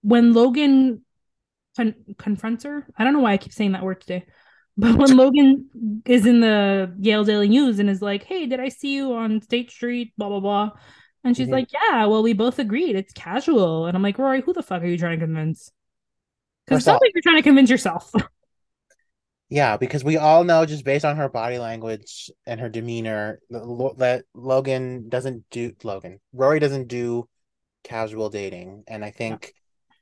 when 0.02 0.34
Logan 0.34 1.02
con- 1.76 1.96
confronts 2.18 2.64
her, 2.64 2.88
I 2.98 3.04
don't 3.04 3.14
know 3.14 3.20
why 3.20 3.34
I 3.34 3.38
keep 3.38 3.54
saying 3.54 3.74
that 3.74 3.84
word 3.84 4.02
today, 4.02 4.26
but 4.78 4.96
when 4.96 5.16
Logan 5.16 6.02
is 6.06 6.26
in 6.26 6.42
the 6.42 6.94
Yale 7.00 7.24
Daily 7.24 7.48
News 7.48 7.80
and 7.80 7.90
is 7.90 8.02
like, 8.02 8.24
"Hey, 8.24 8.46
did 8.46 8.60
I 8.60 8.70
see 8.70 8.96
you 8.96 9.14
on 9.14 9.42
State 9.42 9.72
Street?" 9.72 10.14
Blah 10.18 10.30
blah 10.30 10.40
blah, 10.40 10.72
and 11.26 11.36
she's 11.36 11.48
mm-hmm. 11.48 11.54
like, 11.54 11.74
"Yeah, 11.74 12.06
well, 12.06 12.24
we 12.24 12.32
both 12.32 12.60
agreed 12.60 12.96
it's 12.96 13.12
casual," 13.12 13.88
and 13.88 13.98
I'm 13.98 14.04
like, 14.04 14.18
"Rory, 14.18 14.42
who 14.42 14.54
the 14.54 14.64
fuck 14.64 14.82
are 14.82 14.88
you 14.88 14.98
trying 14.98 15.20
to 15.20 15.26
convince?" 15.26 15.72
Because 16.66 16.82
it 16.82 16.86
sounds 16.86 17.02
like 17.02 17.12
you're 17.14 17.22
trying 17.22 17.38
to 17.38 17.44
convince 17.44 17.70
yourself. 17.70 18.14
Yeah, 19.48 19.78
because 19.78 20.04
we 20.04 20.18
all 20.18 20.44
know 20.44 20.66
just 20.66 20.84
based 20.84 21.06
on 21.06 21.18
her 21.18 21.30
body 21.30 21.60
language 21.60 22.32
and 22.48 22.60
her 22.60 22.68
demeanor 22.68 23.40
that 23.52 24.24
Logan 24.34 25.08
doesn't 25.08 25.46
do 25.52 25.72
Logan. 25.84 26.20
Rory 26.34 26.60
doesn't 26.60 26.88
do 26.88 27.30
casual 27.86 28.30
dating 28.30 28.84
and 28.88 29.06
i 29.06 29.12
think 29.12 29.54
yeah. 29.54 29.96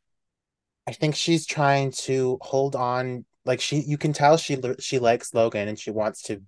i 0.87 0.93
think 0.93 1.15
she's 1.15 1.45
trying 1.45 1.91
to 1.91 2.39
hold 2.41 2.75
on 2.75 3.25
like 3.45 3.59
she 3.59 3.81
you 3.81 3.97
can 3.97 4.13
tell 4.13 4.37
she 4.37 4.57
she 4.79 4.99
likes 4.99 5.33
logan 5.33 5.67
and 5.67 5.77
she 5.77 5.91
wants 5.91 6.23
to 6.23 6.41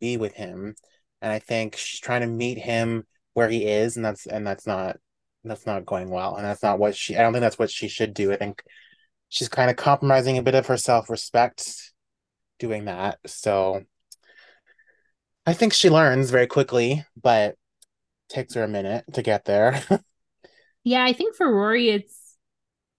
be 0.00 0.16
with 0.16 0.34
him 0.34 0.74
and 1.22 1.32
i 1.32 1.38
think 1.38 1.76
she's 1.76 2.00
trying 2.00 2.22
to 2.22 2.26
meet 2.26 2.58
him 2.58 3.04
where 3.34 3.48
he 3.48 3.66
is 3.66 3.96
and 3.96 4.04
that's 4.04 4.26
and 4.26 4.46
that's 4.46 4.66
not 4.66 4.96
that's 5.44 5.66
not 5.66 5.84
going 5.84 6.08
well 6.08 6.36
and 6.36 6.44
that's 6.44 6.62
not 6.62 6.78
what 6.78 6.96
she 6.96 7.16
i 7.16 7.20
don't 7.20 7.32
think 7.32 7.42
that's 7.42 7.58
what 7.58 7.70
she 7.70 7.86
should 7.86 8.14
do. 8.14 8.32
I 8.32 8.36
think 8.36 8.62
she's 9.28 9.48
kind 9.48 9.70
of 9.70 9.76
compromising 9.76 10.38
a 10.38 10.42
bit 10.42 10.54
of 10.54 10.66
her 10.68 10.76
self-respect 10.76 11.92
doing 12.58 12.86
that. 12.86 13.18
So 13.26 13.82
i 15.46 15.52
think 15.52 15.74
she 15.74 15.90
learns 15.90 16.30
very 16.30 16.46
quickly 16.46 17.04
but 17.20 17.56
takes 18.30 18.54
her 18.54 18.64
a 18.64 18.68
minute 18.68 19.04
to 19.12 19.22
get 19.22 19.44
there. 19.44 19.82
Yeah, 20.84 21.02
I 21.02 21.14
think 21.14 21.34
for 21.34 21.50
Rory, 21.50 21.88
it's 21.88 22.14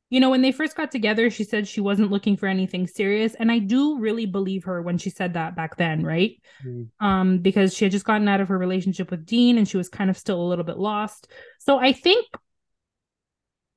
you 0.09 0.19
know, 0.19 0.29
when 0.29 0.41
they 0.41 0.51
first 0.51 0.77
got 0.77 0.91
together, 0.91 1.29
she 1.29 1.43
said 1.43 1.67
she 1.67 1.81
wasn't 1.81 2.11
looking 2.11 2.37
for 2.37 2.47
anything 2.47 2.85
serious. 2.85 3.33
And 3.35 3.51
I 3.51 3.59
do 3.59 3.99
really 3.99 4.25
believe 4.25 4.65
her 4.65 4.81
when 4.81 4.97
she 4.97 5.09
said 5.09 5.33
that 5.33 5.55
back 5.55 5.77
then, 5.77 6.03
right? 6.03 6.39
Mm. 6.65 6.89
Um, 6.99 7.37
because 7.39 7.73
she 7.73 7.85
had 7.85 7.91
just 7.91 8.05
gotten 8.05 8.27
out 8.27 8.39
of 8.39 8.49
her 8.49 8.57
relationship 8.57 9.09
with 9.09 9.25
Dean 9.25 9.57
and 9.57 9.67
she 9.67 9.77
was 9.77 9.89
kind 9.89 10.09
of 10.09 10.17
still 10.17 10.39
a 10.39 10.45
little 10.47 10.63
bit 10.63 10.77
lost. 10.77 11.27
So 11.59 11.79
I 11.79 11.91
think 11.91 12.27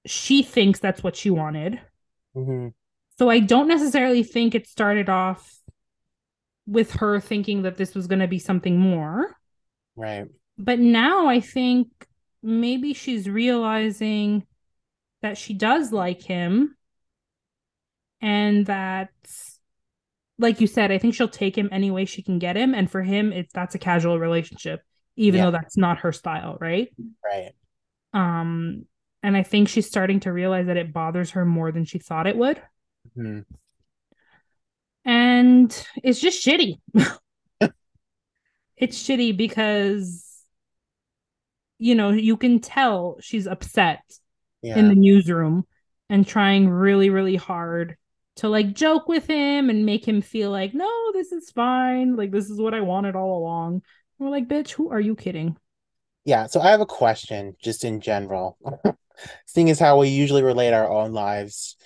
she 0.06 0.42
thinks 0.42 0.80
that's 0.80 1.02
what 1.02 1.16
she 1.16 1.30
wanted. 1.30 1.80
Mm-hmm. 2.36 2.68
So 3.18 3.30
I 3.30 3.40
don't 3.40 3.68
necessarily 3.68 4.22
think 4.22 4.54
it 4.54 4.68
started 4.68 5.08
off 5.08 5.58
with 6.66 6.92
her 6.92 7.20
thinking 7.20 7.62
that 7.62 7.78
this 7.78 7.94
was 7.94 8.06
going 8.06 8.20
to 8.20 8.28
be 8.28 8.38
something 8.38 8.78
more. 8.78 9.34
Right. 9.96 10.26
But 10.58 10.78
now 10.78 11.26
I 11.26 11.40
think 11.40 11.88
maybe 12.42 12.92
she's 12.92 13.28
realizing 13.28 14.46
that 15.22 15.38
she 15.38 15.54
does 15.54 15.92
like 15.92 16.22
him 16.22 16.76
and 18.20 18.66
that 18.66 19.10
like 20.38 20.60
you 20.60 20.66
said 20.66 20.90
i 20.90 20.98
think 20.98 21.14
she'll 21.14 21.28
take 21.28 21.56
him 21.56 21.68
any 21.72 21.90
way 21.90 22.04
she 22.04 22.22
can 22.22 22.38
get 22.38 22.56
him. 22.56 22.74
And 22.74 22.90
for 22.90 23.02
him 23.02 23.32
it's 23.32 23.52
that's 23.52 23.74
a 23.74 23.78
casual 23.78 24.18
relationship 24.18 24.80
even 25.16 25.38
yeah. 25.38 25.46
though 25.46 25.50
that's 25.52 25.76
not 25.76 25.98
her 26.00 26.12
style 26.12 26.58
right? 26.60 26.88
Right. 27.24 27.52
Um 28.12 28.86
and 29.22 29.36
i 29.36 29.42
think 29.42 29.68
she's 29.68 29.86
starting 29.86 30.20
to 30.20 30.32
realize 30.32 30.66
that 30.66 30.76
it 30.76 30.92
bothers 30.92 31.30
her 31.30 31.44
more 31.44 31.72
than 31.72 31.84
she 31.84 31.98
thought 31.98 32.26
it 32.26 32.36
would. 32.36 32.60
Mm-hmm. 33.16 33.40
and 35.04 35.86
it's 36.02 36.20
just 36.20 36.44
shitty. 36.44 36.74
It's 38.80 39.02
shitty 39.02 39.36
because 39.36 40.24
you 41.78 41.94
know, 41.94 42.10
you 42.10 42.36
can 42.36 42.58
tell 42.58 43.18
she's 43.20 43.46
upset 43.46 44.02
yeah. 44.62 44.78
in 44.78 44.88
the 44.88 44.94
newsroom 44.94 45.66
and 46.11 46.26
trying 46.26 46.68
really, 46.68 47.11
really 47.11 47.36
hard 47.36 47.96
to 48.36 48.48
like 48.48 48.74
joke 48.74 49.09
with 49.09 49.26
him 49.26 49.68
and 49.68 49.84
make 49.84 50.06
him 50.06 50.22
feel 50.22 50.50
like, 50.50 50.74
no, 50.74 51.12
this 51.12 51.32
is 51.32 51.50
fine. 51.50 52.16
Like, 52.16 52.30
this 52.30 52.48
is 52.48 52.61
what 52.61 52.74
I 52.74 52.80
wanted 52.80 53.16
all 53.16 53.38
along. 53.38 53.74
And 53.74 53.82
we're 54.18 54.30
like, 54.30 54.48
bitch, 54.48 54.70
who 54.70 54.90
are 54.90 55.00
you 55.00 55.16
kidding? 55.16 55.56
Yeah. 56.24 56.46
So 56.46 56.61
I 56.61 56.70
have 56.70 56.80
a 56.80 56.86
question 56.86 57.56
just 57.62 57.84
in 57.84 58.00
general. 58.00 58.59
Seeing 59.46 59.70
as 59.70 59.80
how 59.80 59.98
we 59.98 60.09
usually 60.09 60.44
relate 60.44 60.72
our 60.72 60.88
own 60.88 61.12
lives 61.12 61.76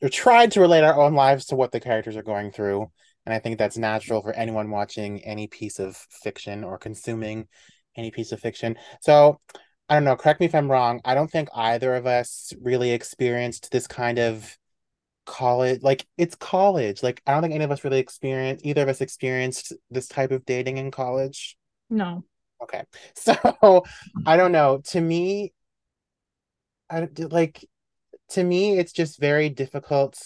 or 0.00 0.08
tried 0.08 0.52
to 0.52 0.60
relate 0.60 0.84
our 0.84 1.00
own 1.00 1.14
lives 1.14 1.46
to 1.46 1.56
what 1.56 1.72
the 1.72 1.80
characters 1.80 2.16
are 2.16 2.22
going 2.22 2.52
through. 2.52 2.90
And 3.24 3.34
I 3.34 3.40
think 3.40 3.58
that's 3.58 3.76
natural 3.76 4.22
for 4.22 4.32
anyone 4.32 4.70
watching 4.70 5.24
any 5.24 5.48
piece 5.48 5.80
of 5.80 5.96
fiction 5.96 6.62
or 6.62 6.78
consuming 6.78 7.48
any 7.96 8.12
piece 8.12 8.30
of 8.30 8.38
fiction. 8.38 8.76
So 9.00 9.40
I 9.88 9.94
don't 9.94 10.04
know, 10.04 10.16
correct 10.16 10.40
me 10.40 10.46
if 10.46 10.54
I'm 10.54 10.70
wrong. 10.70 11.00
I 11.04 11.14
don't 11.14 11.30
think 11.30 11.48
either 11.54 11.94
of 11.94 12.06
us 12.06 12.52
really 12.60 12.90
experienced 12.90 13.70
this 13.70 13.86
kind 13.86 14.18
of 14.18 14.56
college 15.26 15.82
like 15.82 16.06
it's 16.16 16.34
college. 16.36 17.02
Like 17.02 17.20
I 17.26 17.32
don't 17.32 17.42
think 17.42 17.54
any 17.54 17.64
of 17.64 17.70
us 17.70 17.84
really 17.84 17.98
experienced 17.98 18.64
either 18.64 18.82
of 18.82 18.88
us 18.88 19.00
experienced 19.00 19.72
this 19.90 20.08
type 20.08 20.30
of 20.30 20.46
dating 20.46 20.78
in 20.78 20.90
college. 20.90 21.56
No. 21.90 22.24
Okay. 22.62 22.82
So 23.14 23.84
I 24.24 24.36
don't 24.36 24.52
know. 24.52 24.80
To 24.86 25.00
me, 25.00 25.52
I 26.88 27.08
like 27.18 27.64
to 28.30 28.42
me, 28.42 28.78
it's 28.78 28.92
just 28.92 29.20
very 29.20 29.48
difficult 29.48 30.18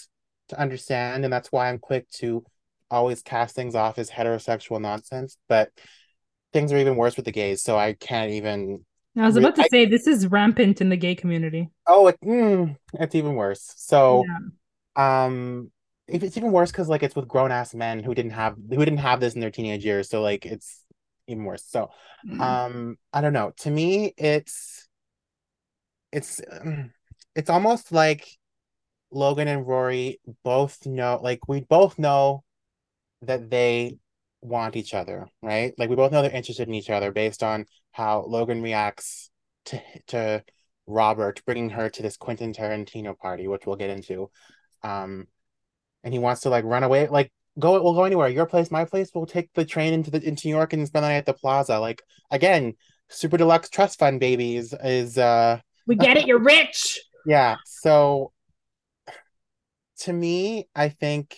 to 0.48 0.61
understand, 0.61 1.24
and 1.24 1.32
that's 1.32 1.50
why 1.50 1.68
I'm 1.68 1.78
quick 1.78 2.08
to 2.18 2.44
always 2.90 3.22
cast 3.22 3.54
things 3.54 3.74
off 3.74 3.98
as 3.98 4.11
heterosexual 4.11 4.80
nonsense. 4.80 5.36
But 5.48 5.70
things 6.52 6.72
are 6.72 6.78
even 6.78 6.96
worse 6.96 7.16
with 7.16 7.24
the 7.24 7.32
gays, 7.32 7.62
so 7.62 7.76
I 7.78 7.94
can't 7.94 8.32
even. 8.32 8.84
I 9.16 9.26
was 9.26 9.36
about 9.36 9.56
to 9.56 9.62
I, 9.62 9.68
say 9.68 9.86
this 9.86 10.06
is 10.06 10.26
rampant 10.28 10.80
in 10.80 10.88
the 10.88 10.96
gay 10.96 11.14
community. 11.14 11.70
oh, 11.86 12.08
it, 12.08 12.18
mm, 12.24 12.76
it's 12.94 13.14
even 13.14 13.34
worse. 13.34 13.72
So, 13.76 14.24
Yeah. 14.96 15.24
um, 15.26 15.70
if 16.08 16.22
it's 16.22 16.36
even 16.36 16.52
worse 16.52 16.72
because 16.72 16.88
like 16.88 17.02
it's 17.02 17.14
with 17.16 17.28
grown 17.28 17.52
ass 17.52 17.74
men 17.74 18.02
who 18.02 18.14
didn't 18.14 18.32
have 18.32 18.56
who 18.56 18.84
didn't 18.84 18.98
have 18.98 19.20
this 19.20 19.34
in 19.34 19.40
their 19.40 19.50
teenage 19.50 19.84
years, 19.84 20.08
so 20.08 20.22
like 20.22 20.44
it's 20.46 20.82
even 21.28 21.44
worse. 21.44 21.64
So, 21.66 21.90
um, 22.38 22.98
I 23.12 23.20
don't 23.20 23.32
know. 23.32 23.52
To 23.58 23.70
me, 23.70 24.12
it's 24.16 24.88
it's 26.12 26.40
it's 27.34 27.50
almost 27.50 27.92
like 27.92 28.26
Logan 29.12 29.48
and 29.48 29.66
Rory 29.66 30.20
both 30.44 30.84
know, 30.86 31.20
like 31.22 31.48
we 31.48 31.61
both 31.61 31.98
know 31.98 32.42
that 33.22 33.50
they 33.50 33.98
want 34.40 34.76
each 34.76 34.94
other, 34.94 35.28
right? 35.42 35.74
Like 35.78 35.90
we 35.90 35.96
both 35.96 36.12
know 36.12 36.22
they're 36.22 36.30
interested 36.30 36.68
in 36.68 36.74
each 36.74 36.90
other 36.90 37.12
based 37.12 37.42
on 37.42 37.66
how 37.93 38.22
Logan 38.22 38.62
reacts 38.62 39.30
to 39.66 39.80
to 40.09 40.45
Robert 40.86 41.43
bringing 41.47 41.70
her 41.70 41.88
to 41.88 42.03
this 42.03 42.16
Quentin 42.16 42.53
Tarantino 42.53 43.16
party, 43.16 43.49
which 43.49 43.66
we'll 43.66 43.76
get 43.76 43.91
into. 43.91 44.30
Um, 44.82 45.26
and 46.03 46.12
he 46.12 46.18
wants 46.18 46.43
to 46.43 46.51
like 46.51 46.64
run 46.64 46.82
away, 46.82 47.07
like 47.09 47.32
go, 47.59 47.82
we'll 47.82 47.95
go 47.95 48.05
anywhere. 48.05 48.28
Your 48.28 48.47
place, 48.47 48.70
my 48.70 48.84
place. 48.84 49.11
We'll 49.14 49.26
take 49.26 49.53
the 49.55 49.64
train 49.64 49.93
into 49.93 50.11
the 50.11 50.22
into 50.22 50.49
New 50.49 50.55
York 50.55 50.72
and 50.72 50.86
spend 50.86 51.05
the 51.05 51.09
night 51.09 51.16
at 51.16 51.26
the 51.26 51.34
plaza. 51.34 51.78
Like 51.78 52.03
again, 52.30 52.74
super 53.09 53.36
deluxe 53.36 53.68
trust 53.68 53.99
fund 53.99 54.20
babies 54.20 54.74
is 54.82 55.18
uh 55.18 55.61
We 55.86 55.97
get 55.97 56.16
it, 56.16 56.26
you're 56.26 56.43
rich. 56.43 57.01
yeah. 57.26 57.57
So 57.64 58.32
to 60.01 60.12
me, 60.12 60.68
I 60.74 60.88
think 60.88 61.36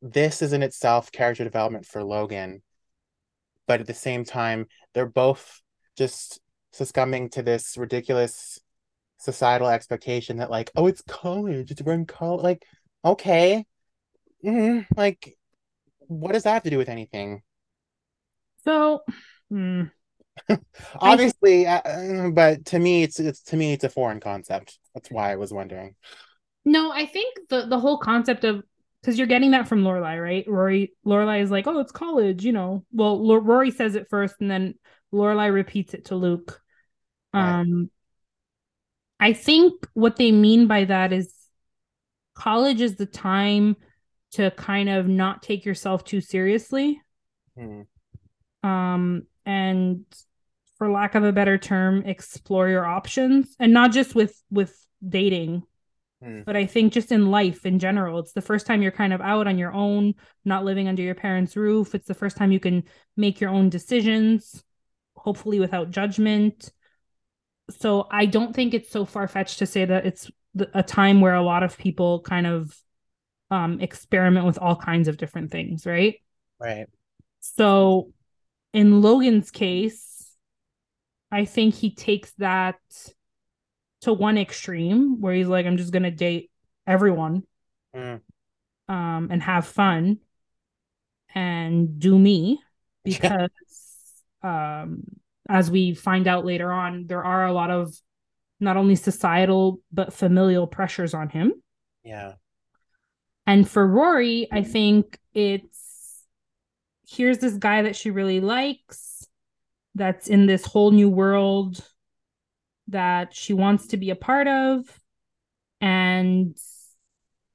this 0.00 0.42
is 0.42 0.52
in 0.52 0.62
itself 0.62 1.12
character 1.12 1.44
development 1.44 1.86
for 1.86 2.02
Logan, 2.02 2.62
but 3.72 3.80
at 3.80 3.86
the 3.86 3.94
same 3.94 4.22
time, 4.22 4.66
they're 4.92 5.06
both 5.06 5.62
just 5.96 6.42
succumbing 6.72 7.30
to 7.30 7.42
this 7.42 7.78
ridiculous 7.78 8.58
societal 9.16 9.68
expectation 9.68 10.36
that 10.36 10.50
like, 10.50 10.70
oh, 10.76 10.88
it's 10.88 11.00
college, 11.00 11.70
it's 11.70 11.80
we're 11.80 11.94
in 11.94 12.04
college. 12.04 12.42
Like, 12.42 12.66
okay, 13.02 13.64
mm, 14.44 14.86
like, 14.94 15.38
what 16.00 16.32
does 16.32 16.42
that 16.42 16.52
have 16.52 16.64
to 16.64 16.70
do 16.70 16.76
with 16.76 16.90
anything? 16.90 17.40
So, 18.62 19.00
hmm, 19.48 19.84
I 20.50 20.58
Obviously, 20.96 21.66
uh, 21.66 22.28
but 22.28 22.66
to 22.66 22.78
me, 22.78 23.04
it's 23.04 23.18
it's 23.18 23.42
to 23.44 23.56
me, 23.56 23.72
it's 23.72 23.84
a 23.84 23.88
foreign 23.88 24.20
concept. 24.20 24.78
That's 24.92 25.10
why 25.10 25.32
I 25.32 25.36
was 25.36 25.50
wondering. 25.50 25.94
no, 26.66 26.92
I 26.92 27.06
think 27.06 27.38
the 27.48 27.64
the 27.64 27.80
whole 27.80 27.96
concept 27.96 28.44
of 28.44 28.64
because 29.02 29.18
you're 29.18 29.26
getting 29.26 29.50
that 29.50 29.68
from 29.68 29.82
Lorelai, 29.82 30.22
right? 30.22 30.44
Rory 30.46 30.92
Lorelai 31.04 31.42
is 31.42 31.50
like, 31.50 31.66
oh, 31.66 31.80
it's 31.80 31.92
college, 31.92 32.44
you 32.44 32.52
know. 32.52 32.84
Well, 32.92 33.14
L- 33.14 33.40
Rory 33.40 33.70
says 33.70 33.96
it 33.96 34.06
first, 34.08 34.36
and 34.40 34.50
then 34.50 34.74
Lorelai 35.12 35.52
repeats 35.52 35.92
it 35.94 36.06
to 36.06 36.14
Luke. 36.14 36.60
Right. 37.34 37.60
Um, 37.60 37.90
I 39.18 39.32
think 39.32 39.86
what 39.94 40.16
they 40.16 40.32
mean 40.32 40.66
by 40.66 40.84
that 40.84 41.12
is 41.12 41.34
college 42.34 42.80
is 42.80 42.96
the 42.96 43.06
time 43.06 43.76
to 44.32 44.50
kind 44.52 44.88
of 44.88 45.08
not 45.08 45.42
take 45.42 45.64
yourself 45.64 46.04
too 46.04 46.20
seriously. 46.20 47.00
Hmm. 47.58 47.82
Um, 48.62 49.26
and 49.44 50.04
for 50.78 50.90
lack 50.90 51.14
of 51.14 51.24
a 51.24 51.32
better 51.32 51.58
term, 51.58 52.04
explore 52.06 52.68
your 52.68 52.86
options 52.86 53.54
and 53.58 53.72
not 53.72 53.92
just 53.92 54.14
with 54.14 54.40
with 54.50 54.76
dating, 55.06 55.64
Hmm. 56.22 56.42
but 56.42 56.56
I 56.56 56.66
think 56.66 56.92
just 56.92 57.10
in 57.10 57.30
life 57.30 57.66
in 57.66 57.78
general. 57.80 58.20
It's 58.20 58.32
the 58.32 58.40
first 58.40 58.64
time 58.64 58.80
you're 58.80 58.92
kind 58.92 59.12
of 59.12 59.20
out 59.20 59.48
on 59.48 59.58
your 59.58 59.72
own, 59.72 60.14
not 60.44 60.64
living 60.64 60.86
under 60.86 61.02
your 61.02 61.16
parents' 61.16 61.56
roof. 61.56 61.94
It's 61.94 62.06
the 62.06 62.14
first 62.14 62.36
time 62.36 62.52
you 62.52 62.60
can 62.60 62.84
make 63.16 63.40
your 63.40 63.50
own 63.50 63.68
decisions, 63.68 64.62
hopefully 65.16 65.58
without 65.58 65.90
judgment. 65.90 66.70
So 67.70 68.06
I 68.10 68.26
don't 68.26 68.54
think 68.54 68.72
it's 68.72 68.90
so 68.90 69.04
far 69.04 69.26
fetched 69.26 69.58
to 69.58 69.66
say 69.66 69.84
that 69.84 70.06
it's 70.06 70.30
a 70.74 70.82
time 70.82 71.20
where 71.20 71.34
a 71.34 71.42
lot 71.42 71.62
of 71.62 71.76
people 71.76 72.20
kind 72.20 72.46
of 72.46 72.76
um, 73.50 73.80
experiment 73.80 74.46
with 74.46 74.58
all 74.58 74.76
kinds 74.76 75.08
of 75.08 75.16
different 75.16 75.50
things, 75.50 75.86
right? 75.86 76.16
Right. 76.60 76.86
So 77.40 78.12
in 78.72 79.00
Logan's 79.02 79.50
case, 79.50 80.36
I 81.32 81.46
think 81.46 81.74
he 81.74 81.94
takes 81.94 82.32
that 82.34 82.76
to 84.02 84.12
one 84.12 84.38
extreme 84.38 85.20
where 85.20 85.34
he's 85.34 85.48
like, 85.48 85.66
I'm 85.66 85.76
just 85.76 85.92
gonna 85.92 86.10
date 86.10 86.50
everyone 86.86 87.44
Hmm. 87.94 88.16
um, 88.88 89.28
and 89.30 89.42
have 89.42 89.66
fun 89.66 90.18
and 91.34 91.98
do 91.98 92.18
me 92.18 92.60
because 93.04 93.50
um, 94.42 95.04
as 95.48 95.70
we 95.70 95.94
find 95.94 96.26
out 96.26 96.44
later 96.44 96.70
on, 96.72 97.06
there 97.06 97.24
are 97.24 97.46
a 97.46 97.52
lot 97.52 97.70
of 97.70 97.94
not 98.60 98.76
only 98.76 98.94
societal 98.94 99.80
but 99.92 100.12
familial 100.12 100.66
pressures 100.66 101.14
on 101.14 101.28
him. 101.28 101.52
Yeah. 102.04 102.34
And 103.46 103.68
for 103.68 103.86
Rory, 103.86 104.48
I 104.52 104.62
think 104.62 105.18
it's 105.34 106.24
here's 107.08 107.38
this 107.38 107.54
guy 107.54 107.82
that 107.82 107.96
she 107.96 108.10
really 108.10 108.40
likes 108.40 109.26
that's 109.94 110.28
in 110.28 110.46
this 110.46 110.64
whole 110.64 110.90
new 110.90 111.08
world 111.08 111.84
that 112.88 113.34
she 113.34 113.52
wants 113.54 113.88
to 113.88 113.96
be 113.96 114.10
a 114.10 114.16
part 114.16 114.48
of. 114.48 114.84
And 115.80 116.56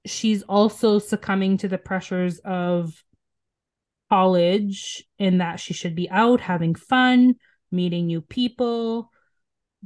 she's 0.05 0.43
also 0.43 0.99
succumbing 0.99 1.57
to 1.59 1.67
the 1.67 1.77
pressures 1.77 2.39
of 2.39 3.03
college 4.09 5.03
in 5.19 5.39
that 5.39 5.59
she 5.59 5.73
should 5.73 5.95
be 5.95 6.09
out 6.09 6.39
having 6.41 6.75
fun, 6.75 7.35
meeting 7.71 8.07
new 8.07 8.21
people, 8.21 9.11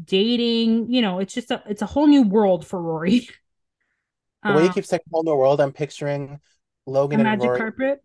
dating. 0.04 0.92
You 0.92 1.02
know, 1.02 1.20
it's 1.20 1.34
just 1.34 1.52
a 1.52 1.64
it's 1.68 1.82
a 1.82 1.88
whole 1.88 2.08
new 2.08 2.24
world 2.24 2.66
for 2.66 2.82
Rory. 2.82 3.28
The 4.48 4.54
way 4.54 4.64
you 4.64 4.70
Um, 4.70 4.74
keep 4.74 4.86
saying 4.86 5.02
whole 5.12 5.24
new 5.24 5.36
world, 5.36 5.62
I'm 5.62 5.72
picturing 5.72 6.40
a 7.12 7.20
Logan 7.20 7.20
and 7.22 7.24
magic 7.24 7.40
Rory, 7.40 7.58
carpet. 7.58 8.02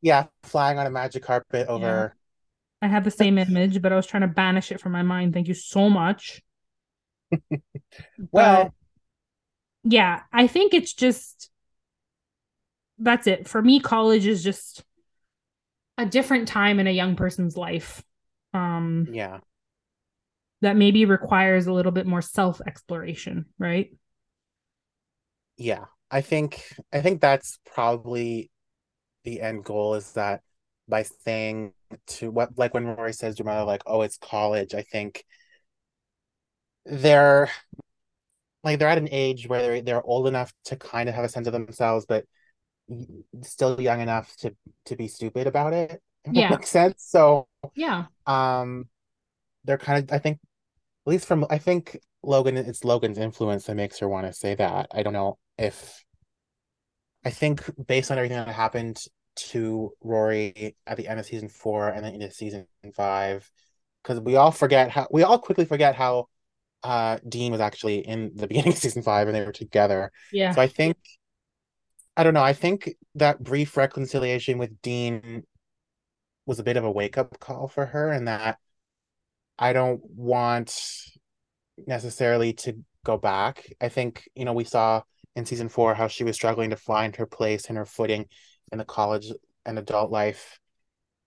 yeah, 0.00 0.26
flying 0.42 0.78
on 0.78 0.86
a 0.86 0.90
magic 0.90 1.22
carpet 1.24 1.68
Yeah. 1.72 1.72
over. 1.72 2.16
I 2.82 2.88
had 2.88 3.04
the 3.04 3.10
same 3.10 3.38
image, 3.38 3.82
but 3.82 3.92
I 3.92 3.96
was 3.96 4.06
trying 4.06 4.22
to 4.22 4.28
banish 4.28 4.72
it 4.72 4.80
from 4.80 4.92
my 4.92 5.02
mind. 5.02 5.34
Thank 5.34 5.48
you 5.48 5.54
so 5.54 5.90
much. 5.90 6.42
But 8.32 8.32
Well, 8.32 8.74
yeah, 9.84 10.22
I 10.32 10.46
think 10.46 10.74
it's 10.74 10.92
just 10.92 11.50
that's 12.98 13.26
it. 13.26 13.48
For 13.48 13.62
me, 13.62 13.80
college 13.80 14.26
is 14.26 14.42
just 14.42 14.84
a 15.96 16.06
different 16.06 16.48
time 16.48 16.80
in 16.80 16.86
a 16.86 16.92
young 16.92 17.16
person's 17.16 17.56
life. 17.56 18.02
Um, 18.54 19.08
yeah, 19.12 19.38
that 20.60 20.76
maybe 20.76 21.04
requires 21.04 21.66
a 21.66 21.72
little 21.72 21.92
bit 21.92 22.06
more 22.06 22.22
self-exploration, 22.22 23.46
right? 23.58 23.90
yeah. 25.56 25.86
I 26.10 26.22
think 26.22 26.62
I 26.92 27.00
think 27.02 27.20
that's 27.20 27.58
probably 27.74 28.50
the 29.24 29.42
end 29.42 29.64
goal 29.64 29.94
is 29.94 30.12
that 30.12 30.42
by 30.88 31.02
saying 31.24 31.74
to 32.06 32.30
what 32.30 32.56
like 32.56 32.74
when 32.74 32.86
Rory 32.86 33.12
says 33.12 33.36
to 33.36 33.42
her 33.44 33.50
mother, 33.50 33.64
like, 33.64 33.82
oh, 33.86 34.02
it's 34.02 34.16
college, 34.18 34.74
I 34.74 34.82
think 34.82 35.24
they're 36.88 37.50
like 38.64 38.78
they're 38.78 38.88
at 38.88 38.98
an 38.98 39.08
age 39.10 39.46
where 39.48 39.62
they're 39.62 39.82
they're 39.82 40.02
old 40.02 40.26
enough 40.26 40.52
to 40.66 40.76
kind 40.76 41.08
of 41.08 41.14
have 41.14 41.24
a 41.24 41.28
sense 41.28 41.46
of 41.46 41.52
themselves, 41.52 42.06
but 42.06 42.24
still 43.42 43.80
young 43.80 44.00
enough 44.00 44.34
to 44.36 44.54
to 44.86 44.96
be 44.96 45.08
stupid 45.08 45.46
about 45.46 45.72
it. 45.72 46.02
Yeah. 46.30 46.50
makes 46.50 46.68
sense. 46.70 47.04
So 47.06 47.46
Yeah. 47.74 48.06
um 48.26 48.88
they're 49.64 49.78
kind 49.78 50.02
of 50.04 50.12
I 50.12 50.18
think 50.18 50.38
at 51.06 51.10
least 51.10 51.26
from 51.26 51.46
I 51.50 51.58
think 51.58 51.98
Logan 52.22 52.56
it's 52.56 52.84
Logan's 52.84 53.18
influence 53.18 53.66
that 53.66 53.76
makes 53.76 53.98
her 54.00 54.08
want 54.08 54.26
to 54.26 54.32
say 54.32 54.54
that. 54.54 54.88
I 54.92 55.02
don't 55.02 55.12
know 55.12 55.38
if 55.56 56.04
I 57.24 57.30
think 57.30 57.62
based 57.86 58.10
on 58.10 58.18
everything 58.18 58.38
that 58.38 58.48
happened 58.48 59.02
to 59.36 59.92
Rory 60.02 60.76
at 60.86 60.96
the 60.96 61.06
end 61.08 61.20
of 61.20 61.26
season 61.26 61.48
four 61.48 61.88
and 61.88 62.04
then 62.04 62.14
into 62.14 62.30
season 62.30 62.66
five, 62.94 63.48
because 64.02 64.20
we 64.20 64.36
all 64.36 64.50
forget 64.50 64.90
how 64.90 65.06
we 65.10 65.22
all 65.22 65.38
quickly 65.38 65.64
forget 65.64 65.94
how 65.94 66.28
uh 66.82 67.18
Dean 67.28 67.52
was 67.52 67.60
actually 67.60 67.98
in 67.98 68.32
the 68.34 68.46
beginning 68.46 68.72
of 68.72 68.78
season 68.78 69.02
five 69.02 69.26
and 69.26 69.34
they 69.34 69.44
were 69.44 69.52
together. 69.52 70.12
Yeah. 70.32 70.52
So 70.52 70.60
I 70.60 70.68
think 70.68 70.96
I 72.16 72.24
don't 72.24 72.34
know, 72.34 72.42
I 72.42 72.52
think 72.52 72.94
that 73.14 73.42
brief 73.42 73.76
reconciliation 73.76 74.58
with 74.58 74.80
Dean 74.82 75.44
was 76.46 76.58
a 76.58 76.64
bit 76.64 76.76
of 76.76 76.84
a 76.84 76.90
wake-up 76.90 77.38
call 77.38 77.68
for 77.68 77.86
her 77.86 78.10
and 78.10 78.26
that 78.26 78.58
I 79.58 79.72
don't 79.72 80.00
want 80.04 80.76
necessarily 81.86 82.54
to 82.54 82.78
go 83.04 83.16
back. 83.18 83.72
I 83.80 83.88
think, 83.88 84.28
you 84.34 84.44
know, 84.44 84.52
we 84.52 84.64
saw 84.64 85.02
in 85.36 85.46
season 85.46 85.68
four 85.68 85.94
how 85.94 86.08
she 86.08 86.24
was 86.24 86.34
struggling 86.34 86.70
to 86.70 86.76
find 86.76 87.14
her 87.16 87.26
place 87.26 87.66
and 87.66 87.78
her 87.78 87.84
footing 87.84 88.26
in 88.72 88.78
the 88.78 88.84
college 88.84 89.26
and 89.64 89.78
adult 89.78 90.10
life. 90.10 90.58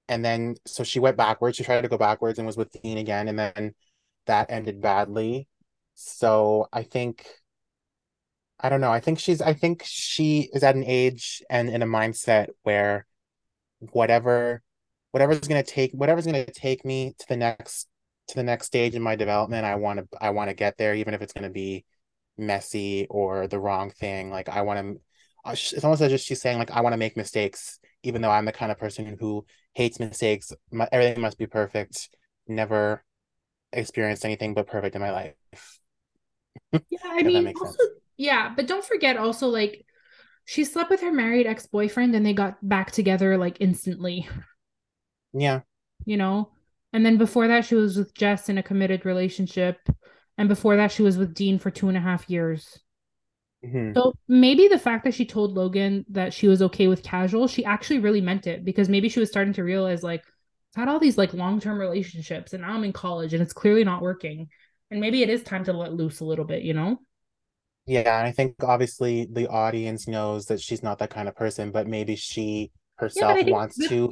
And 0.10 0.26
then 0.26 0.56
so 0.66 0.84
she 0.84 1.00
went 1.00 1.16
backwards. 1.16 1.56
She 1.56 1.64
tried 1.64 1.82
to 1.82 1.88
go 1.88 1.98
backwards 1.98 2.38
and 2.38 2.46
was 2.46 2.58
with 2.58 2.72
Dean 2.82 2.98
again, 2.98 3.30
and 3.30 3.40
then 3.40 3.74
that 4.28 4.52
ended 4.52 4.82
badly. 4.82 5.48
So 5.96 6.68
I 6.72 6.84
think 6.84 7.28
I 8.60 8.70
don't 8.70 8.82
know. 8.82 8.92
I 8.92 9.00
think 9.00 9.20
she's 9.20 9.42
I 9.42 9.54
think 9.54 9.84
she 9.86 10.50
is 10.54 10.64
at 10.64 10.76
an 10.76 10.84
age 10.86 11.42
and 11.50 11.70
in 11.70 11.82
a 11.82 11.88
mindset 11.88 12.50
where 12.64 13.08
whatever 13.92 14.62
whatever's 15.12 15.40
gonna 15.48 15.64
take 15.64 15.92
whatever's 15.94 16.26
gonna 16.26 16.46
take 16.46 16.86
me 16.86 17.14
to 17.20 17.28
the 17.28 17.38
next 17.38 17.88
to 18.30 18.36
the 18.36 18.44
next 18.44 18.68
stage 18.68 18.96
in 18.96 19.02
my 19.02 19.16
development, 19.16 19.66
I 19.66 19.76
want 19.76 20.00
to 20.00 20.08
I 20.22 20.30
want 20.32 20.50
to 20.50 20.54
get 20.56 20.78
there, 20.78 20.96
even 20.96 21.14
if 21.14 21.22
it's 21.22 21.34
gonna 21.34 21.50
be 21.50 21.86
messy 22.38 23.08
or 23.10 23.48
the 23.48 23.60
wrong 23.60 23.92
thing. 23.92 24.30
Like 24.32 24.50
I 24.50 24.62
want 24.62 24.80
to. 24.80 25.02
Uh, 25.44 25.52
it's 25.54 25.84
almost 25.84 26.02
as 26.02 26.14
if 26.14 26.22
she's 26.22 26.42
saying 26.42 26.60
like 26.60 26.72
I 26.72 26.82
want 26.82 26.94
to 26.94 26.98
make 26.98 27.18
mistakes, 27.18 27.80
even 28.04 28.22
though 28.22 28.30
I'm 28.30 28.46
the 28.46 28.52
kind 28.52 28.72
of 28.72 28.78
person 28.78 29.18
who 29.20 29.46
hates 29.74 30.00
mistakes. 30.00 30.54
My, 30.72 30.88
everything 30.92 31.22
must 31.22 31.38
be 31.40 31.48
perfect. 31.48 32.10
Never 32.48 33.04
experienced 33.74 34.26
anything 34.26 34.54
but 34.54 34.68
perfect 34.68 34.96
in 34.96 35.02
my 35.02 35.12
life. 35.12 35.36
Yeah, 36.72 37.00
I 37.06 37.24
mean, 37.24 37.54
also, 37.60 37.78
yeah, 38.18 38.54
but 38.56 38.68
don't 38.68 38.86
forget 38.86 39.18
also 39.18 39.48
like 39.48 39.86
she 40.46 40.64
slept 40.64 40.90
with 40.90 41.02
her 41.02 41.12
married 41.12 41.48
ex-boyfriend 41.48 42.16
and 42.16 42.26
they 42.26 42.34
got 42.34 42.58
back 42.68 42.92
together 42.92 43.38
like 43.38 43.58
instantly. 43.60 44.28
Yeah. 45.34 45.62
You 46.06 46.18
know? 46.18 46.50
And 46.94 47.06
then 47.06 47.18
before 47.18 47.48
that 47.48 47.66
she 47.66 47.76
was 47.76 47.98
with 47.98 48.14
Jess 48.14 48.50
in 48.50 48.58
a 48.58 48.64
committed 48.64 49.06
relationship. 49.06 49.78
And 50.38 50.50
before 50.50 50.76
that 50.78 50.92
she 50.92 51.04
was 51.04 51.18
with 51.18 51.34
Dean 51.34 51.60
for 51.60 51.72
two 51.72 51.88
and 51.88 51.98
a 51.98 52.02
half 52.02 52.30
years. 52.30 52.80
Mm-hmm. 53.66 53.94
So 53.94 54.14
maybe 54.28 54.68
the 54.68 54.80
fact 54.80 55.04
that 55.04 55.14
she 55.14 55.26
told 55.26 55.54
Logan 55.54 56.06
that 56.10 56.34
she 56.34 56.48
was 56.48 56.62
okay 56.64 56.88
with 56.88 57.04
casual, 57.04 57.48
she 57.48 57.64
actually 57.64 58.00
really 58.00 58.22
meant 58.22 58.48
it 58.48 58.66
because 58.66 58.90
maybe 58.90 59.08
she 59.08 59.20
was 59.20 59.30
starting 59.30 59.54
to 59.54 59.64
realize 59.64 60.04
like 60.04 60.24
had 60.76 60.88
all 60.88 61.00
these 61.00 61.18
like 61.18 61.34
long-term 61.34 61.78
relationships 61.80 62.54
and 62.54 62.62
now 62.62 62.74
I'm 62.74 62.84
in 62.84 62.94
college 62.94 63.34
and 63.34 63.42
it's 63.42 63.54
clearly 63.54 63.84
not 63.84 64.02
working. 64.02 64.50
And 64.90 65.00
maybe 65.00 65.22
it 65.24 65.30
is 65.30 65.44
time 65.44 65.64
to 65.66 65.74
let 65.74 65.94
loose 65.94 66.20
a 66.20 66.26
little 66.26 66.46
bit, 66.46 66.64
you 66.64 66.74
know? 66.74 67.00
Yeah, 67.86 68.20
and 68.20 68.28
I 68.28 68.32
think 68.32 68.56
obviously 68.64 69.28
the 69.32 69.48
audience 69.48 70.08
knows 70.08 70.46
that 70.46 70.62
she's 70.62 70.84
not 70.84 71.00
that 71.00 71.10
kind 71.10 71.28
of 71.28 71.36
person, 71.36 71.72
but 71.72 71.88
maybe 71.88 72.16
she 72.16 72.72
herself 72.96 73.40
yeah, 73.42 73.52
wants 73.52 73.78
to. 73.90 74.12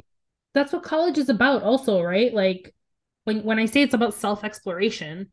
That's 0.54 0.72
what 0.72 0.82
college 0.82 1.18
is 1.18 1.28
about, 1.28 1.62
also, 1.62 2.02
right? 2.02 2.32
Like 2.34 2.74
when 3.24 3.42
when 3.44 3.58
I 3.58 3.66
say 3.66 3.82
it's 3.82 3.94
about 3.94 4.14
self 4.14 4.42
exploration, 4.42 5.30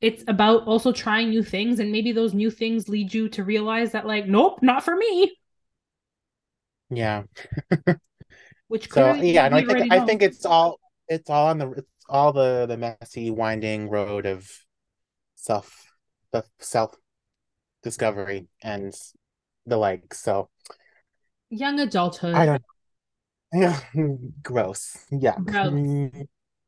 it's 0.00 0.24
about 0.28 0.64
also 0.64 0.92
trying 0.92 1.30
new 1.30 1.42
things, 1.42 1.78
and 1.78 1.90
maybe 1.90 2.12
those 2.12 2.34
new 2.34 2.50
things 2.50 2.88
lead 2.88 3.12
you 3.12 3.28
to 3.30 3.44
realize 3.44 3.92
that, 3.92 4.06
like, 4.06 4.26
nope, 4.26 4.58
not 4.62 4.84
for 4.84 4.94
me. 4.96 5.32
Yeah. 6.90 7.22
Which 8.70 8.88
so 8.88 9.14
yeah, 9.14 9.46
and 9.46 9.54
I 9.56 9.62
think 9.62 9.92
I 9.92 9.98
think 9.98 10.22
it's 10.22 10.46
all 10.46 10.78
it's 11.08 11.28
all 11.28 11.48
on 11.48 11.58
the 11.58 11.70
it's 11.72 11.88
all 12.08 12.32
the 12.32 12.66
the 12.66 12.76
messy 12.76 13.28
winding 13.28 13.90
road 13.90 14.26
of 14.26 14.48
self 15.34 15.92
the 16.30 16.44
self 16.60 16.94
discovery 17.82 18.46
and 18.62 18.94
the 19.66 19.76
like. 19.76 20.14
So 20.14 20.50
young 21.50 21.80
adulthood. 21.80 22.34
I 22.34 22.46
don't. 22.46 22.62
Yeah, 23.52 23.80
gross. 24.44 24.96
Yeah. 25.10 25.34
Gross. 25.44 25.72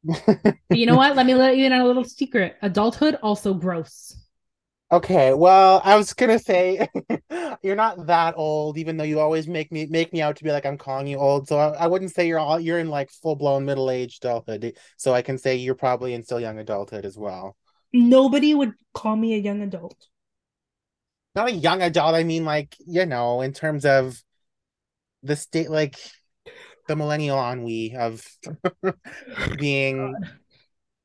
you 0.71 0.87
know 0.87 0.97
what? 0.97 1.15
Let 1.15 1.27
me 1.27 1.37
let 1.37 1.57
you 1.57 1.67
in 1.67 1.73
on 1.73 1.83
a 1.83 1.85
little 1.85 2.03
secret. 2.03 2.57
Adulthood 2.61 3.21
also 3.23 3.55
gross. 3.55 4.17
Okay, 4.93 5.33
well, 5.33 5.81
I 5.85 5.97
was 5.97 6.13
gonna 6.13 6.39
say 6.39 6.87
you're 7.63 7.77
not 7.77 8.07
that 8.07 8.35
old, 8.37 8.77
even 8.77 8.99
though 8.99 9.05
you 9.05 9.21
always 9.21 9.49
make 9.49 9.73
me 9.73 9.87
make 9.87 10.13
me 10.13 10.21
out 10.21 10.37
to 10.37 10.45
be 10.45 10.53
like 10.53 10.67
I'm 10.67 10.77
calling 10.77 11.07
you 11.07 11.17
old. 11.17 11.49
So 11.49 11.59
I, 11.59 11.69
I 11.85 11.87
wouldn't 11.87 12.13
say 12.13 12.29
you're 12.29 12.39
all 12.39 12.61
you're 12.61 12.79
in 12.79 12.91
like 12.91 13.11
full 13.11 13.35
blown 13.35 13.65
middle 13.65 13.91
aged 13.91 14.25
adulthood. 14.25 14.77
So 14.99 15.15
I 15.15 15.23
can 15.23 15.39
say 15.39 15.57
you're 15.57 15.75
probably 15.75 16.13
in 16.13 16.23
still 16.23 16.41
young 16.41 16.59
adulthood 16.59 17.07
as 17.07 17.17
well. 17.17 17.57
Nobody 17.95 18.55
would 18.55 18.75
call 18.93 19.17
me 19.17 19.35
a 19.35 19.39
young 19.39 19.63
adult 19.63 20.09
not 21.35 21.49
a 21.49 21.53
young 21.53 21.83
adult. 21.83 22.15
I 22.15 22.25
mean, 22.25 22.45
like 22.45 22.77
you 22.87 23.07
know, 23.07 23.41
in 23.41 23.53
terms 23.53 23.85
of 23.85 24.23
the 25.23 25.37
state, 25.37 25.71
like 25.71 25.97
the 26.89 26.97
millennial 26.97 27.39
ennui 27.39 27.95
of 27.97 28.25
being, 29.59 30.15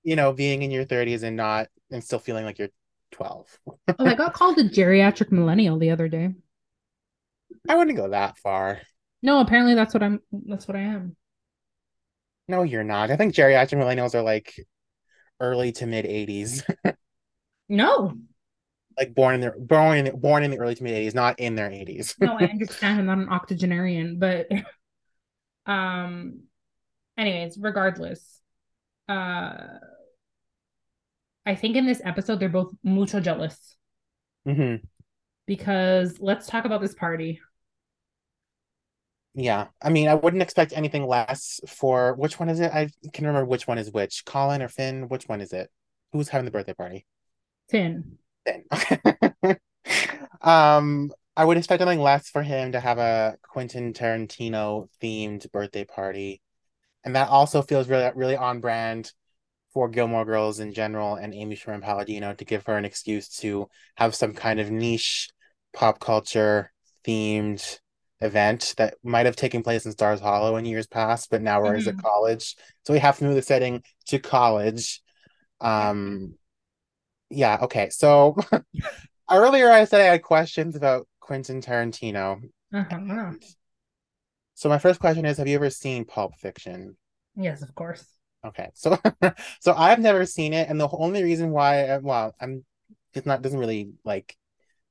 you 0.04 0.16
know, 0.16 0.34
being 0.34 0.64
in 0.64 0.72
your 0.72 0.86
thirties 0.86 1.24
and 1.24 1.38
not 1.38 1.68
and 1.92 2.04
still 2.04 2.20
feeling 2.20 2.46
like 2.46 2.60
you're 2.60 2.70
twelve. 3.12 3.47
oh, 3.68 3.76
I 3.99 4.14
got 4.16 4.34
called 4.34 4.58
a 4.58 4.64
geriatric 4.64 5.32
millennial 5.32 5.78
the 5.80 5.91
other 5.91 6.08
day. 6.08 6.34
I 7.68 7.76
wouldn't 7.76 7.97
go 7.97 8.10
that 8.10 8.38
far. 8.38 8.82
No, 9.22 9.39
apparently 9.39 9.74
that's 9.74 9.93
what 9.93 10.03
I'm. 10.03 10.22
That's 10.32 10.68
what 10.68 10.78
I 10.78 10.82
am. 10.82 11.16
No, 12.47 12.64
you're 12.64 12.84
not. 12.84 13.12
I 13.12 13.18
think 13.18 13.34
geriatric 13.34 13.78
millennials 13.78 14.16
are 14.16 14.22
like 14.22 14.55
early 15.39 15.72
to 15.74 15.86
mid 15.86 16.05
80s. 16.05 16.64
no, 17.70 18.14
like 18.97 19.14
born 19.14 19.36
in 19.36 19.41
their 19.41 19.55
born 19.58 19.97
in 19.97 20.20
born 20.20 20.43
in 20.43 20.51
the 20.51 20.60
early 20.60 20.76
to 20.76 20.84
mid 20.84 20.93
80s, 20.93 21.16
not 21.16 21.39
in 21.39 21.55
their 21.55 21.70
80s. 21.70 22.16
no, 22.20 22.38
I 22.39 22.45
understand 22.49 22.99
I'm 22.99 23.05
not 23.05 23.18
an 23.18 23.30
octogenarian, 23.30 24.20
but 24.20 24.47
um 25.66 26.41
anyways, 27.18 27.58
regardless. 27.60 28.39
Uh 29.10 29.80
I 31.48 31.56
think 31.56 31.76
in 31.76 31.86
this 31.86 32.02
episode 32.04 32.39
they're 32.39 32.50
both 32.50 32.74
mucho 32.84 33.20
jealous. 33.20 33.76
Mm-hmm. 34.48 34.86
Because 35.45 36.18
let's 36.20 36.48
talk 36.48 36.66
about 36.66 36.82
this 36.82 36.93
party. 36.93 37.39
Yeah, 39.34 39.68
I 39.82 39.89
mean, 39.89 40.08
I 40.08 40.16
wouldn't 40.16 40.41
expect 40.41 40.74
anything 40.74 41.08
less 41.08 41.62
for 41.68 42.16
which 42.16 42.39
one 42.39 42.50
is 42.50 42.60
it? 42.60 42.72
I 42.74 42.89
can 43.14 43.26
remember 43.26 43.45
which 43.45 43.68
one 43.68 43.78
is 43.78 43.91
which. 43.91 44.26
Colin 44.26 44.62
or 44.62 44.68
Finn? 44.68 45.08
Which 45.08 45.26
one 45.26 45.41
is 45.41 45.54
it? 45.54 45.70
Who's 46.12 46.30
having 46.30 46.45
the 46.45 46.52
birthday 46.52 46.74
party? 46.74 47.06
Finn 47.70 48.18
then. 48.48 48.66
um, 50.41 51.12
I 51.36 51.45
would 51.45 51.58
expect 51.58 51.82
nothing 51.82 52.02
less 52.02 52.30
for 52.30 52.41
him 52.41 52.72
to 52.72 52.80
have 52.80 52.98
a 52.98 53.38
Quentin 53.43 53.93
Tarantino 53.93 54.89
themed 55.02 55.50
birthday 55.52 55.86
party, 55.86 56.41
and 57.04 57.16
that 57.16 57.30
also 57.30 57.62
feels 57.62 57.88
really 57.88 58.10
really 58.16 58.36
on 58.36 58.60
brand 58.60 59.12
for 59.78 59.88
Gilmore 59.88 60.26
Girls 60.26 60.60
in 60.60 60.74
general 60.74 61.18
and 61.18 61.36
Amy 61.36 61.54
Sherman 61.54 61.82
Palladino 61.82 62.34
to 62.34 62.44
give 62.44 62.66
her 62.66 62.78
an 62.78 62.84
excuse 62.84 63.30
to 63.42 63.70
have 63.96 64.16
some 64.16 64.34
kind 64.34 64.60
of 64.60 64.72
niche 64.72 65.30
pop 65.72 66.00
culture 66.00 66.74
themed 67.06 67.78
event 68.20 68.74
that 68.78 68.96
might 69.04 69.28
have 69.28 69.36
taken 69.36 69.62
place 69.62 69.86
in 69.86 69.92
Stars 69.92 70.20
Hollow 70.20 70.56
in 70.56 70.66
years 70.66 70.88
past, 70.88 71.30
but 71.30 71.44
now 71.44 71.62
we're 71.62 71.76
mm-hmm. 71.76 71.90
at 71.90 72.04
college. 72.04 72.56
So 72.88 72.94
we 72.94 72.98
have 72.98 73.20
to 73.20 73.26
move 73.26 73.36
the 73.36 73.44
setting 73.44 73.84
to 74.08 74.18
college. 74.18 75.00
Um, 75.62 76.34
yeah, 77.30 77.60
okay. 77.62 77.92
So 77.92 78.36
earlier 79.30 79.70
I 79.70 79.86
said 79.86 80.02
I 80.02 80.06
had 80.06 80.24
questions 80.24 80.76
about 80.76 81.08
Quentin 81.20 81.62
Tarantino. 81.62 82.42
Uh-huh. 82.74 83.34
So 84.56 84.70
my 84.70 84.80
first 84.80 85.00
question 85.00 85.24
is 85.26 85.38
have 85.38 85.48
you 85.48 85.54
ever 85.54 85.70
seen 85.70 86.04
Pulp 86.04 86.34
Fiction? 86.40 86.98
Yes, 87.36 87.62
of 87.62 87.76
course. 87.76 88.16
Okay. 88.46 88.70
So 88.76 88.98
so 89.60 89.74
I've 89.74 90.00
never 90.00 90.26
seen 90.26 90.54
it 90.54 90.70
and 90.70 90.80
the 90.80 90.90
only 90.92 91.24
reason 91.24 91.52
why 91.52 91.88
uh, 91.88 92.00
well, 92.02 92.36
I'm 92.40 92.66
it's 93.14 93.26
not 93.26 93.42
doesn't 93.42 93.60
really 93.60 93.92
like 94.04 94.36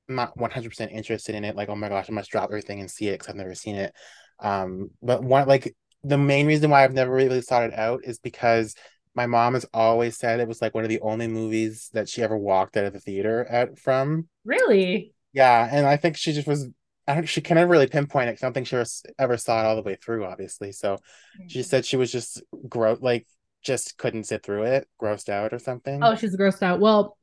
I'm 0.09 0.17
not 0.17 0.37
100% 0.37 0.93
interested 0.93 1.35
in 1.35 1.45
it 1.45 1.57
like 1.57 1.69
oh 1.69 1.77
my 1.77 1.89
gosh, 1.89 2.07
I 2.09 2.13
must 2.13 2.31
drop 2.31 2.51
everything 2.51 2.81
and 2.81 2.91
see 2.91 3.09
it 3.09 3.19
cuz 3.19 3.29
I've 3.29 3.37
never 3.37 3.55
seen 3.55 3.77
it. 3.77 3.95
Um 4.41 4.91
but 5.03 5.23
one 5.23 5.49
like 5.49 5.75
the 6.03 6.19
main 6.19 6.47
reason 6.47 6.71
why 6.71 6.85
I've 6.85 6.93
never 6.93 7.13
really 7.13 7.43
sought 7.43 7.65
it 7.65 7.75
out 7.75 8.01
is 8.05 8.19
because 8.19 8.75
my 9.17 9.27
mom 9.27 9.55
has 9.55 9.67
always 9.73 10.17
said 10.17 10.39
it 10.39 10.47
was 10.47 10.61
like 10.61 10.75
one 10.75 10.85
of 10.85 10.91
the 10.91 11.01
only 11.01 11.27
movies 11.27 11.91
that 11.95 12.09
she 12.09 12.23
ever 12.23 12.37
walked 12.37 12.77
out 12.77 12.85
of 12.85 12.93
the 12.93 13.01
theater 13.01 13.45
at 13.47 13.79
from. 13.79 14.29
Really? 14.45 15.15
Yeah, 15.33 15.69
and 15.71 15.87
I 15.87 15.97
think 15.97 16.17
she 16.17 16.33
just 16.33 16.47
was. 16.47 16.69
I 17.09 17.15
don't. 17.15 17.27
She 17.27 17.41
can 17.41 17.57
never 17.57 17.71
really 17.71 17.87
pinpoint 17.87 18.29
it. 18.29 18.39
I 18.41 18.47
don't 18.47 18.53
think 18.53 18.67
she 18.67 18.77
was, 18.77 19.03
ever 19.19 19.37
saw 19.37 19.61
it 19.61 19.67
all 19.67 19.77
the 19.77 19.83
way 19.83 19.97
through. 19.97 20.27
Obviously, 20.27 20.71
so 20.73 20.95
mm-hmm. 20.95 21.49
she 21.49 21.63
said 21.63 21.87
she 21.87 21.97
was 21.97 22.13
just 22.13 22.43
gross, 22.69 22.99
like 23.01 23.27
just 23.67 23.99
couldn't 23.99 24.25
sit 24.25 24.43
through 24.43 24.63
it, 24.63 24.89
grossed 25.03 25.29
out 25.29 25.53
or 25.53 25.59
something. 25.59 26.03
Oh, 26.03 26.15
she's 26.15 26.37
grossed 26.37 26.63
out. 26.63 26.79
Well, 26.79 27.19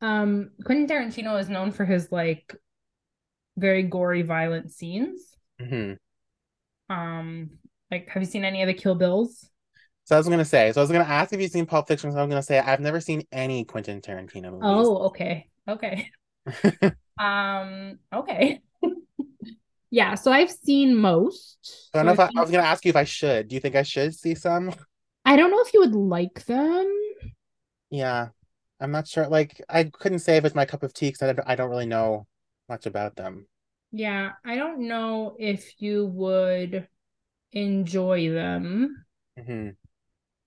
um, 0.00 0.50
Quentin 0.64 0.86
Tarantino 0.86 1.38
is 1.38 1.48
known 1.48 1.72
for 1.72 1.84
his 1.84 2.10
like 2.12 2.54
very 3.58 3.82
gory, 3.82 4.22
violent 4.22 4.70
scenes. 4.70 5.20
Mm-hmm. 5.60 6.94
Um, 6.94 7.50
like, 7.90 8.08
have 8.08 8.22
you 8.22 8.28
seen 8.28 8.44
any 8.44 8.62
of 8.62 8.68
the 8.68 8.74
Kill 8.74 8.94
Bills? 8.94 9.50
So 10.04 10.14
I 10.14 10.18
was 10.18 10.28
gonna 10.28 10.44
say. 10.44 10.72
So 10.72 10.80
I 10.80 10.82
was 10.82 10.92
gonna 10.92 11.04
ask 11.04 11.32
if 11.32 11.40
you've 11.40 11.50
seen 11.50 11.66
Pulp 11.66 11.88
Fiction. 11.88 12.12
So 12.12 12.18
I'm 12.18 12.28
gonna 12.28 12.42
say 12.42 12.58
I've 12.58 12.80
never 12.80 13.00
seen 13.00 13.24
any 13.32 13.64
Quentin 13.64 14.00
Tarantino 14.00 14.52
movies. 14.52 14.60
Oh, 14.62 14.96
okay, 15.08 15.48
okay. 15.68 16.08
um, 17.18 17.98
okay. 18.12 18.60
yeah, 19.90 20.14
so 20.14 20.30
I've 20.32 20.50
seen 20.50 20.96
most. 20.96 21.90
I 21.92 21.98
don't 21.98 22.06
know 22.06 22.12
if 22.12 22.20
I, 22.20 22.30
I 22.36 22.40
was 22.40 22.50
gonna 22.50 22.62
ask 22.62 22.84
you 22.84 22.90
if 22.90 22.96
I 22.96 23.04
should. 23.04 23.48
Do 23.48 23.54
you 23.54 23.60
think 23.60 23.74
I 23.74 23.82
should 23.82 24.14
see 24.14 24.36
some? 24.36 24.72
I 25.24 25.36
don't 25.36 25.50
know 25.50 25.60
if 25.60 25.72
you 25.74 25.80
would 25.80 25.94
like 25.94 26.44
them. 26.46 27.00
Yeah, 27.90 28.28
I'm 28.80 28.90
not 28.90 29.08
sure. 29.08 29.28
Like, 29.28 29.62
I 29.68 29.84
couldn't 29.84 30.20
say 30.20 30.36
if 30.36 30.44
it's 30.44 30.54
my 30.54 30.64
cup 30.64 30.82
of 30.82 30.94
tea 30.94 31.10
because 31.10 31.36
I, 31.46 31.52
I 31.52 31.54
don't 31.54 31.70
really 31.70 31.86
know 31.86 32.26
much 32.68 32.86
about 32.86 33.16
them. 33.16 33.46
Yeah, 33.92 34.30
I 34.44 34.56
don't 34.56 34.86
know 34.88 35.36
if 35.38 35.80
you 35.80 36.06
would 36.06 36.88
enjoy 37.52 38.30
them. 38.30 39.04
Mm-hmm. 39.38 39.70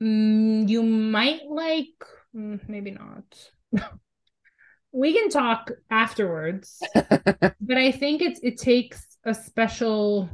Mm, 0.06 0.70
you 0.70 0.84
might 0.84 1.42
like, 1.50 2.04
mm, 2.36 2.60
maybe 2.68 2.92
not. 2.92 3.24
we 4.92 5.14
can 5.14 5.30
talk 5.30 5.72
afterwards. 5.90 6.82
but 6.94 7.78
I 7.78 7.92
think 7.92 8.22
it's 8.22 8.40
it 8.44 8.58
takes 8.58 9.06
a 9.26 9.34
special 9.34 10.30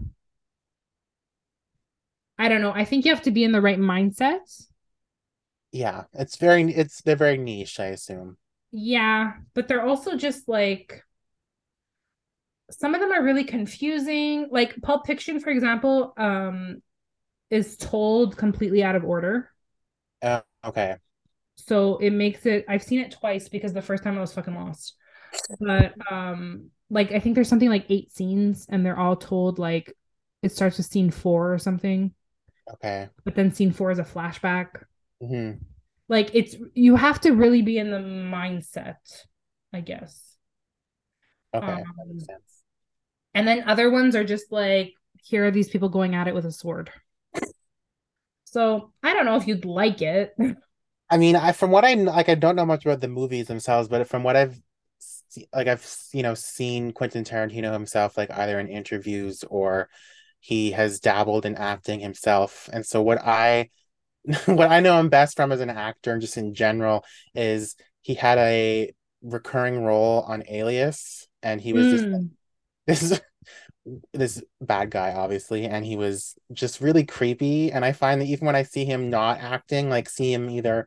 I 2.39 2.47
don't 2.47 2.61
know. 2.61 2.71
I 2.73 2.85
think 2.85 3.05
you 3.05 3.13
have 3.13 3.23
to 3.23 3.31
be 3.31 3.43
in 3.43 3.51
the 3.51 3.61
right 3.61 3.77
mindset. 3.77 4.39
Yeah, 5.71 6.05
it's 6.13 6.37
very 6.37 6.63
it's 6.73 7.01
they're 7.01 7.15
very 7.15 7.37
niche, 7.37 7.79
I 7.79 7.87
assume. 7.87 8.37
Yeah, 8.71 9.33
but 9.53 9.67
they're 9.67 9.85
also 9.85 10.15
just 10.15 10.47
like 10.47 11.03
some 12.71 12.93
of 12.93 13.01
them 13.01 13.11
are 13.11 13.23
really 13.23 13.43
confusing. 13.43 14.47
Like 14.51 14.79
Pulp 14.81 15.07
Fiction, 15.07 15.39
for 15.39 15.49
example, 15.49 16.13
um, 16.17 16.81
is 17.49 17.77
told 17.77 18.37
completely 18.37 18.83
out 18.83 18.95
of 18.95 19.03
order. 19.05 19.51
Uh, 20.21 20.41
okay. 20.63 20.97
So 21.55 21.97
it 21.97 22.11
makes 22.11 22.45
it 22.45 22.65
I've 22.67 22.83
seen 22.83 22.99
it 22.99 23.11
twice 23.11 23.49
because 23.49 23.73
the 23.73 23.81
first 23.81 24.03
time 24.03 24.17
I 24.17 24.21
was 24.21 24.33
fucking 24.33 24.55
lost. 24.55 24.95
But 25.59 25.93
um 26.11 26.69
like 26.89 27.11
I 27.11 27.19
think 27.19 27.35
there's 27.35 27.49
something 27.49 27.69
like 27.69 27.85
eight 27.89 28.11
scenes 28.11 28.65
and 28.69 28.85
they're 28.85 28.97
all 28.97 29.15
told 29.15 29.59
like 29.59 29.95
it 30.41 30.51
starts 30.51 30.77
with 30.77 30.85
scene 30.87 31.11
four 31.11 31.53
or 31.53 31.59
something. 31.59 32.13
Okay. 32.75 33.09
But 33.23 33.35
then 33.35 33.51
scene 33.53 33.71
four 33.71 33.91
is 33.91 33.99
a 33.99 34.03
flashback. 34.03 34.83
Mm-hmm. 35.21 35.63
Like 36.07 36.31
it's 36.33 36.55
you 36.73 36.95
have 36.95 37.21
to 37.21 37.31
really 37.31 37.61
be 37.61 37.77
in 37.77 37.91
the 37.91 37.97
mindset, 37.97 38.95
I 39.73 39.81
guess. 39.81 40.35
Okay, 41.53 41.67
um, 41.67 41.77
that 41.77 42.07
makes 42.07 42.25
sense. 42.25 42.63
And 43.33 43.47
then 43.47 43.63
other 43.67 43.89
ones 43.89 44.15
are 44.15 44.23
just 44.23 44.51
like, 44.51 44.93
here 45.23 45.45
are 45.45 45.51
these 45.51 45.69
people 45.69 45.89
going 45.89 46.15
at 46.15 46.27
it 46.27 46.33
with 46.33 46.45
a 46.45 46.51
sword. 46.51 46.91
So 48.45 48.91
I 49.03 49.13
don't 49.13 49.25
know 49.25 49.35
if 49.35 49.47
you'd 49.47 49.65
like 49.65 50.01
it. 50.01 50.35
I 51.09 51.17
mean, 51.17 51.35
I 51.35 51.51
from 51.51 51.69
what 51.69 51.85
I 51.85 51.93
like, 51.93 52.29
I 52.29 52.35
don't 52.35 52.55
know 52.55 52.65
much 52.65 52.85
about 52.85 53.01
the 53.01 53.07
movies 53.07 53.47
themselves, 53.47 53.87
but 53.87 54.07
from 54.07 54.23
what 54.23 54.35
I've 54.35 54.59
like, 55.53 55.67
I've 55.67 55.87
you 56.11 56.23
know 56.23 56.33
seen 56.33 56.91
Quentin 56.91 57.23
Tarantino 57.23 57.71
himself, 57.71 58.17
like 58.17 58.31
either 58.31 58.59
in 58.59 58.67
interviews 58.67 59.43
or 59.47 59.89
he 60.39 60.71
has 60.71 60.99
dabbled 60.99 61.45
in 61.45 61.55
acting 61.55 61.99
himself, 61.99 62.69
and 62.71 62.85
so 62.85 63.01
what 63.01 63.19
I 63.23 63.69
what 64.45 64.71
I 64.71 64.79
know 64.79 64.99
him 64.99 65.09
best 65.09 65.35
from 65.35 65.51
as 65.51 65.61
an 65.61 65.69
actor 65.69 66.11
and 66.11 66.21
just 66.21 66.37
in 66.37 66.53
general 66.53 67.03
is 67.33 67.75
he 68.01 68.13
had 68.13 68.37
a 68.37 68.93
recurring 69.21 69.83
role 69.83 70.21
on 70.21 70.43
Alias, 70.47 71.27
and 71.41 71.59
he 71.61 71.73
was 71.73 71.87
mm. 71.87 72.29
this 72.85 72.99
this 73.09 73.21
this 74.13 74.43
bad 74.61 74.91
guy 74.91 75.13
obviously 75.13 75.65
and 75.65 75.83
he 75.83 75.95
was 75.95 76.35
just 76.53 76.81
really 76.81 77.05
creepy. 77.05 77.71
And 77.71 77.83
i 77.83 77.91
find 77.91 78.21
that 78.21 78.27
even 78.27 78.45
when 78.45 78.55
i 78.55 78.63
see 78.63 78.85
him 78.85 79.09
not 79.09 79.39
acting 79.39 79.89
like 79.89 80.09
see 80.09 80.31
him 80.31 80.49
either 80.49 80.85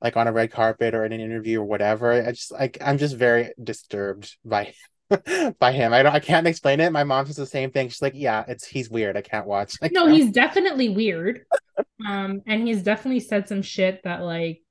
like 0.00 0.16
on 0.16 0.26
a 0.26 0.32
red 0.32 0.50
carpet 0.50 0.94
or 0.94 1.04
in 1.04 1.12
an 1.12 1.20
interview 1.20 1.60
or 1.60 1.64
whatever 1.64 2.12
i 2.12 2.30
just 2.30 2.50
like 2.52 2.78
i'm 2.80 2.98
just 2.98 3.16
very 3.16 3.52
disturbed 3.62 4.36
by 4.44 4.72
by 5.58 5.72
him. 5.72 5.92
I 5.92 6.02
don't 6.02 6.14
i 6.14 6.20
can't 6.20 6.46
explain 6.46 6.80
it. 6.80 6.92
My 6.92 7.04
mom 7.04 7.26
says 7.26 7.36
the 7.36 7.46
same 7.46 7.70
thing. 7.70 7.88
She's 7.88 8.02
like 8.02 8.14
yeah 8.14 8.44
it's 8.48 8.66
he's 8.66 8.90
weird. 8.90 9.16
I 9.16 9.22
can't 9.22 9.46
watch. 9.46 9.76
Like, 9.82 9.92
no 9.92 10.06
he's 10.06 10.30
definitely 10.30 10.88
weird. 10.88 11.44
Um 12.06 12.42
and 12.46 12.66
he's 12.66 12.82
definitely 12.82 13.20
said 13.20 13.48
some 13.48 13.62
shit 13.62 14.02
that 14.04 14.22
like 14.22 14.62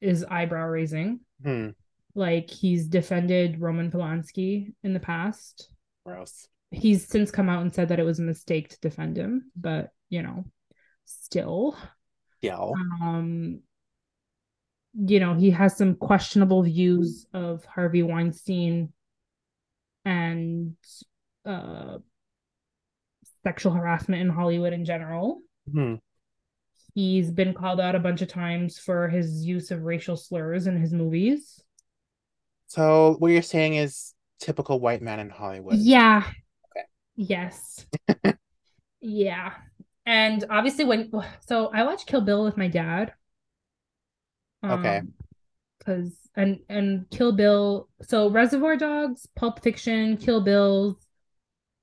is 0.00 0.24
eyebrow 0.28 0.66
raising. 0.66 1.20
Hmm. 1.42 1.70
like 2.14 2.48
he's 2.48 2.86
defended 2.86 3.60
roman 3.60 3.90
polanski 3.90 4.72
in 4.82 4.94
the 4.94 5.00
past. 5.00 5.68
Gross. 6.06 6.48
He's 6.70 7.06
since 7.06 7.30
come 7.30 7.48
out 7.48 7.62
and 7.62 7.74
said 7.74 7.88
that 7.88 8.00
it 8.00 8.04
was 8.04 8.18
a 8.18 8.22
mistake 8.22 8.70
to 8.70 8.80
defend 8.80 9.16
him, 9.16 9.50
but 9.56 9.90
you 10.08 10.22
know, 10.22 10.44
still. 11.04 11.76
Yeah. 12.40 12.70
Um 13.02 13.60
you 14.96 15.20
know, 15.20 15.34
he 15.34 15.50
has 15.50 15.76
some 15.76 15.96
questionable 15.96 16.62
views 16.62 17.26
of 17.34 17.64
Harvey 17.64 18.02
Weinstein 18.02 18.92
and 20.04 20.76
uh 21.46 21.98
sexual 23.44 23.72
harassment 23.72 24.22
in 24.22 24.30
Hollywood 24.30 24.72
in 24.72 24.84
general. 24.84 25.40
Mm-hmm. 25.68 25.96
He's 26.94 27.30
been 27.30 27.54
called 27.54 27.80
out 27.80 27.94
a 27.94 28.00
bunch 28.00 28.22
of 28.22 28.28
times 28.28 28.78
for 28.78 29.08
his 29.08 29.44
use 29.44 29.70
of 29.70 29.82
racial 29.82 30.16
slurs 30.16 30.66
in 30.66 30.80
his 30.80 30.92
movies. 30.92 31.60
So 32.68 33.16
what 33.18 33.28
you're 33.28 33.42
saying 33.42 33.74
is 33.74 34.14
typical 34.40 34.80
white 34.80 35.02
man 35.02 35.20
in 35.20 35.28
Hollywood. 35.28 35.76
Yeah. 35.76 36.24
Okay. 36.70 36.86
Yes. 37.16 37.86
yeah. 39.00 39.52
And 40.06 40.44
obviously 40.48 40.84
when 40.84 41.10
so 41.46 41.70
I 41.72 41.84
watched 41.84 42.06
Kill 42.06 42.20
Bill 42.20 42.44
with 42.44 42.56
my 42.56 42.68
dad. 42.68 43.12
Um, 44.62 44.80
okay. 44.80 45.02
Cuz 45.84 46.12
and 46.36 46.58
and 46.68 47.08
Kill 47.10 47.32
Bill 47.32 47.88
so 48.02 48.28
Reservoir 48.28 48.76
Dogs, 48.76 49.26
Pulp 49.36 49.62
Fiction, 49.62 50.16
Kill 50.16 50.40
Bills, 50.40 50.96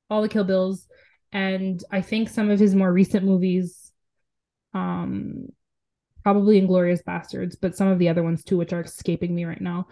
all 0.09 0.21
the 0.21 0.29
Kill 0.29 0.43
Bills 0.43 0.87
and 1.31 1.83
I 1.91 2.01
think 2.01 2.29
some 2.29 2.49
of 2.49 2.59
his 2.59 2.75
more 2.75 2.91
recent 2.91 3.25
movies 3.25 3.91
um 4.73 5.47
probably 6.23 6.61
Inglourious 6.61 7.03
Basterds, 7.03 7.55
but 7.59 7.75
some 7.75 7.87
of 7.87 7.97
the 7.97 8.09
other 8.09 8.23
ones 8.23 8.43
too 8.43 8.57
which 8.57 8.73
are 8.73 8.81
escaping 8.81 9.33
me 9.33 9.45
right 9.45 9.61
now 9.61 9.87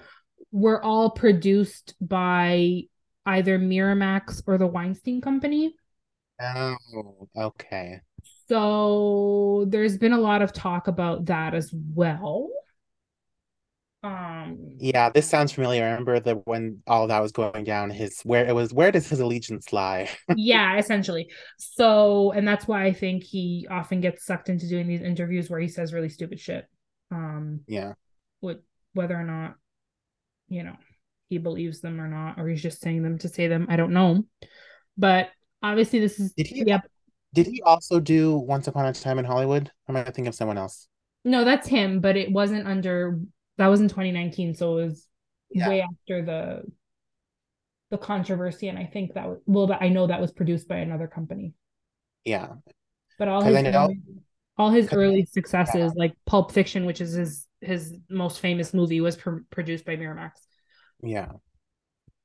were 0.51 0.83
all 0.83 1.11
produced 1.11 1.95
by 2.01 2.83
either 3.25 3.59
Miramax 3.59 4.43
or 4.47 4.57
the 4.57 4.67
Weinstein 4.67 5.21
Company. 5.21 5.73
Oh, 6.41 7.27
okay. 7.35 7.99
So 8.47 9.65
there's 9.67 9.97
been 9.97 10.13
a 10.13 10.19
lot 10.19 10.41
of 10.41 10.53
talk 10.53 10.87
about 10.87 11.25
that 11.25 11.53
as 11.53 11.71
well. 11.73 12.49
Um 14.01 14.77
Yeah, 14.79 15.09
this 15.09 15.29
sounds 15.29 15.51
familiar. 15.51 15.83
I 15.83 15.89
remember 15.89 16.19
that 16.19 16.47
when 16.47 16.81
all 16.87 17.07
that 17.07 17.21
was 17.21 17.31
going 17.31 17.65
down, 17.65 17.89
his 17.89 18.21
where 18.23 18.45
it 18.45 18.55
was 18.55 18.73
where 18.73 18.91
does 18.91 19.09
his 19.09 19.19
allegiance 19.19 19.73
lie? 19.73 20.09
yeah, 20.35 20.77
essentially. 20.77 21.29
So 21.57 22.31
and 22.31 22.47
that's 22.47 22.67
why 22.67 22.85
I 22.85 22.93
think 22.93 23.23
he 23.23 23.67
often 23.69 23.99
gets 23.99 24.25
sucked 24.25 24.49
into 24.49 24.69
doing 24.69 24.87
these 24.87 25.01
interviews 25.01 25.49
where 25.49 25.59
he 25.59 25.67
says 25.67 25.93
really 25.93 26.09
stupid 26.09 26.39
shit. 26.39 26.65
Um 27.11 27.61
yeah. 27.67 27.93
With 28.41 28.59
whether 28.93 29.15
or 29.15 29.25
not 29.25 29.55
you 30.47 30.63
know, 30.63 30.75
he 31.27 31.37
believes 31.37 31.81
them 31.81 32.01
or 32.01 32.07
not, 32.07 32.39
or 32.39 32.47
he's 32.47 32.61
just 32.61 32.81
saying 32.81 33.03
them 33.03 33.17
to 33.19 33.27
say 33.29 33.47
them. 33.47 33.67
I 33.69 33.75
don't 33.75 33.93
know. 33.93 34.23
But 34.97 35.29
obviously 35.61 35.99
this 35.99 36.19
is 36.19 36.33
did 36.33 36.47
he 36.47 36.63
yep. 36.63 36.89
did 37.33 37.47
he 37.47 37.61
also 37.63 37.99
do 37.99 38.37
Once 38.37 38.67
Upon 38.67 38.85
a 38.85 38.93
Time 38.93 39.19
in 39.19 39.25
Hollywood? 39.25 39.71
Or 39.87 39.95
am 39.95 39.97
I 39.97 40.03
thinking 40.05 40.27
of 40.27 40.35
someone 40.35 40.57
else? 40.57 40.87
No, 41.25 41.43
that's 41.43 41.67
him, 41.67 41.99
but 41.99 42.15
it 42.15 42.31
wasn't 42.31 42.65
under 42.65 43.19
that 43.59 43.67
was 43.67 43.81
in 43.81 43.89
2019, 43.89 44.55
so 44.55 44.77
it 44.77 44.85
was 44.85 45.07
yeah. 45.51 45.69
way 45.69 45.81
after 45.81 46.25
the 46.25 46.63
the 47.91 47.97
controversy, 47.97 48.69
and 48.69 48.77
I 48.77 48.85
think 48.85 49.13
that 49.13 49.27
was 49.27 49.39
well, 49.45 49.67
that 49.67 49.81
I 49.81 49.89
know 49.89 50.07
that 50.07 50.21
was 50.21 50.31
produced 50.31 50.67
by 50.67 50.77
another 50.77 51.07
company. 51.07 51.53
Yeah, 52.23 52.53
but 53.17 53.27
all 53.27 53.41
his 53.41 53.61
know, 53.61 53.93
all 54.57 54.69
his 54.69 54.91
early 54.93 55.25
successes, 55.25 55.93
yeah. 55.95 56.01
like 56.01 56.13
Pulp 56.25 56.51
Fiction, 56.51 56.85
which 56.85 57.01
is 57.01 57.13
his 57.13 57.47
his 57.61 57.93
most 58.09 58.39
famous 58.39 58.73
movie 58.73 59.01
was 59.01 59.17
pr- 59.17 59.43
produced 59.49 59.85
by 59.85 59.97
Miramax. 59.97 60.31
Yeah. 61.03 61.33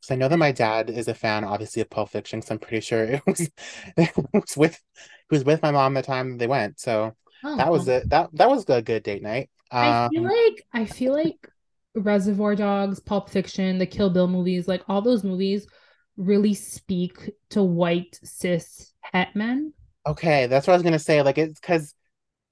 So 0.01 0.14
I 0.14 0.18
know 0.18 0.28
that 0.28 0.37
my 0.37 0.53
dad 0.53 0.91
is 0.91 1.09
a 1.09 1.14
fan, 1.14 1.45
obviously, 1.45 1.82
of 1.82 1.91
Pulp 1.91 2.11
Fiction. 2.11 2.43
So 2.43 2.55
I'm 2.55 2.59
pretty 2.61 2.80
sure 2.80 3.05
it 3.05 3.22
was, 3.26 3.41
it 3.97 4.12
was 4.32 4.57
with 4.57 4.80
he 5.30 5.37
was 5.37 5.45
with 5.45 5.62
my 5.62 5.72
mom 5.72 5.95
the 5.95 6.03
time 6.03 6.39
they 6.39 6.47
went. 6.47 6.78
So 6.78 7.14
oh, 7.43 7.57
that 7.57 7.72
was 7.72 7.89
it. 7.89 8.09
That 8.11 8.28
that 8.35 8.49
was 8.49 8.66
a 8.68 8.82
good 8.82 9.03
date 9.03 9.22
night. 9.22 9.51
Um, 9.70 9.82
I 9.82 10.08
feel 10.10 10.22
like 10.22 10.66
I 10.72 10.84
feel 10.86 11.12
like 11.12 11.48
Reservoir 11.94 12.54
Dogs, 12.54 13.00
Pulp 13.00 13.30
Fiction, 13.30 13.78
the 13.78 13.86
Kill 13.86 14.10
Bill 14.10 14.28
movies, 14.28 14.68
like 14.68 14.82
all 14.88 15.02
those 15.02 15.24
movies, 15.24 15.66
really 16.16 16.54
speak 16.54 17.30
to 17.50 17.62
white 17.62 18.18
cis 18.22 18.92
het 19.00 19.34
men. 19.34 19.72
Okay, 20.06 20.46
that's 20.46 20.66
what 20.66 20.74
I 20.74 20.76
was 20.76 20.82
gonna 20.82 20.98
say. 20.98 21.22
Like 21.22 21.38
it's 21.38 21.60
because 21.60 21.94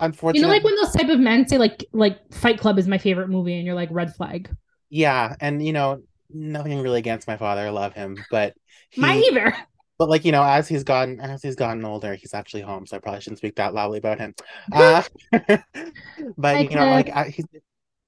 unfortunately, 0.00 0.40
you 0.40 0.46
know, 0.46 0.52
like 0.52 0.64
when 0.64 0.76
those 0.76 0.92
type 0.92 1.08
of 1.08 1.20
men 1.20 1.46
say 1.46 1.58
like 1.58 1.84
like 1.92 2.18
Fight 2.32 2.58
Club 2.58 2.78
is 2.78 2.88
my 2.88 2.98
favorite 2.98 3.28
movie, 3.28 3.56
and 3.56 3.66
you're 3.66 3.74
like 3.74 3.88
red 3.90 4.14
flag. 4.14 4.54
Yeah, 4.88 5.34
and 5.40 5.64
you 5.64 5.72
know, 5.72 6.02
nothing 6.30 6.80
really 6.80 6.98
against 6.98 7.28
my 7.28 7.36
father. 7.36 7.62
I 7.62 7.70
love 7.70 7.94
him, 7.94 8.16
but 8.30 8.54
he, 8.90 9.00
mine 9.00 9.22
either. 9.24 9.56
But 10.02 10.08
like 10.08 10.24
you 10.24 10.32
know, 10.32 10.42
as 10.42 10.66
he's 10.66 10.82
gotten 10.82 11.20
as 11.20 11.42
he's 11.42 11.54
gotten 11.54 11.84
older, 11.84 12.16
he's 12.16 12.34
actually 12.34 12.62
home, 12.62 12.86
so 12.86 12.96
I 12.96 12.98
probably 12.98 13.20
shouldn't 13.20 13.38
speak 13.38 13.54
that 13.54 13.72
loudly 13.72 13.98
about 13.98 14.18
him. 14.18 14.34
Uh, 14.72 15.04
but 15.30 16.56
I 16.56 16.60
you 16.62 16.74
know, 16.74 16.86
like 16.86 17.08
I, 17.08 17.28
he's 17.28 17.46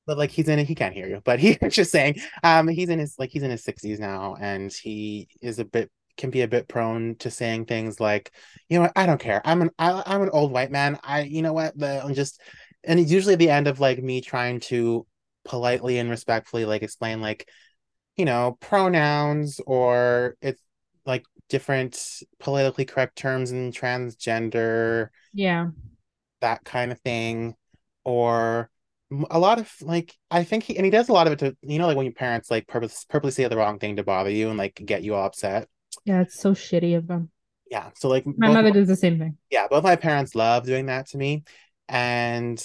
but 0.05 0.18
like 0.18 0.32
he's 0.32 0.49
in 0.49 0.59
it, 0.59 0.66
he 0.66 0.74
can't 0.74 0.92
hear 0.92 1.07
you. 1.07 1.22
But 1.24 1.38
he's 1.38 1.57
just 1.70 1.92
saying, 1.92 2.16
um, 2.42 2.66
he's 2.66 2.88
in 2.88 2.99
his 2.99 3.14
like 3.16 3.30
he's 3.30 3.45
in 3.45 3.53
his 3.53 3.62
sixties 3.62 4.01
now, 4.01 4.34
and 4.40 4.72
he 4.72 5.28
is 5.40 5.61
a 5.61 5.64
bit 5.64 5.88
can 6.16 6.30
be 6.30 6.40
a 6.40 6.49
bit 6.49 6.66
prone 6.66 7.14
to 7.20 7.30
saying 7.30 7.66
things 7.66 8.01
like, 8.01 8.32
you 8.68 8.76
know 8.76 8.82
what, 8.82 8.92
I 8.97 9.07
don't 9.07 9.20
care. 9.20 9.40
I'm 9.45 9.62
an 9.62 9.70
I, 9.78 10.03
I'm 10.05 10.22
an 10.22 10.30
old 10.30 10.51
white 10.51 10.72
man. 10.72 10.99
I 11.05 11.20
you 11.20 11.42
know 11.42 11.53
what, 11.53 11.78
the, 11.78 12.05
I'm 12.05 12.14
just 12.14 12.40
and 12.82 12.99
it's 12.99 13.12
usually 13.12 13.36
the 13.36 13.51
end 13.51 13.68
of 13.68 13.78
like 13.78 14.03
me 14.03 14.20
trying 14.20 14.59
to 14.62 15.07
politely 15.45 15.99
and 15.99 16.11
respectfully 16.11 16.64
like 16.64 16.82
explain 16.82 17.20
like, 17.20 17.49
you 18.16 18.24
know, 18.24 18.59
pronouns 18.61 19.61
or 19.64 20.34
it's 20.42 20.61
like 21.07 21.24
different 21.55 21.96
politically 22.40 22.84
correct 22.84 23.14
terms 23.16 23.52
in 23.52 23.70
transgender. 23.70 25.11
Yeah. 25.32 25.68
That 26.40 26.64
kind 26.64 26.90
of 26.90 26.98
thing. 27.00 27.55
Or 28.05 28.70
a 29.30 29.38
lot 29.38 29.61
of 29.61 29.72
like 29.82 30.16
I 30.32 30.42
think 30.42 30.64
he 30.64 30.76
and 30.76 30.84
he 30.84 30.90
does 30.90 31.09
a 31.09 31.12
lot 31.12 31.28
of 31.28 31.34
it 31.34 31.38
to 31.38 31.57
you 31.62 31.78
know 31.78 31.86
like 31.86 31.96
when 31.96 32.07
your 32.07 32.12
parents 32.12 32.50
like 32.50 32.66
purpose 32.66 33.07
purposely 33.09 33.44
say 33.44 33.48
the 33.48 33.57
wrong 33.57 33.78
thing 33.78 33.94
to 33.96 34.02
bother 34.02 34.30
you 34.30 34.48
and 34.48 34.59
like 34.59 34.82
get 34.84 35.05
you 35.05 35.14
all 35.14 35.26
upset. 35.26 35.68
Yeah, 36.05 36.22
it's 36.22 36.40
so 36.40 36.55
shitty 36.55 36.96
of 36.96 37.07
them. 37.07 37.30
Yeah, 37.70 37.90
so 37.94 38.09
like 38.09 38.26
my 38.26 38.52
mother 38.52 38.72
does 38.72 38.88
the 38.88 38.96
same 38.96 39.20
thing. 39.20 39.36
Yeah, 39.48 39.68
both 39.68 39.84
my 39.84 39.94
parents 39.94 40.34
love 40.34 40.66
doing 40.66 40.86
that 40.86 41.07
to 41.11 41.18
me, 41.18 41.44
and 41.88 42.59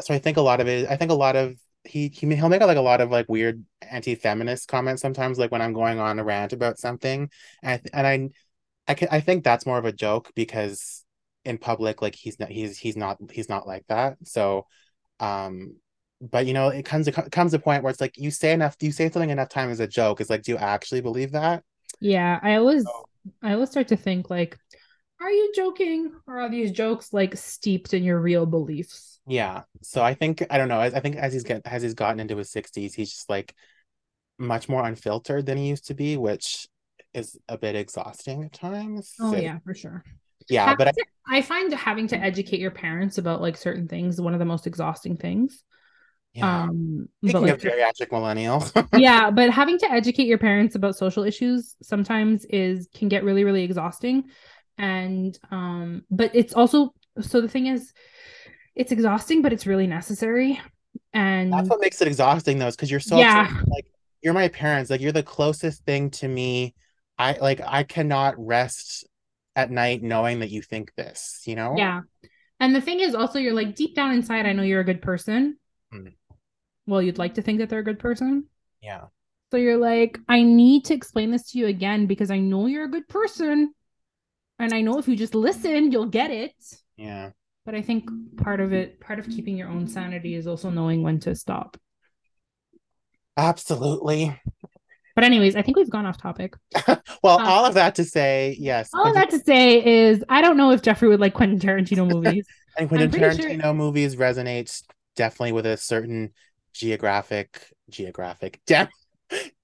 so 0.00 0.12
I 0.12 0.18
think 0.18 0.36
a 0.36 0.42
lot 0.42 0.60
of 0.60 0.66
it. 0.66 0.88
I 0.90 0.96
think 0.96 1.12
a 1.12 1.14
lot 1.14 1.36
of 1.36 1.54
he 1.84 2.08
he 2.08 2.34
he'll 2.34 2.48
make 2.48 2.60
like 2.60 2.76
a 2.76 2.82
lot 2.82 3.00
of 3.00 3.10
like 3.10 3.28
weird 3.28 3.64
anti-feminist 3.82 4.68
comments 4.68 5.02
sometimes, 5.02 5.38
like 5.38 5.52
when 5.52 5.62
I'm 5.62 5.72
going 5.72 5.98
on 5.98 6.18
a 6.18 6.24
rant 6.24 6.52
about 6.52 6.78
something, 6.78 7.30
and 7.62 7.80
I, 7.94 7.98
and 7.98 8.06
I 8.06 8.92
I 8.92 8.94
can 8.94 9.08
I 9.10 9.20
think 9.20 9.44
that's 9.44 9.66
more 9.66 9.78
of 9.78 9.84
a 9.84 9.92
joke 9.92 10.30
because 10.34 11.04
in 11.44 11.58
public 11.58 12.00
like 12.02 12.14
he's 12.14 12.40
not 12.40 12.50
he's 12.50 12.78
he's 12.78 12.96
not 12.96 13.18
he's 13.30 13.48
not 13.48 13.66
like 13.66 13.84
that. 13.88 14.16
So 14.24 14.66
um 15.20 15.76
but 16.20 16.46
you 16.46 16.54
know 16.54 16.68
it 16.68 16.84
comes 16.84 17.06
it 17.08 17.12
comes 17.32 17.54
a 17.54 17.58
point 17.58 17.82
where 17.82 17.90
it's 17.90 18.00
like 18.00 18.16
you 18.16 18.30
say 18.30 18.52
enough 18.52 18.76
you 18.80 18.92
say 18.92 19.10
something 19.10 19.30
enough 19.30 19.48
time 19.48 19.70
as 19.70 19.80
a 19.80 19.86
joke. 19.86 20.20
It's 20.20 20.30
like 20.30 20.42
do 20.42 20.52
you 20.52 20.58
actually 20.58 21.00
believe 21.00 21.32
that? 21.32 21.62
Yeah 22.00 22.38
i 22.42 22.56
always 22.56 22.84
so, 22.84 23.04
i 23.42 23.52
always 23.52 23.70
start 23.70 23.88
to 23.88 23.96
think 23.96 24.30
like 24.30 24.58
are 25.20 25.30
you 25.30 25.52
joking 25.54 26.12
or 26.26 26.40
are 26.40 26.50
these 26.50 26.70
jokes 26.70 27.12
like 27.12 27.36
steeped 27.36 27.94
in 27.94 28.02
your 28.02 28.20
real 28.20 28.46
beliefs 28.46 29.20
yeah 29.26 29.62
so 29.82 30.02
i 30.02 30.14
think 30.14 30.44
i 30.50 30.58
don't 30.58 30.68
know 30.68 30.80
i, 30.80 30.86
I 30.86 31.00
think 31.00 31.16
as 31.16 31.32
he's 31.32 31.44
get 31.44 31.62
as 31.64 31.82
he's 31.82 31.94
gotten 31.94 32.20
into 32.20 32.36
his 32.36 32.50
60s 32.50 32.94
he's 32.94 33.10
just 33.10 33.30
like 33.30 33.54
much 34.38 34.68
more 34.68 34.84
unfiltered 34.84 35.46
than 35.46 35.56
he 35.56 35.68
used 35.68 35.86
to 35.86 35.94
be 35.94 36.16
which 36.16 36.68
is 37.12 37.38
a 37.48 37.56
bit 37.56 37.76
exhausting 37.76 38.44
at 38.44 38.52
times 38.52 39.14
oh 39.20 39.32
so, 39.32 39.38
yeah 39.38 39.58
for 39.64 39.74
sure 39.74 40.04
yeah 40.48 40.64
having 40.64 40.78
but 40.78 40.94
to, 40.94 41.04
I, 41.28 41.38
I 41.38 41.42
find 41.42 41.72
having 41.72 42.08
to 42.08 42.18
educate 42.18 42.60
your 42.60 42.72
parents 42.72 43.18
about 43.18 43.40
like 43.40 43.56
certain 43.56 43.88
things 43.88 44.20
one 44.20 44.34
of 44.34 44.40
the 44.40 44.44
most 44.44 44.66
exhausting 44.66 45.16
things 45.16 45.62
yeah. 46.34 46.64
Um, 46.64 47.08
Speaking 47.22 47.42
but, 47.42 47.42
like, 47.42 47.52
of 47.52 47.60
geriatric 47.60 48.08
millennials. 48.08 48.88
yeah, 48.98 49.30
but 49.30 49.50
having 49.50 49.78
to 49.78 49.90
educate 49.90 50.26
your 50.26 50.38
parents 50.38 50.74
about 50.74 50.96
social 50.96 51.22
issues 51.22 51.76
sometimes 51.80 52.44
is 52.46 52.88
can 52.92 53.08
get 53.08 53.22
really, 53.22 53.44
really 53.44 53.62
exhausting. 53.62 54.24
And 54.78 55.38
um, 55.50 56.04
but 56.10 56.34
it's 56.34 56.54
also 56.54 56.94
so 57.20 57.40
the 57.40 57.48
thing 57.48 57.66
is 57.66 57.92
it's 58.74 58.92
exhausting, 58.92 59.42
but 59.42 59.52
it's 59.52 59.66
really 59.66 59.86
necessary. 59.86 60.60
And 61.12 61.52
that's 61.52 61.68
what 61.68 61.80
makes 61.80 62.00
it 62.00 62.08
exhausting 62.08 62.58
though, 62.58 62.66
is 62.66 62.76
because 62.76 62.90
you're 62.90 63.00
so 63.00 63.18
yeah. 63.18 63.48
like 63.68 63.86
you're 64.22 64.34
my 64.34 64.48
parents, 64.48 64.90
like 64.90 65.00
you're 65.00 65.12
the 65.12 65.22
closest 65.22 65.84
thing 65.84 66.10
to 66.10 66.28
me. 66.28 66.74
I 67.18 67.38
like 67.38 67.60
I 67.64 67.84
cannot 67.84 68.34
rest 68.38 69.06
at 69.56 69.70
night 69.70 70.02
knowing 70.02 70.40
that 70.40 70.50
you 70.50 70.62
think 70.62 70.92
this, 70.96 71.42
you 71.46 71.54
know? 71.54 71.74
Yeah. 71.76 72.00
And 72.60 72.74
the 72.74 72.80
thing 72.80 73.00
is 73.00 73.14
also 73.14 73.38
you're 73.38 73.54
like 73.54 73.74
deep 73.74 73.94
down 73.94 74.12
inside, 74.12 74.46
I 74.46 74.52
know 74.52 74.62
you're 74.62 74.80
a 74.80 74.84
good 74.84 75.02
person. 75.02 75.58
Mm. 75.92 76.14
Well, 76.86 77.02
you'd 77.02 77.18
like 77.18 77.34
to 77.34 77.42
think 77.42 77.58
that 77.58 77.68
they're 77.68 77.80
a 77.80 77.84
good 77.84 77.98
person. 77.98 78.46
Yeah. 78.82 79.04
So 79.50 79.56
you're 79.56 79.78
like, 79.78 80.18
I 80.28 80.42
need 80.42 80.86
to 80.86 80.94
explain 80.94 81.30
this 81.30 81.50
to 81.52 81.58
you 81.58 81.66
again 81.66 82.06
because 82.06 82.30
I 82.30 82.38
know 82.38 82.66
you're 82.66 82.84
a 82.84 82.90
good 82.90 83.08
person. 83.08 83.72
And 84.58 84.72
I 84.72 84.80
know 84.80 84.98
if 84.98 85.08
you 85.08 85.16
just 85.16 85.34
listen, 85.34 85.90
you'll 85.90 86.06
get 86.06 86.30
it. 86.30 86.54
Yeah. 86.96 87.30
But 87.64 87.74
I 87.74 87.82
think 87.82 88.08
part 88.36 88.60
of 88.60 88.72
it, 88.72 89.00
part 89.00 89.18
of 89.18 89.28
keeping 89.28 89.56
your 89.56 89.68
own 89.68 89.88
sanity 89.88 90.34
is 90.34 90.46
also 90.46 90.70
knowing 90.70 91.02
when 91.02 91.18
to 91.20 91.34
stop. 91.34 91.76
Absolutely. 93.36 94.38
But 95.14 95.24
anyways, 95.24 95.54
I 95.56 95.62
think 95.62 95.76
we've 95.76 95.90
gone 95.90 96.06
off 96.06 96.20
topic. 96.20 96.54
well, 97.22 97.38
um, 97.38 97.46
all 97.46 97.64
of 97.64 97.74
that 97.74 97.94
to 97.96 98.04
say, 98.04 98.56
yes. 98.58 98.90
All 98.92 99.06
of 99.06 99.14
that 99.14 99.30
to 99.30 99.38
say 99.38 99.84
is 99.84 100.24
I 100.28 100.42
don't 100.42 100.56
know 100.56 100.72
if 100.72 100.82
Jeffrey 100.82 101.08
would 101.08 101.20
like 101.20 101.34
Quentin 101.34 101.58
Tarantino 101.58 102.08
movies. 102.12 102.46
and 102.76 102.88
Quentin 102.88 103.10
Tarantino 103.10 103.62
sure... 103.62 103.74
movies 103.74 104.16
resonates 104.16 104.82
definitely 105.16 105.52
with 105.52 105.66
a 105.66 105.76
certain 105.76 106.32
geographic 106.72 107.72
geographic 107.88 108.60
dem- 108.66 108.88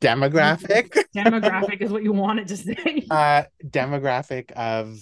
demographic? 0.01 0.97
Demographic 1.15 1.81
is 1.81 1.91
what 1.91 2.03
you 2.03 2.13
wanted 2.13 2.49
to 2.49 2.57
say. 2.57 3.07
Uh 3.11 3.45
demographic 3.65 4.51
of 4.53 4.99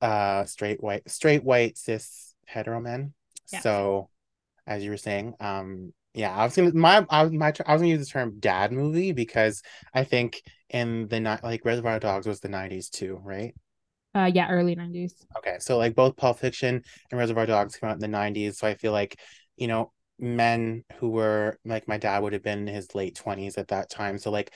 uh 0.00 0.44
straight 0.44 0.82
white 0.82 1.08
straight 1.08 1.44
white 1.44 1.78
cis 1.78 2.34
hetero 2.46 2.80
men. 2.80 3.12
Yeah. 3.52 3.60
so 3.60 4.08
as 4.66 4.82
you 4.82 4.90
were 4.90 4.96
saying 4.96 5.34
um 5.40 5.92
yeah 6.14 6.34
i 6.34 6.44
was 6.44 6.54
gonna 6.54 6.72
my 6.72 7.04
i 7.10 7.22
was 7.22 7.32
my 7.32 7.52
i 7.66 7.72
was 7.72 7.82
gonna 7.82 7.88
use 7.88 8.06
the 8.06 8.10
term 8.10 8.38
dad 8.38 8.72
movie 8.72 9.12
because 9.12 9.62
i 9.94 10.04
think 10.04 10.42
in 10.70 11.08
the 11.08 11.20
night 11.20 11.42
like 11.42 11.64
reservoir 11.64 11.98
dogs 11.98 12.26
was 12.26 12.40
the 12.40 12.48
90s 12.48 12.88
too 12.88 13.20
right? 13.22 13.54
Uh 14.14 14.30
yeah 14.32 14.48
early 14.50 14.74
90s 14.76 15.14
okay 15.36 15.56
so 15.58 15.78
like 15.78 15.94
both 15.94 16.16
pulp 16.16 16.38
fiction 16.38 16.82
and 17.10 17.18
reservoir 17.18 17.46
dogs 17.46 17.76
came 17.76 17.88
out 17.90 17.94
in 17.94 18.00
the 18.00 18.16
90s 18.18 18.58
so 18.58 18.66
i 18.66 18.74
feel 18.74 18.92
like 18.92 19.18
you 19.56 19.68
know 19.68 19.90
men 20.22 20.84
who 20.96 21.10
were 21.10 21.58
like 21.64 21.88
my 21.88 21.98
dad 21.98 22.22
would 22.22 22.32
have 22.32 22.42
been 22.44 22.68
in 22.68 22.74
his 22.74 22.94
late 22.94 23.16
20s 23.16 23.58
at 23.58 23.68
that 23.68 23.90
time. 23.90 24.16
So 24.18 24.30
like 24.30 24.52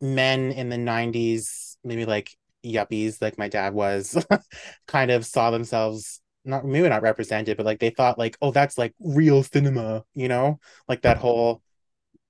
men 0.00 0.50
in 0.52 0.68
the 0.68 0.78
90s 0.78 1.76
maybe 1.84 2.06
like 2.06 2.30
yuppies 2.64 3.20
like 3.22 3.38
my 3.38 3.48
dad 3.48 3.74
was 3.74 4.24
kind 4.88 5.10
of 5.10 5.24
saw 5.24 5.50
themselves 5.50 6.20
not 6.44 6.64
maybe 6.64 6.88
not 6.88 7.02
represented 7.02 7.56
but 7.56 7.66
like 7.66 7.78
they 7.78 7.90
thought 7.90 8.18
like 8.18 8.36
oh 8.42 8.50
that's 8.50 8.78
like 8.78 8.94
real 9.00 9.42
cinema 9.42 10.04
you 10.14 10.28
know? 10.28 10.58
Like 10.88 11.02
that 11.02 11.18
whole 11.18 11.62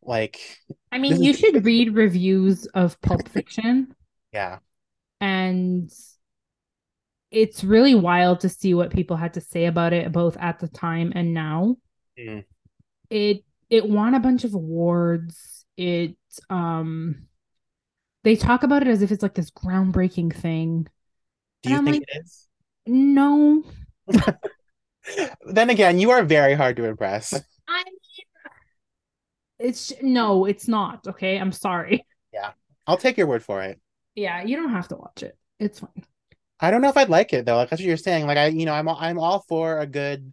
like 0.03 0.41
i 0.93 0.99
mean 0.99 1.23
you 1.23 1.31
is- 1.31 1.39
should 1.39 1.65
read 1.65 1.95
reviews 1.95 2.67
of 2.67 3.01
pulp 3.01 3.29
fiction. 3.29 3.95
Yeah. 4.33 4.59
And 5.21 5.91
it's 7.31 7.63
really 7.63 7.95
wild 7.95 8.41
to 8.41 8.49
see 8.49 8.75
what 8.75 8.91
people 8.91 9.17
had 9.17 9.35
to 9.35 9.41
say 9.41 9.67
about 9.67 9.93
it 9.93 10.13
both 10.13 10.37
at 10.39 10.59
the 10.59 10.69
time 10.69 11.13
and 11.15 11.35
now 11.35 11.77
Mm. 12.19 12.45
It 13.11 13.45
it 13.71 13.89
won 13.89 14.15
a 14.15 14.21
bunch 14.21 14.45
of 14.45 14.55
awards. 14.55 15.65
It 15.77 16.17
um 16.51 17.29
they 18.25 18.37
talk 18.37 18.63
about 18.63 18.83
it 18.83 18.89
as 18.89 19.03
if 19.03 19.13
it's 19.13 19.23
like 19.23 19.35
this 19.35 19.51
groundbreaking 19.51 20.35
thing. 20.35 20.89
Do 21.63 21.71
you 21.71 21.83
think 21.83 21.87
like, 21.87 22.03
it 22.03 22.21
is? 22.21 22.49
No. 22.87 23.63
then 25.47 25.71
again, 25.71 25.99
you 25.99 26.11
are 26.11 26.23
very 26.23 26.55
hard 26.55 26.77
to 26.77 26.85
impress. 26.85 27.35
I 27.69 27.85
mean, 27.85 27.95
it's 29.59 29.93
no, 30.03 30.45
it's 30.45 30.69
not. 30.69 31.07
Okay, 31.07 31.39
I'm 31.39 31.53
sorry. 31.53 32.07
Yeah, 32.33 32.53
I'll 32.87 32.97
take 32.97 33.17
your 33.17 33.27
word 33.27 33.43
for 33.43 33.63
it. 33.63 33.81
Yeah, 34.15 34.43
you 34.43 34.57
don't 34.57 34.71
have 34.71 34.89
to 34.89 34.97
watch 34.97 35.23
it. 35.23 35.37
It's 35.59 35.81
fine. 35.81 36.05
I 36.61 36.71
don't 36.71 36.83
know 36.83 36.89
if 36.89 36.97
I'd 36.97 37.09
like 37.09 37.33
it 37.33 37.47
though. 37.47 37.57
Like 37.57 37.71
that's 37.71 37.81
what 37.81 37.87
you're 37.87 37.97
saying. 37.97 38.27
Like 38.27 38.39
I, 38.39 38.47
you 38.49 38.67
know, 38.67 38.75
I'm 38.75 38.89
I'm 38.89 39.19
all 39.19 39.45
for 39.49 39.79
a 39.79 39.87
good 39.87 40.33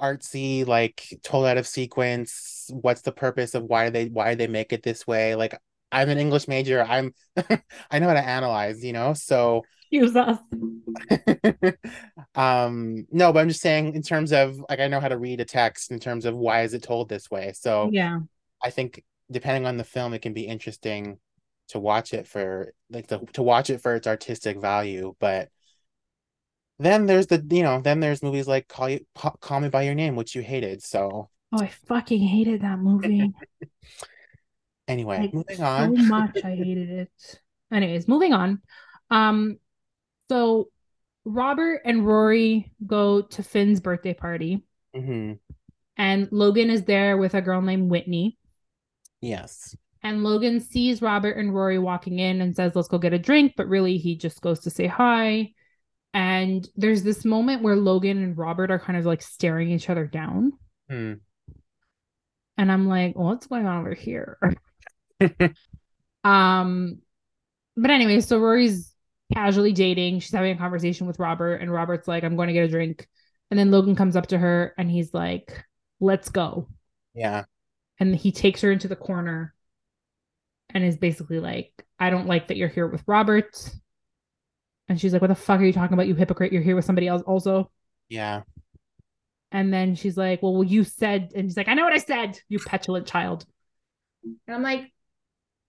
artsy 0.00 0.66
like 0.66 1.06
told 1.22 1.46
out 1.46 1.56
of 1.56 1.66
sequence 1.66 2.70
what's 2.70 3.02
the 3.02 3.12
purpose 3.12 3.54
of 3.54 3.64
why 3.64 3.90
they 3.90 4.06
why 4.06 4.34
they 4.34 4.46
make 4.46 4.72
it 4.72 4.82
this 4.82 5.06
way? 5.06 5.34
Like 5.34 5.58
i'm 5.94 6.10
an 6.10 6.18
english 6.18 6.48
major 6.48 6.82
i'm 6.82 7.14
i 7.90 7.98
know 7.98 8.08
how 8.08 8.14
to 8.14 8.26
analyze 8.26 8.84
you 8.84 8.92
know? 8.92 9.14
So 9.14 9.62
use 9.90 10.16
us 10.16 10.38
um 12.34 13.06
no 13.12 13.32
but 13.32 13.38
i'm 13.38 13.48
just 13.48 13.60
saying 13.60 13.94
in 13.94 14.02
terms 14.02 14.32
of 14.32 14.60
like 14.68 14.80
i 14.80 14.88
know 14.88 14.98
how 14.98 15.08
to 15.08 15.16
read 15.16 15.40
a 15.40 15.44
text 15.44 15.92
in 15.92 16.00
terms 16.00 16.24
of 16.24 16.34
why 16.34 16.62
is 16.62 16.74
it 16.74 16.82
told 16.82 17.08
this 17.08 17.30
way? 17.30 17.52
So 17.54 17.90
yeah. 17.92 18.18
I 18.62 18.70
think 18.70 19.04
depending 19.30 19.66
on 19.66 19.76
the 19.76 19.84
film 19.84 20.12
it 20.14 20.22
can 20.22 20.32
be 20.32 20.46
interesting 20.46 21.18
to 21.68 21.78
watch 21.78 22.12
it 22.12 22.26
for 22.26 22.74
like 22.90 23.06
to, 23.08 23.20
to 23.34 23.42
watch 23.42 23.70
it 23.70 23.80
for 23.80 23.94
its 23.94 24.06
artistic 24.06 24.60
value 24.60 25.14
but 25.18 25.48
then 26.78 27.06
there's 27.06 27.26
the 27.28 27.44
you 27.50 27.62
know 27.62 27.80
then 27.80 28.00
there's 28.00 28.22
movies 28.22 28.48
like 28.48 28.68
call 28.68 28.88
you 28.88 29.00
call 29.40 29.60
me 29.60 29.68
by 29.68 29.82
your 29.82 29.94
name 29.94 30.16
which 30.16 30.34
you 30.34 30.42
hated 30.42 30.82
so. 30.82 31.30
Oh 31.52 31.62
i 31.62 31.68
fucking 31.68 32.20
hated 32.20 32.62
that 32.62 32.78
movie. 32.78 33.32
Anyway 34.86 35.18
like, 35.18 35.32
moving 35.32 35.62
on. 35.62 35.96
so 35.96 36.02
much 36.02 36.36
i 36.44 36.54
hated 36.54 36.90
it. 36.90 37.40
Anyways 37.72 38.06
moving 38.06 38.34
on. 38.34 38.60
Um 39.10 39.56
so 40.28 40.68
robert 41.24 41.80
and 41.86 42.06
rory 42.06 42.70
go 42.86 43.22
to 43.22 43.42
finn's 43.42 43.80
birthday 43.80 44.12
party. 44.12 44.62
Mm-hmm. 44.94 45.32
and 45.96 46.28
logan 46.30 46.70
is 46.70 46.84
there 46.84 47.16
with 47.16 47.34
a 47.34 47.40
girl 47.40 47.62
named 47.62 47.90
whitney. 47.90 48.36
Yes. 49.20 49.74
And 50.02 50.22
Logan 50.22 50.60
sees 50.60 51.00
Robert 51.00 51.38
and 51.38 51.54
Rory 51.54 51.78
walking 51.78 52.18
in 52.18 52.42
and 52.42 52.54
says, 52.54 52.72
Let's 52.74 52.88
go 52.88 52.98
get 52.98 53.14
a 53.14 53.18
drink. 53.18 53.54
But 53.56 53.68
really, 53.68 53.96
he 53.96 54.16
just 54.16 54.42
goes 54.42 54.60
to 54.60 54.70
say 54.70 54.86
hi. 54.86 55.52
And 56.14 56.66
there's 56.76 57.02
this 57.02 57.24
moment 57.24 57.62
where 57.62 57.76
Logan 57.76 58.22
and 58.22 58.38
Robert 58.38 58.70
are 58.70 58.78
kind 58.78 58.96
of 58.96 59.04
like 59.04 59.20
staring 59.20 59.70
each 59.70 59.90
other 59.90 60.06
down. 60.06 60.52
Hmm. 60.88 61.14
And 62.56 62.70
I'm 62.70 62.86
like, 62.86 63.16
what's 63.16 63.48
going 63.48 63.66
on 63.66 63.80
over 63.80 63.94
here? 63.94 64.38
um, 66.24 66.98
but 67.76 67.90
anyway, 67.90 68.20
so 68.20 68.38
Rory's 68.38 68.94
casually 69.32 69.72
dating. 69.72 70.20
She's 70.20 70.32
having 70.32 70.52
a 70.52 70.58
conversation 70.58 71.08
with 71.08 71.18
Robert, 71.18 71.56
and 71.56 71.72
Robert's 71.72 72.06
like, 72.06 72.22
I'm 72.22 72.36
going 72.36 72.46
to 72.46 72.52
get 72.52 72.64
a 72.64 72.68
drink. 72.68 73.08
And 73.50 73.58
then 73.58 73.72
Logan 73.72 73.96
comes 73.96 74.16
up 74.16 74.28
to 74.28 74.38
her 74.38 74.74
and 74.78 74.90
he's 74.90 75.12
like, 75.12 75.64
let's 76.00 76.28
go. 76.28 76.68
Yeah. 77.14 77.44
And 78.00 78.14
he 78.14 78.32
takes 78.32 78.62
her 78.62 78.72
into 78.72 78.88
the 78.88 78.96
corner 78.96 79.54
and 80.70 80.84
is 80.84 80.96
basically 80.96 81.40
like, 81.40 81.70
I 81.98 82.10
don't 82.10 82.26
like 82.26 82.48
that 82.48 82.56
you're 82.56 82.68
here 82.68 82.86
with 82.86 83.04
Robert. 83.06 83.70
And 84.88 85.00
she's 85.00 85.12
like, 85.12 85.22
What 85.22 85.28
the 85.28 85.34
fuck 85.34 85.60
are 85.60 85.64
you 85.64 85.72
talking 85.72 85.94
about, 85.94 86.06
you 86.06 86.14
hypocrite? 86.14 86.52
You're 86.52 86.62
here 86.62 86.76
with 86.76 86.84
somebody 86.84 87.08
else 87.08 87.22
also. 87.22 87.70
Yeah. 88.08 88.42
And 89.52 89.72
then 89.72 89.94
she's 89.94 90.16
like, 90.16 90.42
Well, 90.42 90.54
well, 90.54 90.64
you 90.64 90.84
said, 90.84 91.32
and 91.34 91.48
she's 91.48 91.56
like, 91.56 91.68
I 91.68 91.74
know 91.74 91.84
what 91.84 91.92
I 91.92 91.98
said, 91.98 92.38
you 92.48 92.58
petulant 92.58 93.06
child. 93.06 93.46
And 94.24 94.56
I'm 94.56 94.62
like, 94.62 94.90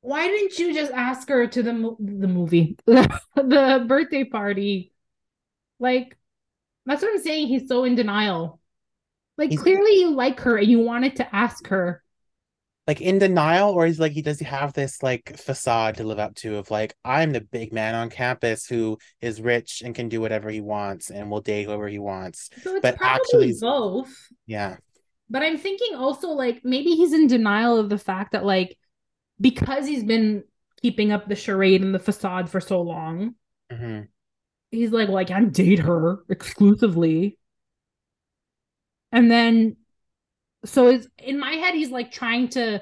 why 0.01 0.27
didn't 0.27 0.59
you 0.59 0.73
just 0.73 0.91
ask 0.91 1.27
her 1.29 1.47
to 1.47 1.63
the 1.63 1.95
the 1.99 2.27
movie, 2.27 2.77
the 2.85 3.85
birthday 3.87 4.23
party? 4.23 4.91
Like, 5.79 6.15
that's 6.85 7.01
what 7.01 7.11
I'm 7.11 7.21
saying. 7.23 7.47
He's 7.47 7.67
so 7.67 7.83
in 7.83 7.95
denial. 7.95 8.59
Like, 9.37 9.49
He's- 9.49 9.61
clearly 9.61 9.99
you 9.99 10.11
like 10.11 10.39
her 10.41 10.57
and 10.57 10.67
you 10.67 10.79
wanted 10.79 11.15
to 11.17 11.35
ask 11.35 11.67
her. 11.67 12.03
Like 12.87 13.01
in 13.01 13.17
denial, 13.17 13.71
or 13.71 13.87
is 13.87 13.99
like 13.99 14.11
he 14.11 14.21
does 14.21 14.37
he 14.37 14.45
have 14.45 14.73
this 14.73 15.01
like 15.01 15.37
facade 15.37 15.95
to 15.97 16.03
live 16.03 16.19
up 16.19 16.35
to 16.35 16.57
of 16.57 16.69
like 16.69 16.95
I'm 17.03 17.31
the 17.31 17.41
big 17.41 17.73
man 17.73 17.95
on 17.95 18.09
campus 18.11 18.67
who 18.67 18.99
is 19.21 19.41
rich 19.41 19.81
and 19.83 19.95
can 19.95 20.07
do 20.07 20.21
whatever 20.21 20.49
he 20.51 20.61
wants 20.61 21.09
and 21.09 21.31
will 21.31 21.41
date 21.41 21.63
whoever 21.65 21.87
he 21.87 21.97
wants. 21.97 22.49
So 22.61 22.75
it's 22.75 22.81
But 22.83 22.97
probably 22.97 23.15
actually- 23.49 23.57
both. 23.59 24.13
Yeah. 24.45 24.77
But 25.31 25.41
I'm 25.41 25.57
thinking 25.57 25.95
also 25.95 26.27
like 26.29 26.63
maybe 26.63 26.91
he's 26.91 27.11
in 27.13 27.25
denial 27.25 27.79
of 27.79 27.89
the 27.89 27.97
fact 27.97 28.33
that 28.33 28.45
like 28.45 28.77
because 29.41 29.87
he's 29.87 30.03
been 30.03 30.43
keeping 30.81 31.11
up 31.11 31.27
the 31.27 31.35
charade 31.35 31.81
and 31.81 31.95
the 31.95 31.99
facade 31.99 32.49
for 32.51 32.61
so 32.61 32.81
long, 32.81 33.33
hmm 33.71 34.01
he's 34.71 34.91
like, 34.91 35.07
well, 35.07 35.17
I 35.17 35.23
can't 35.25 35.53
date 35.53 35.79
her 35.79 36.17
exclusively. 36.29 37.37
And 39.11 39.31
then, 39.31 39.77
so 40.65 40.87
it's 40.87 41.07
in 41.17 41.39
my 41.39 41.51
head, 41.51 41.73
he's 41.75 41.91
like 41.91 42.11
trying 42.11 42.49
to 42.49 42.81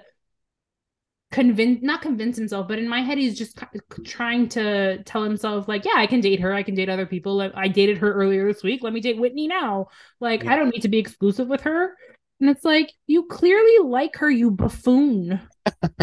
convince, 1.31 1.81
not 1.81 2.01
convince 2.01 2.37
himself, 2.37 2.67
but 2.67 2.79
in 2.79 2.87
my 2.87 3.01
head, 3.01 3.17
he's 3.17 3.37
just 3.37 3.59
trying 4.05 4.47
to 4.49 5.03
tell 5.03 5.23
himself, 5.23 5.67
like, 5.67 5.83
yeah, 5.83 5.95
I 5.95 6.07
can 6.07 6.21
date 6.21 6.39
her. 6.39 6.53
I 6.53 6.63
can 6.63 6.75
date 6.75 6.89
other 6.89 7.05
people. 7.05 7.35
Like, 7.35 7.51
I 7.55 7.67
dated 7.67 7.97
her 7.97 8.13
earlier 8.13 8.47
this 8.47 8.63
week. 8.63 8.83
Let 8.83 8.93
me 8.93 9.01
date 9.01 9.19
Whitney 9.19 9.47
now. 9.47 9.87
Like, 10.19 10.43
Yeah. 10.43 10.53
I 10.53 10.55
don't 10.55 10.69
need 10.69 10.83
to 10.83 10.89
be 10.89 10.99
exclusive 10.99 11.47
with 11.47 11.61
her. 11.61 11.95
And 12.39 12.49
it's 12.49 12.63
like, 12.63 12.91
you 13.07 13.25
clearly 13.27 13.87
like 13.87 14.17
her, 14.17 14.29
you 14.29 14.51
buffoon. 14.51 15.39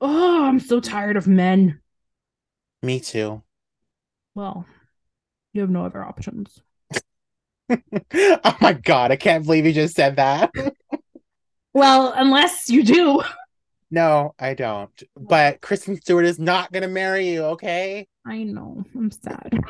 oh, 0.00 0.44
I'm 0.44 0.60
so 0.60 0.80
tired 0.80 1.16
of 1.16 1.26
men. 1.26 1.80
Me 2.82 3.00
too. 3.00 3.42
Well, 4.34 4.66
you 5.52 5.60
have 5.60 5.70
no 5.70 5.84
other 5.84 6.02
options. 6.02 6.60
oh 8.14 8.56
my 8.60 8.72
god, 8.72 9.10
I 9.10 9.16
can't 9.16 9.44
believe 9.44 9.66
you 9.66 9.72
just 9.72 9.94
said 9.94 10.16
that. 10.16 10.52
Well, 11.72 12.12
unless 12.16 12.68
you 12.70 12.82
do. 12.82 13.22
No, 13.90 14.34
I 14.38 14.54
don't. 14.54 15.02
But 15.16 15.60
Kristen 15.60 15.96
Stewart 16.00 16.24
is 16.24 16.38
not 16.38 16.72
gonna 16.72 16.88
marry 16.88 17.28
you, 17.28 17.44
okay? 17.44 18.08
I 18.26 18.42
know. 18.42 18.84
I'm 18.94 19.10
sad. 19.10 19.60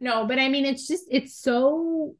no, 0.00 0.26
but 0.26 0.38
I 0.38 0.48
mean, 0.48 0.64
it's 0.64 0.86
just, 0.86 1.04
it's 1.10 1.36
so. 1.36 2.14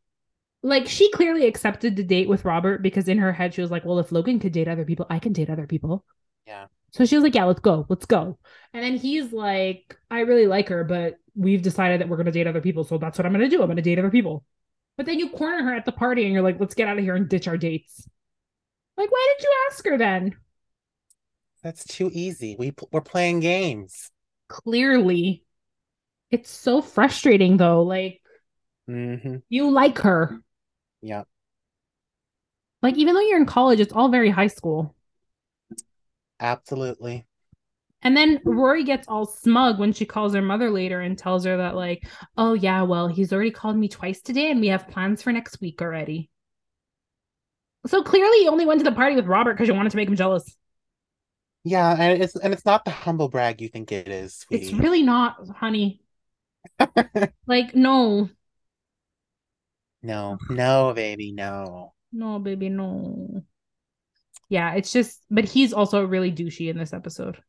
Like, 0.63 0.89
she 0.89 1.11
clearly 1.13 1.47
accepted 1.47 1.95
the 1.95 2.03
date 2.03 2.29
with 2.29 2.47
Robert 2.47 2.83
because 2.83 3.07
in 3.07 3.19
her 3.19 3.33
head, 3.33 3.53
she 3.53 3.61
was 3.61 3.71
like, 3.71 3.85
well, 3.85 3.99
if 3.99 4.11
Logan 4.11 4.41
could 4.41 4.53
date 4.53 4.67
other 4.67 4.85
people, 4.85 5.07
I 5.11 5.19
can 5.19 5.35
date 5.35 5.51
other 5.51 5.67
people. 5.67 6.05
Yeah. 6.47 6.67
So 6.93 7.05
she 7.05 7.17
was 7.17 7.23
like, 7.23 7.35
yeah, 7.35 7.45
let's 7.45 7.61
go. 7.61 7.85
Let's 7.89 8.07
go. 8.07 8.39
And 8.73 8.83
then 8.83 8.97
he's 8.97 9.31
like, 9.33 9.97
I 10.11 10.21
really 10.21 10.47
like 10.47 10.71
her, 10.71 10.85
but 10.85 11.19
we've 11.35 11.63
decided 11.63 12.01
that 12.01 12.09
we're 12.09 12.17
going 12.17 12.27
to 12.27 12.33
date 12.33 12.47
other 12.47 12.61
people. 12.61 12.85
So 12.85 12.99
that's 12.99 13.19
what 13.19 13.27
I'm 13.27 13.33
going 13.33 13.49
to 13.49 13.55
do. 13.55 13.61
I'm 13.61 13.69
going 13.69 13.77
to 13.77 13.83
date 13.83 13.99
other 13.99 14.11
people. 14.11 14.45
But 14.97 15.07
then 15.07 15.19
you 15.19 15.31
corner 15.31 15.63
her 15.65 15.75
at 15.75 15.85
the 15.85 15.93
party 15.93 16.25
and 16.25 16.33
you're 16.33 16.43
like, 16.43 16.61
let's 16.61 16.75
get 16.75 16.89
out 16.89 16.99
of 16.99 17.05
here 17.05 17.17
and 17.17 17.29
ditch 17.29 17.49
our 17.49 17.57
dates. 17.57 18.09
Like, 18.97 19.11
why 19.11 19.35
did 19.37 19.45
you 19.45 19.55
ask 19.69 19.85
her 19.87 19.99
then? 19.99 20.37
That's 21.63 21.85
too 21.85 22.11
easy. 22.13 22.57
We 22.59 22.75
we're 22.93 23.01
playing 23.01 23.41
games. 23.41 24.11
Clearly. 24.49 25.45
It's 26.31 26.51
so 26.51 26.83
frustrating 26.83 27.57
though. 27.57 27.83
Like, 27.83 28.21
hmm 28.87 29.37
you 29.49 29.71
like 29.71 29.99
her. 29.99 30.41
Yeah. 31.01 31.25
Like, 32.83 32.97
even 32.97 33.15
though 33.15 33.21
you're 33.21 33.39
in 33.41 33.47
college, 33.47 33.81
it's 33.81 33.93
all 33.93 34.11
very 34.11 34.31
high 34.31 34.47
school. 34.49 34.95
Absolutely. 36.39 37.27
And 38.05 38.17
then 38.17 38.41
Rory 38.45 38.85
gets 38.85 39.09
all 39.09 39.27
smug 39.27 39.79
when 39.79 39.93
she 39.93 40.05
calls 40.07 40.35
her 40.35 40.43
mother 40.43 40.71
later 40.71 41.01
and 41.01 41.19
tells 41.19 41.45
her 41.45 41.57
that, 41.57 41.75
like, 41.75 42.07
oh, 42.37 42.55
yeah, 42.55 42.83
well, 42.83 43.09
he's 43.09 43.33
already 43.33 43.51
called 43.51 43.77
me 43.77 43.89
twice 43.89 44.21
today 44.21 44.51
and 44.51 44.61
we 44.61 44.69
have 44.69 44.89
plans 44.89 45.23
for 45.23 45.33
next 45.33 45.61
week 45.61 45.81
already. 45.83 46.31
So 47.87 48.03
clearly, 48.03 48.43
you 48.45 48.51
only 48.51 48.65
went 48.67 48.81
to 48.81 48.85
the 48.85 48.93
party 48.97 49.15
with 49.17 49.27
Robert 49.27 49.55
because 49.55 49.69
you 49.69 49.75
wanted 49.75 49.91
to 49.91 49.97
make 49.97 50.09
him 50.09 50.17
jealous. 50.17 50.57
Yeah, 51.65 51.97
and 51.99 52.23
it's 52.23 52.37
and 52.37 52.53
it's 52.53 52.67
not 52.67 52.85
the 52.85 52.91
humble 52.91 53.29
brag 53.29 53.61
you 53.61 53.69
think 53.69 53.91
it 53.91 54.09
is, 54.09 54.45
It's 54.51 54.73
really 54.73 55.03
not, 55.03 55.37
honey. 55.57 56.01
Like, 57.47 57.75
no, 57.75 58.29
No, 60.03 60.39
no, 60.49 60.93
baby, 60.95 61.33
no. 61.33 61.95
no, 62.13 62.39
baby, 62.39 62.69
no. 62.69 63.45
Yeah, 64.49 64.75
it's 64.75 64.93
just, 64.93 65.23
but 65.31 65.45
he's 65.45 65.73
also 65.73 66.05
really 66.05 66.31
douchey 66.33 66.69
in 66.71 66.79
this 66.79 66.93
episode. 66.93 67.43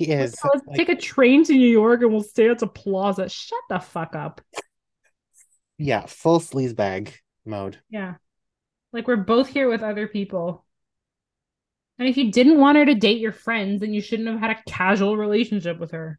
He 0.00 0.12
is. 0.12 0.34
Oh, 0.42 0.48
let's 0.54 0.66
like, 0.66 0.78
take 0.78 0.88
a 0.88 0.96
train 0.96 1.44
to 1.44 1.52
New 1.52 1.68
York 1.68 2.00
and 2.00 2.10
we'll 2.10 2.22
stay 2.22 2.48
at 2.48 2.58
the 2.58 2.66
plaza. 2.66 3.28
Shut 3.28 3.60
the 3.68 3.80
fuck 3.80 4.16
up. 4.16 4.40
yeah, 5.76 6.06
full 6.06 6.40
sleazebag 6.40 7.12
mode. 7.44 7.78
Yeah. 7.90 8.14
Like 8.94 9.06
we're 9.06 9.16
both 9.16 9.48
here 9.48 9.68
with 9.68 9.82
other 9.82 10.08
people. 10.08 10.64
And 11.98 12.08
if 12.08 12.16
you 12.16 12.32
didn't 12.32 12.58
want 12.58 12.78
her 12.78 12.86
to 12.86 12.94
date 12.94 13.20
your 13.20 13.32
friends, 13.32 13.82
then 13.82 13.92
you 13.92 14.00
shouldn't 14.00 14.30
have 14.30 14.40
had 14.40 14.52
a 14.52 14.62
casual 14.66 15.18
relationship 15.18 15.78
with 15.78 15.90
her. 15.90 16.18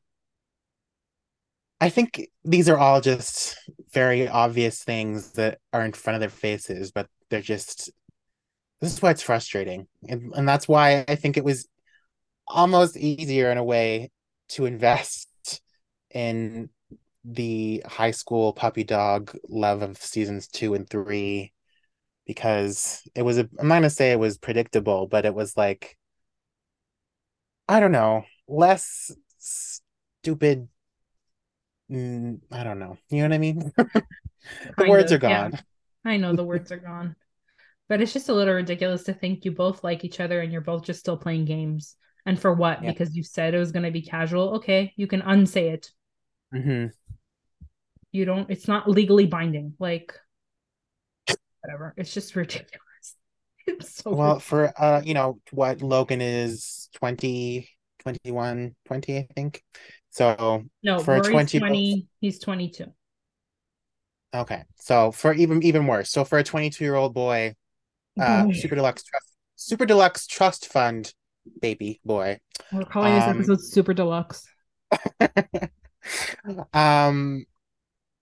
I 1.80 1.90
think 1.90 2.30
these 2.45 2.70
are 2.70 2.78
all 2.78 3.02
just 3.02 3.58
very 3.91 4.28
obvious 4.28 4.84
things 4.84 5.32
that 5.32 5.58
are 5.74 5.84
in 5.84 5.94
front 5.94 6.18
of 6.18 6.20
their 6.20 6.30
faces, 6.30 6.91
but 6.91 7.08
they're 7.32 7.41
just 7.41 7.90
this 8.80 8.94
is 8.94 9.02
why 9.02 9.10
it's 9.10 9.24
frustrating. 9.24 9.88
And 10.08 10.32
and 10.36 10.48
that's 10.48 10.68
why 10.68 11.03
I 11.08 11.16
think 11.16 11.36
it 11.36 11.44
was 11.44 11.68
almost 12.47 12.97
easier 12.97 13.51
in 13.51 13.57
a 13.57 13.63
way 13.63 14.11
to 14.49 14.65
invest 14.65 15.30
in 16.13 16.69
the 17.23 17.84
high 17.85 18.11
school 18.11 18.51
puppy 18.53 18.84
dog 18.84 19.38
love 19.47 19.81
of 19.84 19.97
seasons 19.97 20.47
two 20.47 20.73
and 20.73 20.89
three 20.89 21.53
because 22.26 23.01
it 23.15 23.22
was 23.22 23.38
a 23.38 23.47
I'm 23.59 23.68
not 23.68 23.76
gonna 23.76 23.89
say 23.89 24.11
it 24.11 24.19
was 24.19 24.38
predictable, 24.38 25.07
but 25.07 25.26
it 25.26 25.34
was 25.35 25.55
like 25.55 25.97
I 27.68 27.80
don't 27.80 27.91
know, 27.91 28.26
less 28.47 29.11
stupid 29.38 30.68
Mm, 31.91 32.39
I 32.51 32.63
don't 32.63 32.80
know. 32.80 32.97
You 33.09 33.18
know 33.18 33.23
what 33.30 33.34
I 33.35 33.38
mean? 33.38 33.72
the 34.77 34.85
Kind 34.85 34.89
words 34.89 35.11
of, 35.11 35.11
are 35.11 35.18
yeah. 35.26 35.49
gone. 35.49 35.59
I 36.05 36.18
know 36.18 36.34
the 36.34 36.43
words 36.43 36.72
are 36.72 36.77
gone. 36.77 37.15
But 37.89 38.01
it's 38.01 38.13
just 38.13 38.30
a 38.30 38.34
little 38.34 38.53
ridiculous 38.53 39.03
to 39.03 39.13
think 39.13 39.43
you 39.43 39.51
both 39.51 39.84
like 39.84 40.05
each 40.05 40.19
other 40.19 40.39
and 40.39 40.51
you're 40.51 40.61
both 40.61 40.85
just 40.85 40.99
still 40.99 41.18
playing 41.18 41.45
games. 41.45 41.95
And 42.26 42.39
for 42.39 42.53
what? 42.53 42.85
Because 42.85 43.15
you 43.15 43.23
said 43.23 43.53
it 43.53 43.60
was 43.60 43.72
going 43.72 43.85
to 43.85 43.91
be 43.91 44.02
casual. 44.02 44.56
Okay, 44.56 44.93
you 44.95 45.07
can 45.07 45.22
unsay 45.22 45.69
it. 45.69 45.91
hmm 46.52 46.91
You 48.11 48.26
don't, 48.26 48.49
it's 48.49 48.68
not 48.68 48.89
legally 48.89 49.26
binding. 49.26 49.73
Like, 49.80 50.14
whatever. 51.61 51.93
It's 51.98 52.14
just 52.14 52.35
ridiculous. 52.35 52.77
It's 53.68 54.03
so 54.03 54.15
Well, 54.15 54.39
for 54.39 54.73
uh, 54.76 55.02
you 55.06 55.14
know, 55.14 55.39
what 55.52 55.81
Logan 55.84 56.19
is 56.19 56.89
20, 56.95 57.69
21, 57.99 58.76
20, 58.85 59.18
I 59.19 59.27
think. 59.35 59.64
So, 60.10 60.65
no, 60.84 61.03
for 61.03 61.15
Rory's 61.15 61.48
20 61.48 61.57
20, 61.57 62.07
he's 62.19 62.39
22. 62.39 62.91
okay. 64.34 64.64
So, 64.77 65.11
for 65.11 65.34
even 65.34 65.64
even 65.64 65.88
worse. 65.88 66.10
So, 66.10 66.23
for 66.26 66.38
a 66.39 66.43
22-year-old 66.43 67.14
boy, 67.14 67.56
uh 68.19 68.45
Boy. 68.45 68.53
super 68.53 68.76
deluxe 68.76 69.03
trust 69.03 69.27
super 69.57 69.85
deluxe 69.85 70.27
trust 70.27 70.68
fund 70.68 71.14
baby 71.60 71.99
boy. 72.06 72.40
We're 72.72 72.86
calling 72.86 73.14
this 73.14 73.28
Um, 73.28 73.28
episode 73.28 73.61
super 73.61 73.94
deluxe. 73.94 74.48
um 76.73 77.45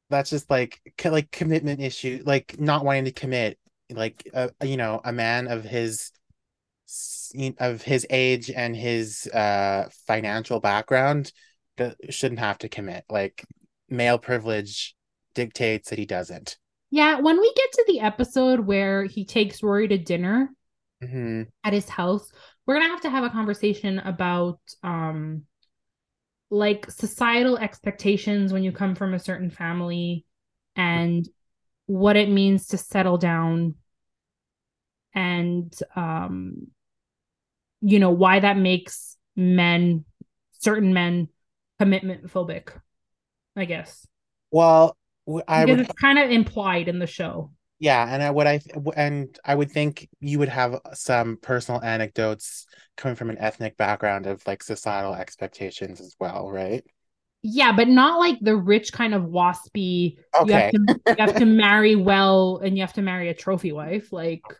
that's 0.09 0.29
just 0.31 0.49
like 0.51 0.79
like 1.05 1.31
commitment 1.31 1.81
issue, 1.81 2.23
like 2.25 2.59
not 2.59 2.85
wanting 2.85 3.05
to 3.05 3.13
commit, 3.13 3.59
like 3.91 4.27
uh, 4.33 4.49
you 4.63 4.77
know, 4.77 5.01
a 5.03 5.13
man 5.13 5.47
of 5.47 5.63
his 5.65 6.11
of 7.59 7.81
his 7.83 8.05
age 8.09 8.49
and 8.49 8.75
his 8.75 9.27
uh 9.27 9.87
financial 10.07 10.59
background 10.59 11.31
that 11.77 11.95
shouldn't 12.09 12.39
have 12.39 12.57
to 12.59 12.69
commit. 12.69 13.03
Like 13.09 13.43
male 13.89 14.17
privilege 14.17 14.95
dictates 15.35 15.89
that 15.89 15.99
he 15.99 16.05
doesn't. 16.05 16.57
Yeah, 16.91 17.19
when 17.19 17.39
we 17.39 17.51
get 17.53 17.71
to 17.73 17.83
the 17.87 17.99
episode 18.01 18.59
where 18.61 19.03
he 19.05 19.25
takes 19.25 19.61
Rory 19.63 19.87
to 19.87 19.97
dinner 19.97 20.51
hmm 21.01 21.41
at 21.63 21.73
his 21.73 21.89
house, 21.89 22.31
we're 22.69 22.75
gonna 22.75 22.89
have 22.89 23.01
to 23.01 23.09
have 23.09 23.23
a 23.23 23.31
conversation 23.31 23.97
about 23.97 24.59
um 24.83 25.41
like 26.51 26.85
societal 26.91 27.57
expectations 27.57 28.53
when 28.53 28.61
you 28.61 28.71
come 28.71 28.93
from 28.93 29.15
a 29.15 29.19
certain 29.19 29.49
family 29.49 30.23
and 30.75 31.27
what 31.87 32.15
it 32.15 32.29
means 32.29 32.67
to 32.67 32.77
settle 32.77 33.17
down 33.17 33.73
and 35.15 35.73
um 35.95 36.67
you 37.81 37.97
know 37.97 38.11
why 38.11 38.39
that 38.39 38.55
makes 38.55 39.17
men 39.35 40.05
certain 40.59 40.93
men 40.93 41.27
commitment 41.79 42.31
phobic 42.31 42.69
i 43.55 43.65
guess. 43.65 44.05
Well, 44.51 44.95
i 45.47 45.65
because 45.65 45.79
would 45.79 45.87
it's 45.87 45.99
kind 45.99 46.19
of 46.19 46.29
implied 46.29 46.87
in 46.87 46.99
the 46.99 47.07
show 47.07 47.49
Yeah, 47.81 48.05
and 48.13 48.21
I 48.21 48.29
would 48.29 48.45
I 48.47 48.59
and 48.97 49.39
I 49.45 49.55
would 49.55 49.71
think 49.71 50.09
you 50.19 50.39
would 50.39 50.49
have 50.49 50.81
some 50.93 51.37
personal 51.37 51.81
anecdotes 51.81 52.65
coming 52.97 53.15
from 53.15 53.29
an 53.29 53.37
ethnic 53.37 53.77
background 53.77 54.25
of 54.27 54.45
like 54.45 54.63
societal 54.63 55.13
expectations 55.15 56.01
as 56.01 56.15
well, 56.19 56.51
right? 56.51 56.83
Yeah, 57.41 57.71
but 57.71 57.87
not 57.87 58.19
like 58.19 58.37
the 58.41 58.55
rich 58.55 58.91
kind 58.91 59.13
of 59.13 59.23
waspy. 59.23 60.17
You 60.41 60.53
have 60.53 60.63
Okay. 60.63 60.71
to 60.71 60.77
you 60.77 61.21
have 61.21 61.35
to 61.37 61.45
marry 61.45 61.95
well 61.95 62.57
and 62.63 62.77
you 62.77 62.83
have 62.83 62.93
to 62.93 63.01
marry 63.01 63.29
a 63.29 63.33
trophy 63.33 63.71
wife. 63.71 64.11
Like 64.11 64.53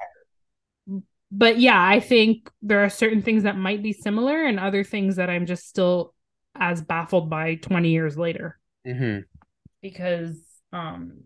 but 1.32 1.60
yeah, 1.60 1.82
I 1.82 2.00
think 2.00 2.50
there 2.62 2.84
are 2.84 2.90
certain 2.90 3.22
things 3.22 3.44
that 3.44 3.58
might 3.58 3.84
be 3.84 3.94
similar 3.94 4.44
and 4.46 4.60
other 4.60 4.84
things 4.84 5.18
that 5.18 5.30
I'm 5.30 5.46
just 5.46 5.68
still 5.68 6.14
as 6.56 6.82
baffled 6.82 7.30
by 7.30 7.56
20 7.56 7.90
years 7.90 8.18
later. 8.18 8.60
hmm 8.86 9.20
Because 9.82 10.38
um 10.74 11.24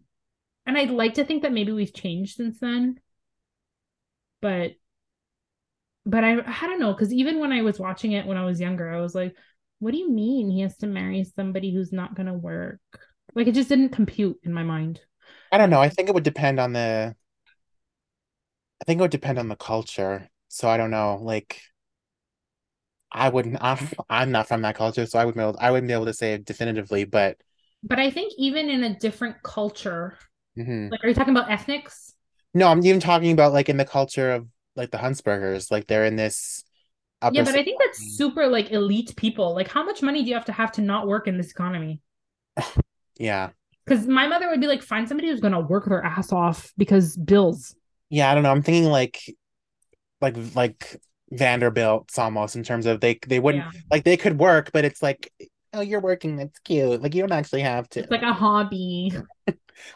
and 0.66 0.78
I'd 0.78 0.92
like 0.92 1.16
to 1.16 1.26
think 1.26 1.44
that 1.44 1.54
maybe 1.54 1.72
we've 1.72 1.94
changed 1.94 2.36
since 2.36 2.60
then. 2.60 3.00
But 4.42 4.76
but 6.06 6.24
I 6.24 6.34
I 6.40 6.68
don't 6.68 6.80
know, 6.80 6.94
because 6.94 7.14
even 7.14 7.40
when 7.40 7.52
I 7.52 7.62
was 7.62 7.80
watching 7.80 8.12
it 8.14 8.26
when 8.26 8.38
I 8.38 8.46
was 8.46 8.60
younger, 8.60 8.90
I 8.90 9.00
was 9.02 9.16
like, 9.16 9.36
what 9.80 9.92
do 9.92 9.98
you 9.98 10.12
mean 10.12 10.50
he 10.50 10.62
has 10.62 10.78
to 10.78 10.88
marry 10.88 11.24
somebody 11.24 11.74
who's 11.74 11.92
not 11.94 12.16
gonna 12.16 12.34
work? 12.34 12.80
Like 13.36 13.48
it 13.48 13.56
just 13.56 13.70
didn't 13.70 13.90
compute 13.90 14.40
in 14.44 14.54
my 14.54 14.64
mind. 14.64 15.02
I 15.52 15.58
don't 15.58 15.70
know. 15.70 15.82
I 15.82 15.90
think 15.90 16.10
it 16.10 16.16
would 16.16 16.24
depend 16.24 16.60
on 16.60 16.74
the 16.74 17.16
I 18.82 18.86
think 18.86 19.00
it 19.00 19.02
would 19.02 19.12
depend 19.12 19.40
on 19.40 19.48
the 19.48 19.56
culture. 19.56 20.30
So 20.50 20.70
I 20.70 20.78
don't 20.78 20.92
know. 20.92 21.18
Like 21.22 21.62
I 23.12 23.30
wouldn't 23.30 23.58
I'm, 23.62 23.90
I'm 24.10 24.32
not 24.32 24.48
from 24.48 24.62
that 24.64 24.76
culture, 24.76 25.06
so 25.06 25.20
I 25.20 25.26
wouldn't 25.26 25.38
be 25.38 25.44
able 25.48 25.58
I 25.60 25.72
wouldn't 25.72 25.88
be 25.88 25.94
able 25.94 26.06
to 26.06 26.14
say 26.14 26.34
it 26.34 26.46
definitively, 26.46 27.06
but 27.06 27.38
But 27.84 28.00
I 28.00 28.10
think 28.10 28.34
even 28.38 28.70
in 28.70 28.84
a 28.84 28.98
different 28.98 29.42
culture, 29.44 30.18
mhm. 30.58 30.92
like 30.92 31.04
are 31.04 31.08
you 31.08 31.16
talking 31.16 31.36
about 31.36 31.50
ethnics? 31.50 32.14
No, 32.54 32.68
I'm 32.68 32.86
even 32.86 33.00
talking 33.00 33.32
about 33.32 33.54
like 33.54 33.70
in 33.70 33.78
the 33.78 33.86
culture 33.86 34.32
of 34.32 34.48
like 34.76 34.92
the 34.92 34.98
Huntzbergers, 34.98 35.72
like 35.72 35.88
they're 35.88 36.06
in 36.06 36.16
this 36.16 36.64
Yeah, 37.32 37.44
but 37.44 37.56
I 37.56 37.64
think 37.64 37.80
that's 37.80 38.18
super 38.18 38.48
like 38.48 38.72
elite 38.72 39.16
people. 39.16 39.54
Like 39.56 39.68
how 39.68 39.84
much 39.84 40.02
money 40.02 40.24
do 40.24 40.30
you 40.30 40.36
have 40.36 40.46
to 40.46 40.52
have 40.52 40.72
to 40.74 40.82
not 40.82 41.08
work 41.08 41.28
in 41.28 41.38
this 41.38 41.52
economy? 41.52 42.02
Yeah. 43.20 43.50
Because 43.86 44.08
my 44.08 44.28
mother 44.28 44.50
would 44.50 44.60
be 44.60 44.66
like, 44.66 44.82
find 44.82 45.08
somebody 45.08 45.30
who's 45.30 45.40
gonna 45.40 45.60
work 45.60 45.86
their 45.86 46.04
ass 46.04 46.32
off 46.32 46.74
because 46.78 47.16
bills. 47.16 47.76
Yeah, 48.10 48.32
I 48.32 48.34
don't 48.34 48.44
know. 48.44 48.52
I'm 48.52 48.64
thinking 48.64 48.90
like 48.90 49.20
like 50.20 50.36
like 50.56 51.00
Vanderbilt's 51.32 52.18
almost 52.18 52.56
in 52.56 52.64
terms 52.64 52.86
of 52.86 53.02
they 53.02 53.20
they 53.28 53.40
wouldn't 53.40 53.66
Yeah. 53.66 53.82
like 53.92 54.04
they 54.04 54.18
could 54.18 54.40
work, 54.40 54.72
but 54.74 54.86
it's 54.86 55.04
like 55.04 55.32
oh 55.74 55.82
you're 55.82 56.00
working, 56.00 56.40
it's 56.40 56.60
cute. 56.60 57.02
Like 57.02 57.14
you 57.14 57.22
don't 57.22 57.32
actually 57.32 57.62
have 57.62 57.90
to. 57.90 58.02
It's 58.02 58.12
like 58.12 58.22
a 58.22 58.34
hobby. 58.34 59.12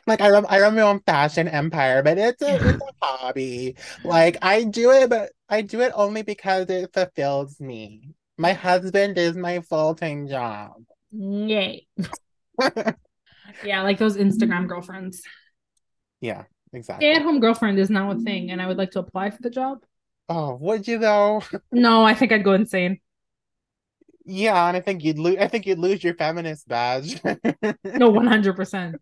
Like 0.06 0.22
I 0.22 0.30
run 0.30 0.46
I 0.48 0.60
run 0.60 0.76
my 0.76 0.82
own 0.82 1.00
fashion 1.02 1.48
empire, 1.48 2.04
but 2.04 2.18
it's 2.18 2.42
a 2.42 2.56
it's 2.56 2.82
a 2.82 2.92
hobby. 3.02 3.76
Like 4.04 4.38
I 4.42 4.64
do 4.64 4.92
it, 4.92 5.10
but 5.10 5.32
I 5.50 5.62
do 5.62 5.82
it 5.82 5.92
only 5.96 6.24
because 6.24 6.70
it 6.70 6.94
fulfills 6.94 7.60
me. 7.60 8.14
My 8.38 8.54
husband 8.54 9.18
is 9.18 9.36
my 9.36 9.62
full-time 9.62 10.28
job. 10.28 10.74
Yay. 11.12 11.88
Yeah, 13.64 13.82
like 13.82 13.98
those 13.98 14.18
Instagram 14.18 14.68
girlfriends. 14.68 15.22
Yeah, 16.22 16.44
exactly. 16.74 17.08
Stay-at-home 17.08 17.40
girlfriend 17.40 17.80
is 17.80 17.90
now 17.90 18.12
a 18.12 18.16
thing, 18.16 18.52
and 18.52 18.62
I 18.62 18.68
would 18.68 18.78
like 18.78 18.92
to 18.92 19.00
apply 19.00 19.32
for 19.32 19.42
the 19.42 19.50
job. 19.50 19.84
Oh, 20.30 20.56
would 20.56 20.88
you 20.88 21.00
though? 21.00 21.42
No, 21.72 22.04
I 22.04 22.14
think 22.14 22.32
I'd 22.32 22.44
go 22.44 22.54
insane. 22.54 23.00
Yeah, 24.26 24.68
and 24.68 24.76
I 24.76 24.82
think 24.82 25.04
you'd 25.04 25.18
lose 25.18 25.38
I 25.38 25.48
think 25.48 25.66
you'd 25.66 25.80
lose 25.80 26.04
your 26.04 26.14
feminist 26.16 26.68
badge. 26.68 27.22
No, 27.96 28.10
100%. 28.10 29.02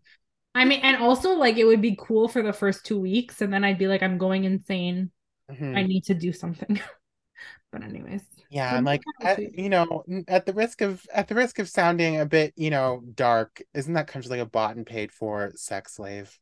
I 0.56 0.64
mean, 0.64 0.80
and 0.82 0.96
also 0.96 1.34
like 1.34 1.58
it 1.58 1.64
would 1.66 1.82
be 1.82 1.98
cool 2.00 2.28
for 2.28 2.42
the 2.42 2.52
first 2.52 2.86
two 2.86 2.98
weeks, 2.98 3.42
and 3.42 3.52
then 3.52 3.62
I'd 3.62 3.78
be 3.78 3.88
like, 3.88 4.02
I'm 4.02 4.16
going 4.16 4.44
insane. 4.44 5.10
Mhm. 5.50 5.76
I 5.76 5.82
need 5.82 6.04
to 6.04 6.14
do 6.14 6.32
something. 6.32 6.80
but 7.72 7.82
anyways. 7.84 8.22
Yeah, 8.48 8.80
no, 8.80 8.86
like 8.86 9.02
at, 9.20 9.38
you 9.58 9.68
know, 9.68 10.02
at 10.28 10.46
the 10.46 10.54
risk 10.54 10.80
of 10.80 11.06
at 11.12 11.28
the 11.28 11.34
risk 11.34 11.58
of 11.58 11.68
sounding 11.68 12.20
a 12.20 12.24
bit, 12.24 12.54
you 12.56 12.70
know, 12.70 13.02
dark, 13.14 13.60
isn't 13.74 13.92
that 13.92 14.06
kind 14.06 14.24
of 14.24 14.30
like 14.30 14.40
a 14.40 14.46
bought 14.46 14.76
and 14.76 14.86
paid 14.86 15.12
for 15.12 15.52
sex 15.56 15.96
slave? 15.96 16.38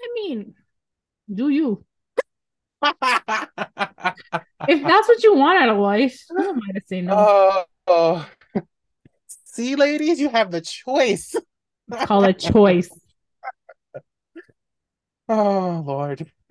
I 0.00 0.08
mean, 0.14 0.54
do 1.32 1.50
you? 1.50 1.84
If 4.68 4.82
that's 4.82 5.08
what 5.08 5.22
you 5.22 5.34
want 5.34 5.62
out 5.62 5.68
of 5.68 5.78
life, 5.78 6.24
who 6.28 6.48
am 6.48 6.60
I 6.68 6.72
to 6.78 6.80
say 6.86 7.00
no? 7.02 7.14
Oh, 7.16 7.64
oh. 7.86 8.30
See, 9.44 9.76
ladies, 9.76 10.20
you 10.20 10.28
have 10.28 10.50
the 10.50 10.60
choice. 10.60 11.34
Call 12.04 12.24
it 12.24 12.38
choice. 12.38 12.90
Oh, 15.28 15.82
Lord. 15.86 16.30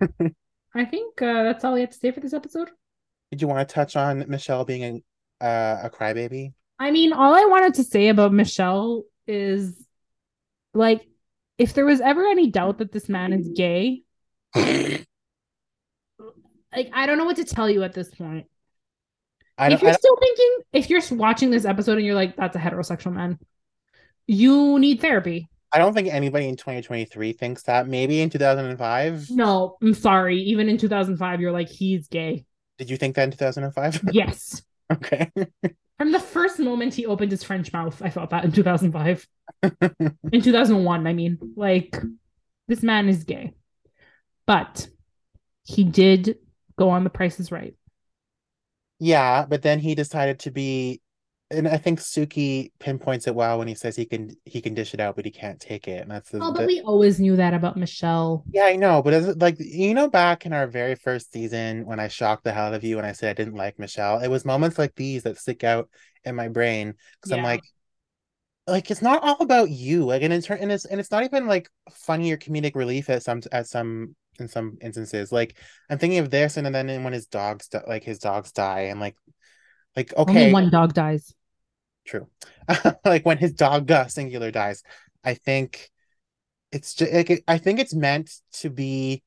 I 0.74 0.84
think 0.84 1.20
uh, 1.20 1.42
that's 1.42 1.64
all 1.64 1.74
we 1.74 1.80
have 1.80 1.90
to 1.90 1.98
say 1.98 2.12
for 2.12 2.20
this 2.20 2.32
episode. 2.32 2.70
Did 3.30 3.42
you 3.42 3.48
want 3.48 3.68
to 3.68 3.74
touch 3.74 3.96
on 3.96 4.24
Michel 4.28 4.64
being 4.64 5.02
a 5.40 5.44
uh, 5.44 5.80
a 5.84 5.90
crybaby? 5.90 6.52
I 6.78 6.90
mean, 6.90 7.12
all 7.12 7.34
I 7.34 7.44
wanted 7.46 7.74
to 7.74 7.84
say 7.84 8.08
about 8.08 8.32
Michel 8.32 9.04
is 9.26 9.84
like, 10.74 11.06
if 11.58 11.74
there 11.74 11.84
was 11.84 12.00
ever 12.00 12.26
any 12.26 12.50
doubt 12.50 12.78
that 12.78 12.92
this 12.92 13.08
man 13.08 13.32
is 13.32 13.48
gay, 13.54 14.02
like, 14.54 15.04
I 16.72 17.06
don't 17.06 17.18
know 17.18 17.24
what 17.24 17.36
to 17.36 17.44
tell 17.44 17.68
you 17.68 17.82
at 17.82 17.94
this 17.94 18.14
point. 18.14 18.46
I 19.58 19.72
if 19.72 19.82
you're 19.82 19.92
still 19.92 20.16
thinking, 20.16 20.56
if 20.72 20.88
you're 20.88 21.02
watching 21.10 21.50
this 21.50 21.64
episode 21.64 21.98
and 21.98 22.06
you're 22.06 22.14
like, 22.14 22.36
that's 22.36 22.54
a 22.54 22.60
heterosexual 22.60 23.12
man, 23.12 23.40
you 24.28 24.78
need 24.78 25.00
therapy. 25.00 25.48
I 25.72 25.78
don't 25.78 25.94
think 25.94 26.08
anybody 26.08 26.48
in 26.48 26.56
2023 26.56 27.32
thinks 27.32 27.62
that. 27.64 27.88
Maybe 27.88 28.20
in 28.20 28.30
2005. 28.30 29.30
No, 29.30 29.76
I'm 29.82 29.94
sorry. 29.94 30.40
Even 30.42 30.68
in 30.68 30.78
2005, 30.78 31.40
you're 31.40 31.52
like, 31.52 31.68
he's 31.68 32.08
gay. 32.08 32.46
Did 32.78 32.90
you 32.90 32.96
think 32.96 33.16
that 33.16 33.24
in 33.24 33.30
2005? 33.32 34.02
Yes. 34.12 34.62
Okay. 34.90 35.30
From 35.98 36.12
the 36.12 36.20
first 36.20 36.58
moment 36.58 36.94
he 36.94 37.04
opened 37.04 37.30
his 37.30 37.42
French 37.42 37.72
mouth, 37.72 38.00
I 38.00 38.08
felt 38.08 38.30
that 38.30 38.44
in 38.44 38.52
2005. 38.52 39.28
in 40.32 40.40
2001, 40.40 41.06
I 41.06 41.12
mean, 41.12 41.38
like, 41.56 41.96
this 42.68 42.82
man 42.82 43.08
is 43.08 43.24
gay. 43.24 43.52
But 44.46 44.88
he 45.64 45.84
did 45.84 46.38
go 46.78 46.88
on 46.90 47.04
The 47.04 47.10
Price 47.10 47.38
is 47.40 47.52
Right. 47.52 47.74
Yeah, 49.00 49.44
but 49.46 49.62
then 49.62 49.78
he 49.78 49.94
decided 49.94 50.40
to 50.40 50.50
be, 50.50 51.02
and 51.50 51.66
I 51.66 51.78
think 51.78 51.98
Sookie 52.00 52.72
pinpoints 52.78 53.26
it 53.26 53.34
well 53.34 53.58
when 53.58 53.68
he 53.68 53.74
says 53.74 53.96
he 53.96 54.04
can 54.04 54.36
he 54.44 54.60
can 54.60 54.74
dish 54.74 54.92
it 54.94 55.00
out, 55.00 55.16
but 55.16 55.24
he 55.24 55.30
can't 55.30 55.58
take 55.60 55.88
it. 55.88 56.02
And 56.02 56.10
that's 56.10 56.30
the, 56.30 56.38
Oh, 56.42 56.52
but 56.52 56.60
the- 56.60 56.66
we 56.66 56.80
always 56.82 57.18
knew 57.18 57.36
that 57.36 57.54
about 57.54 57.76
Michel. 57.76 58.44
yeah, 58.52 58.64
I 58.64 58.76
know, 58.76 59.02
but 59.02 59.14
it 59.14 59.38
like 59.38 59.56
you 59.58 59.94
know 59.94 60.08
back 60.10 60.44
in 60.46 60.52
our 60.52 60.66
very 60.66 60.94
first 60.94 61.32
season 61.32 61.86
when 61.86 62.00
I 62.00 62.08
shocked 62.08 62.44
the 62.44 62.52
hell 62.52 62.66
out 62.66 62.74
of 62.74 62.84
you 62.84 62.96
when 62.96 63.04
I 63.04 63.12
said 63.12 63.30
I 63.30 63.32
didn't 63.34 63.56
like 63.56 63.78
Michel, 63.78 64.20
it 64.20 64.28
was 64.28 64.44
moments 64.44 64.78
like 64.78 64.94
these 64.94 65.22
that 65.22 65.38
stick 65.38 65.64
out 65.64 65.88
in 66.24 66.34
my 66.34 66.48
brain 66.48 66.94
because 67.20 67.32
I'm 67.32 67.42
like, 67.42 67.62
like 68.66 68.90
it's 68.90 69.02
not 69.02 69.22
all 69.22 69.38
about 69.40 69.70
you, 69.70 70.04
like 70.04 70.22
and 70.22 70.32
in 70.32 70.42
turn, 70.42 70.58
and 70.60 70.70
it's 70.70 70.84
and 70.84 71.00
it's 71.00 71.10
not 71.10 71.24
even 71.24 71.46
like 71.46 71.70
funny 71.90 72.32
or 72.32 72.36
comedic 72.36 72.74
relief 72.74 73.08
at 73.08 73.22
some 73.22 73.40
at 73.52 73.66
some 73.66 74.14
in 74.38 74.48
some 74.48 74.76
instances. 74.82 75.32
Like 75.32 75.56
I'm 75.88 75.98
thinking 75.98 76.18
of 76.18 76.30
this, 76.30 76.56
and 76.58 76.66
then 76.74 77.02
when 77.04 77.12
his 77.14 77.26
dogs 77.26 77.68
like 77.86 78.04
his 78.04 78.18
dogs 78.18 78.52
die, 78.52 78.82
and 78.90 79.00
like 79.00 79.16
like 79.96 80.14
okay, 80.16 80.30
Only 80.40 80.52
one 80.52 80.70
dog 80.70 80.92
dies. 80.92 81.34
True, 82.08 82.28
like 83.04 83.26
when 83.26 83.36
his 83.38 83.52
dog 83.52 83.90
uh, 83.90 84.06
singular 84.08 84.50
dies, 84.50 84.82
I 85.24 85.34
think 85.34 85.90
it's 86.72 86.94
just 86.94 87.12
like 87.12 87.30
it- 87.30 87.44
I 87.48 87.58
think 87.58 87.80
it's 87.80 87.94
meant 87.94 88.32
to 88.60 88.70
be 88.70 89.22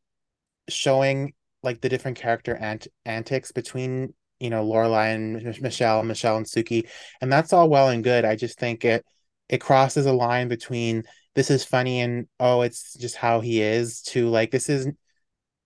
showing 0.69 1.33
like 1.63 1.81
the 1.81 1.89
different 1.89 2.17
character 2.19 2.55
ant 2.55 2.87
antics 3.05 3.51
between 3.51 4.13
you 4.39 4.49
know 4.49 4.65
Lorelai 4.65 5.15
and 5.15 5.43
Mich- 5.43 5.61
Michel, 5.61 6.03
Michel 6.03 6.37
and 6.37 6.45
Sookie, 6.45 6.87
and 7.21 7.31
that's 7.31 7.53
all 7.53 7.69
well 7.69 7.89
and 7.89 8.03
good. 8.03 8.25
I 8.25 8.35
just 8.35 8.59
think 8.59 8.85
it 8.85 9.05
it 9.49 9.59
crosses 9.61 10.05
a 10.05 10.13
line 10.13 10.47
between 10.49 11.03
this 11.35 11.51
is 11.51 11.65
funny 11.65 12.01
and 12.01 12.27
oh 12.39 12.61
it's 12.61 12.93
just 12.95 13.15
how 13.17 13.41
he 13.41 13.61
is 13.61 14.01
to 14.03 14.29
like 14.29 14.51
this 14.51 14.69
is 14.69 14.87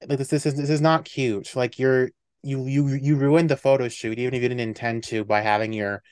like 0.07 0.17
this 0.19 0.27
this 0.29 0.45
is 0.45 0.55
this 0.55 0.69
is 0.69 0.81
not 0.81 1.05
cute. 1.05 1.55
Like 1.55 1.79
you're 1.79 2.09
you 2.43 2.67
you 2.67 2.87
you 2.89 3.15
ruined 3.15 3.49
the 3.49 3.57
photo 3.57 3.87
shoot 3.89 4.19
even 4.19 4.33
if 4.33 4.41
you 4.43 4.49
didn't 4.49 4.61
intend 4.61 5.03
to 5.05 5.23
by 5.25 5.41
having 5.41 5.73
your 5.73 6.03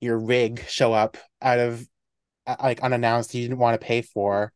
your 0.00 0.18
rig 0.18 0.64
show 0.68 0.92
up 0.92 1.16
out 1.42 1.58
of 1.58 1.86
uh, 2.46 2.56
like 2.62 2.82
unannounced 2.82 3.34
you 3.34 3.42
didn't 3.42 3.58
want 3.58 3.80
to 3.80 3.86
pay 3.86 4.02
for 4.02 4.52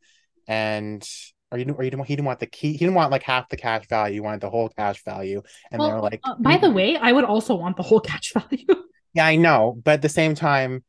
and 0.48 1.08
or 1.50 1.58
you 1.58 1.72
or 1.72 1.84
you 1.84 1.90
didn't 1.90 2.04
he 2.06 2.16
didn't 2.16 2.26
want 2.26 2.40
the 2.40 2.46
key 2.46 2.72
he 2.72 2.78
didn't 2.78 2.94
want 2.94 3.10
like 3.10 3.22
half 3.22 3.48
the 3.48 3.56
cash 3.56 3.86
value 3.88 4.16
you 4.16 4.22
wanted 4.22 4.40
the 4.40 4.50
whole 4.50 4.68
cash 4.70 5.04
value 5.04 5.42
and 5.70 5.82
they're 5.82 6.00
like 6.00 6.20
uh, 6.24 6.34
by 6.40 6.56
the 6.56 6.70
way, 6.70 6.96
I 6.96 7.12
would 7.12 7.24
also 7.24 7.54
want 7.54 7.76
the 7.76 7.82
whole 7.82 8.00
cash 8.12 8.32
value. 8.32 8.66
yeah 9.12 9.26
I 9.26 9.36
know 9.36 9.80
but 9.84 9.92
at 9.94 10.02
the 10.02 10.08
same 10.08 10.34
time 10.34 10.82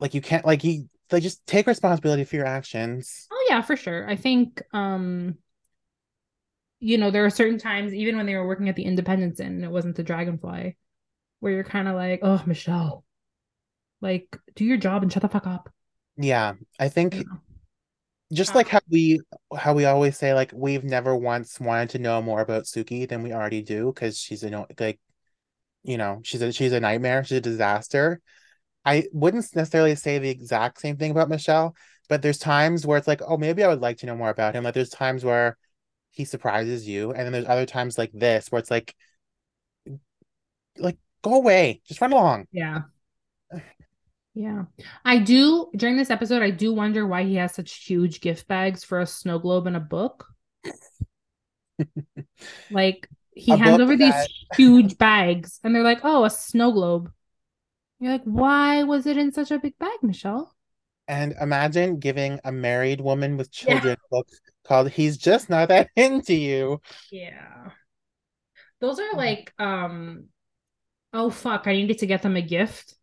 like 0.00 0.14
you 0.14 0.20
can't 0.20 0.44
like 0.44 0.64
you 0.64 0.88
like 1.10 1.22
just 1.22 1.46
take 1.46 1.66
responsibility 1.66 2.24
for 2.24 2.36
your 2.36 2.46
actions 2.46 3.28
Oh 3.30 3.46
yeah, 3.48 3.60
for 3.62 3.76
sure. 3.76 4.08
I 4.08 4.16
think 4.16 4.62
um 4.72 5.36
you 6.80 6.98
know, 6.98 7.10
there 7.12 7.24
are 7.24 7.30
certain 7.30 7.58
times 7.58 7.94
even 7.94 8.16
when 8.16 8.26
they 8.26 8.34
were 8.34 8.46
working 8.46 8.68
at 8.68 8.74
the 8.74 8.82
Independence 8.84 9.38
Inn 9.38 9.54
and 9.54 9.64
it 9.64 9.70
wasn't 9.70 9.94
the 9.96 10.02
Dragonfly 10.02 10.76
where 11.40 11.52
you're 11.52 11.64
kind 11.64 11.88
of 11.88 11.94
like, 11.94 12.20
"Oh, 12.22 12.42
Michel. 12.46 13.04
Like 14.02 14.36
do 14.54 14.64
your 14.64 14.76
job 14.76 15.02
and 15.02 15.10
shut 15.10 15.22
the 15.22 15.28
fuck 15.28 15.46
up." 15.46 15.70
yeah 16.16 16.54
I 16.78 16.88
think 16.88 17.14
know? 17.14 17.22
just 18.32 18.54
like 18.54 18.68
how 18.68 18.80
we 18.90 19.20
how 19.56 19.74
we 19.74 19.84
always 19.84 20.16
say 20.16 20.34
like 20.34 20.50
we've 20.54 20.84
never 20.84 21.16
once 21.16 21.60
wanted 21.60 21.90
to 21.90 21.98
know 21.98 22.20
more 22.22 22.40
about 22.40 22.64
Sookie 22.64 23.08
than 23.08 23.22
we 23.22 23.32
already 23.32 23.62
do 23.62 23.92
because 23.92 24.18
she's 24.18 24.42
a 24.42 24.50
no 24.50 24.66
like 24.78 24.98
you 25.82 25.96
know 25.96 26.20
she's 26.24 26.42
a 26.42 26.52
she's 26.52 26.72
a 26.72 26.80
nightmare. 26.80 27.24
She's 27.24 27.38
a 27.38 27.42
disaster. 27.42 28.20
I 28.84 29.04
wouldn't 29.12 29.54
necessarily 29.54 29.94
say 29.94 30.18
the 30.18 30.30
exact 30.30 30.80
same 30.80 30.96
thing 30.96 31.12
about 31.12 31.28
Michel, 31.28 31.76
but 32.08 32.20
there's 32.22 32.38
times 32.38 32.86
where 32.86 32.98
it's 32.98 33.08
like 33.08 33.20
oh 33.26 33.36
maybe 33.36 33.62
I 33.62 33.68
would 33.68 33.80
like 33.80 33.98
to 33.98 34.06
know 34.06 34.16
more 34.16 34.30
about 34.30 34.54
him. 34.54 34.64
Like 34.64 34.74
there's 34.74 34.90
times 34.90 35.24
where 35.24 35.56
he 36.10 36.24
surprises 36.24 36.86
you 36.86 37.12
and 37.12 37.24
then 37.24 37.32
there's 37.32 37.46
other 37.46 37.66
times 37.66 37.96
like 37.98 38.10
this 38.12 38.48
where 38.50 38.60
it's 38.60 38.70
like 38.70 38.94
like 40.78 40.98
go 41.22 41.34
away. 41.34 41.82
Just 41.86 42.00
run 42.00 42.12
along. 42.12 42.46
Yeah 42.52 42.82
yeah. 44.34 44.64
I 45.04 45.18
do 45.18 45.70
during 45.76 45.96
this 45.96 46.10
episode, 46.10 46.42
I 46.42 46.50
do 46.50 46.72
wonder 46.72 47.06
why 47.06 47.24
he 47.24 47.36
has 47.36 47.54
such 47.54 47.84
huge 47.84 48.20
gift 48.20 48.48
bags 48.48 48.84
for 48.84 49.00
a 49.00 49.06
snow 49.06 49.38
globe 49.38 49.66
and 49.66 49.76
a 49.76 49.80
book. 49.80 50.26
like 52.70 53.08
he 53.34 53.52
a 53.52 53.56
hands 53.56 53.80
over 53.80 53.96
these 53.96 54.14
huge 54.56 54.98
bags 54.98 55.60
and 55.62 55.74
they're 55.74 55.82
like, 55.82 56.00
oh, 56.02 56.24
a 56.24 56.30
snow 56.30 56.72
globe. 56.72 57.10
You're 58.00 58.12
like, 58.12 58.24
why 58.24 58.82
was 58.82 59.06
it 59.06 59.16
in 59.16 59.32
such 59.32 59.50
a 59.50 59.58
big 59.58 59.78
bag, 59.78 60.02
Michel?" 60.02 60.54
And 61.08 61.34
imagine 61.40 61.98
giving 61.98 62.40
a 62.44 62.52
married 62.52 63.00
woman 63.00 63.36
with 63.36 63.50
children 63.50 63.96
yeah. 63.98 64.08
book 64.10 64.28
called 64.64 64.90
He's 64.90 65.16
Just 65.16 65.50
Not 65.50 65.68
That 65.68 65.88
Into 65.96 66.34
You. 66.34 66.80
Yeah. 67.10 67.70
Those 68.80 68.98
are 68.98 69.12
like 69.14 69.52
um 69.58 70.28
oh 71.12 71.30
fuck, 71.30 71.66
I 71.66 71.72
needed 71.74 71.98
to 71.98 72.06
get 72.06 72.22
them 72.22 72.36
a 72.36 72.42
gift. 72.42 72.94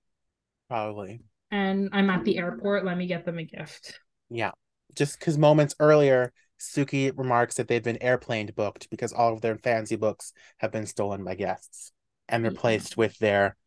Probably. 0.70 1.22
And 1.52 1.90
I'm 1.91 2.10
at 2.10 2.24
the 2.24 2.38
airport. 2.38 2.86
Let 2.86 2.98
me 2.98 3.08
get 3.08 3.26
them 3.26 3.40
a 3.40 3.44
gift. 3.44 4.00
Yeah. 4.30 4.52
Just 4.96 5.20
because 5.20 5.38
moments 5.38 5.76
earlier, 5.80 6.32
Sookie 6.60 7.12
remarks 7.18 7.56
that 7.56 7.68
they've 7.68 7.84
been 7.84 8.02
airplaned 8.02 8.56
booked 8.56 8.90
because 8.90 9.12
all 9.12 9.34
of 9.34 9.41
their 9.41 9.58
fancy 9.58 9.96
books 9.96 10.34
have 10.58 10.72
been 10.72 10.86
stolen 10.86 11.24
by 11.24 11.36
guests 11.36 11.91
and 12.28 12.44
replaced 12.44 12.91
yeah. 12.91 12.96
with 12.98 13.18
their 13.20 13.58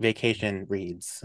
vacation 0.00 0.66
reads. 0.68 1.24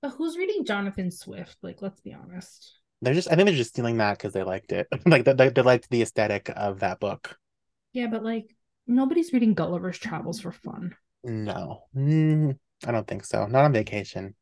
But 0.00 0.10
who's 0.10 0.36
reading 0.36 0.64
Jonathan 0.64 1.10
Swift? 1.10 1.56
Like, 1.62 1.82
let's 1.82 2.00
be 2.00 2.14
honest. 2.14 2.78
They're 3.02 3.14
just, 3.14 3.30
I 3.30 3.34
think 3.34 3.46
they're 3.46 3.56
just 3.56 3.70
stealing 3.70 3.98
that 3.98 4.16
because 4.16 4.32
they 4.32 4.42
liked 4.42 4.72
it. 4.72 4.86
like, 5.06 5.24
they, 5.24 5.50
they 5.50 5.62
liked 5.62 5.90
the 5.90 6.02
aesthetic 6.02 6.50
of 6.54 6.80
that 6.80 7.00
book. 7.00 7.36
Yeah, 7.92 8.06
but 8.06 8.24
like, 8.24 8.54
nobody's 8.86 9.32
reading 9.32 9.54
Gulliver's 9.54 9.98
Travels 9.98 10.40
for 10.40 10.52
fun. 10.52 10.94
No. 11.24 11.84
Mm, 11.96 12.58
I 12.86 12.92
don't 12.92 13.06
think 13.06 13.24
so. 13.24 13.46
Not 13.46 13.64
on 13.64 13.72
vacation. 13.72 14.34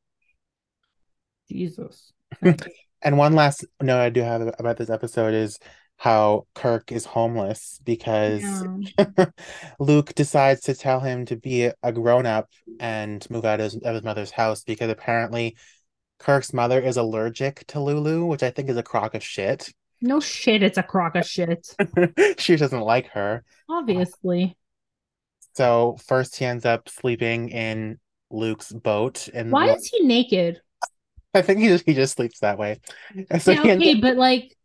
Jesus. 1.51 2.13
and 3.03 3.19
one 3.19 3.35
last 3.35 3.65
note 3.81 4.01
I 4.01 4.11
do 4.11 4.21
have 4.21 4.55
about 4.59 4.77
this 4.77 4.91
episode 4.91 5.35
is 5.35 5.59
how 5.97 6.47
Kirk 6.55 6.93
is 6.93 7.07
homeless 7.07 7.81
because 7.83 8.43
yeah. 8.43 9.27
Luke 9.79 10.15
decides 10.15 10.63
to 10.63 10.75
tell 10.75 11.01
him 11.01 11.25
to 11.27 11.37
be 11.37 11.71
a 11.83 11.93
grown 11.93 12.27
up 12.27 12.51
and 12.79 13.29
move 13.31 13.45
out 13.47 13.61
of 13.61 13.65
his, 13.65 13.77
of 13.77 13.95
his, 13.95 14.05
mother's 14.05 14.31
house 14.31 14.63
because 14.63 14.91
apparently 14.91 15.57
Kirk's 16.19 16.53
mother 16.53 16.81
is 16.81 16.99
allergic 16.99 17.67
to 17.69 17.81
Lulu, 17.81 18.27
which 18.27 18.43
I 18.43 18.51
think 18.51 18.69
is 18.69 18.77
a 18.77 18.83
crock 18.83 19.15
of 19.15 19.23
shit. 19.23 19.73
No 20.03 20.21
shit, 20.21 20.63
it's 20.63 20.77
a 20.77 20.83
crock 20.83 21.17
of 21.17 21.27
shit. 21.27 21.67
she 22.39 22.57
doesn't 22.57 22.81
like 22.81 23.09
her. 23.09 23.43
Obviously. 23.69 24.57
So 25.55 25.97
first 26.07 26.37
he 26.37 26.45
ends 26.45 26.67
up 26.67 26.91
sleeping 26.91 27.49
in 27.49 27.99
Luke's 28.31 28.73
boat 28.73 29.29
and 29.33 29.51
why 29.53 29.73
is 29.73 29.87
he 29.87 30.01
naked? 30.01 30.61
I 31.35 31.43
think 31.43 31.61
he 31.61 31.69
just 31.69 31.85
he 31.87 31.95
just 31.95 32.17
sleeps 32.17 32.41
that 32.41 32.59
way. 32.59 32.81
So 33.41 33.53
yeah, 33.53 33.61
okay, 33.61 33.95
up... 33.95 34.01
but 34.01 34.17
like 34.17 34.57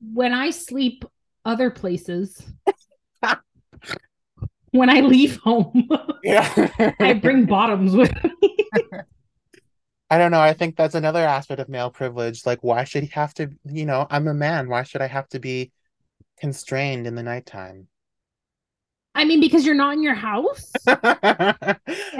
when 0.00 0.32
I 0.32 0.50
sleep 0.50 1.04
other 1.44 1.70
places, 1.70 2.40
when 4.70 4.88
I 4.88 5.00
leave 5.00 5.38
home, 5.38 5.88
yeah, 6.22 6.94
I 7.00 7.14
bring 7.14 7.46
bottoms 7.46 7.94
with 7.94 8.12
me. 8.24 8.56
I 10.10 10.18
don't 10.18 10.30
know. 10.30 10.40
I 10.40 10.52
think 10.52 10.76
that's 10.76 10.94
another 10.94 11.26
aspect 11.26 11.60
of 11.60 11.68
male 11.68 11.90
privilege. 11.90 12.46
Like, 12.46 12.62
why 12.62 12.84
should 12.84 13.02
he 13.02 13.08
have 13.10 13.34
to? 13.34 13.50
You 13.64 13.86
know, 13.86 14.06
I'm 14.10 14.28
a 14.28 14.34
man. 14.34 14.68
Why 14.68 14.84
should 14.84 15.02
I 15.02 15.08
have 15.08 15.28
to 15.30 15.40
be 15.40 15.72
constrained 16.38 17.06
in 17.06 17.14
the 17.14 17.22
nighttime? 17.22 17.88
I 19.14 19.24
mean, 19.24 19.40
because 19.40 19.64
you're 19.64 19.74
not 19.74 19.94
in 19.94 20.02
your 20.02 20.14
house, 20.14 20.72
and 20.86 20.96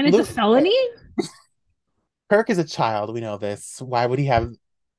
it's 0.06 0.16
Luke, 0.16 0.28
a 0.28 0.32
felony. 0.32 0.78
Kirk 2.30 2.50
is 2.50 2.58
a 2.58 2.64
child. 2.64 3.12
We 3.12 3.20
know 3.20 3.36
this. 3.36 3.80
Why 3.80 4.06
would 4.06 4.18
he 4.18 4.26
have 4.26 4.52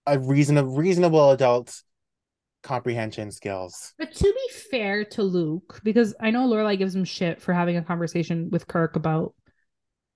a 0.05 0.19
reason 0.19 0.57
of 0.57 0.77
reasonable 0.77 1.31
adult 1.31 1.81
comprehension 2.63 3.31
skills? 3.31 3.93
But 3.97 4.13
to 4.13 4.23
be 4.23 4.53
fair 4.71 5.05
to 5.05 5.23
Luke, 5.23 5.79
because 5.83 6.13
I 6.19 6.31
know 6.31 6.47
Lorelai 6.47 6.77
gives 6.77 6.95
him 6.95 7.05
shit 7.05 7.41
for 7.41 7.53
having 7.53 7.77
a 7.77 7.83
conversation 7.83 8.49
with 8.49 8.67
Kirk 8.67 8.95
about. 8.95 9.33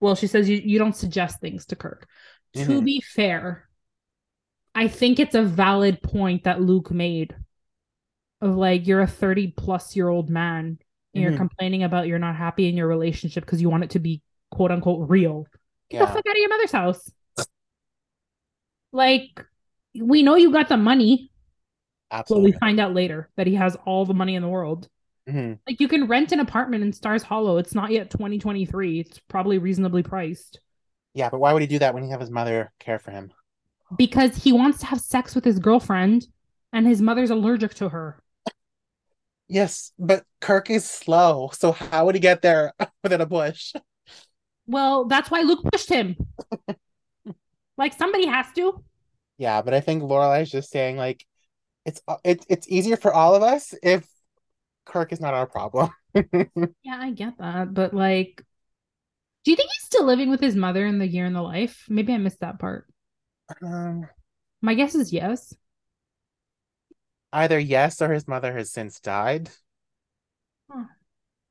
Well, 0.01 0.15
she 0.15 0.27
says 0.27 0.47
you, 0.47 0.61
you 0.63 0.79
don't 0.79 0.95
suggest 0.95 1.41
things 1.41 1.65
to 1.67 1.75
Kirk. 1.75 2.07
Mm-hmm. 2.55 2.71
To 2.71 2.81
be 2.81 3.01
fair, 3.01 3.69
I 4.73 4.87
think 4.87 5.19
it's 5.19 5.35
a 5.35 5.43
valid 5.43 6.01
point 6.01 6.45
that 6.45 6.61
Luke 6.61 6.91
made 6.91 7.35
of 8.41 8.55
like 8.55 8.87
you're 8.87 9.01
a 9.01 9.07
30 9.07 9.53
plus 9.57 9.95
year 9.95 10.07
old 10.07 10.29
man 10.29 10.79
and 11.13 11.23
mm-hmm. 11.23 11.29
you're 11.29 11.37
complaining 11.37 11.83
about 11.83 12.07
you're 12.07 12.19
not 12.19 12.35
happy 12.35 12.67
in 12.67 12.77
your 12.77 12.87
relationship 12.87 13.45
because 13.45 13.61
you 13.61 13.69
want 13.69 13.83
it 13.83 13.91
to 13.91 13.99
be 13.99 14.21
quote 14.51 14.71
unquote 14.71 15.09
real. 15.09 15.47
Get 15.89 15.97
yeah. 15.97 16.05
the 16.05 16.13
fuck 16.13 16.27
out 16.27 16.35
of 16.35 16.37
your 16.37 16.49
mother's 16.49 16.71
house. 16.71 17.11
like, 18.91 19.45
we 19.99 20.23
know 20.23 20.35
you 20.35 20.51
got 20.51 20.69
the 20.69 20.77
money. 20.77 21.31
Absolutely. 22.11 22.51
But 22.51 22.55
we 22.55 22.59
find 22.59 22.79
out 22.79 22.93
later 22.93 23.29
that 23.37 23.47
he 23.47 23.55
has 23.55 23.77
all 23.85 24.05
the 24.05 24.13
money 24.13 24.35
in 24.35 24.41
the 24.41 24.47
world. 24.47 24.87
Mm-hmm. 25.27 25.53
Like, 25.67 25.79
you 25.79 25.87
can 25.87 26.07
rent 26.07 26.31
an 26.31 26.39
apartment 26.39 26.83
in 26.83 26.93
Stars 26.93 27.23
Hollow. 27.23 27.57
It's 27.57 27.75
not 27.75 27.91
yet 27.91 28.09
2023. 28.09 28.99
It's 28.99 29.19
probably 29.27 29.57
reasonably 29.57 30.03
priced. 30.03 30.59
Yeah, 31.13 31.29
but 31.29 31.39
why 31.39 31.53
would 31.53 31.61
he 31.61 31.67
do 31.67 31.79
that 31.79 31.93
when 31.93 32.03
he 32.03 32.09
have 32.09 32.19
his 32.19 32.31
mother 32.31 32.71
care 32.79 32.99
for 32.99 33.11
him? 33.11 33.31
Because 33.97 34.35
he 34.35 34.51
wants 34.51 34.79
to 34.79 34.85
have 34.87 35.01
sex 35.01 35.35
with 35.35 35.43
his 35.43 35.59
girlfriend 35.59 36.27
and 36.71 36.85
his 36.85 37.01
mother's 37.01 37.31
allergic 37.31 37.73
to 37.75 37.89
her. 37.89 38.21
Yes, 39.49 39.91
but 39.97 40.23
Kirk 40.39 40.69
is 40.69 40.85
slow. 40.85 41.49
So 41.53 41.71
how 41.71 42.05
would 42.05 42.15
he 42.15 42.21
get 42.21 42.41
there 42.41 42.73
within 43.03 43.19
a 43.19 43.27
push? 43.27 43.73
Well, 44.67 45.05
that's 45.05 45.31
why 45.31 45.41
Luke 45.41 45.63
pushed 45.71 45.89
him. 45.89 46.15
like 47.77 47.93
somebody 47.93 48.27
has 48.27 48.45
to. 48.55 48.83
Yeah, 49.39 49.63
but 49.63 49.73
I 49.73 49.81
think 49.81 50.03
Lorelai 50.03 50.43
is 50.43 50.51
just 50.51 50.69
saying 50.69 50.97
like 50.97 51.25
it's 51.85 52.01
it's 52.23 52.45
it's 52.47 52.67
easier 52.69 52.95
for 52.95 53.11
all 53.11 53.33
of 53.33 53.41
us 53.41 53.73
if 53.81 54.07
Kirk 54.85 55.11
is 55.11 55.19
not 55.19 55.33
our 55.33 55.47
problem. 55.47 55.89
yeah, 56.13 56.99
I 56.99 57.11
get 57.11 57.39
that, 57.39 57.73
but 57.73 57.93
like, 57.93 58.43
do 59.43 59.51
you 59.51 59.57
think 59.57 59.69
he's 59.71 59.85
still 59.85 60.05
living 60.05 60.29
with 60.29 60.41
his 60.41 60.55
mother 60.55 60.85
in 60.85 60.99
the 60.99 61.07
year 61.07 61.25
in 61.25 61.33
the 61.33 61.41
life? 61.41 61.85
Maybe 61.89 62.13
I 62.13 62.17
missed 62.17 62.41
that 62.41 62.59
part. 62.59 62.85
Um, 63.63 64.07
my 64.61 64.75
guess 64.75 64.93
is 64.93 65.11
yes. 65.11 65.55
Either 67.31 67.59
yes 67.59 68.01
or 68.01 68.11
his 68.11 68.27
mother 68.27 68.51
has 68.53 68.71
since 68.71 68.99
died. 68.99 69.49
Huh. 70.69 70.85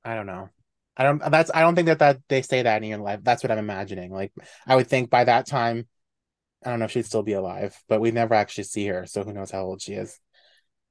I 0.04 0.14
don't 0.14 0.26
know. 0.26 0.48
I 0.96 1.04
don't 1.04 1.30
that's 1.30 1.50
I 1.54 1.60
don't 1.60 1.76
think 1.76 1.86
that 1.86 2.00
that 2.00 2.20
they 2.28 2.42
say 2.42 2.62
that 2.62 2.82
in 2.82 2.88
your 2.88 2.98
life. 2.98 3.20
That's 3.22 3.42
what 3.42 3.52
I'm 3.52 3.58
imagining. 3.58 4.12
Like 4.12 4.32
I 4.66 4.74
would 4.74 4.88
think 4.88 5.10
by 5.10 5.24
that 5.24 5.46
time, 5.46 5.86
I 6.64 6.70
don't 6.70 6.80
know 6.80 6.86
if 6.86 6.90
she'd 6.90 7.06
still 7.06 7.22
be 7.22 7.34
alive, 7.34 7.80
but 7.88 8.00
we 8.00 8.10
never 8.10 8.34
actually 8.34 8.64
see 8.64 8.86
her, 8.88 9.06
so 9.06 9.22
who 9.22 9.32
knows 9.32 9.52
how 9.52 9.62
old 9.62 9.80
she 9.80 9.92
is. 9.92 10.18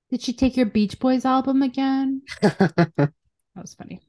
Did 0.09 0.21
she 0.21 0.31
take 0.31 0.55
your 0.55 0.65
Beach 0.65 0.97
Boys 0.99 1.25
album 1.25 1.61
again? 1.61 2.21
that 2.41 3.11
was 3.55 3.73
funny. 3.73 3.99